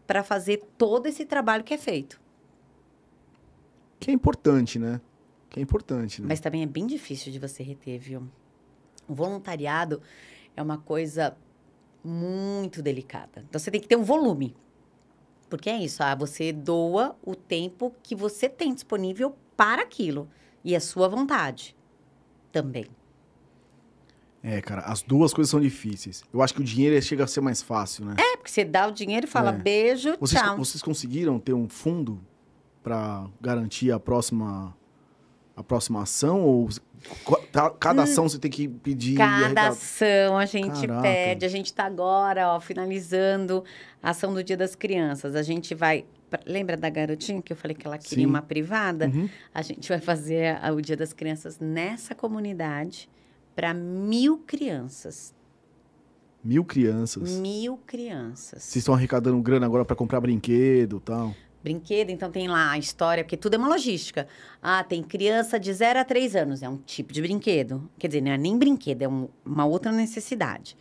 para 0.06 0.22
fazer 0.22 0.62
todo 0.76 1.06
esse 1.06 1.24
trabalho 1.24 1.62
que 1.62 1.74
é 1.74 1.78
feito. 1.78 2.20
Que 4.00 4.10
é 4.10 4.14
importante, 4.14 4.78
né? 4.78 5.00
Que 5.48 5.60
é 5.60 5.62
importante, 5.62 6.20
né? 6.20 6.28
Mas 6.28 6.40
também 6.40 6.62
é 6.62 6.66
bem 6.66 6.86
difícil 6.86 7.30
de 7.30 7.38
você 7.38 7.62
reter, 7.62 8.00
viu? 8.00 8.28
O 9.06 9.14
voluntariado 9.14 10.02
é 10.56 10.62
uma 10.62 10.78
coisa 10.78 11.36
muito 12.04 12.82
delicada. 12.82 13.44
Então 13.48 13.58
você 13.58 13.70
tem 13.70 13.80
que 13.80 13.88
ter 13.88 13.96
um 13.96 14.02
volume. 14.04 14.54
Porque 15.48 15.68
é 15.68 15.76
isso, 15.76 16.02
ah, 16.02 16.14
você 16.14 16.52
doa 16.52 17.14
o 17.22 17.34
tempo 17.34 17.94
que 18.02 18.14
você 18.14 18.48
tem 18.48 18.72
disponível 18.72 19.36
para 19.56 19.82
aquilo. 19.82 20.28
E 20.64 20.74
a 20.74 20.80
sua 20.80 21.08
vontade 21.08 21.76
também. 22.50 22.86
É, 24.42 24.60
cara, 24.60 24.82
as 24.82 25.02
duas 25.02 25.32
coisas 25.32 25.50
são 25.50 25.60
difíceis. 25.60 26.24
Eu 26.32 26.42
acho 26.42 26.54
que 26.54 26.60
o 26.60 26.64
dinheiro 26.64 27.00
chega 27.00 27.22
a 27.24 27.26
ser 27.26 27.40
mais 27.40 27.62
fácil, 27.62 28.04
né? 28.04 28.16
É, 28.18 28.36
porque 28.36 28.50
você 28.50 28.64
dá 28.64 28.88
o 28.88 28.90
dinheiro 28.90 29.26
e 29.26 29.28
fala 29.28 29.50
É. 29.50 29.52
beijo, 29.52 30.16
Vocês, 30.18 30.40
tchau. 30.40 30.56
vocês 30.56 30.82
conseguiram 30.82 31.38
ter 31.38 31.52
um 31.52 31.68
fundo 31.68 32.20
pra 32.82 33.28
garantir 33.40 33.92
a 33.92 34.00
próxima 34.00 34.76
a 35.56 35.62
próxima 35.62 36.02
ação 36.02 36.42
ou 36.42 36.68
cada 37.78 38.02
ação 38.02 38.28
você 38.28 38.38
tem 38.38 38.50
que 38.50 38.68
pedir. 38.68 39.16
Cada 39.16 39.46
arrecadar? 39.46 39.68
ação 39.68 40.38
a 40.38 40.46
gente 40.46 40.86
Caraca. 40.86 41.02
pede. 41.02 41.44
A 41.44 41.48
gente 41.48 41.66
está 41.66 41.84
agora, 41.84 42.54
ó, 42.54 42.60
finalizando 42.60 43.64
a 44.02 44.10
ação 44.10 44.32
do 44.32 44.42
Dia 44.42 44.56
das 44.56 44.74
Crianças. 44.74 45.34
A 45.34 45.42
gente 45.42 45.74
vai. 45.74 46.04
Lembra 46.46 46.78
da 46.78 46.88
garotinha 46.88 47.42
que 47.42 47.52
eu 47.52 47.56
falei 47.56 47.76
que 47.76 47.86
ela 47.86 47.98
queria 47.98 48.24
Sim. 48.24 48.30
uma 48.30 48.40
privada? 48.40 49.06
Uhum. 49.08 49.28
A 49.52 49.60
gente 49.60 49.86
vai 49.88 50.00
fazer 50.00 50.58
o 50.72 50.80
Dia 50.80 50.96
das 50.96 51.12
Crianças 51.12 51.58
nessa 51.58 52.14
comunidade 52.14 53.08
para 53.54 53.74
mil 53.74 54.38
crianças. 54.38 55.34
Mil 56.42 56.64
crianças. 56.64 57.38
Mil 57.38 57.76
crianças. 57.86 58.62
Vocês 58.62 58.76
estão 58.76 58.94
arrecadando 58.94 59.40
grana 59.42 59.66
agora 59.66 59.84
pra 59.84 59.94
comprar 59.94 60.20
brinquedo 60.20 60.96
e 60.96 61.00
tal. 61.00 61.34
Brinquedo, 61.62 62.10
então 62.10 62.30
tem 62.30 62.48
lá 62.48 62.72
a 62.72 62.78
história, 62.78 63.22
porque 63.22 63.36
tudo 63.36 63.54
é 63.54 63.58
uma 63.58 63.68
logística. 63.68 64.26
Ah, 64.60 64.82
tem 64.82 65.02
criança 65.02 65.58
de 65.60 65.72
0 65.72 66.00
a 66.00 66.04
3 66.04 66.34
anos, 66.34 66.62
é 66.62 66.68
um 66.68 66.76
tipo 66.76 67.12
de 67.12 67.22
brinquedo. 67.22 67.88
Quer 67.98 68.08
dizer, 68.08 68.20
não 68.20 68.32
é 68.32 68.36
nem 68.38 68.58
brinquedo, 68.58 69.02
é 69.02 69.08
um- 69.08 69.28
uma 69.44 69.64
outra 69.64 69.92
necessidade. 69.92 70.76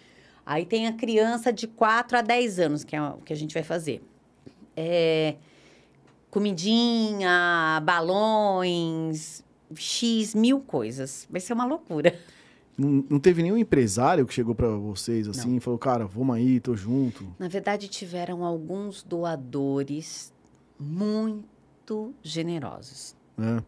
Aí 0.46 0.66
tem 0.66 0.88
a 0.88 0.94
criança 0.94 1.54
de 1.54 1.68
4 1.68 2.18
a 2.18 2.22
10 2.22 2.60
anos, 2.60 2.84
que 2.84 2.96
é 2.96 3.02
o 3.02 3.18
que 3.18 3.32
a 3.32 3.36
gente 3.36 3.54
vai 3.54 3.62
fazer. 3.64 4.02
É, 4.76 5.36
comidinha, 6.32 7.82
balões, 7.84 9.44
X, 9.76 10.34
mil 10.34 10.60
coisas. 10.60 11.28
Vai 11.30 11.40
ser 11.40 11.54
uma 11.54 11.66
loucura. 11.66 12.18
Não, 12.78 13.06
não 13.10 13.20
teve 13.20 13.44
nenhum 13.44 13.58
empresário 13.58 14.26
que 14.26 14.34
chegou 14.34 14.56
pra 14.56 14.68
vocês 14.70 15.28
assim 15.28 15.58
e 15.58 15.60
falou, 15.60 15.78
cara, 15.78 16.06
vamos 16.06 16.36
aí, 16.36 16.60
tô 16.60 16.76
junto. 16.76 17.28
Na 17.38 17.48
verdade, 17.48 17.88
tiveram 17.88 18.44
alguns 18.44 19.04
doadores 19.04 20.34
muito 20.82 22.14
generosos. 22.22 23.16
Né? 23.38 23.64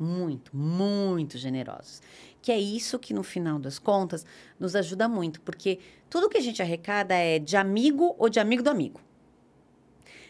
Muito, 0.00 0.56
muito 0.56 1.36
generosos. 1.36 2.00
Que 2.40 2.50
é 2.50 2.58
isso 2.58 2.98
que, 2.98 3.12
no 3.12 3.22
final 3.22 3.58
das 3.58 3.78
contas, 3.78 4.24
nos 4.58 4.74
ajuda 4.74 5.06
muito, 5.06 5.42
porque 5.42 5.78
tudo 6.08 6.30
que 6.30 6.38
a 6.38 6.40
gente 6.40 6.62
arrecada 6.62 7.14
é 7.14 7.38
de 7.38 7.54
amigo 7.54 8.14
ou 8.18 8.30
de 8.30 8.40
amigo 8.40 8.62
do 8.62 8.70
amigo. 8.70 8.98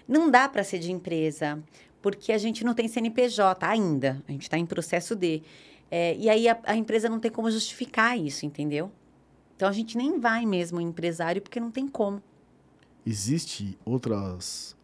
Não 0.08 0.28
dá 0.28 0.48
para 0.48 0.64
ser 0.64 0.80
de 0.80 0.90
empresa, 0.90 1.62
porque 2.02 2.32
a 2.32 2.38
gente 2.38 2.64
não 2.64 2.74
tem 2.74 2.88
CNPJ 2.88 3.64
ainda, 3.64 4.20
a 4.26 4.32
gente 4.32 4.42
está 4.42 4.58
em 4.58 4.66
processo 4.66 5.14
de. 5.14 5.40
É, 5.88 6.16
e 6.16 6.28
aí 6.28 6.48
a, 6.48 6.58
a 6.64 6.74
empresa 6.74 7.08
não 7.08 7.20
tem 7.20 7.30
como 7.30 7.48
justificar 7.48 8.18
isso, 8.18 8.44
entendeu? 8.44 8.90
Então 9.54 9.68
a 9.68 9.72
gente 9.72 9.96
nem 9.96 10.18
vai 10.18 10.44
mesmo 10.44 10.80
em 10.80 10.86
empresário, 10.88 11.40
porque 11.40 11.60
não 11.60 11.70
tem 11.70 11.86
como. 11.86 12.20
Existe 13.06 13.78
outras 13.84 14.76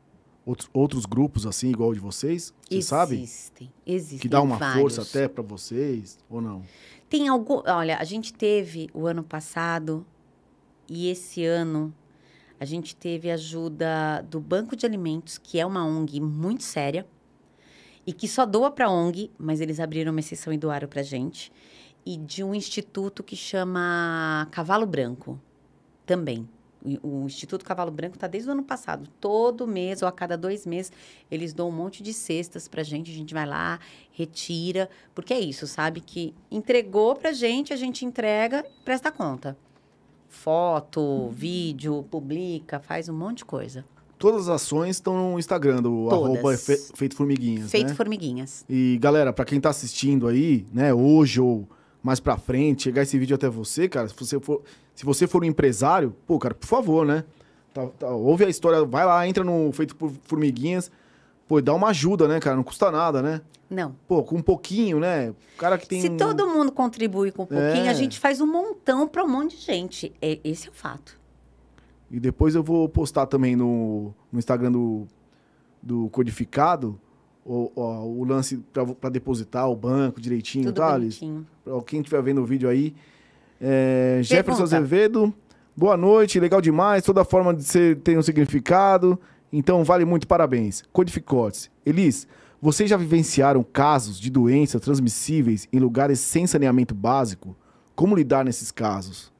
outros, 0.46 0.70
outros 0.72 1.04
grupos 1.04 1.44
assim 1.44 1.68
igual 1.68 1.92
de 1.92 1.98
vocês? 1.98 2.54
Você 2.70 2.80
sabe? 2.80 3.16
Existem, 3.16 3.72
existem. 3.84 4.18
Que 4.20 4.28
dá 4.28 4.40
uma 4.40 4.56
vários. 4.56 4.80
força 4.80 5.02
até 5.02 5.26
pra 5.26 5.42
vocês 5.42 6.18
ou 6.30 6.40
não? 6.40 6.62
Tem 7.10 7.28
algum. 7.28 7.62
Olha, 7.66 7.98
a 7.98 8.04
gente 8.04 8.32
teve 8.32 8.88
o 8.94 9.06
ano 9.06 9.24
passado 9.24 10.06
e 10.88 11.10
esse 11.10 11.44
ano 11.44 11.92
a 12.58 12.64
gente 12.64 12.94
teve 12.94 13.30
ajuda 13.30 14.22
do 14.30 14.40
Banco 14.40 14.76
de 14.76 14.86
Alimentos, 14.86 15.36
que 15.36 15.58
é 15.58 15.66
uma 15.66 15.84
ONG 15.84 16.20
muito 16.20 16.62
séria 16.62 17.06
e 18.06 18.12
que 18.12 18.28
só 18.28 18.46
doa 18.46 18.70
para 18.70 18.88
ONG, 18.88 19.30
mas 19.36 19.60
eles 19.60 19.80
abriram 19.80 20.12
uma 20.12 20.20
exceção 20.20 20.52
e 20.52 20.56
doaram 20.56 20.88
para 20.88 21.02
gente. 21.02 21.52
E 22.04 22.16
de 22.16 22.44
um 22.44 22.54
instituto 22.54 23.22
que 23.24 23.34
chama 23.34 24.46
Cavalo 24.52 24.86
Branco, 24.86 25.40
também. 26.06 26.48
O 27.02 27.22
o 27.22 27.26
Instituto 27.26 27.64
Cavalo 27.64 27.90
Branco 27.90 28.14
está 28.16 28.26
desde 28.26 28.48
o 28.48 28.52
ano 28.52 28.62
passado. 28.62 29.08
Todo 29.20 29.66
mês 29.66 30.02
ou 30.02 30.08
a 30.08 30.12
cada 30.12 30.36
dois 30.36 30.64
meses, 30.64 30.92
eles 31.30 31.52
dão 31.52 31.68
um 31.68 31.72
monte 31.72 32.02
de 32.02 32.12
cestas 32.12 32.68
pra 32.68 32.82
gente. 32.82 33.10
A 33.10 33.14
gente 33.14 33.34
vai 33.34 33.44
lá, 33.46 33.80
retira. 34.12 34.88
Porque 35.14 35.34
é 35.34 35.40
isso, 35.40 35.66
sabe? 35.66 36.00
Que 36.00 36.32
entregou 36.50 37.16
pra 37.16 37.32
gente, 37.32 37.72
a 37.72 37.76
gente 37.76 38.04
entrega 38.04 38.64
e 38.80 38.84
presta 38.84 39.10
conta. 39.10 39.56
Foto, 40.28 41.30
vídeo, 41.32 42.04
publica, 42.10 42.78
faz 42.78 43.08
um 43.08 43.14
monte 43.16 43.38
de 43.38 43.44
coisa. 43.46 43.84
Todas 44.18 44.42
as 44.42 44.48
ações 44.62 44.96
estão 44.96 45.32
no 45.32 45.38
Instagram 45.38 45.82
do 45.82 46.08
Todas. 46.08 46.24
arroba 46.36 46.56
Fe- 46.56 46.90
Feito 46.94 47.16
Formiguinhas, 47.16 47.70
Feito 47.70 47.88
né? 47.88 47.94
formiguinhas. 47.94 48.64
E 48.68 48.98
galera, 49.00 49.32
pra 49.32 49.44
quem 49.44 49.60
tá 49.60 49.70
assistindo 49.70 50.26
aí, 50.26 50.66
né, 50.72 50.92
hoje 50.94 51.40
ou 51.40 51.68
mais 52.06 52.20
pra 52.20 52.36
frente, 52.36 52.84
chegar 52.84 53.02
esse 53.02 53.18
vídeo 53.18 53.34
até 53.34 53.48
você, 53.48 53.88
cara, 53.88 54.06
se 54.08 54.14
você 54.16 54.38
for, 54.38 54.62
se 54.94 55.04
você 55.04 55.26
for 55.26 55.42
um 55.42 55.46
empresário, 55.46 56.14
pô, 56.24 56.38
cara, 56.38 56.54
por 56.54 56.66
favor, 56.68 57.04
né? 57.04 57.24
Tá- 57.74 57.88
tá, 57.98 58.08
ouve 58.10 58.44
a 58.44 58.48
história, 58.48 58.84
vai 58.84 59.04
lá, 59.04 59.26
entra 59.26 59.42
no 59.42 59.72
Feito 59.72 59.96
por 59.96 60.12
Formiguinhas, 60.22 60.88
pô, 61.48 61.60
dá 61.60 61.74
uma 61.74 61.88
ajuda, 61.88 62.28
né, 62.28 62.38
cara? 62.38 62.54
Não 62.54 62.62
custa 62.62 62.92
nada, 62.92 63.20
né? 63.20 63.40
Não. 63.68 63.96
Pô, 64.06 64.22
com 64.22 64.36
um 64.36 64.40
pouquinho, 64.42 65.00
né? 65.00 65.30
O 65.30 65.58
cara 65.58 65.76
que 65.76 65.88
tem. 65.88 66.00
Se 66.00 66.08
um- 66.08 66.16
todo 66.16 66.46
mundo 66.46 66.70
contribui 66.70 67.32
com 67.32 67.42
um 67.42 67.46
pouquinho, 67.46 67.86
É. 67.86 67.88
a 67.88 67.92
gente 67.94 68.20
faz 68.20 68.40
um 68.40 68.46
montão 68.46 69.08
para 69.08 69.24
um 69.24 69.28
monte 69.28 69.56
de 69.56 69.62
gente. 69.64 70.12
É, 70.22 70.38
esse 70.44 70.68
é 70.68 70.70
o 70.70 70.74
fato. 70.74 71.18
E 72.08 72.20
depois 72.20 72.54
eu 72.54 72.62
vou 72.62 72.88
postar 72.88 73.26
também 73.26 73.56
no, 73.56 74.14
no 74.30 74.38
Instagram 74.38 74.70
do, 74.70 75.08
do 75.82 76.08
Codificado 76.10 77.00
o, 77.46 77.70
o, 77.74 78.20
o 78.20 78.24
lance 78.24 78.62
pra 79.00 79.08
depositar 79.08 79.70
o 79.70 79.76
banco 79.76 80.20
direitinho, 80.20 80.66
Tudo 80.66 80.76
tá, 80.76 80.94
Alice? 80.94 81.24
Pra 81.64 81.80
quem 81.82 82.00
estiver 82.00 82.20
vendo 82.22 82.42
o 82.42 82.44
vídeo 82.44 82.68
aí. 82.68 82.94
É, 83.60 84.20
Jefferson. 84.22 84.64
Azevedo, 84.64 85.32
boa 85.76 85.96
noite, 85.96 86.40
legal 86.40 86.60
demais. 86.60 87.04
Toda 87.04 87.24
forma 87.24 87.54
de 87.54 87.62
ser 87.62 88.00
tem 88.00 88.18
um 88.18 88.22
significado. 88.22 89.18
Então 89.52 89.84
vale 89.84 90.04
muito, 90.04 90.26
parabéns. 90.26 90.82
Codificotes. 90.92 91.70
Elis, 91.84 92.26
vocês 92.60 92.90
já 92.90 92.96
vivenciaram 92.96 93.62
casos 93.62 94.18
de 94.18 94.28
doenças 94.28 94.80
transmissíveis 94.80 95.68
em 95.72 95.78
lugares 95.78 96.18
sem 96.18 96.46
saneamento 96.46 96.94
básico? 96.94 97.56
Como 97.94 98.16
lidar 98.16 98.44
nesses 98.44 98.72
casos? 98.72 99.32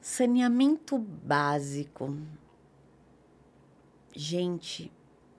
Saneamento 0.00 0.96
básico. 0.98 2.16
Gente, 4.14 4.92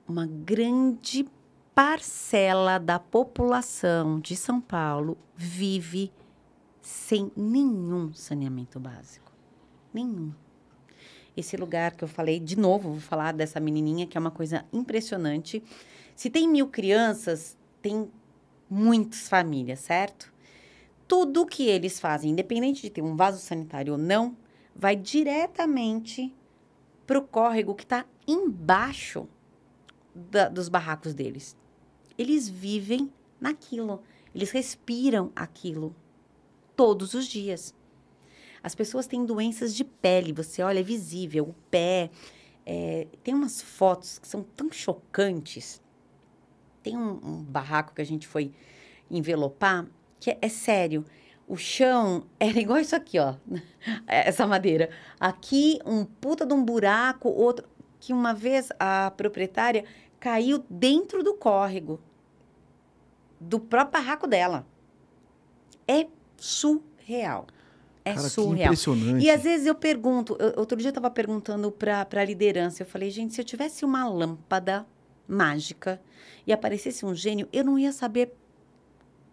uma 0.08 0.26
grande 0.28 1.28
parcela 1.74 2.78
da 2.78 3.00
população 3.00 4.20
de 4.20 4.36
São 4.36 4.62
Paulo 4.62 5.18
vive 5.36 6.12
sem 6.82 7.32
nenhum 7.36 8.14
saneamento 8.14 8.80
básico. 8.80 9.32
Nenhum. 9.94 10.32
Esse 11.36 11.58
lugar 11.58 11.96
que 11.96 12.04
eu 12.04 12.08
falei, 12.08 12.40
de 12.40 12.58
novo, 12.58 12.92
vou 12.92 13.00
falar 13.02 13.34
dessa 13.34 13.60
menininha 13.60 14.08
que 14.08 14.18
é 14.18 14.22
uma 14.22 14.32
coisa 14.32 14.64
impressionante. 14.72 15.62
Se 16.16 16.30
tem 16.30 16.48
mil 16.48 16.68
crianças, 16.68 17.58
tem 17.82 18.10
muitas 18.70 19.28
famílias, 19.28 19.80
certo? 19.80 20.34
Tudo 21.08 21.46
que 21.46 21.68
eles 21.68 22.00
fazem, 22.00 22.32
independente 22.32 22.84
de 22.84 22.90
ter 22.90 23.02
um 23.02 23.16
vaso 23.16 23.40
sanitário 23.40 23.94
ou 23.94 24.00
não, 24.00 24.38
vai 24.74 24.96
diretamente 24.96 26.34
para 27.06 27.20
o 27.20 27.22
córrego 27.22 27.76
que 27.76 27.84
está 27.84 28.06
embaixo 28.28 29.28
da- 30.16 30.50
dos 30.50 30.70
barracos 30.70 31.14
deles. 31.14 31.56
Eles 32.18 32.48
vivem 32.48 33.12
naquilo, 33.40 34.02
eles 34.34 34.50
respiram 34.52 35.32
aquilo 35.36 35.94
todos 36.76 37.14
os 37.14 37.26
dias. 37.28 37.76
As 38.64 38.74
pessoas 38.74 39.06
têm 39.06 39.26
doenças 39.26 39.76
de 39.76 39.84
pele, 39.84 40.32
você 40.34 40.64
olha, 40.64 40.80
é 40.80 40.84
visível, 40.84 41.50
o 41.50 41.54
pé. 41.70 42.10
é, 42.66 43.06
tem 43.24 43.34
umas 43.36 43.62
fotos 43.62 44.18
que 44.18 44.28
são 44.28 44.42
tão 44.42 44.72
chocantes. 44.72 45.80
Tem 46.82 46.98
um, 46.98 47.20
um 47.24 47.44
barraco 47.44 47.94
que 47.94 48.02
a 48.02 48.06
gente 48.06 48.28
foi 48.28 48.52
envelopar, 49.10 49.86
que 50.20 50.32
é, 50.32 50.38
é 50.42 50.50
sério. 50.50 51.06
O 51.48 51.58
chão 51.58 52.26
era 52.40 52.60
igual 52.60 52.80
isso 52.80 52.96
aqui, 52.96 53.20
ó. 53.20 53.36
Essa 54.08 54.48
madeira. 54.48 54.90
Aqui, 55.20 55.80
um 55.86 56.04
puta 56.06 56.44
de 56.44 56.54
um 56.56 56.64
buraco, 56.66 57.30
outro. 57.30 57.68
Que 58.00 58.12
uma 58.14 58.34
vez 58.34 58.70
a 58.80 59.12
proprietária 59.12 59.86
caiu 60.26 60.66
dentro 60.68 61.22
do 61.22 61.36
córrego 61.36 62.00
do 63.40 63.60
próprio 63.60 64.02
barraco 64.02 64.26
dela. 64.26 64.66
É 65.88 66.08
surreal. 66.36 67.46
É 68.04 68.16
Cara, 68.16 68.24
que 68.24 68.34
surreal. 68.34 68.66
impressionante. 68.74 69.24
E 69.24 69.30
às 69.30 69.44
vezes 69.44 69.68
eu 69.68 69.76
pergunto, 69.76 70.36
eu- 70.40 70.54
outro 70.58 70.78
dia 70.78 70.88
eu 70.88 70.90
estava 70.90 71.12
perguntando 71.12 71.72
para 71.72 72.08
a 72.12 72.26
liderança, 72.26 72.82
eu 72.82 72.88
falei, 72.88 73.12
gente, 73.12 73.36
se 73.36 73.42
eu 73.42 73.46
tivesse 73.46 73.86
uma 73.86 74.10
lâmpada 74.10 74.84
mágica 75.28 76.02
e 76.48 76.52
aparecesse 76.52 77.06
um 77.06 77.14
gênio, 77.14 77.48
eu 77.54 77.64
não 77.64 77.78
ia 77.78 77.92
saber 77.92 78.34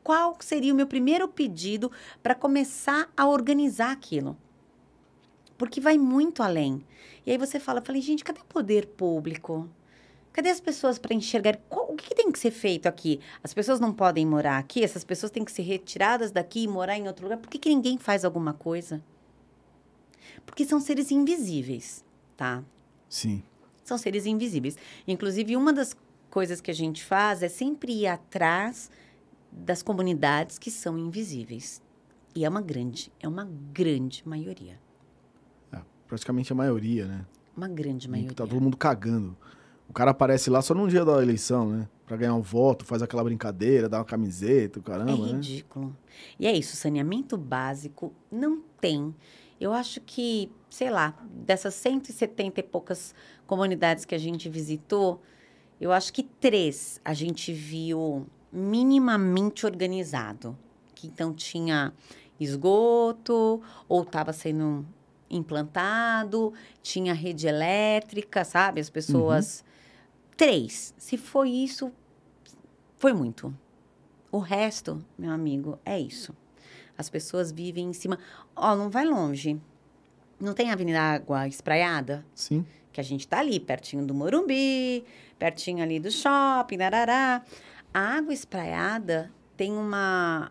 qual 0.05 0.36
seria 0.40 0.74
o 0.74 0.76
meu 0.76 0.86
primeiro 0.86 1.26
pedido 1.26 1.90
para 2.22 2.34
começar 2.34 3.11
a 3.16 3.26
organizar 3.26 3.93
aquilo. 3.93 4.36
Porque 5.57 5.80
vai 5.80 5.97
muito 5.97 6.43
além. 6.43 6.84
E 7.24 7.30
aí 7.30 7.38
você 7.38 7.59
fala, 7.59 7.80
eu 7.80 7.84
falei, 7.84 8.03
gente, 8.03 8.22
cadê 8.22 8.43
o 8.43 8.45
poder 8.45 8.88
público? 8.88 9.70
Cadê 10.32 10.48
as 10.48 10.60
pessoas 10.60 10.98
para 10.98 11.14
enxergar 11.14 11.56
qual- 11.68 11.92
o 11.92 11.96
que, 11.96 12.08
que 12.08 12.14
tem 12.14 12.32
que 12.32 12.38
ser 12.38 12.50
feito 12.50 12.86
aqui? 12.86 13.20
As 13.42 13.52
pessoas 13.52 13.78
não 13.78 13.92
podem 13.92 14.24
morar 14.26 14.58
aqui, 14.58 14.82
essas 14.82 15.04
pessoas 15.04 15.30
têm 15.30 15.44
que 15.44 15.52
ser 15.52 15.62
retiradas 15.62 16.30
daqui 16.30 16.62
e 16.64 16.68
morar 16.68 16.96
em 16.96 17.06
outro 17.06 17.24
lugar. 17.24 17.38
Por 17.38 17.50
que, 17.50 17.58
que 17.58 17.68
ninguém 17.68 17.98
faz 17.98 18.24
alguma 18.24 18.54
coisa? 18.54 19.02
Porque 20.46 20.64
são 20.64 20.80
seres 20.80 21.10
invisíveis, 21.10 22.04
tá? 22.36 22.64
Sim. 23.08 23.42
São 23.84 23.98
seres 23.98 24.24
invisíveis. 24.26 24.76
Inclusive, 25.06 25.56
uma 25.56 25.72
das 25.72 25.94
coisas 26.30 26.60
que 26.60 26.70
a 26.70 26.74
gente 26.74 27.04
faz 27.04 27.42
é 27.42 27.48
sempre 27.48 27.92
ir 27.92 28.06
atrás 28.06 28.90
das 29.50 29.82
comunidades 29.82 30.58
que 30.58 30.70
são 30.70 30.98
invisíveis. 30.98 31.82
E 32.34 32.44
é 32.44 32.48
uma 32.48 32.62
grande, 32.62 33.12
é 33.20 33.28
uma 33.28 33.46
grande 33.72 34.26
maioria. 34.26 34.80
É, 35.70 35.78
praticamente 36.08 36.50
a 36.50 36.56
maioria, 36.56 37.04
né? 37.06 37.26
Uma 37.54 37.68
grande 37.68 38.08
maioria. 38.08 38.32
Tá 38.34 38.46
todo 38.46 38.58
mundo 38.60 38.78
cagando. 38.78 39.36
O 39.93 39.95
cara 39.95 40.12
aparece 40.12 40.49
lá 40.49 40.62
só 40.62 40.72
no 40.72 40.88
dia 40.88 41.05
da 41.05 41.22
eleição, 41.22 41.68
né? 41.68 41.86
Pra 42.07 42.16
ganhar 42.16 42.34
um 42.34 42.40
voto, 42.40 42.82
faz 42.82 43.03
aquela 43.03 43.22
brincadeira, 43.22 43.90
dá 43.90 43.99
uma 43.99 44.07
camiseta, 44.07 44.78
É 44.78 44.82
caramba, 44.82 45.26
né? 45.26 45.32
ridículo. 45.34 45.95
E 46.40 46.47
é 46.47 46.53
isso, 46.57 46.74
saneamento 46.74 47.36
básico 47.36 48.11
não 48.30 48.62
tem. 48.80 49.14
Eu 49.61 49.70
acho 49.70 50.01
que, 50.01 50.51
sei 50.70 50.88
lá, 50.88 51.14
dessas 51.30 51.74
170 51.74 52.61
e 52.61 52.62
poucas 52.62 53.14
comunidades 53.47 54.07
que 54.07 54.14
a 54.14 54.18
gente 54.18 54.49
visitou, 54.49 55.20
eu 55.78 55.93
acho 55.93 56.11
que 56.11 56.22
três 56.22 56.99
a 57.05 57.12
gente 57.12 57.53
viu 57.53 58.26
minimamente 58.51 59.66
organizado. 59.66 60.57
Que 60.95 61.07
então 61.07 61.34
tinha 61.34 61.93
esgoto, 62.40 63.61
ou 63.86 64.03
estava 64.05 64.32
sendo 64.32 64.86
implantado, 65.28 66.55
tinha 66.82 67.12
rede 67.12 67.47
elétrica, 67.47 68.43
sabe? 68.43 68.80
As 68.80 68.88
pessoas. 68.88 69.62
Três. 70.43 70.93
Se 70.99 71.16
foi 71.16 71.51
isso, 71.51 71.93
foi 72.97 73.12
muito. 73.12 73.57
O 74.28 74.38
resto, 74.40 75.01
meu 75.16 75.30
amigo, 75.30 75.78
é 75.84 76.01
isso. 76.01 76.34
As 76.99 77.09
pessoas 77.09 77.53
vivem 77.53 77.90
em 77.90 77.93
cima. 77.93 78.18
Ó, 78.57 78.74
não 78.74 78.90
vai 78.90 79.05
longe. 79.05 79.61
Não 80.40 80.53
tem 80.53 80.72
Avenida 80.72 81.01
Água 81.01 81.47
Espraiada? 81.47 82.26
Sim. 82.34 82.66
Que 82.90 83.01
a 83.01 83.05
gente 83.05 83.28
tá 83.28 83.38
ali, 83.38 83.61
pertinho 83.61 84.05
do 84.05 84.12
Morumbi, 84.12 85.05
pertinho 85.38 85.80
ali 85.80 86.01
do 86.01 86.11
shopping, 86.11 86.76
darará. 86.76 87.45
A 87.95 88.01
Água 88.01 88.34
Espraiada 88.34 89.32
tem 89.57 89.70
uma, 89.70 90.51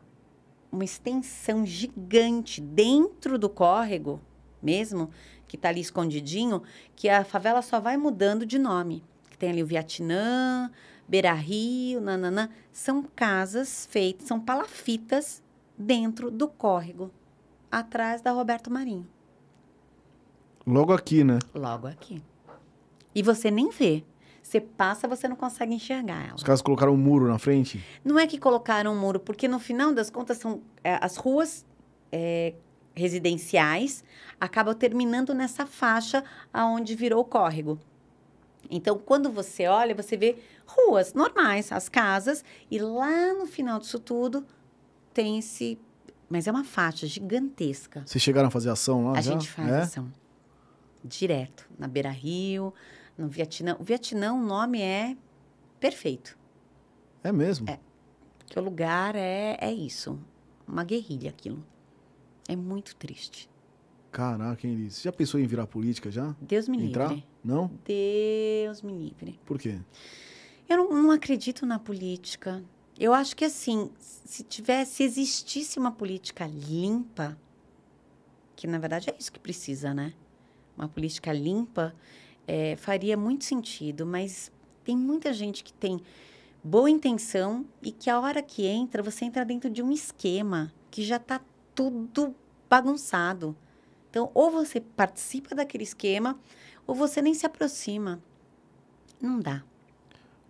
uma 0.71 0.85
extensão 0.85 1.65
gigante 1.65 2.61
dentro 2.61 3.37
do 3.37 3.49
córrego, 3.49 4.21
mesmo, 4.63 5.09
que 5.49 5.57
tá 5.57 5.67
ali 5.67 5.81
escondidinho, 5.81 6.63
que 6.95 7.09
a 7.09 7.25
favela 7.25 7.61
só 7.61 7.81
vai 7.81 7.97
mudando 7.97 8.45
de 8.45 8.57
nome. 8.57 9.03
Tem 9.41 9.49
ali 9.49 9.63
o 9.63 9.65
Vietnã, 9.65 10.69
Beira 11.07 11.33
Rio, 11.33 11.99
nananã. 11.99 12.47
São 12.71 13.01
casas 13.01 13.87
feitas, 13.89 14.27
são 14.27 14.39
palafitas 14.39 15.41
dentro 15.75 16.29
do 16.29 16.47
córrego, 16.47 17.09
atrás 17.71 18.21
da 18.21 18.29
Roberto 18.29 18.69
Marinho. 18.69 19.07
Logo 20.63 20.93
aqui, 20.93 21.23
né? 21.23 21.39
Logo 21.55 21.87
aqui. 21.87 22.21
E 23.15 23.23
você 23.23 23.49
nem 23.49 23.71
vê. 23.71 24.03
Você 24.43 24.61
passa, 24.61 25.07
você 25.07 25.27
não 25.27 25.35
consegue 25.35 25.73
enxergar 25.73 26.23
ela. 26.23 26.35
Os 26.35 26.43
caras 26.43 26.61
colocaram 26.61 26.93
um 26.93 26.97
muro 26.97 27.27
na 27.27 27.39
frente. 27.39 27.83
Não 28.05 28.19
é 28.19 28.27
que 28.27 28.37
colocaram 28.37 28.93
um 28.93 28.99
muro, 28.99 29.19
porque 29.19 29.47
no 29.47 29.57
final 29.57 29.91
das 29.91 30.11
contas 30.11 30.37
são 30.37 30.61
é, 30.83 30.99
as 31.01 31.17
ruas 31.17 31.65
é, 32.11 32.53
residenciais 32.93 34.03
acabam 34.39 34.75
terminando 34.75 35.33
nessa 35.33 35.65
faixa 35.65 36.23
aonde 36.53 36.93
virou 36.93 37.21
o 37.21 37.25
córrego. 37.25 37.79
Então, 38.69 38.97
quando 38.97 39.29
você 39.31 39.67
olha, 39.67 39.93
você 39.93 40.15
vê 40.15 40.37
ruas 40.65 41.13
normais, 41.13 41.71
as 41.71 41.89
casas, 41.89 42.43
e 42.69 42.79
lá 42.79 43.33
no 43.33 43.45
final 43.45 43.79
disso 43.79 43.99
tudo 43.99 44.45
tem 45.13 45.39
esse. 45.39 45.77
Mas 46.29 46.47
é 46.47 46.51
uma 46.51 46.63
faixa 46.63 47.05
gigantesca. 47.05 48.03
Vocês 48.05 48.21
chegaram 48.21 48.47
a 48.47 48.51
fazer 48.51 48.69
ação 48.69 49.05
lá 49.05 49.17
A 49.17 49.21
já? 49.21 49.33
gente 49.33 49.49
faz 49.49 49.69
é? 49.69 49.81
ação. 49.81 50.13
Direto. 51.03 51.67
Na 51.77 51.87
Beira 51.87 52.09
Rio, 52.09 52.73
no 53.17 53.27
Vietnã. 53.27 53.75
O 53.79 53.83
Vietnã, 53.83 54.33
o 54.33 54.41
nome 54.41 54.81
é 54.81 55.17
perfeito. 55.79 56.37
É 57.23 57.31
mesmo? 57.31 57.69
É. 57.69 57.77
Que 58.45 58.57
o 58.57 58.61
lugar 58.63 59.15
é, 59.15 59.57
é 59.59 59.73
isso. 59.73 60.17
Uma 60.67 60.83
guerrilha 60.85 61.29
aquilo. 61.29 61.61
É 62.47 62.55
muito 62.55 62.95
triste. 62.95 63.49
Caraca, 64.11 64.67
hein, 64.67 64.75
Liz? 64.75 64.95
Você 64.95 65.03
já 65.03 65.11
pensou 65.11 65.39
em 65.39 65.47
virar 65.47 65.65
política 65.67 66.11
já? 66.11 66.35
Deus 66.41 66.67
me 66.67 66.83
Entrar? 66.83 67.09
livre. 67.09 67.25
Não? 67.43 67.71
Deus 67.85 68.81
me 68.81 68.91
livre. 68.91 69.39
Por 69.45 69.57
quê? 69.57 69.79
Eu 70.67 70.77
não, 70.77 71.03
não 71.03 71.11
acredito 71.11 71.65
na 71.65 71.79
política. 71.79 72.63
Eu 72.99 73.13
acho 73.13 73.35
que 73.35 73.45
assim, 73.45 73.89
se 73.99 74.43
tivesse, 74.43 74.95
se 74.95 75.03
existisse 75.03 75.79
uma 75.79 75.91
política 75.91 76.45
limpa, 76.45 77.37
que 78.55 78.67
na 78.67 78.77
verdade 78.77 79.09
é 79.09 79.15
isso 79.17 79.31
que 79.31 79.39
precisa, 79.39 79.93
né? 79.93 80.13
Uma 80.77 80.87
política 80.87 81.31
limpa 81.31 81.95
eh, 82.47 82.75
faria 82.75 83.15
muito 83.15 83.45
sentido, 83.45 84.05
mas 84.05 84.51
tem 84.83 84.95
muita 84.95 85.33
gente 85.33 85.63
que 85.63 85.73
tem 85.73 86.01
boa 86.63 86.89
intenção 86.89 87.65
e 87.81 87.91
que 87.91 88.09
a 88.09 88.19
hora 88.19 88.41
que 88.41 88.65
entra, 88.65 89.01
você 89.01 89.25
entra 89.25 89.45
dentro 89.45 89.69
de 89.69 89.81
um 89.81 89.91
esquema 89.91 90.71
que 90.89 91.03
já 91.03 91.15
está 91.15 91.41
tudo 91.73 92.35
bagunçado. 92.69 93.55
Então, 94.11 94.29
ou 94.33 94.51
você 94.51 94.81
participa 94.81 95.55
daquele 95.55 95.85
esquema, 95.85 96.37
ou 96.85 96.93
você 96.93 97.21
nem 97.21 97.33
se 97.33 97.45
aproxima. 97.45 98.21
Não 99.21 99.39
dá. 99.39 99.63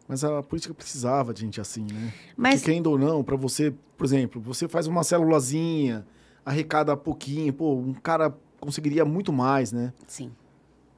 Mas 0.08 0.24
a 0.24 0.42
política 0.42 0.74
precisava 0.74 1.32
de 1.34 1.42
gente 1.42 1.62
assim, 1.62 1.86
né? 1.86 2.12
Mas 2.36 2.56
Porque, 2.56 2.72
querendo 2.72 2.88
ou 2.88 2.98
não, 2.98 3.24
pra 3.24 3.38
você, 3.38 3.74
por 3.96 4.04
exemplo, 4.04 4.42
você 4.42 4.68
faz 4.68 4.88
uma 4.88 5.04
célulazinha, 5.04 6.06
arrecada 6.44 6.98
pouquinho, 6.98 7.54
pô, 7.54 7.76
um 7.76 7.94
cara 7.94 8.36
conseguiria 8.60 9.06
muito 9.06 9.32
mais, 9.32 9.72
né? 9.72 9.94
Sim. 10.08 10.32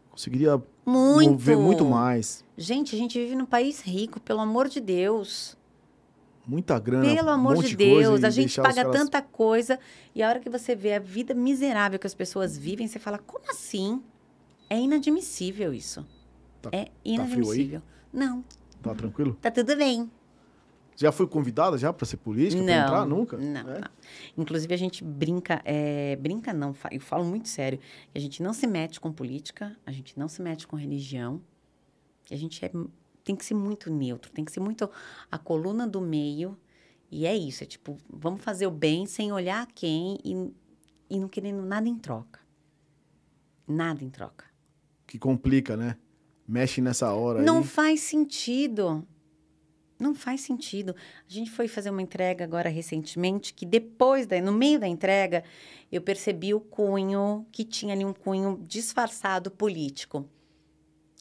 Conseguiria 0.10 0.62
Muito. 0.86 1.32
mover 1.32 1.58
muito 1.58 1.84
mais. 1.84 2.46
Gente, 2.58 2.96
a 2.96 2.98
gente 2.98 3.20
vive 3.20 3.36
num 3.36 3.46
país 3.46 3.82
rico, 3.82 4.20
pelo 4.20 4.40
amor 4.40 4.70
de 4.70 4.80
Deus. 4.80 5.58
Muita 6.46 6.78
grana. 6.80 7.04
Pelo 7.06 7.30
um 7.30 7.32
amor 7.32 7.56
monte 7.56 7.70
de 7.70 7.76
Deus. 7.78 8.24
A 8.24 8.30
gente 8.30 8.60
paga 8.62 8.90
tanta 8.90 9.22
coisa. 9.22 9.80
E 10.14 10.22
a 10.22 10.28
hora 10.28 10.40
que 10.40 10.50
você 10.50 10.76
vê 10.76 10.94
a 10.94 11.00
vida 11.00 11.34
miserável 11.34 11.98
que 11.98 12.08
as 12.08 12.14
pessoas 12.14 12.58
vivem, 12.58 12.88
você 12.88 13.00
fala, 13.00 13.18
como 13.18 13.50
assim? 13.50 14.02
É 14.70 14.78
inadmissível 14.80 15.74
isso. 15.74 16.06
Tá- 16.62 16.70
é 16.74 16.80
aí? 16.82 16.88
inadmissível. 17.06 17.82
Não, 18.12 18.44
Tá 18.82 18.94
tranquilo? 18.94 19.38
tá 19.42 19.50
tudo 19.50 19.76
bem. 19.76 20.10
Já 20.96 21.12
foi 21.12 21.26
convidada 21.26 21.76
já 21.78 21.92
pra 21.92 22.06
ser 22.06 22.18
política? 22.18 22.62
Não, 22.62 22.72
entrar? 22.86 23.06
Nunca? 23.06 23.38
Não, 23.38 23.62
É? 23.62 23.80
não. 23.80 23.90
Inclusive, 24.38 24.74
a 24.74 24.78
gente 24.78 25.04
brinca, 25.04 25.60
é, 25.66 26.16
brinca 26.18 26.54
não, 26.54 26.76
eu 26.92 27.00
falo 27.02 27.26
muito 27.26 27.50
sério, 27.50 27.80
a 28.14 28.20
gente 28.20 28.44
não 28.44 28.54
se 28.54 28.68
mete 28.68 29.00
com 29.00 29.12
política, 29.12 29.76
a 29.86 29.92
gente 29.92 30.18
não 30.20 30.28
se 30.28 30.40
mete 30.42 30.68
com 30.68 30.76
religião, 30.76 31.42
a 32.30 32.36
gente 32.36 32.64
é, 32.64 32.72
tem 33.24 33.36
que 33.36 33.46
ser 33.46 33.54
muito 33.54 33.92
neutro, 33.92 34.32
tem 34.32 34.44
que 34.44 34.52
ser 34.52 34.60
muito 34.60 34.90
a 35.32 35.38
coluna 35.38 35.88
do 35.88 36.02
meio, 36.02 36.58
e 37.10 37.26
é 37.26 37.36
isso, 37.36 37.64
é 37.64 37.68
tipo, 37.68 37.98
vamos 38.10 38.42
fazer 38.42 38.66
o 38.66 38.72
bem 38.72 39.06
sem 39.06 39.32
olhar 39.32 39.68
quem 39.74 40.18
e, 40.24 40.52
e 41.10 41.20
não 41.20 41.28
querendo 41.28 41.62
nada 41.62 41.88
em 41.88 41.98
troca. 41.98 42.40
Nada 43.68 44.04
em 44.04 44.10
troca. 44.10 44.46
Que 45.06 45.20
complica, 45.20 45.78
né? 45.78 45.98
Mexe 46.48 46.82
nessa 46.82 47.14
hora 47.14 47.42
Não 47.42 47.60
aí. 47.60 47.64
faz 47.64 48.02
sentido. 48.02 49.08
Não 50.00 50.14
faz 50.14 50.42
sentido. 50.42 50.96
A 51.30 51.32
gente 51.32 51.52
foi 51.52 51.68
fazer 51.68 51.90
uma 51.90 52.02
entrega 52.02 52.44
agora 52.44 52.68
recentemente, 52.68 53.54
que 53.54 53.66
depois, 53.66 54.26
da, 54.26 54.42
no 54.42 54.52
meio 54.52 54.80
da 54.80 54.88
entrega, 54.88 55.44
eu 55.92 56.02
percebi 56.02 56.54
o 56.54 56.60
cunho, 56.60 57.46
que 57.52 57.64
tinha 57.64 57.94
ali 57.94 58.04
um 58.04 58.12
cunho 58.12 58.60
disfarçado 58.68 59.50
político. 59.52 60.28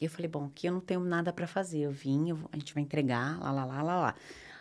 E 0.03 0.05
eu 0.05 0.09
falei, 0.09 0.27
bom, 0.27 0.43
aqui 0.47 0.67
eu 0.67 0.73
não 0.73 0.81
tenho 0.81 0.99
nada 0.99 1.31
para 1.31 1.47
fazer. 1.47 1.79
Eu 1.79 1.91
vim, 1.91 2.29
eu 2.31 2.37
a 2.51 2.57
gente 2.57 2.73
vai 2.73 2.83
entregar, 2.83 3.39
lá, 3.39 3.51
lá, 3.53 3.63
lá, 3.63 3.81
lá, 3.81 3.99
lá. 4.01 4.15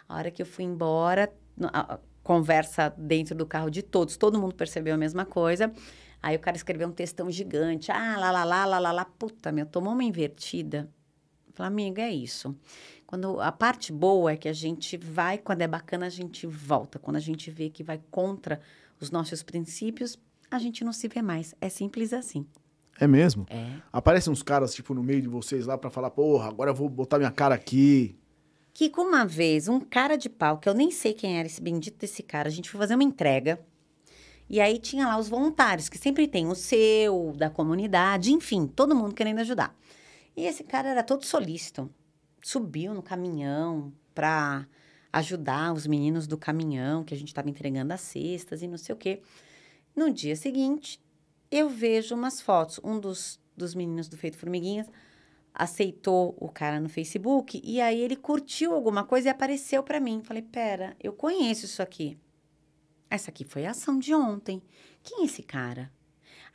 A 0.08 0.16
hora 0.16 0.30
que 0.30 0.40
eu 0.40 0.46
fui 0.46 0.62
embora, 0.64 1.32
a- 1.72 1.98
conversa 2.22 2.94
dentro 2.96 3.34
do 3.34 3.44
carro 3.44 3.68
de 3.68 3.82
todos, 3.82 4.16
todo 4.16 4.40
mundo 4.40 4.54
percebeu 4.54 4.94
a 4.94 4.96
mesma 4.96 5.24
coisa. 5.24 5.72
Aí 6.22 6.36
o 6.36 6.38
cara 6.38 6.56
escreveu 6.56 6.86
um 6.86 6.92
textão 6.92 7.28
gigante. 7.28 7.90
Ah, 7.90 8.16
lá, 8.20 8.30
lá, 8.30 8.44
lá, 8.44 8.64
lá, 8.64 8.78
lá, 8.78 8.92
lá. 8.92 9.04
Puta, 9.04 9.50
meu, 9.50 9.66
tomou 9.66 9.92
uma 9.92 10.04
invertida. 10.04 10.88
Falei, 11.54 11.72
amiga, 11.72 12.02
é 12.02 12.12
isso. 12.12 12.54
Quando 13.04 13.40
a 13.40 13.50
parte 13.50 13.92
boa 13.92 14.30
é 14.30 14.36
que 14.36 14.48
a 14.48 14.52
gente 14.52 14.96
vai, 14.96 15.38
quando 15.38 15.62
é 15.62 15.66
bacana, 15.66 16.06
a 16.06 16.08
gente 16.08 16.46
volta. 16.46 17.00
Quando 17.00 17.16
a 17.16 17.20
gente 17.20 17.50
vê 17.50 17.68
que 17.68 17.82
vai 17.82 18.00
contra 18.12 18.60
os 19.00 19.10
nossos 19.10 19.42
princípios, 19.42 20.16
a 20.48 20.58
gente 20.60 20.84
não 20.84 20.92
se 20.92 21.08
vê 21.08 21.20
mais. 21.20 21.52
É 21.60 21.68
simples 21.68 22.12
assim. 22.12 22.46
É 22.98 23.06
mesmo? 23.06 23.46
É. 23.50 23.80
Aparecem 23.92 24.32
uns 24.32 24.42
caras, 24.42 24.74
tipo, 24.74 24.94
no 24.94 25.02
meio 25.02 25.20
de 25.20 25.28
vocês 25.28 25.66
lá 25.66 25.76
pra 25.76 25.90
falar, 25.90 26.10
porra, 26.10 26.48
agora 26.48 26.70
eu 26.70 26.74
vou 26.74 26.88
botar 26.88 27.18
minha 27.18 27.30
cara 27.30 27.54
aqui. 27.54 28.16
Que 28.74 28.88
com 28.88 29.02
uma 29.02 29.26
vez, 29.26 29.68
um 29.68 29.80
cara 29.80 30.16
de 30.16 30.28
pau, 30.28 30.58
que 30.58 30.68
eu 30.68 30.74
nem 30.74 30.90
sei 30.90 31.12
quem 31.12 31.38
era 31.38 31.46
esse 31.46 31.60
bendito 31.60 31.98
desse 31.98 32.22
cara, 32.22 32.48
a 32.48 32.52
gente 32.52 32.70
foi 32.70 32.78
fazer 32.78 32.94
uma 32.94 33.04
entrega. 33.04 33.60
E 34.48 34.60
aí 34.60 34.78
tinha 34.78 35.06
lá 35.06 35.18
os 35.18 35.28
voluntários, 35.28 35.88
que 35.88 35.98
sempre 35.98 36.28
tem 36.28 36.46
o 36.46 36.54
seu, 36.54 37.32
da 37.36 37.48
comunidade, 37.48 38.32
enfim, 38.32 38.66
todo 38.66 38.94
mundo 38.94 39.14
querendo 39.14 39.40
ajudar. 39.40 39.74
E 40.36 40.44
esse 40.44 40.64
cara 40.64 40.88
era 40.90 41.02
todo 41.02 41.24
solícito. 41.24 41.90
subiu 42.42 42.94
no 42.94 43.02
caminhão 43.02 43.92
para 44.14 44.66
ajudar 45.12 45.72
os 45.72 45.86
meninos 45.86 46.26
do 46.26 46.38
caminhão, 46.38 47.04
que 47.04 47.14
a 47.14 47.16
gente 47.16 47.28
estava 47.28 47.50
entregando 47.50 47.92
as 47.92 48.00
cestas 48.00 48.62
e 48.62 48.68
não 48.68 48.78
sei 48.78 48.94
o 48.94 48.98
quê. 48.98 49.22
No 49.94 50.10
dia 50.12 50.34
seguinte, 50.36 51.01
eu 51.52 51.68
vejo 51.68 52.14
umas 52.14 52.40
fotos. 52.40 52.80
Um 52.82 52.98
dos, 52.98 53.38
dos 53.54 53.74
meninos 53.74 54.08
do 54.08 54.16
Feito 54.16 54.38
Formiguinhas 54.38 54.88
aceitou 55.54 56.34
o 56.40 56.48
cara 56.48 56.80
no 56.80 56.88
Facebook 56.88 57.60
e 57.62 57.78
aí 57.78 58.00
ele 58.00 58.16
curtiu 58.16 58.72
alguma 58.72 59.04
coisa 59.04 59.28
e 59.28 59.30
apareceu 59.30 59.82
para 59.82 60.00
mim. 60.00 60.22
Falei, 60.24 60.42
pera, 60.42 60.96
eu 60.98 61.12
conheço 61.12 61.66
isso 61.66 61.82
aqui. 61.82 62.18
Essa 63.10 63.30
aqui 63.30 63.44
foi 63.44 63.66
a 63.66 63.72
ação 63.72 63.98
de 63.98 64.14
ontem. 64.14 64.62
Quem 65.02 65.20
é 65.20 65.24
esse 65.26 65.42
cara? 65.42 65.92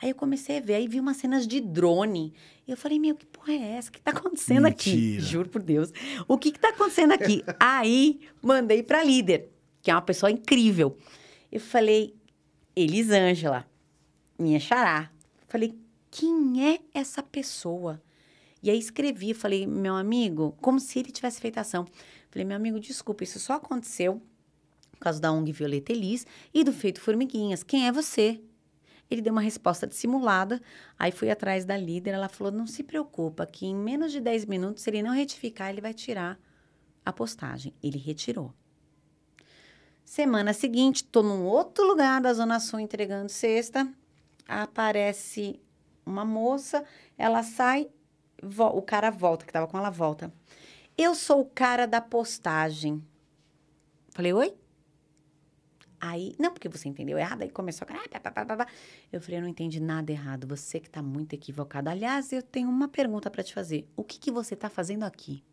Aí 0.01 0.09
eu 0.09 0.15
comecei 0.15 0.57
a 0.57 0.61
ver, 0.61 0.75
aí 0.75 0.87
vi 0.87 0.99
umas 0.99 1.17
cenas 1.17 1.47
de 1.47 1.59
drone. 1.61 2.33
E 2.67 2.71
eu 2.71 2.77
falei, 2.77 2.99
meu, 2.99 3.15
que 3.15 3.25
porra 3.27 3.53
é 3.53 3.73
essa? 3.73 3.89
O 3.89 3.91
que 3.91 4.01
tá 4.01 4.09
acontecendo 4.11 4.65
aqui? 4.65 4.89
Mentira. 4.89 5.21
Juro 5.25 5.49
por 5.49 5.61
Deus. 5.61 5.91
O 6.27 6.39
que 6.39 6.51
que 6.51 6.59
tá 6.59 6.69
acontecendo 6.69 7.13
aqui? 7.13 7.43
aí 7.59 8.21
mandei 8.41 8.81
pra 8.81 9.03
líder, 9.03 9.51
que 9.79 9.91
é 9.91 9.93
uma 9.93 10.01
pessoa 10.01 10.31
incrível. 10.31 10.97
Eu 11.51 11.59
falei, 11.59 12.15
Elisângela, 12.75 13.67
minha 14.37 14.59
xará. 14.59 15.11
Falei, 15.47 15.77
quem 16.09 16.73
é 16.73 16.79
essa 16.93 17.21
pessoa? 17.23 18.01
E 18.61 18.69
aí 18.69 18.79
escrevi, 18.79 19.33
falei, 19.33 19.67
meu 19.67 19.95
amigo, 19.95 20.55
como 20.61 20.79
se 20.79 20.99
ele 20.99 21.11
tivesse 21.11 21.39
feito 21.39 21.57
ação. 21.57 21.85
Falei, 22.29 22.45
meu 22.45 22.57
amigo, 22.57 22.79
desculpa, 22.79 23.23
isso 23.23 23.39
só 23.39 23.53
aconteceu 23.53 24.21
por 24.91 24.99
causa 24.99 25.21
da 25.21 25.31
ONG 25.31 25.51
Violeta 25.51 25.91
Elis 25.91 26.25
e 26.53 26.63
do 26.63 26.73
Feito 26.73 26.99
Formiguinhas. 26.99 27.63
Quem 27.63 27.87
é 27.87 27.91
você? 27.91 28.41
Ele 29.09 29.21
deu 29.21 29.31
uma 29.31 29.41
resposta 29.41 29.87
dissimulada, 29.87 30.61
aí 30.99 31.11
fui 31.11 31.29
atrás 31.29 31.63
da 31.63 31.77
líder, 31.77 32.11
ela 32.11 32.27
falou, 32.27 32.51
não 32.51 32.67
se 32.67 32.83
preocupa, 32.83 33.45
que 33.45 33.65
em 33.65 33.75
menos 33.75 34.11
de 34.11 34.19
10 34.19 34.45
minutos, 34.45 34.83
se 34.83 34.89
ele 34.89 35.01
não 35.01 35.13
retificar, 35.13 35.69
ele 35.69 35.79
vai 35.79 35.93
tirar 35.93 36.37
a 37.05 37.13
postagem. 37.13 37.73
Ele 37.81 37.97
retirou. 37.97 38.53
Semana 40.03 40.51
seguinte, 40.51 41.03
tô 41.03 41.21
num 41.21 41.45
outro 41.45 41.85
lugar 41.85 42.21
da 42.21 42.33
Zona 42.33 42.59
Sul 42.59 42.79
entregando 42.79 43.29
cesta, 43.29 43.87
aparece 44.47 45.59
uma 46.05 46.23
moça, 46.23 46.83
ela 47.17 47.43
sai, 47.43 47.89
o 48.41 48.81
cara 48.81 49.09
volta, 49.09 49.45
que 49.45 49.51
tava 49.51 49.67
com 49.67 49.77
ela, 49.77 49.89
volta. 49.89 50.33
Eu 50.97 51.13
sou 51.13 51.41
o 51.41 51.45
cara 51.45 51.85
da 51.85 52.01
postagem. 52.01 53.03
Falei, 54.11 54.33
oi? 54.33 54.55
Aí, 55.99 56.35
não, 56.39 56.51
porque 56.51 56.69
você 56.69 56.87
entendeu 56.87 57.17
errado, 57.17 57.41
aí 57.41 57.49
começou 57.49 57.87
a. 57.89 58.19
pá, 58.19 58.31
pá, 58.31 58.45
pá. 58.45 58.67
Eu 59.11 59.19
falei, 59.19 59.39
eu 59.39 59.41
não 59.41 59.49
entendi 59.49 59.79
nada 59.79 60.11
errado, 60.11 60.47
você 60.47 60.79
que 60.79 60.89
tá 60.89 61.01
muito 61.01 61.33
equivocado. 61.33 61.89
Aliás, 61.89 62.31
eu 62.31 62.43
tenho 62.43 62.69
uma 62.69 62.87
pergunta 62.87 63.31
para 63.31 63.43
te 63.43 63.53
fazer. 63.53 63.87
O 63.95 64.03
que, 64.03 64.19
que 64.19 64.31
você 64.31 64.55
tá 64.55 64.69
fazendo 64.69 65.03
aqui? 65.03 65.43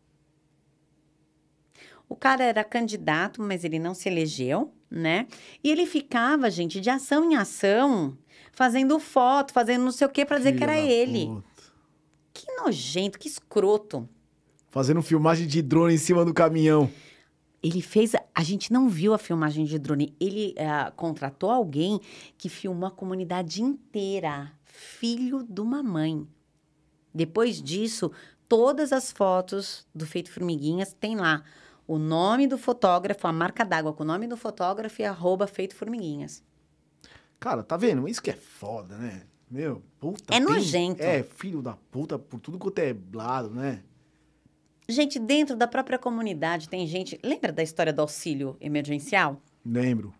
O 2.07 2.15
cara 2.15 2.43
era 2.43 2.63
candidato, 2.63 3.41
mas 3.41 3.63
ele 3.63 3.79
não 3.79 3.95
se 3.95 4.07
elegeu, 4.07 4.71
né? 4.89 5.27
E 5.63 5.71
ele 5.71 5.87
ficava, 5.87 6.49
gente, 6.51 6.79
de 6.79 6.89
ação 6.91 7.31
em 7.31 7.35
ação, 7.35 8.15
fazendo 8.55 8.99
foto, 8.99 9.53
fazendo 9.53 9.83
não 9.83 9.91
sei 9.91 10.07
o 10.07 10.09
quê 10.09 10.25
para 10.25 10.37
dizer 10.37 10.55
que 10.55 10.63
era 10.63 10.77
ele. 10.77 11.27
puta. 11.27 11.45
Que 12.33 12.51
nojento, 12.53 13.19
que 13.19 13.27
escroto. 13.27 14.09
Fazendo 14.69 15.01
filmagem 15.01 15.47
de 15.47 15.61
drone 15.61 15.93
em 15.93 15.97
cima 15.97 16.25
do 16.25 16.33
caminhão. 16.33 16.89
Ele 17.61 17.81
fez. 17.81 18.13
A 18.33 18.43
gente 18.43 18.73
não 18.73 18.89
viu 18.89 19.13
a 19.13 19.17
filmagem 19.17 19.65
de 19.65 19.77
drone. 19.77 20.13
Ele 20.19 20.53
ah, 20.57 20.91
contratou 20.95 21.49
alguém 21.49 21.99
que 22.37 22.49
filmou 22.49 22.87
a 22.87 22.91
comunidade 22.91 23.61
inteira. 23.61 24.51
Filho 24.65 25.43
de 25.43 25.61
uma 25.61 25.81
mãe. 25.81 26.27
Depois 27.13 27.61
disso, 27.61 28.11
todas 28.49 28.91
as 28.91 29.11
fotos 29.11 29.87
do 29.95 30.05
Feito 30.05 30.31
Formiguinhas 30.31 30.93
tem 30.93 31.15
lá 31.15 31.43
o 31.87 31.97
nome 31.97 32.47
do 32.47 32.57
fotógrafo, 32.57 33.27
a 33.27 33.31
marca 33.31 33.63
d'água 33.63 33.93
com 33.93 34.03
o 34.03 34.07
nome 34.07 34.27
do 34.27 34.35
fotógrafo 34.35 35.01
e 35.01 35.05
arroba 35.05 35.47
Feito 35.47 35.75
Formiguinhas. 35.75 36.43
Cara, 37.39 37.63
tá 37.63 37.77
vendo? 37.77 38.07
Isso 38.07 38.21
que 38.21 38.31
é 38.31 38.35
foda, 38.35 38.97
né? 38.97 39.23
Meu, 39.49 39.81
puta. 39.99 40.33
É 40.33 40.39
nojento. 40.39 41.01
É, 41.03 41.21
filho 41.23 41.61
da 41.61 41.73
puta 41.91 42.17
por 42.17 42.39
tudo 42.39 42.57
quanto 42.57 42.79
é 42.79 42.95
lado, 43.13 43.49
né? 43.51 43.81
Gente, 44.87 45.17
dentro 45.19 45.55
da 45.55 45.67
própria 45.67 45.97
comunidade 45.97 46.69
tem 46.69 46.85
gente. 46.85 47.19
Lembra 47.23 47.51
da 47.51 47.63
história 47.63 47.91
do 47.93 48.01
auxílio 48.01 48.55
emergencial? 48.61 49.41
Lembro. 49.65 50.13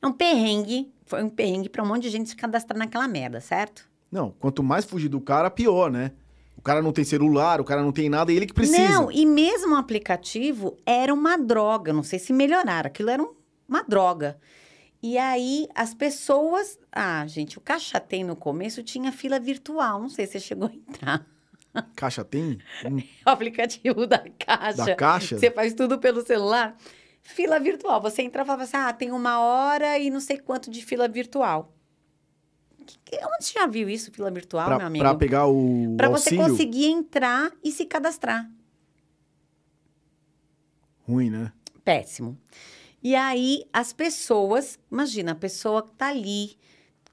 É 0.00 0.06
um 0.06 0.12
perrengue. 0.12 0.92
Foi 1.06 1.22
um 1.22 1.28
perrengue 1.28 1.68
para 1.68 1.82
um 1.82 1.86
monte 1.86 2.02
de 2.02 2.10
gente 2.10 2.28
se 2.30 2.36
cadastrar 2.36 2.76
naquela 2.78 3.06
merda, 3.06 3.40
certo? 3.40 3.88
Não, 4.10 4.30
quanto 4.40 4.62
mais 4.62 4.84
fugir 4.84 5.08
do 5.08 5.20
cara, 5.20 5.50
pior, 5.50 5.90
né? 5.90 6.12
O 6.56 6.62
cara 6.62 6.82
não 6.82 6.92
tem 6.92 7.04
celular, 7.04 7.60
o 7.60 7.64
cara 7.64 7.82
não 7.82 7.92
tem 7.92 8.08
nada, 8.08 8.32
e 8.32 8.36
ele 8.36 8.46
que 8.46 8.52
precisa. 8.54 8.88
Não, 8.88 9.10
e 9.10 9.24
mesmo 9.26 9.74
o 9.74 9.78
aplicativo 9.78 10.76
era 10.84 11.12
uma 11.12 11.36
droga. 11.36 11.92
Não 11.92 12.02
sei 12.02 12.18
se 12.18 12.32
melhoraram. 12.32 12.88
Aquilo 12.88 13.10
era 13.10 13.22
um- 13.22 13.34
uma 13.68 13.82
droga. 13.82 14.38
E 15.02 15.18
aí 15.18 15.66
as 15.74 15.92
pessoas. 15.94 16.78
Ah, 16.92 17.26
gente, 17.26 17.58
o 17.58 17.60
Caixa 17.60 17.98
Tem 17.98 18.22
no 18.22 18.36
começo 18.36 18.82
tinha 18.82 19.10
fila 19.10 19.40
virtual. 19.40 20.00
Não 20.00 20.08
sei 20.08 20.26
se 20.26 20.32
você 20.32 20.40
chegou 20.40 20.68
a 20.68 20.72
entrar. 20.74 21.26
Caixa 21.96 22.22
tem? 22.24 22.58
Hum, 22.84 23.02
O 23.26 23.30
aplicativo 23.30 24.06
da 24.06 24.18
Caixa. 24.38 24.84
Da 24.84 24.94
Caixa? 24.94 25.38
Você 25.38 25.50
faz 25.50 25.74
tudo 25.74 25.98
pelo 25.98 26.24
celular. 26.24 26.76
Fila 27.20 27.58
virtual. 27.58 28.00
Você 28.02 28.22
entra 28.22 28.42
e 28.42 28.44
falava 28.44 28.62
assim: 28.64 28.76
ah, 28.76 28.92
tem 28.92 29.10
uma 29.10 29.40
hora 29.40 29.98
e 29.98 30.10
não 30.10 30.20
sei 30.20 30.38
quanto 30.38 30.70
de 30.70 30.84
fila 30.84 31.08
virtual. 31.08 31.74
Que- 32.86 32.98
que- 33.04 33.16
onde 33.24 33.44
você 33.44 33.52
já 33.58 33.66
viu 33.66 33.88
isso, 33.88 34.10
fila 34.12 34.30
virtual, 34.30 34.68
meu 34.68 34.78
pra, 34.78 34.86
amigo? 34.86 35.04
pra 35.04 35.14
pegar 35.14 35.46
o 35.46 35.94
Pra 35.96 36.08
você 36.08 36.30
auxílio. 36.34 36.44
conseguir 36.48 36.86
entrar 36.86 37.50
e 37.64 37.70
se 37.72 37.86
cadastrar. 37.86 38.48
Ruim, 41.06 41.30
né? 41.30 41.52
Péssimo. 41.84 42.38
E 43.02 43.16
aí, 43.16 43.64
as 43.72 43.92
pessoas, 43.92 44.78
imagina, 44.90 45.32
a 45.32 45.34
pessoa 45.34 45.82
que 45.82 45.92
tá 45.92 46.08
ali, 46.08 46.56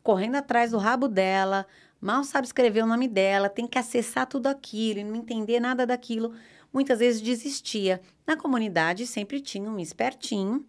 correndo 0.03 0.35
atrás 0.35 0.71
do 0.71 0.77
rabo 0.77 1.07
dela, 1.07 1.65
mal 1.99 2.23
sabe 2.23 2.45
escrever 2.45 2.83
o 2.83 2.87
nome 2.87 3.07
dela, 3.07 3.49
tem 3.49 3.65
que 3.65 3.79
acessar 3.79 4.27
tudo 4.27 4.47
aquilo 4.47 4.99
e 4.99 5.03
não 5.03 5.15
entender 5.15 5.59
nada 5.59 5.87
daquilo. 5.87 6.33
Muitas 6.71 6.99
vezes 6.99 7.21
desistia. 7.21 7.99
Na 8.27 8.37
comunidade 8.37 9.07
sempre 9.07 9.41
tinha 9.41 9.69
um 9.69 9.79
espertinho 9.79 10.63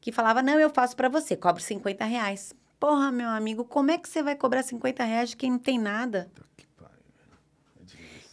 que 0.00 0.12
falava: 0.12 0.42
Não, 0.42 0.60
eu 0.60 0.70
faço 0.70 0.94
pra 0.94 1.08
você, 1.08 1.36
cobro 1.36 1.62
50 1.62 2.04
reais. 2.04 2.54
Porra, 2.78 3.10
meu 3.10 3.28
amigo, 3.28 3.64
como 3.64 3.90
é 3.90 3.98
que 3.98 4.08
você 4.08 4.22
vai 4.22 4.36
cobrar 4.36 4.62
50 4.62 5.02
reais 5.04 5.30
de 5.30 5.36
quem 5.36 5.50
não 5.50 5.58
tem 5.58 5.78
nada? 5.78 6.30
Que 6.56 6.66
pariu. 6.66 6.98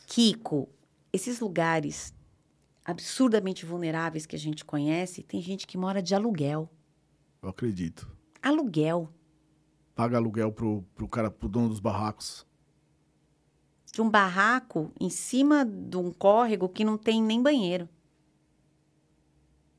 Kiko, 0.06 0.70
esses 1.12 1.40
lugares 1.40 2.14
absurdamente 2.86 3.66
vulneráveis 3.66 4.28
que 4.28 4.36
a 4.36 4.40
gente 4.40 4.64
conhece, 4.64 5.24
tem 5.24 5.42
gente 5.42 5.66
que 5.66 5.78
mora 5.78 6.02
de 6.02 6.14
aluguel. 6.14 6.70
Eu 7.42 7.50
acredito. 7.50 8.08
Aluguel. 8.42 9.10
Paga 9.96 10.18
aluguel 10.18 10.52
pro, 10.52 10.84
pro 10.94 11.08
cara, 11.08 11.32
pro 11.32 11.50
dono 11.50 11.70
dos 11.70 11.80
barracos. 11.80 12.46
De 13.92 14.02
um 14.02 14.10
barraco 14.10 14.92
em 15.00 15.10
cima 15.10 15.66
de 15.66 15.98
um 15.98 16.12
córrego 16.12 16.70
que 16.70 16.84
não 16.84 16.98
tem 16.98 17.24
nem 17.24 17.42
banheiro. 17.42 17.90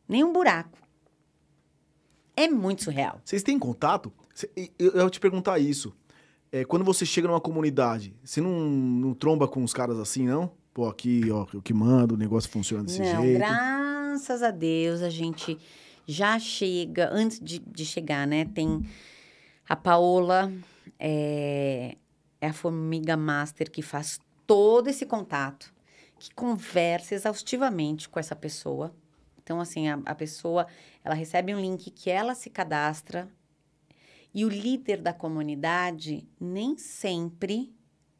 Nem 0.08 0.24
um 0.24 0.32
buraco. 0.32 0.78
É 2.34 2.48
muito 2.48 2.84
surreal. 2.84 3.20
Vocês 3.24 3.42
têm 3.42 3.58
contato? 3.58 4.12
Eu, 4.78 4.92
eu 4.92 5.10
te 5.10 5.20
perguntar 5.20 5.58
isso. 5.58 5.94
É, 6.50 6.64
quando 6.64 6.84
você 6.84 7.04
chega 7.04 7.28
numa 7.28 7.40
comunidade, 7.40 8.16
você 8.22 8.40
não, 8.40 8.68
não 8.68 9.14
tromba 9.14 9.46
com 9.46 9.62
os 9.62 9.72
caras 9.72 9.98
assim, 9.98 10.26
não? 10.26 10.52
Pô, 10.76 10.90
aqui, 10.90 11.30
ó, 11.30 11.46
eu 11.54 11.62
que 11.62 11.72
mando, 11.72 12.16
o 12.16 12.18
negócio 12.18 12.50
funciona 12.50 12.84
desse 12.84 13.00
não, 13.00 13.22
jeito. 13.22 13.38
graças 13.38 14.42
a 14.42 14.50
Deus 14.50 15.00
a 15.00 15.08
gente 15.08 15.56
já 16.06 16.38
chega, 16.38 17.08
antes 17.10 17.40
de, 17.40 17.60
de 17.60 17.82
chegar, 17.86 18.26
né? 18.26 18.44
Tem 18.44 18.86
a 19.66 19.74
Paola, 19.74 20.52
é, 20.98 21.96
é 22.42 22.48
a 22.48 22.52
Formiga 22.52 23.16
Master 23.16 23.70
que 23.70 23.80
faz 23.80 24.20
todo 24.46 24.88
esse 24.88 25.06
contato, 25.06 25.72
que 26.18 26.28
conversa 26.34 27.14
exaustivamente 27.14 28.06
com 28.06 28.20
essa 28.20 28.36
pessoa. 28.36 28.94
Então, 29.42 29.58
assim, 29.58 29.88
a, 29.88 29.98
a 30.04 30.14
pessoa, 30.14 30.66
ela 31.02 31.14
recebe 31.14 31.54
um 31.54 31.58
link 31.58 31.90
que 31.90 32.10
ela 32.10 32.34
se 32.34 32.50
cadastra 32.50 33.26
e 34.34 34.44
o 34.44 34.48
líder 34.50 35.00
da 35.00 35.14
comunidade 35.14 36.28
nem 36.38 36.76
sempre 36.76 37.74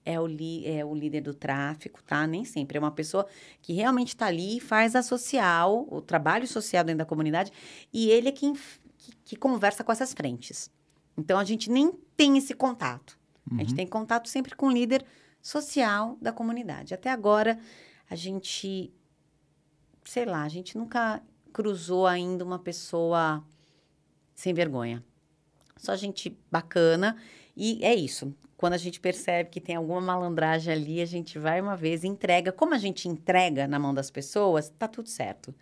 é 0.06 0.20
o, 0.20 0.26
li, 0.26 0.64
é 0.64 0.84
o 0.84 0.94
líder 0.94 1.20
do 1.20 1.34
tráfico, 1.34 2.00
tá? 2.04 2.24
Nem 2.28 2.44
sempre. 2.44 2.78
É 2.78 2.80
uma 2.80 2.92
pessoa 2.92 3.26
que 3.60 3.72
realmente 3.72 4.08
está 4.08 4.26
ali 4.26 4.58
e 4.58 4.60
faz 4.60 4.94
a 4.94 5.02
social, 5.02 5.86
o 5.90 6.00
trabalho 6.00 6.46
social 6.46 6.84
dentro 6.84 6.98
da 6.98 7.04
comunidade, 7.04 7.52
e 7.92 8.08
ele 8.08 8.28
é 8.28 8.32
quem 8.32 8.54
que, 8.54 9.12
que 9.24 9.36
conversa 9.36 9.82
com 9.82 9.90
essas 9.90 10.14
frentes. 10.14 10.70
Então, 11.18 11.38
a 11.38 11.44
gente 11.44 11.68
nem 11.68 11.92
tem 12.16 12.38
esse 12.38 12.54
contato. 12.54 13.18
A 13.52 13.58
gente 13.58 13.74
tem 13.74 13.86
contato 13.86 14.28
sempre 14.28 14.54
com 14.54 14.66
o 14.66 14.72
líder 14.72 15.04
social 15.40 16.16
da 16.20 16.32
comunidade. 16.32 16.94
Até 16.94 17.10
agora, 17.10 17.58
a 18.08 18.14
gente, 18.16 18.92
sei 20.04 20.24
lá, 20.24 20.42
a 20.42 20.48
gente 20.48 20.76
nunca 20.76 21.22
cruzou 21.52 22.06
ainda 22.06 22.44
uma 22.44 22.58
pessoa 22.58 23.44
sem 24.34 24.52
vergonha. 24.52 25.04
Só 25.76 25.94
gente 25.96 26.36
bacana. 26.50 27.16
E 27.56 27.84
é 27.84 27.94
isso. 27.94 28.34
Quando 28.56 28.72
a 28.72 28.78
gente 28.78 28.98
percebe 29.00 29.50
que 29.50 29.60
tem 29.60 29.76
alguma 29.76 30.00
malandragem 30.00 30.72
ali, 30.72 31.00
a 31.02 31.06
gente 31.06 31.38
vai 31.38 31.60
uma 31.60 31.76
vez, 31.76 32.04
entrega. 32.04 32.50
Como 32.50 32.74
a 32.74 32.78
gente 32.78 33.06
entrega 33.08 33.68
na 33.68 33.78
mão 33.78 33.92
das 33.92 34.10
pessoas, 34.10 34.70
tá 34.78 34.88
tudo 34.88 35.08
certo. 35.10 35.54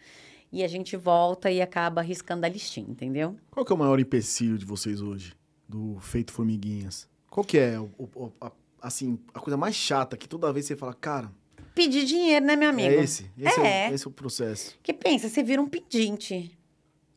E 0.52 0.62
a 0.62 0.68
gente 0.68 0.96
volta 0.96 1.50
e 1.50 1.60
acaba 1.60 2.00
arriscando 2.00 2.46
a 2.46 2.48
listinha, 2.48 2.88
entendeu? 2.88 3.36
Qual 3.50 3.64
que 3.66 3.72
é 3.72 3.74
o 3.74 3.78
maior 3.78 3.98
empecilho 3.98 4.56
de 4.56 4.64
vocês 4.64 5.00
hoje? 5.02 5.34
Do 5.68 5.98
Feito 6.00 6.32
Formiguinhas? 6.32 7.08
Qual 7.28 7.42
que 7.44 7.58
é, 7.58 7.80
o, 7.80 7.90
o- 7.98 8.32
a, 8.40 8.52
assim, 8.80 9.18
a 9.34 9.40
coisa 9.40 9.56
mais 9.56 9.74
chata 9.74 10.16
que 10.16 10.28
toda 10.28 10.52
vez 10.52 10.66
você 10.66 10.76
fala, 10.76 10.94
cara, 10.94 11.32
Pedir 11.74 12.04
dinheiro, 12.04 12.46
né, 12.46 12.54
meu 12.54 12.68
amigo? 12.70 12.88
é 12.94 13.02
esse? 13.02 13.28
Esse 13.36 13.60
é. 13.60 13.86
É. 13.86 13.90
o, 13.90 13.94
esse 13.94 14.06
é 14.06 14.08
o 14.08 14.12
processo. 14.12 14.78
Que 14.80 14.92
pensa, 14.92 15.28
você 15.28 15.42
vira 15.42 15.60
um 15.60 15.66
pedinte. 15.68 16.56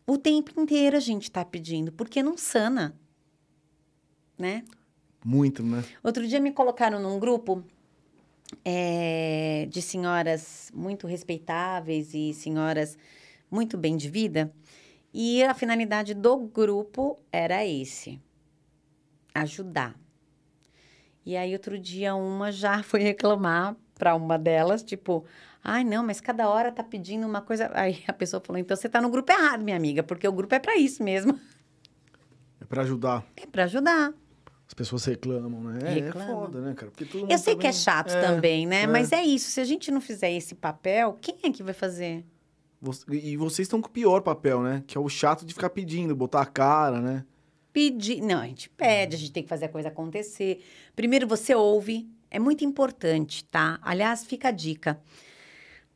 O 0.07 0.17
tempo 0.17 0.59
inteiro 0.59 0.97
a 0.97 0.99
gente 0.99 1.29
tá 1.29 1.45
pedindo, 1.45 1.91
porque 1.91 2.23
não 2.23 2.35
sana. 2.35 2.97
Né? 4.35 4.63
Muito, 5.27 5.61
né? 5.61 5.83
Outro 6.01 6.25
dia 6.25 6.39
me 6.39 6.53
colocaram 6.53 7.01
num 7.01 7.19
grupo 7.19 7.61
é, 8.63 9.67
de 9.69 9.81
senhoras 9.81 10.71
muito 10.73 11.05
respeitáveis 11.05 12.13
e 12.13 12.33
senhoras 12.33 12.97
muito 13.51 13.77
bem 13.77 13.97
de 13.97 14.09
vida. 14.09 14.49
E 15.13 15.43
a 15.43 15.53
finalidade 15.53 16.13
do 16.13 16.37
grupo 16.37 17.19
era 17.29 17.65
esse: 17.65 18.21
ajudar. 19.35 19.99
E 21.25 21.35
aí, 21.35 21.51
outro 21.51 21.77
dia, 21.77 22.15
uma 22.15 22.49
já 22.49 22.81
foi 22.87 23.01
reclamar 23.01 23.75
para 23.95 24.15
uma 24.15 24.39
delas, 24.39 24.81
tipo, 24.81 25.25
ai, 25.61 25.83
não, 25.83 26.05
mas 26.05 26.21
cada 26.21 26.47
hora 26.47 26.71
tá 26.71 26.85
pedindo 26.85 27.27
uma 27.27 27.41
coisa. 27.41 27.69
Aí 27.73 28.01
a 28.07 28.13
pessoa 28.13 28.41
falou: 28.41 28.61
então 28.61 28.77
você 28.77 28.87
tá 28.87 29.01
no 29.01 29.09
grupo 29.09 29.29
errado, 29.29 29.61
minha 29.61 29.75
amiga, 29.75 30.03
porque 30.03 30.25
o 30.25 30.31
grupo 30.31 30.55
é 30.55 30.59
para 30.59 30.77
isso 30.77 31.03
mesmo 31.03 31.37
É 32.61 32.65
pra 32.65 32.83
ajudar. 32.83 33.25
é 33.35 33.45
para 33.45 33.65
ajudar. 33.65 34.13
As 34.67 34.73
pessoas 34.73 35.05
reclamam, 35.05 35.61
né? 35.63 35.79
É, 35.83 35.87
é 35.87 35.93
Reclamam. 36.03 36.41
foda, 36.41 36.59
né, 36.61 36.73
cara? 36.73 36.91
Porque 36.91 37.05
todo 37.05 37.21
mundo 37.21 37.31
Eu 37.31 37.37
sei 37.37 37.55
que 37.55 37.65
é 37.65 37.71
chato 37.71 38.11
também, 38.11 38.65
né? 38.65 38.81
é. 38.81 38.87
Mas 38.87 39.11
é 39.13 39.23
isso. 39.23 39.49
Se 39.49 39.61
a 39.61 39.65
gente 39.65 39.89
não 39.89 40.01
fizer 40.01 40.31
esse 40.31 40.53
papel, 40.53 41.17
quem 41.21 41.37
é 41.43 41.51
que 41.51 41.63
vai 41.63 41.73
fazer? 41.73 42.25
E 43.09 43.37
vocês 43.37 43.65
estão 43.65 43.81
com 43.81 43.87
o 43.87 43.91
pior 43.91 44.21
papel, 44.21 44.61
né? 44.61 44.83
Que 44.85 44.97
é 44.97 45.01
o 45.01 45.07
chato 45.09 45.45
de 45.45 45.53
ficar 45.53 45.69
pedindo, 45.69 46.15
botar 46.15 46.41
a 46.41 46.45
cara, 46.45 46.99
né? 47.01 47.25
Pedir. 47.71 48.21
Não, 48.21 48.39
a 48.41 48.45
gente 48.45 48.69
pede, 48.69 49.15
a 49.15 49.19
gente 49.19 49.31
tem 49.31 49.41
que 49.43 49.49
fazer 49.49 49.65
a 49.65 49.69
coisa 49.69 49.87
acontecer. 49.87 50.63
Primeiro 50.95 51.27
você 51.27 51.55
ouve. 51.55 52.07
É 52.29 52.37
muito 52.37 52.65
importante, 52.65 53.45
tá? 53.45 53.79
Aliás, 53.81 54.25
fica 54.25 54.49
a 54.49 54.51
dica. 54.51 54.99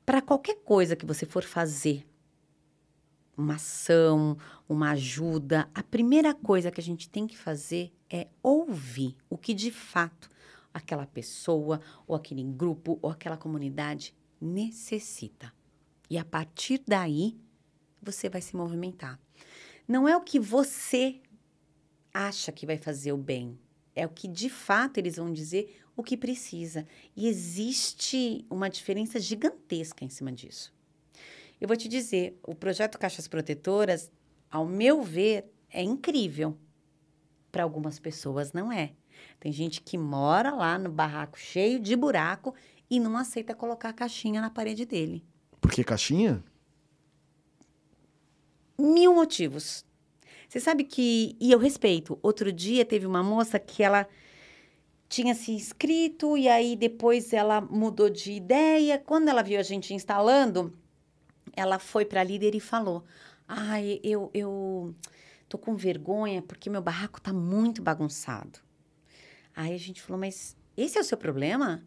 Para 0.06 0.22
qualquer 0.22 0.56
coisa 0.64 0.96
que 0.96 1.06
você 1.06 1.26
for 1.26 1.44
fazer, 1.44 2.06
uma 3.38 3.56
ação, 3.56 4.38
uma 4.72 4.92
ajuda, 4.92 5.70
a 5.76 5.84
primeira 5.84 6.34
coisa 6.34 6.72
que 6.72 6.80
a 6.80 6.84
gente 6.84 7.10
tem 7.10 7.28
que 7.28 7.38
fazer 7.38 7.92
é 8.10 8.30
ouvir 8.42 9.18
o 9.30 9.38
que 9.38 9.54
de 9.54 9.70
fato 9.70 10.32
aquela 10.74 11.06
pessoa, 11.06 11.82
ou 12.08 12.16
aquele 12.16 12.42
grupo, 12.42 12.98
ou 13.02 13.10
aquela 13.10 13.36
comunidade 13.36 14.16
necessita. 14.40 15.52
E 16.10 16.18
a 16.18 16.24
partir 16.24 16.82
daí, 16.88 17.38
você 18.02 18.30
vai 18.30 18.42
se 18.42 18.56
movimentar. 18.56 19.20
Não 19.86 20.08
é 20.08 20.16
o 20.16 20.22
que 20.22 20.40
você 20.40 21.20
acha 22.14 22.50
que 22.50 22.66
vai 22.66 22.78
fazer 22.78 23.12
o 23.12 23.18
bem, 23.18 23.60
é 23.94 24.06
o 24.06 24.10
que 24.10 24.26
de 24.26 24.50
fato 24.50 24.98
eles 24.98 25.18
vão 25.18 25.34
dizer 25.34 25.82
o 25.98 26.02
que 26.02 26.16
precisa. 26.16 26.88
E 27.14 27.28
existe 27.28 28.46
uma 28.50 28.70
diferença 28.70 29.20
gigantesca 29.20 30.06
em 30.06 30.10
cima 30.10 30.32
disso. 30.32 30.74
Eu 31.60 31.68
vou 31.68 31.76
te 31.76 31.90
dizer, 31.90 32.40
o 32.42 32.56
projeto 32.56 32.98
Caixas 32.98 33.28
Protetoras, 33.28 34.10
ao 34.52 34.66
meu 34.66 35.02
ver, 35.02 35.52
é 35.70 35.82
incrível. 35.82 36.58
Para 37.52 37.64
algumas 37.64 38.00
pessoas 38.00 38.52
não 38.52 38.72
é. 38.72 38.94
Tem 39.40 39.52
gente 39.52 39.82
que 39.82 39.98
mora 39.98 40.52
lá 40.52 40.78
no 40.78 40.90
barraco 40.90 41.40
cheio 41.40 41.80
de 41.80 41.96
buraco 41.96 42.54
e 42.90 43.00
não 43.00 43.18
aceita 43.18 43.56
colocar 43.56 43.90
a 43.90 43.94
caixinha 43.94 44.42
na 44.42 44.50
parede 44.50 44.86
dele. 44.86 45.26
Porque 45.60 45.84
caixinha? 45.84 46.44
Mil 48.78 49.14
motivos. 49.14 49.86
Você 50.50 50.60
sabe 50.60 50.84
que. 50.84 51.36
E 51.40 51.52
eu 51.52 51.60
respeito. 51.60 52.20
Outro 52.22 52.52
dia 52.52 52.84
teve 52.84 53.06
uma 53.06 53.24
moça 53.24 53.58
que 53.58 53.82
ela 53.82 54.08
tinha 55.08 55.36
se 55.36 55.52
inscrito 55.52 56.38
e 56.38 56.48
aí 56.48 56.76
depois 56.76 57.32
ela 57.32 57.62
mudou 57.62 58.10
de 58.10 58.34
ideia. 58.34 58.98
Quando 58.98 59.30
ela 59.30 59.42
viu 59.42 59.60
a 59.60 59.64
gente 59.64 59.94
instalando, 59.94 60.74
ela 61.56 61.80
foi 61.80 62.06
para 62.06 62.22
a 62.22 62.24
líder 62.24 62.56
e 62.56 62.60
falou: 62.60 63.04
Ai, 63.54 64.00
eu, 64.02 64.32
eu 64.34 64.96
tô 65.50 65.58
com 65.58 65.76
vergonha 65.76 66.42
porque 66.42 66.70
meu 66.70 66.82
barraco 66.82 67.20
tá 67.20 67.34
muito 67.34 67.82
bagunçado. 67.82 68.60
Aí 69.54 69.74
a 69.74 69.78
gente 69.78 70.02
falou: 70.02 70.18
Mas 70.18 70.56
esse 70.78 70.98
é 70.98 71.02
o 71.02 71.04
seu 71.04 71.18
problema? 71.18 71.84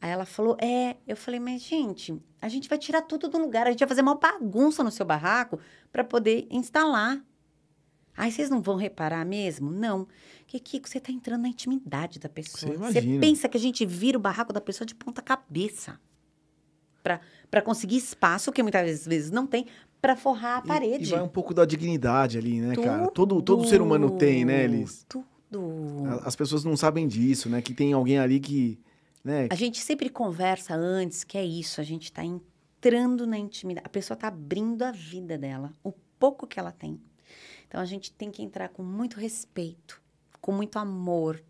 Aí 0.00 0.10
ela 0.10 0.26
falou: 0.26 0.56
É. 0.60 0.96
Eu 1.06 1.16
falei: 1.16 1.38
Mas, 1.38 1.62
gente, 1.62 2.20
a 2.42 2.48
gente 2.48 2.68
vai 2.68 2.76
tirar 2.76 3.02
tudo 3.02 3.28
do 3.28 3.38
lugar, 3.38 3.68
a 3.68 3.70
gente 3.70 3.78
vai 3.78 3.88
fazer 3.88 4.02
uma 4.02 4.16
bagunça 4.16 4.82
no 4.82 4.90
seu 4.90 5.06
barraco 5.06 5.60
para 5.92 6.02
poder 6.02 6.48
instalar. 6.50 7.24
Aí 8.16 8.32
vocês 8.32 8.50
não 8.50 8.60
vão 8.60 8.74
reparar 8.74 9.24
mesmo? 9.24 9.70
Não. 9.70 10.08
Porque, 10.40 10.58
Kiko, 10.58 10.88
você 10.88 10.98
tá 10.98 11.12
entrando 11.12 11.42
na 11.42 11.48
intimidade 11.48 12.18
da 12.18 12.28
pessoa. 12.28 12.76
Você 12.78 13.00
Você 13.00 13.18
pensa 13.20 13.48
que 13.48 13.56
a 13.56 13.60
gente 13.60 13.86
vira 13.86 14.18
o 14.18 14.20
barraco 14.20 14.52
da 14.52 14.60
pessoa 14.60 14.86
de 14.86 14.94
ponta 14.94 15.22
cabeça. 15.22 16.00
Para 17.48 17.62
conseguir 17.62 17.98
espaço, 17.98 18.50
que 18.50 18.62
muitas 18.62 19.06
vezes 19.06 19.30
não 19.30 19.46
tem, 19.46 19.66
para 20.06 20.14
forrar 20.16 20.60
a 20.60 20.64
E- 20.64 20.68
parede. 20.68 21.04
E, 21.04 21.06
vai 21.10 21.20
um 21.22 21.28
pouco 21.28 21.52
da 21.52 21.64
dignidade 21.64 22.38
ali, 22.38 22.60
né, 22.60 22.76
cara? 22.76 23.08
Todo, 23.08 23.36
Tudo. 23.36 23.42
todo 23.42 23.66
ser 23.68 23.80
humano 23.80 24.12
tem, 24.16 24.44
né, 24.44 24.62
Elis? 24.64 25.04
Tudo. 25.08 25.26
As 26.22 26.36
pessoas 26.36 26.64
não 26.64 26.76
sabem 26.76 27.08
disso, 27.08 27.48
né? 27.48 27.60
Que 27.60 27.74
tem 27.74 27.92
alguém 27.92 28.18
ali 28.18 28.38
que, 28.38 28.78
né? 29.24 29.48
A 29.50 29.54
gente 29.54 29.78
sempre 29.80 30.08
conversa 30.08 30.74
antes, 30.74 31.24
que 31.24 31.36
é 31.36 31.44
isso, 31.44 31.80
a 31.80 31.84
gente 31.84 32.04
está 32.04 32.22
entrando 32.24 33.26
na 33.26 33.36
intimidade. 33.38 33.84
A 33.86 33.88
pessoa 33.90 34.14
está 34.14 34.28
abrindo 34.28 34.82
a 34.82 34.92
vida 34.92 35.36
dela, 35.36 35.72
o 35.82 35.92
pouco 36.18 36.46
que 36.46 36.58
ela 36.60 36.70
tem. 36.72 37.00
Então 37.66 37.80
a 37.80 37.84
gente 37.84 38.12
tem 38.12 38.30
que 38.30 38.42
entrar 38.42 38.68
com 38.68 38.82
muito 38.84 39.18
respeito, 39.18 40.00
com 40.40 40.52
muito 40.52 40.78
amor. 40.78 41.42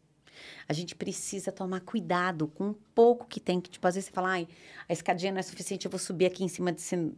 A 0.68 0.72
gente 0.72 0.94
precisa 0.94 1.50
tomar 1.52 1.80
cuidado 1.80 2.46
com 2.48 2.70
o 2.70 2.74
pouco 2.94 3.26
que 3.26 3.40
tem. 3.40 3.60
Que, 3.60 3.70
tipo, 3.70 3.86
às 3.86 3.94
vezes 3.94 4.08
você 4.08 4.14
fala, 4.14 4.28
ai, 4.30 4.48
a 4.88 4.92
escadinha 4.92 5.32
não 5.32 5.38
é 5.40 5.42
suficiente, 5.42 5.84
eu 5.86 5.90
vou 5.90 5.98
subir 5.98 6.26
aqui 6.26 6.44
em 6.44 6.48
cima 6.48 6.72
desse, 6.72 7.12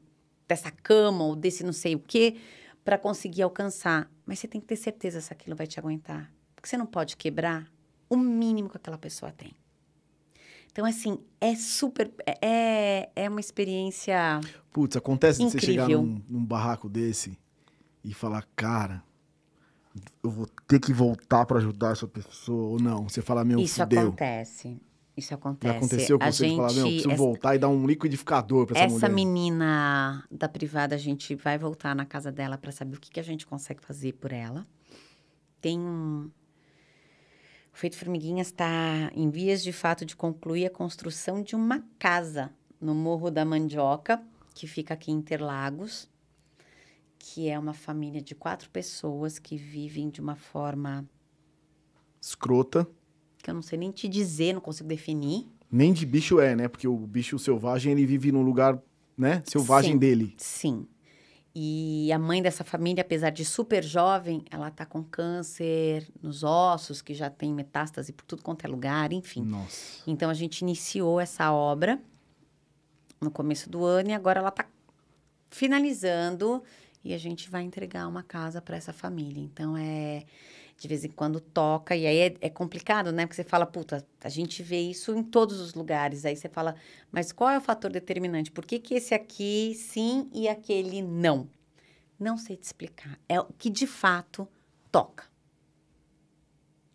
dessa 0.48 0.70
cama 0.70 1.24
ou 1.24 1.36
desse 1.36 1.62
não 1.62 1.72
sei 1.72 1.94
o 1.94 2.00
quê 2.00 2.36
para 2.84 2.96
conseguir 2.96 3.42
alcançar. 3.42 4.10
Mas 4.24 4.38
você 4.38 4.48
tem 4.48 4.60
que 4.60 4.66
ter 4.66 4.76
certeza 4.76 5.20
se 5.20 5.32
aquilo 5.32 5.54
vai 5.54 5.66
te 5.66 5.78
aguentar. 5.78 6.32
Porque 6.56 6.68
você 6.68 6.76
não 6.76 6.86
pode 6.86 7.16
quebrar 7.16 7.70
o 8.08 8.16
mínimo 8.16 8.70
que 8.70 8.76
aquela 8.78 8.98
pessoa 8.98 9.30
tem. 9.30 9.52
Então, 10.72 10.86
assim, 10.86 11.18
é 11.40 11.54
super. 11.54 12.10
É, 12.40 13.10
é 13.14 13.28
uma 13.28 13.40
experiência. 13.40 14.40
Putz, 14.72 14.96
acontece 14.96 15.38
de 15.38 15.50
você 15.50 15.60
chegar 15.60 15.84
Incrível. 15.84 16.02
num, 16.02 16.22
num 16.28 16.44
barraco 16.44 16.88
desse 16.88 17.38
e 18.04 18.14
falar, 18.14 18.46
cara, 18.54 19.02
eu 20.22 20.30
vou 20.30 20.46
ter 20.66 20.78
que 20.78 20.92
voltar 20.92 21.44
pra 21.46 21.58
ajudar 21.58 21.92
essa 21.92 22.06
pessoa 22.06 22.68
ou 22.68 22.80
não. 22.80 23.08
Você 23.08 23.20
fala, 23.20 23.44
meu, 23.44 23.58
Isso 23.60 23.80
fudeu. 23.80 24.08
acontece. 24.08 24.80
Isso 25.18 25.30
Já 25.30 25.34
acontece. 25.34 25.76
aconteceu 25.76 26.18
com 26.18 26.24
a 26.24 26.30
você 26.30 26.44
de 26.44 26.50
gente, 26.50 26.56
falar, 26.56 26.72
meu, 26.72 26.78
eu 26.78 26.84
preciso 26.84 27.10
essa, 27.10 27.16
voltar 27.16 27.54
e 27.56 27.58
dar 27.58 27.68
um 27.68 27.84
liquidificador 27.84 28.66
pra 28.66 28.78
essa, 28.78 28.86
essa 28.96 29.08
mulher. 29.08 29.14
menina 29.14 30.24
da 30.30 30.48
privada, 30.48 30.94
a 30.94 30.98
gente 30.98 31.34
vai 31.34 31.58
voltar 31.58 31.92
na 31.94 32.06
casa 32.06 32.30
dela 32.30 32.56
para 32.56 32.70
saber 32.70 32.96
o 32.96 33.00
que, 33.00 33.10
que 33.10 33.18
a 33.18 33.24
gente 33.24 33.44
consegue 33.44 33.82
fazer 33.82 34.12
por 34.12 34.32
ela. 34.32 34.64
Tem 35.60 35.76
um. 35.76 36.30
O 37.72 37.76
Feito 37.76 37.96
Formiguinhas 37.96 38.46
está 38.46 39.10
em 39.12 39.28
vias 39.28 39.62
de 39.62 39.72
fato 39.72 40.04
de 40.04 40.14
concluir 40.14 40.66
a 40.66 40.70
construção 40.70 41.42
de 41.42 41.56
uma 41.56 41.84
casa 41.98 42.50
no 42.80 42.94
Morro 42.94 43.28
da 43.28 43.44
Mandioca, 43.44 44.22
que 44.54 44.68
fica 44.68 44.94
aqui 44.94 45.10
em 45.10 45.16
Interlagos, 45.16 46.08
que 47.18 47.48
é 47.48 47.58
uma 47.58 47.74
família 47.74 48.22
de 48.22 48.36
quatro 48.36 48.70
pessoas 48.70 49.38
que 49.38 49.56
vivem 49.56 50.10
de 50.10 50.20
uma 50.20 50.36
forma 50.36 51.04
Escrota. 52.20 52.88
Que 53.42 53.50
eu 53.50 53.54
não 53.54 53.62
sei 53.62 53.78
nem 53.78 53.90
te 53.90 54.08
dizer, 54.08 54.52
não 54.52 54.60
consigo 54.60 54.88
definir. 54.88 55.46
Nem 55.70 55.92
de 55.92 56.04
bicho 56.06 56.40
é, 56.40 56.56
né? 56.56 56.68
Porque 56.68 56.88
o 56.88 56.96
bicho 56.96 57.38
selvagem, 57.38 57.92
ele 57.92 58.06
vive 58.06 58.32
num 58.32 58.42
lugar, 58.42 58.80
né? 59.16 59.42
Selvagem 59.46 59.92
Sim. 59.92 59.98
dele. 59.98 60.34
Sim. 60.38 60.86
E 61.54 62.12
a 62.12 62.18
mãe 62.18 62.40
dessa 62.40 62.62
família, 62.62 63.02
apesar 63.02 63.30
de 63.30 63.44
super 63.44 63.82
jovem, 63.82 64.44
ela 64.50 64.70
tá 64.70 64.86
com 64.86 65.02
câncer 65.02 66.08
nos 66.22 66.44
ossos, 66.44 67.02
que 67.02 67.12
já 67.14 67.28
tem 67.28 67.52
metástase 67.52 68.12
por 68.12 68.24
tudo 68.24 68.42
quanto 68.42 68.64
é 68.64 68.68
lugar, 68.68 69.12
enfim. 69.12 69.42
Nossa. 69.42 70.02
Então 70.06 70.30
a 70.30 70.34
gente 70.34 70.60
iniciou 70.60 71.20
essa 71.20 71.50
obra 71.52 72.00
no 73.20 73.30
começo 73.30 73.68
do 73.68 73.84
ano 73.84 74.10
e 74.10 74.12
agora 74.12 74.38
ela 74.38 74.50
tá 74.50 74.66
finalizando 75.50 76.62
e 77.04 77.12
a 77.12 77.18
gente 77.18 77.50
vai 77.50 77.62
entregar 77.62 78.06
uma 78.06 78.22
casa 78.22 78.62
para 78.62 78.76
essa 78.76 78.92
família. 78.92 79.42
Então 79.42 79.76
é 79.76 80.24
de 80.78 80.86
vez 80.86 81.04
em 81.04 81.08
quando 81.10 81.40
toca 81.40 81.96
e 81.96 82.06
aí 82.06 82.18
é, 82.18 82.36
é 82.40 82.48
complicado, 82.48 83.10
né? 83.10 83.26
Porque 83.26 83.34
você 83.34 83.42
fala, 83.44 83.66
puta, 83.66 84.06
a 84.22 84.28
gente 84.28 84.62
vê 84.62 84.78
isso 84.80 85.12
em 85.12 85.24
todos 85.24 85.58
os 85.60 85.74
lugares. 85.74 86.24
Aí 86.24 86.36
você 86.36 86.48
fala, 86.48 86.76
mas 87.10 87.32
qual 87.32 87.50
é 87.50 87.58
o 87.58 87.60
fator 87.60 87.90
determinante? 87.90 88.52
Por 88.52 88.64
que, 88.64 88.78
que 88.78 88.94
esse 88.94 89.12
aqui 89.12 89.74
sim 89.74 90.30
e 90.32 90.48
aquele 90.48 91.02
não? 91.02 91.50
Não 92.18 92.38
sei 92.38 92.56
te 92.56 92.62
explicar. 92.62 93.18
É 93.28 93.40
o 93.40 93.46
que 93.58 93.68
de 93.68 93.88
fato 93.88 94.46
toca. 94.90 95.24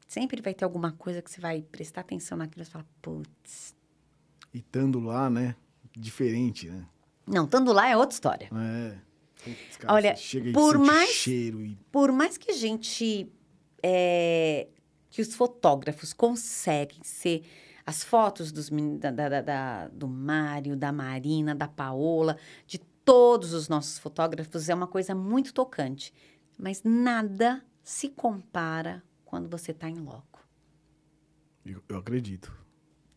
Sempre 0.08 0.42
vai 0.42 0.54
ter 0.54 0.64
alguma 0.64 0.94
coisa 0.94 1.22
que 1.22 1.30
você 1.30 1.42
vai 1.42 1.62
prestar 1.62 2.02
atenção 2.02 2.38
naquilo 2.38 2.64
e 2.64 2.66
fala, 2.66 2.86
putz. 3.02 3.76
E 4.54 4.60
estando 4.60 5.00
lá, 5.02 5.30
né? 5.30 5.56
Diferente, 5.92 6.70
né? 6.70 6.86
Não, 7.28 7.46
estando 7.46 7.74
lá 7.74 7.90
é 7.90 7.98
outra 7.98 8.14
história. 8.14 8.50
É. 8.54 8.98
Putz, 9.44 9.78
cara, 9.78 9.94
Olha, 9.94 10.16
por 10.54 10.78
mais- 10.78 11.10
cheiro 11.10 11.66
e 11.66 11.76
Por 11.92 12.12
mais 12.14 12.38
que 12.38 12.52
a 12.52 12.54
gente. 12.54 13.30
É, 13.84 14.68
que 15.10 15.22
os 15.22 15.36
fotógrafos 15.36 16.14
conseguem 16.14 17.04
ser. 17.04 17.44
As 17.86 18.02
fotos 18.04 18.52
dos, 18.52 18.70
da- 18.98 19.12
da- 19.12 19.42
da- 19.42 19.88
do 19.90 20.08
Mário, 20.08 20.76
da 20.76 20.92
Marina, 20.92 21.54
da 21.54 21.68
Paola, 21.68 22.38
de 22.66 22.78
todos 22.80 23.52
os 23.54 23.68
nossos 23.68 24.00
fotógrafos, 24.00 24.70
é 24.70 24.74
uma 24.74 24.88
coisa 24.88 25.14
muito 25.14 25.54
tocante. 25.54 26.14
Mas 26.58 26.82
nada 26.84 27.62
se 27.84 28.08
compara 28.10 29.04
quando 29.26 29.50
você 29.50 29.72
está 29.72 29.90
em 29.90 30.00
loco. 30.00 30.40
eu, 31.66 31.82
eu 31.90 31.98
acredito. 31.98 32.56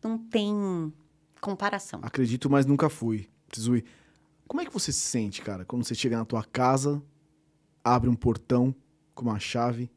Não 0.03 0.17
tem 0.17 0.91
comparação. 1.39 1.99
Acredito, 2.03 2.49
mas 2.49 2.65
nunca 2.65 2.89
fui. 2.89 3.29
Preciso 3.47 3.75
ir. 3.75 3.85
Como 4.47 4.61
é 4.61 4.65
que 4.65 4.71
você 4.73 4.91
se 4.91 4.99
sente, 5.01 5.41
cara, 5.41 5.63
quando 5.65 5.83
você 5.85 5.95
chega 5.95 6.17
na 6.17 6.25
tua 6.25 6.43
casa, 6.43 7.01
abre 7.83 8.09
um 8.09 8.15
portão 8.15 8.73
com 9.15 9.23
uma 9.25 9.39
chave, 9.39 9.89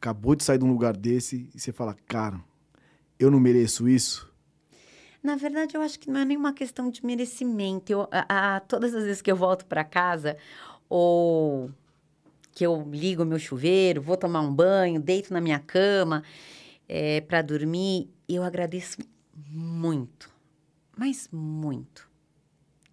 acabou 0.00 0.34
de 0.34 0.42
sair 0.42 0.56
de 0.58 0.64
um 0.64 0.70
lugar 0.72 0.96
desse 0.96 1.46
e 1.54 1.60
você 1.60 1.72
fala, 1.72 1.94
cara, 2.08 2.42
eu 3.18 3.30
não 3.30 3.38
mereço 3.38 3.86
isso? 3.86 4.32
Na 5.22 5.36
verdade, 5.36 5.76
eu 5.76 5.82
acho 5.82 5.98
que 6.00 6.10
não 6.10 6.20
é 6.20 6.24
nenhuma 6.24 6.54
questão 6.54 6.88
de 6.90 7.04
merecimento. 7.04 7.92
Eu, 7.92 8.08
a, 8.10 8.56
a- 8.56 8.60
todas 8.60 8.94
as 8.94 9.04
vezes 9.04 9.20
que 9.20 9.30
eu 9.30 9.36
volto 9.36 9.66
para 9.66 9.84
casa, 9.84 10.38
ou 10.88 11.70
que 12.52 12.64
eu 12.64 12.82
ligo 12.90 13.26
meu 13.26 13.38
chuveiro, 13.38 14.00
vou 14.00 14.16
tomar 14.16 14.40
um 14.40 14.52
banho, 14.54 14.98
deito 15.00 15.32
na 15.34 15.40
minha 15.40 15.58
cama 15.58 16.24
para 17.28 17.42
dormir, 17.42 18.10
eu 18.28 18.42
agradeço 18.42 18.96
muito, 19.52 20.28
mas 20.96 21.28
muito. 21.30 22.10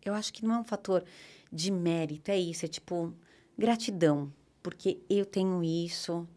Eu 0.05 0.14
acho 0.14 0.32
que 0.32 0.45
não 0.45 0.55
é 0.55 0.60
um 0.60 0.64
fator 0.64 1.03
de 1.51 1.72
mérito, 1.72 2.30
é 2.30 2.38
isso, 2.38 2.66
é 2.66 2.68
tipo 2.68 3.14
gratidão, 3.58 4.32
porque 4.62 4.99
eu 5.10 5.26
tenho 5.26 5.64
isso. 5.64 6.28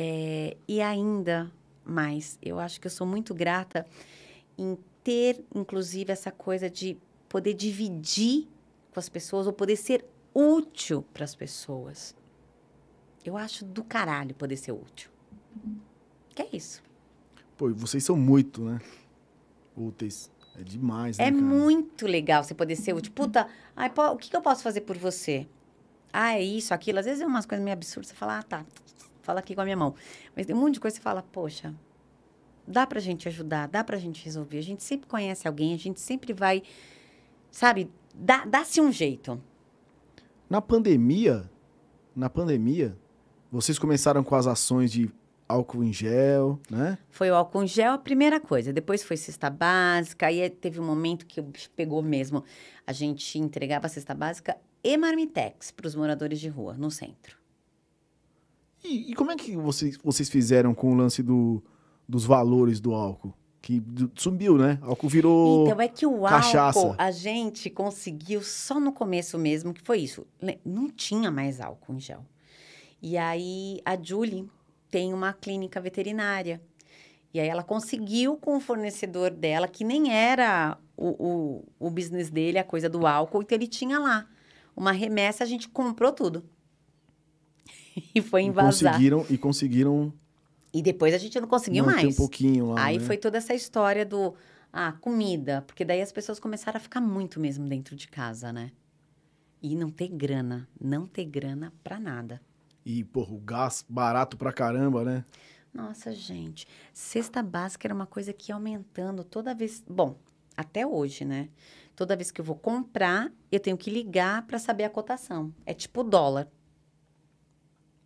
É, 0.00 0.56
e 0.68 0.80
ainda 0.80 1.50
mais, 1.84 2.38
eu 2.40 2.60
acho 2.60 2.80
que 2.80 2.86
eu 2.86 2.90
sou 2.90 3.04
muito 3.04 3.34
grata 3.34 3.84
em 4.56 4.78
ter, 5.02 5.44
inclusive, 5.52 6.12
essa 6.12 6.30
coisa 6.30 6.70
de 6.70 6.96
poder 7.28 7.52
dividir 7.54 8.46
com 8.92 9.00
as 9.00 9.08
pessoas 9.08 9.48
ou 9.48 9.52
poder 9.52 9.74
ser 9.74 10.04
útil 10.32 11.04
para 11.12 11.24
as 11.24 11.34
pessoas. 11.34 12.14
Eu 13.24 13.36
acho 13.36 13.64
do 13.64 13.82
caralho 13.82 14.36
poder 14.36 14.56
ser 14.56 14.70
útil. 14.70 15.10
Que 16.32 16.42
é 16.42 16.48
isso. 16.52 16.80
Pô, 17.56 17.68
e 17.68 17.72
vocês 17.72 18.04
são 18.04 18.16
muito, 18.16 18.62
né? 18.62 18.80
Úteis. 19.76 20.30
É 20.56 20.62
demais, 20.62 21.18
né, 21.18 21.24
É 21.24 21.30
cara? 21.32 21.42
muito 21.42 22.06
legal 22.06 22.44
você 22.44 22.54
poder 22.54 22.76
ser 22.76 22.92
útil. 22.92 23.12
Puta, 23.12 23.48
ai, 23.74 23.90
pô, 23.90 24.06
o 24.10 24.16
que, 24.16 24.30
que 24.30 24.36
eu 24.36 24.42
posso 24.42 24.62
fazer 24.62 24.82
por 24.82 24.96
você? 24.96 25.46
Ah, 26.12 26.34
é 26.34 26.42
isso, 26.42 26.72
aquilo. 26.72 27.00
Às 27.00 27.06
vezes 27.06 27.20
é 27.20 27.26
umas 27.26 27.46
coisas 27.46 27.64
meio 27.64 27.74
absurdas. 27.74 28.08
Você 28.10 28.14
fala, 28.14 28.38
ah, 28.38 28.42
tá, 28.44 28.64
fala 29.28 29.40
aqui 29.40 29.54
com 29.54 29.60
a 29.60 29.64
minha 29.64 29.76
mão. 29.76 29.94
Mas 30.34 30.46
tem 30.46 30.56
um 30.56 30.58
monte 30.60 30.74
de 30.74 30.80
coisa 30.80 30.96
que 30.96 31.02
você 31.02 31.04
fala, 31.04 31.22
poxa, 31.22 31.74
dá 32.66 32.86
pra 32.86 32.98
gente 32.98 33.28
ajudar, 33.28 33.68
dá 33.68 33.84
pra 33.84 33.98
gente 33.98 34.24
resolver. 34.24 34.56
A 34.58 34.62
gente 34.62 34.82
sempre 34.82 35.06
conhece 35.06 35.46
alguém, 35.46 35.74
a 35.74 35.76
gente 35.76 36.00
sempre 36.00 36.32
vai, 36.32 36.62
sabe, 37.50 37.90
dá- 38.14 38.46
dá-se 38.46 38.80
um 38.80 38.90
jeito. 38.90 39.38
Na 40.48 40.62
pandemia, 40.62 41.48
na 42.16 42.30
pandemia, 42.30 42.96
vocês 43.52 43.78
começaram 43.78 44.24
com 44.24 44.34
as 44.34 44.46
ações 44.46 44.90
de 44.90 45.10
álcool 45.46 45.84
em 45.84 45.92
gel, 45.92 46.58
né? 46.70 46.96
Foi 47.10 47.30
o 47.30 47.34
álcool 47.34 47.64
em 47.64 47.66
gel 47.66 47.92
a 47.92 47.98
primeira 47.98 48.40
coisa. 48.40 48.72
Depois 48.72 49.02
foi 49.02 49.16
cesta 49.16 49.48
básica. 49.50 50.26
Aí 50.26 50.48
teve 50.50 50.80
um 50.80 50.84
momento 50.84 51.26
que 51.26 51.42
pegou 51.76 52.02
mesmo. 52.02 52.44
A 52.86 52.92
gente 52.92 53.38
entregava 53.38 53.86
a 53.86 53.88
cesta 53.90 54.14
básica 54.14 54.56
e 54.82 54.96
marmitex 54.96 55.70
para 55.70 55.86
os 55.86 55.94
moradores 55.94 56.38
de 56.40 56.48
rua, 56.48 56.74
no 56.74 56.90
centro. 56.90 57.37
E, 58.88 59.10
e 59.10 59.14
como 59.14 59.30
é 59.30 59.36
que 59.36 59.56
vocês, 59.56 59.98
vocês 60.02 60.28
fizeram 60.28 60.74
com 60.74 60.92
o 60.92 60.94
lance 60.94 61.22
do, 61.22 61.62
dos 62.08 62.24
valores 62.24 62.80
do 62.80 62.94
álcool? 62.94 63.34
Que 63.60 63.82
subiu, 64.14 64.56
né? 64.56 64.78
Álcool 64.80 65.08
virou. 65.08 65.66
Então 65.66 65.80
é 65.80 65.88
que 65.88 66.06
o 66.06 66.26
álcool 66.26 66.28
cachaça. 66.28 66.94
a 66.96 67.10
gente 67.10 67.68
conseguiu 67.68 68.40
só 68.42 68.80
no 68.80 68.92
começo 68.92 69.36
mesmo, 69.36 69.74
que 69.74 69.82
foi 69.82 69.98
isso. 69.98 70.26
Não 70.64 70.88
tinha 70.88 71.30
mais 71.30 71.60
álcool 71.60 71.94
em 71.94 72.00
gel. 72.00 72.24
E 73.02 73.18
aí 73.18 73.80
a 73.84 74.00
Julie 74.00 74.48
tem 74.90 75.12
uma 75.12 75.32
clínica 75.32 75.80
veterinária. 75.80 76.62
E 77.34 77.38
aí 77.38 77.48
ela 77.48 77.62
conseguiu 77.62 78.36
com 78.36 78.56
o 78.56 78.60
fornecedor 78.60 79.30
dela, 79.30 79.68
que 79.68 79.84
nem 79.84 80.10
era 80.10 80.78
o, 80.96 81.08
o, 81.08 81.64
o 81.78 81.90
business 81.90 82.30
dele, 82.30 82.58
a 82.58 82.64
coisa 82.64 82.88
do 82.88 83.06
álcool, 83.06 83.42
então 83.42 83.56
ele 83.56 83.66
tinha 83.66 83.98
lá 83.98 84.26
uma 84.74 84.92
remessa, 84.92 85.44
a 85.44 85.46
gente 85.46 85.68
comprou 85.68 86.10
tudo. 86.10 86.48
e 88.14 88.20
foi 88.20 88.42
e 88.42 88.46
invasar. 88.46 88.92
conseguiram 88.92 89.26
E 89.28 89.38
conseguiram 89.38 90.12
E 90.72 90.82
depois 90.82 91.14
a 91.14 91.18
gente 91.18 91.38
não 91.40 91.48
conseguiu 91.48 91.84
mais. 91.84 92.14
um 92.14 92.16
pouquinho 92.16 92.72
lá. 92.72 92.84
Aí 92.84 92.98
né? 92.98 93.04
foi 93.04 93.16
toda 93.16 93.38
essa 93.38 93.54
história 93.54 94.04
do 94.04 94.34
ah, 94.72 94.92
comida, 94.92 95.62
porque 95.66 95.84
daí 95.84 96.00
as 96.00 96.12
pessoas 96.12 96.38
começaram 96.38 96.76
a 96.76 96.80
ficar 96.80 97.00
muito 97.00 97.40
mesmo 97.40 97.66
dentro 97.66 97.96
de 97.96 98.08
casa, 98.08 98.52
né? 98.52 98.70
E 99.62 99.74
não 99.74 99.90
ter 99.90 100.08
grana, 100.08 100.68
não 100.80 101.06
ter 101.06 101.24
grana 101.24 101.72
pra 101.82 101.98
nada. 101.98 102.40
E, 102.84 103.02
porra, 103.04 103.34
o 103.34 103.38
gás 103.38 103.84
barato 103.88 104.36
pra 104.36 104.52
caramba, 104.52 105.04
né? 105.04 105.24
Nossa, 105.72 106.14
gente, 106.14 106.66
cesta 106.92 107.42
básica 107.42 107.86
era 107.86 107.94
uma 107.94 108.06
coisa 108.06 108.32
que 108.32 108.50
ia 108.50 108.54
aumentando 108.54 109.22
toda 109.24 109.54
vez, 109.54 109.82
bom, 109.88 110.16
até 110.56 110.86
hoje, 110.86 111.24
né? 111.24 111.48
Toda 111.94 112.16
vez 112.16 112.30
que 112.30 112.40
eu 112.40 112.44
vou 112.44 112.56
comprar, 112.56 113.32
eu 113.50 113.60
tenho 113.60 113.76
que 113.76 113.90
ligar 113.90 114.46
pra 114.46 114.58
saber 114.58 114.84
a 114.84 114.90
cotação. 114.90 115.52
É 115.66 115.74
tipo 115.74 116.02
dólar. 116.04 116.48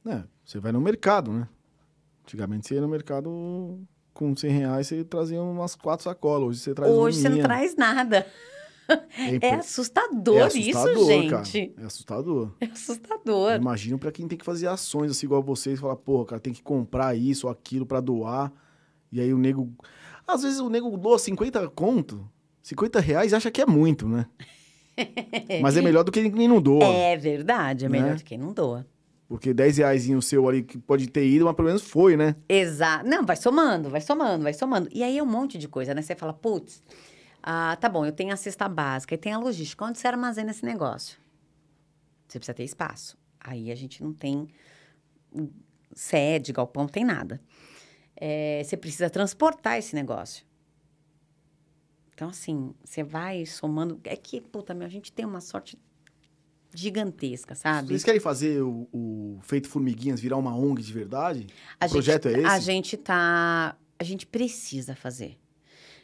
É, 0.07 0.23
você 0.45 0.59
vai 0.59 0.73
no 0.73 0.81
mercado, 0.81 1.33
né? 1.33 1.49
Antigamente 2.25 2.67
você 2.69 2.75
ia 2.75 2.81
no 2.81 2.89
mercado 2.89 3.79
com 4.15 4.37
100 4.37 4.51
reais, 4.51 4.87
você 4.87 5.05
trazia 5.05 5.43
umas 5.43 5.75
quatro 5.75 6.05
sacolas. 6.05 6.49
Hoje 6.49 6.59
você 6.61 6.75
traz 6.75 6.93
hoje 6.93 7.21
você 7.21 7.29
não 7.29 7.39
traz 7.41 7.77
nada. 7.77 8.27
É, 9.17 9.47
É 9.47 9.55
assustador, 9.55 10.37
é 10.39 10.43
assustador, 10.43 10.93
isso, 10.93 11.07
gente. 11.07 11.31
cara. 11.31 11.73
É 11.79 11.85
assustador. 11.87 12.51
É 12.61 12.65
assustador. 12.67 13.53
Imagino 13.55 13.99
pra 13.99 14.13
quem 14.13 14.27
tem 14.29 14.37
que 14.37 14.45
fazer 14.45 14.67
ações 14.67 15.11
assim 15.11 15.27
igual 15.27 15.43
vocês, 15.43 15.81
falar, 15.81 15.97
porra, 15.97 16.27
cara, 16.27 16.41
tem 16.41 16.53
que 16.53 16.63
comprar 16.63 17.17
isso 17.17 17.47
ou 17.47 17.53
aquilo 17.53 17.87
pra 17.87 18.01
doar. 18.01 18.53
E 19.11 19.21
aí 19.21 19.33
o 19.33 19.39
nego. 19.39 19.73
Às 20.27 20.43
vezes 20.43 20.59
o 20.61 20.69
nego 20.69 20.95
doa 20.97 21.19
50 21.19 21.69
conto, 21.71 22.29
50 22.63 23.01
reais 23.01 23.33
acha 23.33 23.51
que 23.51 23.63
é 23.63 23.67
muito, 23.67 24.07
né? 24.09 24.27
Mas 25.63 25.77
é 25.77 25.81
melhor 25.81 26.03
do 26.03 26.13
que 26.13 26.29
quem 26.31 26.49
não 26.49 26.61
doa. 26.61 26.85
É 26.85 27.17
verdade, 27.17 27.87
é 27.87 27.89
melhor 27.89 28.09
Né? 28.09 28.15
do 28.15 28.19
que 28.19 28.25
quem 28.25 28.39
não 28.39 28.53
doa. 28.53 28.87
Porque 29.33 29.55
10 29.55 29.79
reais 29.79 30.11
o 30.11 30.21
seu 30.21 30.47
ali 30.47 30.63
que 30.63 30.77
pode 30.77 31.09
ter 31.09 31.27
ido, 31.27 31.47
mas 31.47 31.55
pelo 31.55 31.69
menos 31.69 31.81
foi, 31.81 32.19
né? 32.19 32.37
Exato. 32.47 33.09
Não, 33.09 33.25
vai 33.25 33.35
somando, 33.35 33.89
vai 33.89 34.03
somando, 34.03 34.43
vai 34.43 34.53
somando. 34.53 34.91
E 34.93 35.03
aí 35.03 35.17
é 35.17 35.23
um 35.23 35.27
monte 35.27 35.57
de 35.57 35.67
coisa, 35.67 35.95
né? 35.95 36.03
Você 36.03 36.15
fala, 36.15 36.35
putz, 36.35 36.83
ah, 37.43 37.75
tá 37.81 37.89
bom, 37.89 38.05
eu 38.05 38.13
tenho 38.13 38.31
a 38.35 38.37
cesta 38.37 38.69
básica 38.69 39.15
e 39.15 39.17
tem 39.17 39.33
a 39.33 39.39
logística. 39.39 39.87
Onde 39.87 39.99
você 39.99 40.07
armazena 40.07 40.51
esse 40.51 40.67
negócio? 40.67 41.19
Você 42.29 42.39
precisa 42.39 42.53
ter 42.53 42.65
espaço. 42.65 43.17
Aí 43.41 43.73
a 43.73 43.75
gente 43.75 44.03
não 44.03 44.13
tem 44.13 44.49
sede, 45.95 46.53
galpão, 46.53 46.83
não 46.83 46.91
tem 46.91 47.03
nada. 47.03 47.41
É, 48.15 48.61
você 48.63 48.77
precisa 48.77 49.09
transportar 49.09 49.79
esse 49.79 49.95
negócio. 49.95 50.45
Então, 52.13 52.29
assim, 52.29 52.75
você 52.85 53.03
vai 53.03 53.47
somando. 53.47 53.99
É 54.05 54.15
que, 54.15 54.43
puta, 54.43 54.75
meu, 54.75 54.87
a 54.87 54.91
gente 54.91 55.11
tem 55.11 55.25
uma 55.25 55.41
sorte 55.41 55.79
gigantesca, 56.75 57.55
sabe? 57.55 57.89
Vocês 57.89 58.05
querem 58.05 58.21
fazer 58.21 58.63
o, 58.63 58.89
o 58.93 59.39
Feito 59.43 59.69
Formiguinhas 59.69 60.21
virar 60.21 60.37
uma 60.37 60.57
ONG 60.57 60.83
de 60.83 60.93
verdade? 60.93 61.47
A 61.81 61.87
o 61.87 61.91
projeto 61.91 62.29
gente, 62.29 62.45
é 62.45 62.49
A 62.49 62.57
esse? 62.57 62.67
gente 62.67 62.97
tá. 62.97 63.77
A 63.99 64.05
gente 64.05 64.27
precisa 64.27 64.95
fazer. 64.95 65.39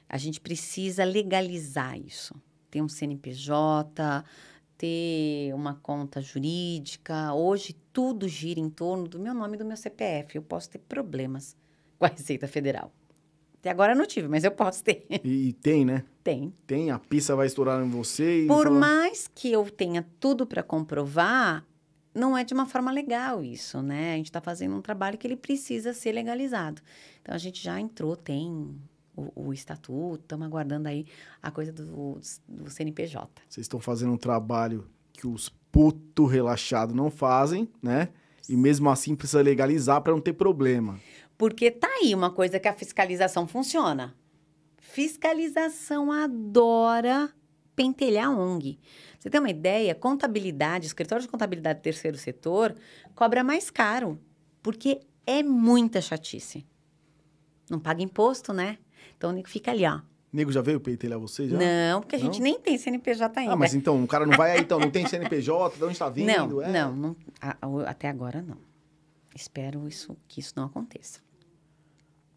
A 0.08 0.16
gente 0.16 0.40
precisa 0.40 1.04
legalizar 1.04 1.98
isso. 1.98 2.34
Ter 2.70 2.80
um 2.82 2.88
CNPJ, 2.88 4.24
ter 4.76 5.52
uma 5.54 5.74
conta 5.74 6.20
jurídica. 6.20 7.32
Hoje 7.34 7.74
tudo 7.92 8.28
gira 8.28 8.60
em 8.60 8.70
torno 8.70 9.08
do 9.08 9.18
meu 9.18 9.34
nome 9.34 9.56
e 9.56 9.58
do 9.58 9.64
meu 9.64 9.76
CPF. 9.76 10.36
Eu 10.36 10.42
posso 10.42 10.70
ter 10.70 10.78
problemas 10.78 11.56
com 11.98 12.04
a 12.04 12.08
Receita 12.08 12.46
Federal. 12.46 12.92
Até 13.60 13.70
agora 13.70 13.92
eu 13.92 13.96
não 13.96 14.06
tive, 14.06 14.28
mas 14.28 14.44
eu 14.44 14.50
posso 14.50 14.82
ter. 14.84 15.06
E, 15.24 15.48
e 15.48 15.52
tem, 15.52 15.84
né? 15.84 16.04
Tem. 16.22 16.52
Tem, 16.66 16.90
a 16.90 16.98
pista 16.98 17.34
vai 17.34 17.46
estourar 17.46 17.84
em 17.84 17.88
você 17.90 18.44
e. 18.44 18.46
Por 18.46 18.64
fala- 18.64 18.78
mais 18.78 19.28
que 19.34 19.50
eu 19.50 19.68
tenha 19.70 20.06
tudo 20.20 20.46
para 20.46 20.62
comprovar, 20.62 21.64
não 22.14 22.36
é 22.36 22.44
de 22.44 22.54
uma 22.54 22.66
forma 22.66 22.90
legal 22.90 23.42
isso, 23.42 23.82
né? 23.82 24.14
A 24.14 24.16
gente 24.16 24.26
está 24.26 24.40
fazendo 24.40 24.74
um 24.76 24.82
trabalho 24.82 25.18
que 25.18 25.26
ele 25.26 25.36
precisa 25.36 25.92
ser 25.92 26.12
legalizado. 26.12 26.80
Então 27.22 27.34
a 27.34 27.38
gente 27.38 27.62
já 27.62 27.80
entrou, 27.80 28.14
tem 28.16 28.76
o, 29.16 29.48
o 29.48 29.52
estatuto, 29.52 30.20
estamos 30.22 30.46
aguardando 30.46 30.88
aí 30.88 31.06
a 31.42 31.50
coisa 31.50 31.72
do, 31.72 32.20
do 32.48 32.70
CNPJ. 32.70 33.28
Vocês 33.48 33.64
estão 33.64 33.80
fazendo 33.80 34.12
um 34.12 34.16
trabalho 34.16 34.86
que 35.12 35.26
os 35.26 35.48
puto 35.72 36.26
relaxado 36.26 36.94
não 36.94 37.10
fazem, 37.10 37.68
né? 37.82 38.08
E 38.48 38.56
mesmo 38.56 38.88
assim 38.88 39.14
precisa 39.14 39.42
legalizar 39.42 40.00
para 40.00 40.12
não 40.12 40.20
ter 40.20 40.32
problema. 40.32 40.98
Porque 41.38 41.70
tá 41.70 41.86
aí 42.02 42.14
uma 42.14 42.30
coisa 42.32 42.58
que 42.58 42.66
a 42.68 42.72
fiscalização 42.74 43.46
funciona. 43.46 44.14
Fiscalização 44.76 46.10
adora 46.10 47.32
pentelhar 47.76 48.36
ONG. 48.36 48.78
Você 49.18 49.30
tem 49.30 49.40
uma 49.40 49.48
ideia? 49.48 49.94
Contabilidade, 49.94 50.86
escritório 50.86 51.22
de 51.22 51.28
contabilidade 51.30 51.78
do 51.78 51.82
terceiro 51.82 52.16
setor 52.18 52.74
cobra 53.14 53.44
mais 53.44 53.70
caro, 53.70 54.18
porque 54.60 55.00
é 55.24 55.42
muita 55.44 56.00
chatice. 56.00 56.66
Não 57.70 57.78
paga 57.78 58.02
imposto, 58.02 58.52
né? 58.52 58.78
Então 59.16 59.32
fica 59.44 59.70
ali, 59.70 59.86
ó. 59.86 60.00
Nego 60.32 60.50
já 60.50 60.60
veio 60.60 60.80
pentelhar 60.80 61.18
você 61.20 61.48
já? 61.48 61.56
Não, 61.56 62.00
porque 62.00 62.16
a 62.16 62.18
gente 62.18 62.38
Não? 62.38 62.44
nem 62.44 62.58
tem 62.60 62.76
CNPJ 62.76 63.38
ainda. 63.40 63.52
Ah, 63.52 63.56
mas 63.56 63.74
então, 63.74 64.02
o 64.02 64.06
cara 64.08 64.26
não 64.26 64.36
vai 64.36 64.52
aí, 64.52 64.60
então, 64.60 64.78
não 64.80 64.90
tem 64.90 65.06
CNPJ, 65.06 65.76
de 65.78 65.84
onde 65.84 65.98
tá 65.98 66.08
vindo? 66.08 66.26
não, 66.26 66.60
é. 66.62 66.70
não, 66.72 66.96
não, 66.96 67.16
a- 67.40 67.56
a- 67.62 67.90
até 67.90 68.08
agora 68.08 68.42
não. 68.42 68.58
Espero 69.34 69.86
isso, 69.86 70.16
que 70.26 70.40
isso 70.40 70.52
não 70.56 70.64
aconteça. 70.64 71.20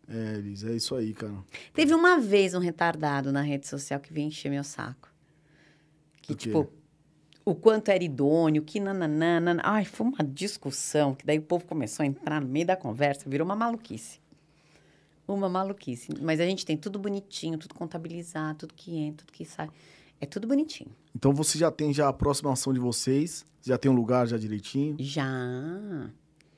É, 0.08 0.34
Elis, 0.38 0.64
é 0.64 0.74
isso 0.74 0.96
aí, 0.96 1.14
cara. 1.14 1.34
Teve 1.74 1.94
uma 1.94 2.20
vez 2.20 2.54
um 2.54 2.60
retardado 2.60 3.32
na 3.32 3.42
rede 3.42 3.68
social 3.68 4.00
que 4.00 4.12
veio 4.12 4.28
encher 4.28 4.50
meu 4.50 4.64
saco. 4.64 5.10
Que, 6.22 6.36
tipo, 6.36 6.72
o 7.46 7.56
quanto 7.56 7.90
era 7.90 8.04
idôneo, 8.04 8.62
que 8.62 8.80
nananana. 8.80 9.60
Ai, 9.64 9.86
foi 9.86 10.08
uma 10.08 10.24
discussão, 10.24 11.16
que 11.16 11.26
daí 11.26 11.40
o 11.40 11.42
povo 11.42 11.66
começou 11.66 12.04
a 12.04 12.06
entrar 12.06 12.42
no 12.42 12.48
meio 12.48 12.66
da 12.66 12.76
conversa, 12.76 13.30
virou 13.30 13.46
uma 13.46 13.56
maluquice. 13.56 14.20
Uma 15.28 15.50
maluquice. 15.50 16.10
Mas 16.22 16.40
a 16.40 16.46
gente 16.46 16.66
tem 16.66 16.76
tudo 16.76 17.00
bonitinho, 17.00 17.58
tudo 17.58 17.74
contabilizado, 17.74 18.60
tudo 18.60 18.74
que 18.74 18.98
entra, 18.98 19.26
tudo 19.26 19.36
que 19.36 19.46
sai. 19.46 19.70
É 20.20 20.26
tudo 20.26 20.48
bonitinho. 20.48 20.92
Então 21.16 21.34
você 21.34 21.58
já 21.58 21.72
tem 21.72 21.94
já 21.94 22.08
a 22.08 22.14
próxima 22.14 22.52
ação 22.52 22.74
de 22.74 22.80
vocês, 22.80 23.46
já 23.64 23.78
tem 23.78 23.90
um 23.90 23.96
lugar 23.96 24.28
já 24.28 24.38
direitinho. 24.38 24.96
Já. 25.00 26.10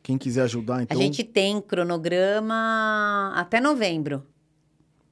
Quem 0.04 0.18
quiser 0.18 0.42
ajudar, 0.44 0.84
então. 0.84 0.98
A 0.98 1.02
gente 1.02 1.24
tem 1.24 1.62
cronograma 1.62 3.32
até 3.36 3.60
novembro. 3.62 4.24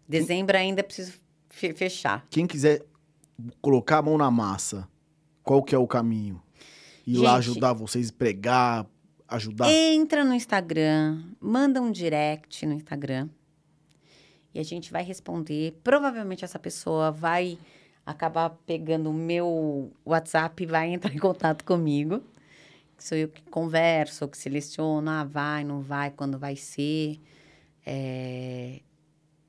Dezembro 0.08 0.58
ainda 0.58 0.84
preciso 0.84 1.14
fe- 1.50 1.74
fechar. 1.74 2.26
Quem 2.30 2.46
quiser 2.46 2.84
colocar 3.62 4.00
a 4.00 4.02
mão 4.02 4.18
na 4.18 4.30
massa, 4.30 4.88
qual 5.44 5.64
que 5.64 5.74
é 5.74 5.78
o 5.78 5.88
caminho? 5.88 6.42
Ir 7.08 7.18
lá 7.18 7.40
Gente- 7.42 7.52
ajudar 7.52 7.74
vocês, 7.74 8.12
pregar, 8.12 8.86
ajudar. 9.28 9.72
Entra 9.72 10.24
no 10.26 10.34
Instagram, 10.34 11.24
manda 11.40 11.82
um 11.82 11.92
direct 11.92 12.66
no 12.66 12.74
Instagram 12.74 13.30
e 14.54 14.60
a 14.60 14.64
gente 14.64 14.92
vai 14.92 15.04
responder. 15.04 15.80
Provavelmente 15.84 16.44
essa 16.44 16.60
pessoa 16.60 17.10
vai 17.12 17.58
acabar 18.06 18.50
pegando 18.66 19.10
o 19.10 19.14
meu 19.14 19.92
WhatsApp 20.06 20.62
e 20.64 20.66
vai 20.66 20.90
entrar 20.94 21.14
em 21.14 21.18
contato 21.20 21.64
comigo. 21.64 22.22
Sou 23.02 23.18
eu 23.18 23.28
que 23.30 23.42
converso, 23.44 24.28
que 24.28 24.38
seleciono, 24.38 25.10
ah, 25.10 25.24
vai, 25.24 25.64
não 25.64 25.82
vai, 25.82 26.12
quando 26.12 26.38
vai 26.38 26.56
ser. 26.56 27.20
É, 27.86 28.82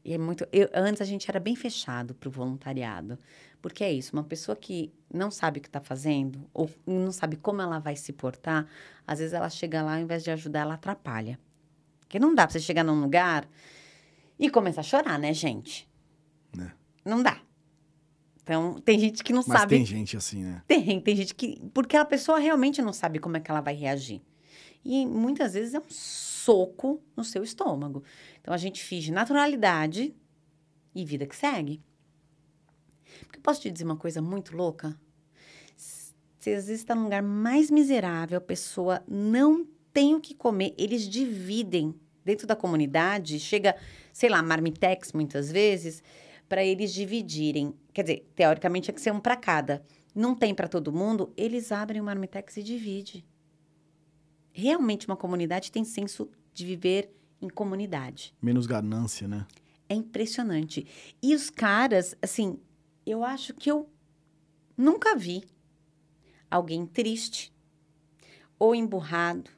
E 0.05 0.13
é 0.15 0.19
muito. 0.19 0.47
eu- 0.53 0.69
antes 0.75 1.01
a 1.03 1.05
gente 1.05 1.29
era 1.31 1.39
bem 1.39 1.55
fechado 1.55 2.15
para 2.15 2.29
o 2.29 2.33
voluntariado. 2.33 3.19
Porque 3.61 3.85
é 3.85 3.93
isso, 3.93 4.13
uma 4.17 4.25
pessoa 4.25 4.57
que 4.57 4.93
não 5.13 5.31
sabe 5.31 5.59
o 5.59 5.63
que 5.63 5.69
está 5.69 5.81
fazendo, 5.81 6.49
ou 6.53 6.69
não 6.87 7.13
sabe 7.13 7.37
como 7.37 7.63
ela 7.63 7.79
vai 7.79 7.95
se 7.95 8.13
portar, 8.13 8.67
às 9.07 9.21
vezes 9.21 9.33
ela 9.35 9.49
chega 9.49 9.83
lá, 9.83 9.95
ao 9.95 10.01
invés 10.01 10.25
de 10.25 10.31
ajudar, 10.33 10.61
ela 10.63 10.75
atrapalha. 10.75 11.39
Porque 12.01 12.19
não 12.19 12.35
dá 12.35 12.45
para 12.47 12.53
você 12.55 12.61
chegar 12.61 12.83
num 12.83 13.01
lugar 13.01 13.49
e 14.39 14.51
começar 14.51 14.81
a 14.81 14.85
chorar, 14.85 15.19
né, 15.19 15.33
gente? 15.33 15.89
Né. 16.57 16.73
Não 17.05 17.23
dá. 17.23 17.41
Então, 18.43 18.75
tem 18.81 18.99
gente 18.99 19.23
que 19.23 19.33
não 19.33 19.45
Mas 19.47 19.61
sabe. 19.61 19.77
tem 19.77 19.87
gente 19.87 20.17
assim, 20.17 20.43
né? 20.43 20.63
Tem, 20.67 21.01
tem 21.01 21.17
gente 21.17 21.35
que. 21.35 21.61
Porque 21.73 21.97
a 21.97 22.05
pessoa 22.05 22.39
realmente 22.39 22.83
não 22.83 22.93
sabe 22.93 23.19
como 23.19 23.37
é 23.37 23.41
que 23.41 23.51
ela 23.51 23.61
vai 23.61 23.75
reagir. 23.75 24.21
E 24.85 25.07
muitas 25.07 25.55
vezes 25.55 25.75
é 25.75 25.79
um 25.79 25.89
soco 25.89 27.01
no 27.17 27.25
seu 27.25 27.45
estômago. 27.45 28.03
Então 28.41 28.53
a 28.53 28.57
gente 28.57 28.83
finge 28.83 29.13
naturalidade 29.13 30.15
e 30.95 31.05
vida 31.05 31.25
que 31.25 31.37
segue. 31.37 31.81
Porque 33.21 33.39
eu 33.39 33.43
posso 33.43 33.61
te 33.61 33.71
dizer 33.71 33.85
uma 33.85 33.97
coisa 33.97 34.21
muito 34.21 34.57
louca? 34.57 34.99
Você 35.77 36.51
às 36.51 36.67
vezes 36.67 36.81
está 36.81 36.95
num 36.95 37.05
lugar 37.05 37.23
mais 37.23 37.71
miserável, 37.71 38.39
a 38.39 38.41
pessoa 38.41 39.01
não 39.07 39.65
tem 39.93 40.15
o 40.15 40.21
que 40.21 40.35
comer, 40.35 40.75
eles 40.77 41.09
dividem 41.09 41.95
dentro 42.25 42.47
da 42.47 42.57
comunidade, 42.57 43.39
chega, 43.39 43.77
sei 44.13 44.29
lá, 44.29 44.43
marmitex 44.43 45.13
muitas 45.13 45.53
vezes, 45.53 46.03
para 46.53 46.63
eles 46.63 46.93
dividirem. 46.93 47.73
Quer 47.95 48.03
dizer, 48.03 48.31
teoricamente 48.35 48.91
é 48.91 48.93
que 48.93 49.01
ser 49.01 49.11
um 49.11 49.19
para 49.19 49.37
cada. 49.37 49.83
Não 50.15 50.35
tem 50.35 50.55
para 50.55 50.69
todo 50.69 50.93
mundo, 50.93 51.33
eles 51.35 51.73
abrem 51.73 51.99
o 51.99 52.05
marmitex 52.05 52.59
e 52.59 52.63
dividem. 52.63 53.25
Realmente 54.53 55.07
uma 55.07 55.17
comunidade 55.17 55.73
tem 55.73 55.83
senso 55.83 56.29
de 56.53 56.67
viver 56.67 57.11
em 57.41 57.49
comunidade. 57.49 58.35
Menos 58.43 58.67
ganância, 58.67 59.27
né? 59.27 59.47
É 59.89 59.95
impressionante. 59.95 60.87
E 61.23 61.35
os 61.35 61.49
caras, 61.49 62.15
assim, 62.21 62.61
eu 63.07 63.25
acho 63.25 63.55
que 63.55 63.71
eu 63.71 63.89
nunca 64.77 65.17
vi 65.17 65.45
alguém 66.51 66.85
triste, 66.85 67.51
ou 68.59 68.75
emburrado, 68.75 69.51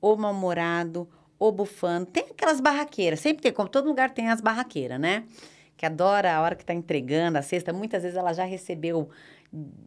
ou 0.00 0.16
mal-humorado, 0.16 1.08
ou 1.38 1.52
bufando. 1.52 2.06
Tem 2.06 2.24
aquelas 2.24 2.60
barraqueiras, 2.60 3.20
sempre 3.20 3.44
tem, 3.44 3.52
como 3.52 3.68
todo 3.68 3.86
lugar 3.86 4.10
tem 4.10 4.28
as 4.28 4.40
barraqueiras, 4.40 4.98
né? 4.98 5.24
Que 5.82 5.86
adora 5.86 6.32
a 6.36 6.40
hora 6.40 6.54
que 6.54 6.64
tá 6.64 6.72
entregando 6.72 7.38
a 7.38 7.42
cesta. 7.42 7.72
Muitas 7.72 8.04
vezes 8.04 8.16
ela 8.16 8.32
já 8.32 8.44
recebeu 8.44 9.10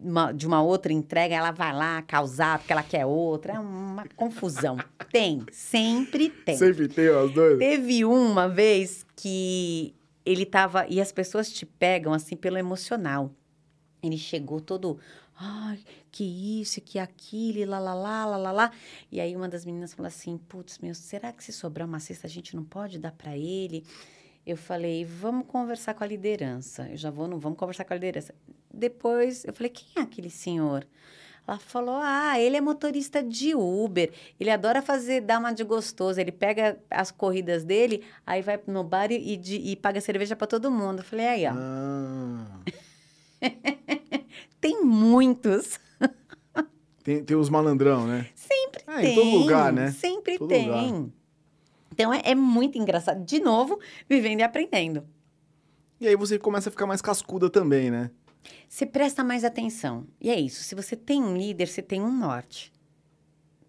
uma- 0.02 0.34
de 0.34 0.46
uma 0.46 0.62
outra 0.62 0.92
entrega, 0.92 1.34
ela 1.34 1.52
vai 1.52 1.72
lá 1.74 2.02
causar 2.02 2.60
porque 2.60 2.74
ela 2.74 2.84
quer 2.84 3.06
outra. 3.06 3.54
É 3.54 3.60
uma 3.60 4.04
confusão. 4.14 4.76
Tem, 5.10 5.46
sempre 5.54 6.30
tem. 6.30 6.58
Sempre 6.58 6.90
tem 6.90 7.08
as 7.08 7.32
duas. 7.32 7.58
Teve 7.60 8.04
uma 8.04 8.50
vez 8.50 9.06
que 9.16 9.96
ele 10.26 10.46
tava. 10.46 10.86
E 10.90 11.00
as 11.00 11.14
pessoas 11.14 11.50
te 11.50 11.66
pegam 11.66 12.12
assim 12.12 12.36
pelo 12.36 12.58
emocional. 12.58 13.32
Ele 14.04 14.18
chegou 14.18 14.60
todo. 14.60 15.00
Ai, 15.40 15.80
que 16.12 16.26
isso, 16.62 16.82
que 16.82 17.00
aquilo, 17.00 17.72
lá, 17.72 17.80
lá, 17.80 17.94
lá, 17.94 18.26
lá, 18.26 18.36
lá, 18.38 18.52
lá. 18.52 18.72
E 19.10 19.22
aí 19.22 19.34
uma 19.34 19.48
das 19.48 19.64
meninas 19.66 19.94
falou 19.94 20.08
assim: 20.08 20.38
Putz, 20.38 20.78
meu, 20.80 20.94
será 20.94 21.32
que 21.32 21.42
se 21.42 21.54
sobrar 21.54 21.88
uma 21.88 22.02
cesta 22.02 22.28
a 22.28 22.30
gente 22.30 22.54
não 22.54 22.66
pode 22.66 23.00
dar 23.00 23.14
para 23.14 23.38
ele? 23.38 23.86
Eu 24.46 24.58
falei: 24.58 25.04
Vamos 25.06 25.48
conversar 25.48 25.94
com 25.94 26.04
a 26.04 26.08
liderança. 26.08 26.88
Eu 26.90 26.98
já 26.98 27.10
vou, 27.10 27.28
não 27.28 27.40
vamos 27.40 27.58
conversar 27.58 27.84
com 27.86 27.94
a 27.94 27.98
liderança. 27.98 28.34
Depois 28.74 29.44
eu 29.46 29.54
falei: 29.54 29.70
Quem 29.70 29.88
é 29.98 30.02
aquele 30.02 30.30
senhor? 30.30 30.86
Ela 31.48 31.58
falou: 31.60 31.96
Ah, 32.02 32.40
ele 32.40 32.56
é 32.58 32.62
motorista 32.62 33.24
de 33.24 33.56
Uber. 33.56 34.12
Ele 34.40 34.50
adora 34.52 34.82
fazer, 34.82 35.22
dar 35.22 35.40
uma 35.40 35.52
de 35.52 35.64
gostoso. 35.64 36.20
Ele 36.20 36.32
pega 36.32 36.78
as 36.90 37.10
corridas 37.12 37.64
dele, 37.64 38.04
aí 38.26 38.42
vai 38.42 38.60
no 38.68 38.84
bar 38.84 39.12
e, 39.12 39.36
de- 39.38 39.58
e 39.58 39.76
paga 39.76 40.00
cerveja 40.02 40.36
para 40.36 40.48
todo 40.48 40.70
mundo. 40.72 41.00
Eu 41.00 41.06
falei: 41.06 41.28
Aí, 41.28 41.46
ó. 41.48 41.52
Ah, 41.56 42.60
Tem 44.62 44.84
muitos. 44.84 45.80
tem, 47.04 47.24
tem 47.24 47.38
os 47.38 47.50
malandrão, 47.50 48.08
né? 48.08 48.28
Sempre 48.36 48.84
É, 48.88 49.02
tem. 49.02 49.12
em 49.12 49.16
todo 49.16 49.38
lugar, 49.42 49.72
né? 49.74 49.92
Sempre 49.92 50.38
Todo 50.40 50.48
tem. 50.50 50.68
lugar. 50.68 51.10
Então 51.96 52.14
é, 52.14 52.22
é 52.26 52.36
muito 52.36 52.78
engraçado. 52.78 53.24
De 53.24 53.40
novo, 53.40 53.80
vivendo 54.08 54.42
e 54.42 54.44
aprendendo. 54.44 55.08
E 56.00 56.08
aí 56.08 56.16
você 56.16 56.38
começa 56.38 56.68
a 56.68 56.72
ficar 56.72 56.86
mais 56.86 57.02
cascuda 57.02 57.50
também, 57.50 57.90
né? 57.90 58.12
Você 58.68 58.86
presta 58.86 59.24
mais 59.24 59.46
atenção. 59.46 60.06
E 60.20 60.30
é 60.30 60.38
isso. 60.38 60.62
Se 60.62 60.76
você 60.76 60.96
tem 60.96 61.24
um 61.24 61.38
líder, 61.38 61.68
você 61.68 61.82
tem 61.82 62.02
um 62.02 62.12
norte. 62.12 62.72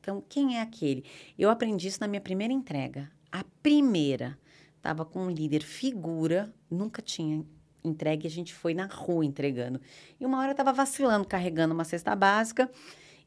Então, 0.00 0.22
quem 0.28 0.58
é 0.58 0.60
aquele? 0.60 1.04
Eu 1.38 1.50
aprendi 1.50 1.86
isso 1.86 2.00
na 2.00 2.08
minha 2.08 2.20
primeira 2.20 2.52
entrega. 2.52 3.10
A 3.30 3.44
primeira. 3.62 4.36
Estava 4.76 5.04
com 5.04 5.20
um 5.20 5.30
líder 5.30 5.62
figura, 5.62 6.52
nunca 6.70 7.00
tinha 7.00 7.44
entregue, 7.82 8.26
a 8.26 8.30
gente 8.30 8.52
foi 8.52 8.74
na 8.74 8.86
rua 8.86 9.24
entregando. 9.24 9.80
E 10.18 10.26
uma 10.26 10.38
hora 10.38 10.48
eu 10.48 10.52
estava 10.52 10.72
vacilando, 10.72 11.26
carregando 11.26 11.74
uma 11.74 11.84
cesta 11.84 12.14
básica, 12.14 12.70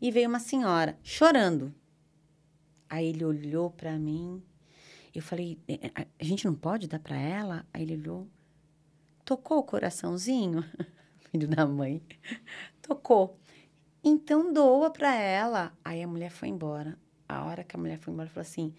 e 0.01 0.11
veio 0.11 0.29
uma 0.29 0.39
senhora 0.39 0.97
chorando. 1.03 1.73
Aí 2.89 3.07
ele 3.07 3.25
olhou 3.25 3.69
para 3.69 3.97
mim, 3.97 4.41
eu 5.13 5.21
falei, 5.21 5.57
"É, 5.67 5.73
é, 6.01 6.07
a 6.19 6.23
gente 6.23 6.45
não 6.45 6.53
pode 6.55 6.87
dar 6.87 6.99
para 6.99 7.17
ela? 7.17 7.65
Aí 7.73 7.83
ele 7.83 7.95
olhou, 7.95 8.27
tocou 9.25 9.59
o 9.59 9.63
coraçãozinho, 9.63 10.63
filho 11.31 11.47
da 11.47 11.65
mãe, 11.65 12.01
tocou. 12.81 13.37
Então 14.03 14.53
doa 14.53 14.89
para 14.89 15.13
ela. 15.15 15.73
Aí 15.83 16.01
a 16.01 16.07
mulher 16.07 16.31
foi 16.31 16.47
embora. 16.47 16.97
A 17.27 17.43
hora 17.45 17.63
que 17.63 17.75
a 17.75 17.79
mulher 17.79 17.97
foi 17.99 18.13
embora, 18.13 18.29
falou 18.29 18.41
assim: 18.41 18.73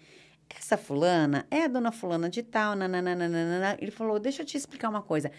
essa 0.49 0.77
fulana 0.77 1.45
é 1.49 1.63
a 1.63 1.67
dona 1.67 1.91
fulana 1.91 2.29
de 2.29 2.43
tal, 2.43 2.75
nananana. 2.75 3.77
Ele 3.79 3.91
falou, 3.91 4.19
deixa 4.19 4.41
eu 4.41 4.45
te 4.45 4.57
explicar 4.57 4.89
uma 4.89 5.01
coisa. 5.01 5.31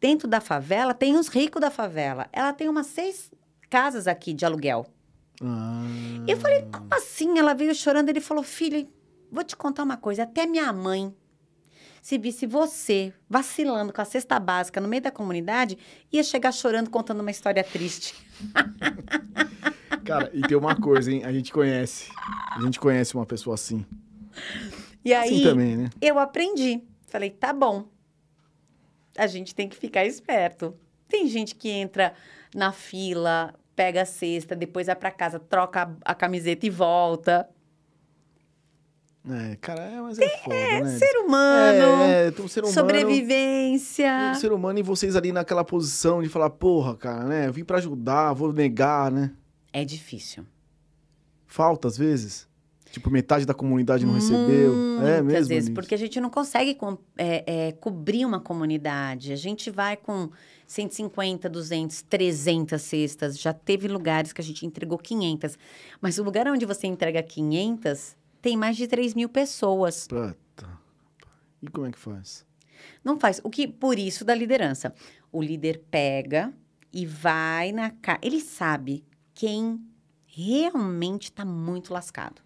Dentro 0.00 0.26
da 0.26 0.40
favela, 0.40 0.94
tem 0.94 1.16
os 1.16 1.28
ricos 1.28 1.60
da 1.60 1.70
favela. 1.70 2.28
Ela 2.32 2.52
tem 2.52 2.68
umas 2.68 2.86
seis 2.86 3.30
casas 3.68 4.06
aqui 4.06 4.32
de 4.32 4.44
aluguel. 4.46 4.86
Ah, 5.42 5.84
Eu 6.26 6.36
falei, 6.38 6.62
como 6.62 6.88
assim? 6.94 7.38
Ela 7.38 7.52
veio 7.54 7.74
chorando. 7.74 8.08
Ele 8.08 8.20
falou, 8.20 8.42
filha, 8.42 8.86
vou 9.30 9.44
te 9.44 9.56
contar 9.56 9.82
uma 9.82 9.96
coisa. 9.96 10.22
Até 10.24 10.46
minha 10.46 10.72
mãe, 10.72 11.14
se 12.02 12.18
visse 12.18 12.46
você 12.46 13.12
vacilando 13.28 13.92
com 13.92 14.00
a 14.00 14.04
cesta 14.04 14.38
básica 14.38 14.80
no 14.80 14.88
meio 14.88 15.02
da 15.02 15.10
comunidade, 15.10 15.78
ia 16.12 16.22
chegar 16.22 16.52
chorando, 16.52 16.90
contando 16.90 17.20
uma 17.20 17.30
história 17.30 17.64
triste. 17.64 18.14
Cara, 20.04 20.30
e 20.34 20.42
tem 20.42 20.56
uma 20.56 20.76
coisa, 20.76 21.10
hein? 21.10 21.24
A 21.24 21.32
gente 21.32 21.50
conhece. 21.50 22.10
A 22.54 22.60
gente 22.60 22.78
conhece 22.78 23.14
uma 23.14 23.24
pessoa 23.24 23.54
assim. 23.54 23.86
E 25.04 25.14
aí, 25.14 25.30
Assim 25.30 25.42
também, 25.42 25.76
né? 25.76 25.90
eu 26.00 26.18
aprendi. 26.18 26.82
Falei, 27.06 27.30
tá 27.30 27.52
bom. 27.52 27.88
A 29.16 29.26
gente 29.26 29.54
tem 29.54 29.68
que 29.68 29.76
ficar 29.76 30.04
esperto. 30.04 30.76
Tem 31.08 31.26
gente 31.26 31.54
que 31.54 31.70
entra 31.70 32.12
na 32.54 32.72
fila, 32.72 33.54
pega 33.74 34.02
a 34.02 34.04
cesta, 34.04 34.54
depois 34.54 34.88
vai 34.88 34.96
pra 34.96 35.10
casa, 35.10 35.38
troca 35.38 35.82
a, 36.04 36.12
a 36.12 36.14
camiseta 36.14 36.66
e 36.66 36.70
volta. 36.70 37.48
É, 39.26 39.56
cara, 39.56 39.82
é, 39.82 40.00
mas 40.02 40.18
é 40.18 40.28
foda, 40.38 40.54
né? 40.54 40.98
Ser 40.98 41.16
humano, 41.24 42.02
É, 42.02 42.26
é, 42.26 42.42
um 42.42 42.46
ser 42.46 42.60
humano. 42.60 42.74
sobrevivência. 42.74 44.32
Um 44.32 44.34
ser 44.34 44.52
humano 44.52 44.78
e 44.78 44.82
vocês 44.82 45.16
ali 45.16 45.32
naquela 45.32 45.64
posição 45.64 46.22
de 46.22 46.28
falar, 46.28 46.50
porra, 46.50 46.94
cara, 46.94 47.24
né? 47.24 47.48
Eu 47.48 47.52
vim 47.52 47.64
pra 47.64 47.78
ajudar, 47.78 48.34
vou 48.34 48.52
negar, 48.52 49.10
né? 49.10 49.32
É 49.72 49.82
difícil. 49.82 50.44
Falta 51.46 51.88
às 51.88 51.96
vezes. 51.96 52.46
Tipo, 52.90 53.10
metade 53.10 53.44
da 53.44 53.54
comunidade 53.54 54.06
não 54.06 54.12
recebeu. 54.14 54.72
É 55.04 55.20
Muitas 55.20 55.24
mesmo. 55.24 55.48
vezes, 55.48 55.66
Anis? 55.66 55.74
porque 55.74 55.94
a 55.94 55.98
gente 55.98 56.20
não 56.20 56.30
consegue 56.30 56.78
é, 57.18 57.68
é, 57.68 57.72
cobrir 57.72 58.24
uma 58.24 58.38
comunidade. 58.38 59.32
A 59.32 59.36
gente 59.36 59.68
vai 59.68 59.96
com 59.96 60.30
150, 60.66 61.48
200, 61.48 62.02
300 62.02 62.80
cestas. 62.80 63.38
Já 63.40 63.52
teve 63.52 63.88
lugares 63.88 64.32
que 64.32 64.40
a 64.40 64.44
gente 64.44 64.64
entregou 64.64 64.96
500. 64.96 65.58
Mas 66.00 66.18
o 66.18 66.22
lugar 66.22 66.46
onde 66.46 66.64
você 66.66 66.86
entrega 66.86 67.20
500 67.20 68.16
tem 68.44 68.58
mais 68.58 68.76
de 68.76 68.86
3 68.86 69.14
mil 69.14 69.30
pessoas. 69.30 70.06
Puta. 70.06 70.78
E 71.62 71.66
como 71.66 71.86
é 71.86 71.90
que 71.90 71.98
faz? 71.98 72.44
Não 73.02 73.18
faz. 73.18 73.40
O 73.42 73.48
que, 73.48 73.66
por 73.66 73.98
isso, 73.98 74.22
da 74.22 74.34
liderança. 74.34 74.94
O 75.32 75.42
líder 75.42 75.82
pega 75.90 76.52
e 76.92 77.06
vai 77.06 77.72
na 77.72 77.88
cara. 77.88 78.20
Ele 78.22 78.42
sabe 78.42 79.02
quem 79.32 79.82
realmente 80.26 81.30
está 81.30 81.42
muito 81.42 81.94
lascado. 81.94 82.42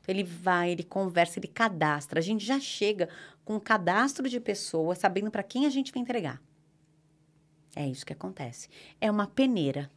Então, 0.00 0.14
ele 0.14 0.24
vai, 0.24 0.70
ele 0.70 0.82
conversa, 0.82 1.38
ele 1.38 1.46
cadastra. 1.46 2.18
A 2.18 2.22
gente 2.22 2.42
já 2.42 2.58
chega 2.58 3.10
com 3.44 3.56
um 3.56 3.60
cadastro 3.60 4.26
de 4.30 4.40
pessoas, 4.40 4.96
sabendo 4.96 5.30
para 5.30 5.42
quem 5.42 5.66
a 5.66 5.70
gente 5.70 5.92
vai 5.92 6.00
entregar. 6.00 6.40
É 7.76 7.86
isso 7.86 8.06
que 8.06 8.14
acontece. 8.14 8.70
É 8.98 9.10
uma 9.10 9.26
peneira. 9.26 9.90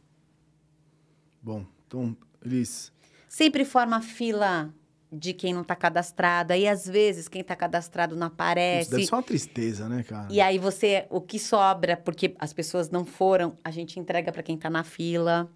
Bom, 1.40 1.64
então, 1.86 2.14
eles. 2.44 2.92
Sempre 3.26 3.64
forma 3.64 4.02
fila 4.02 4.74
de 5.10 5.32
quem 5.32 5.54
não 5.54 5.62
está 5.62 5.76
cadastrado. 5.76 6.52
Aí, 6.52 6.66
às 6.66 6.86
vezes, 6.86 7.28
quem 7.28 7.40
está 7.40 7.54
cadastrado 7.54 8.16
não 8.16 8.26
Isso 8.26 8.34
aparece. 8.34 8.90
deve 8.90 9.06
ser 9.06 9.14
uma 9.14 9.22
tristeza, 9.22 9.88
né, 9.88 10.02
cara? 10.02 10.28
E 10.30 10.40
aí 10.40 10.58
você, 10.58 11.06
o 11.10 11.20
que 11.20 11.38
sobra, 11.38 11.96
porque 11.96 12.34
as 12.38 12.52
pessoas 12.52 12.90
não 12.90 13.04
foram, 13.04 13.56
a 13.62 13.70
gente 13.70 13.98
entrega 14.00 14.32
para 14.32 14.42
quem 14.42 14.56
tá 14.56 14.68
na 14.68 14.84
fila. 14.84 15.50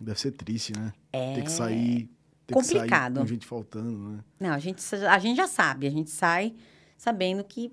Deve 0.00 0.20
ser 0.20 0.32
triste, 0.32 0.72
né? 0.76 0.92
É 1.12 1.34
Ter 1.34 1.42
que 1.42 1.50
sair. 1.50 2.10
Ter 2.46 2.54
complicado. 2.54 3.14
Que 3.14 3.18
sair 3.18 3.22
com 3.22 3.26
gente 3.26 3.46
faltando, 3.46 3.98
né? 4.10 4.24
Não, 4.38 4.50
a 4.50 4.58
gente, 4.58 4.82
a 4.94 5.18
gente 5.18 5.36
já 5.36 5.46
sabe, 5.46 5.86
a 5.86 5.90
gente 5.90 6.10
sai 6.10 6.54
sabendo 6.96 7.44
que 7.44 7.72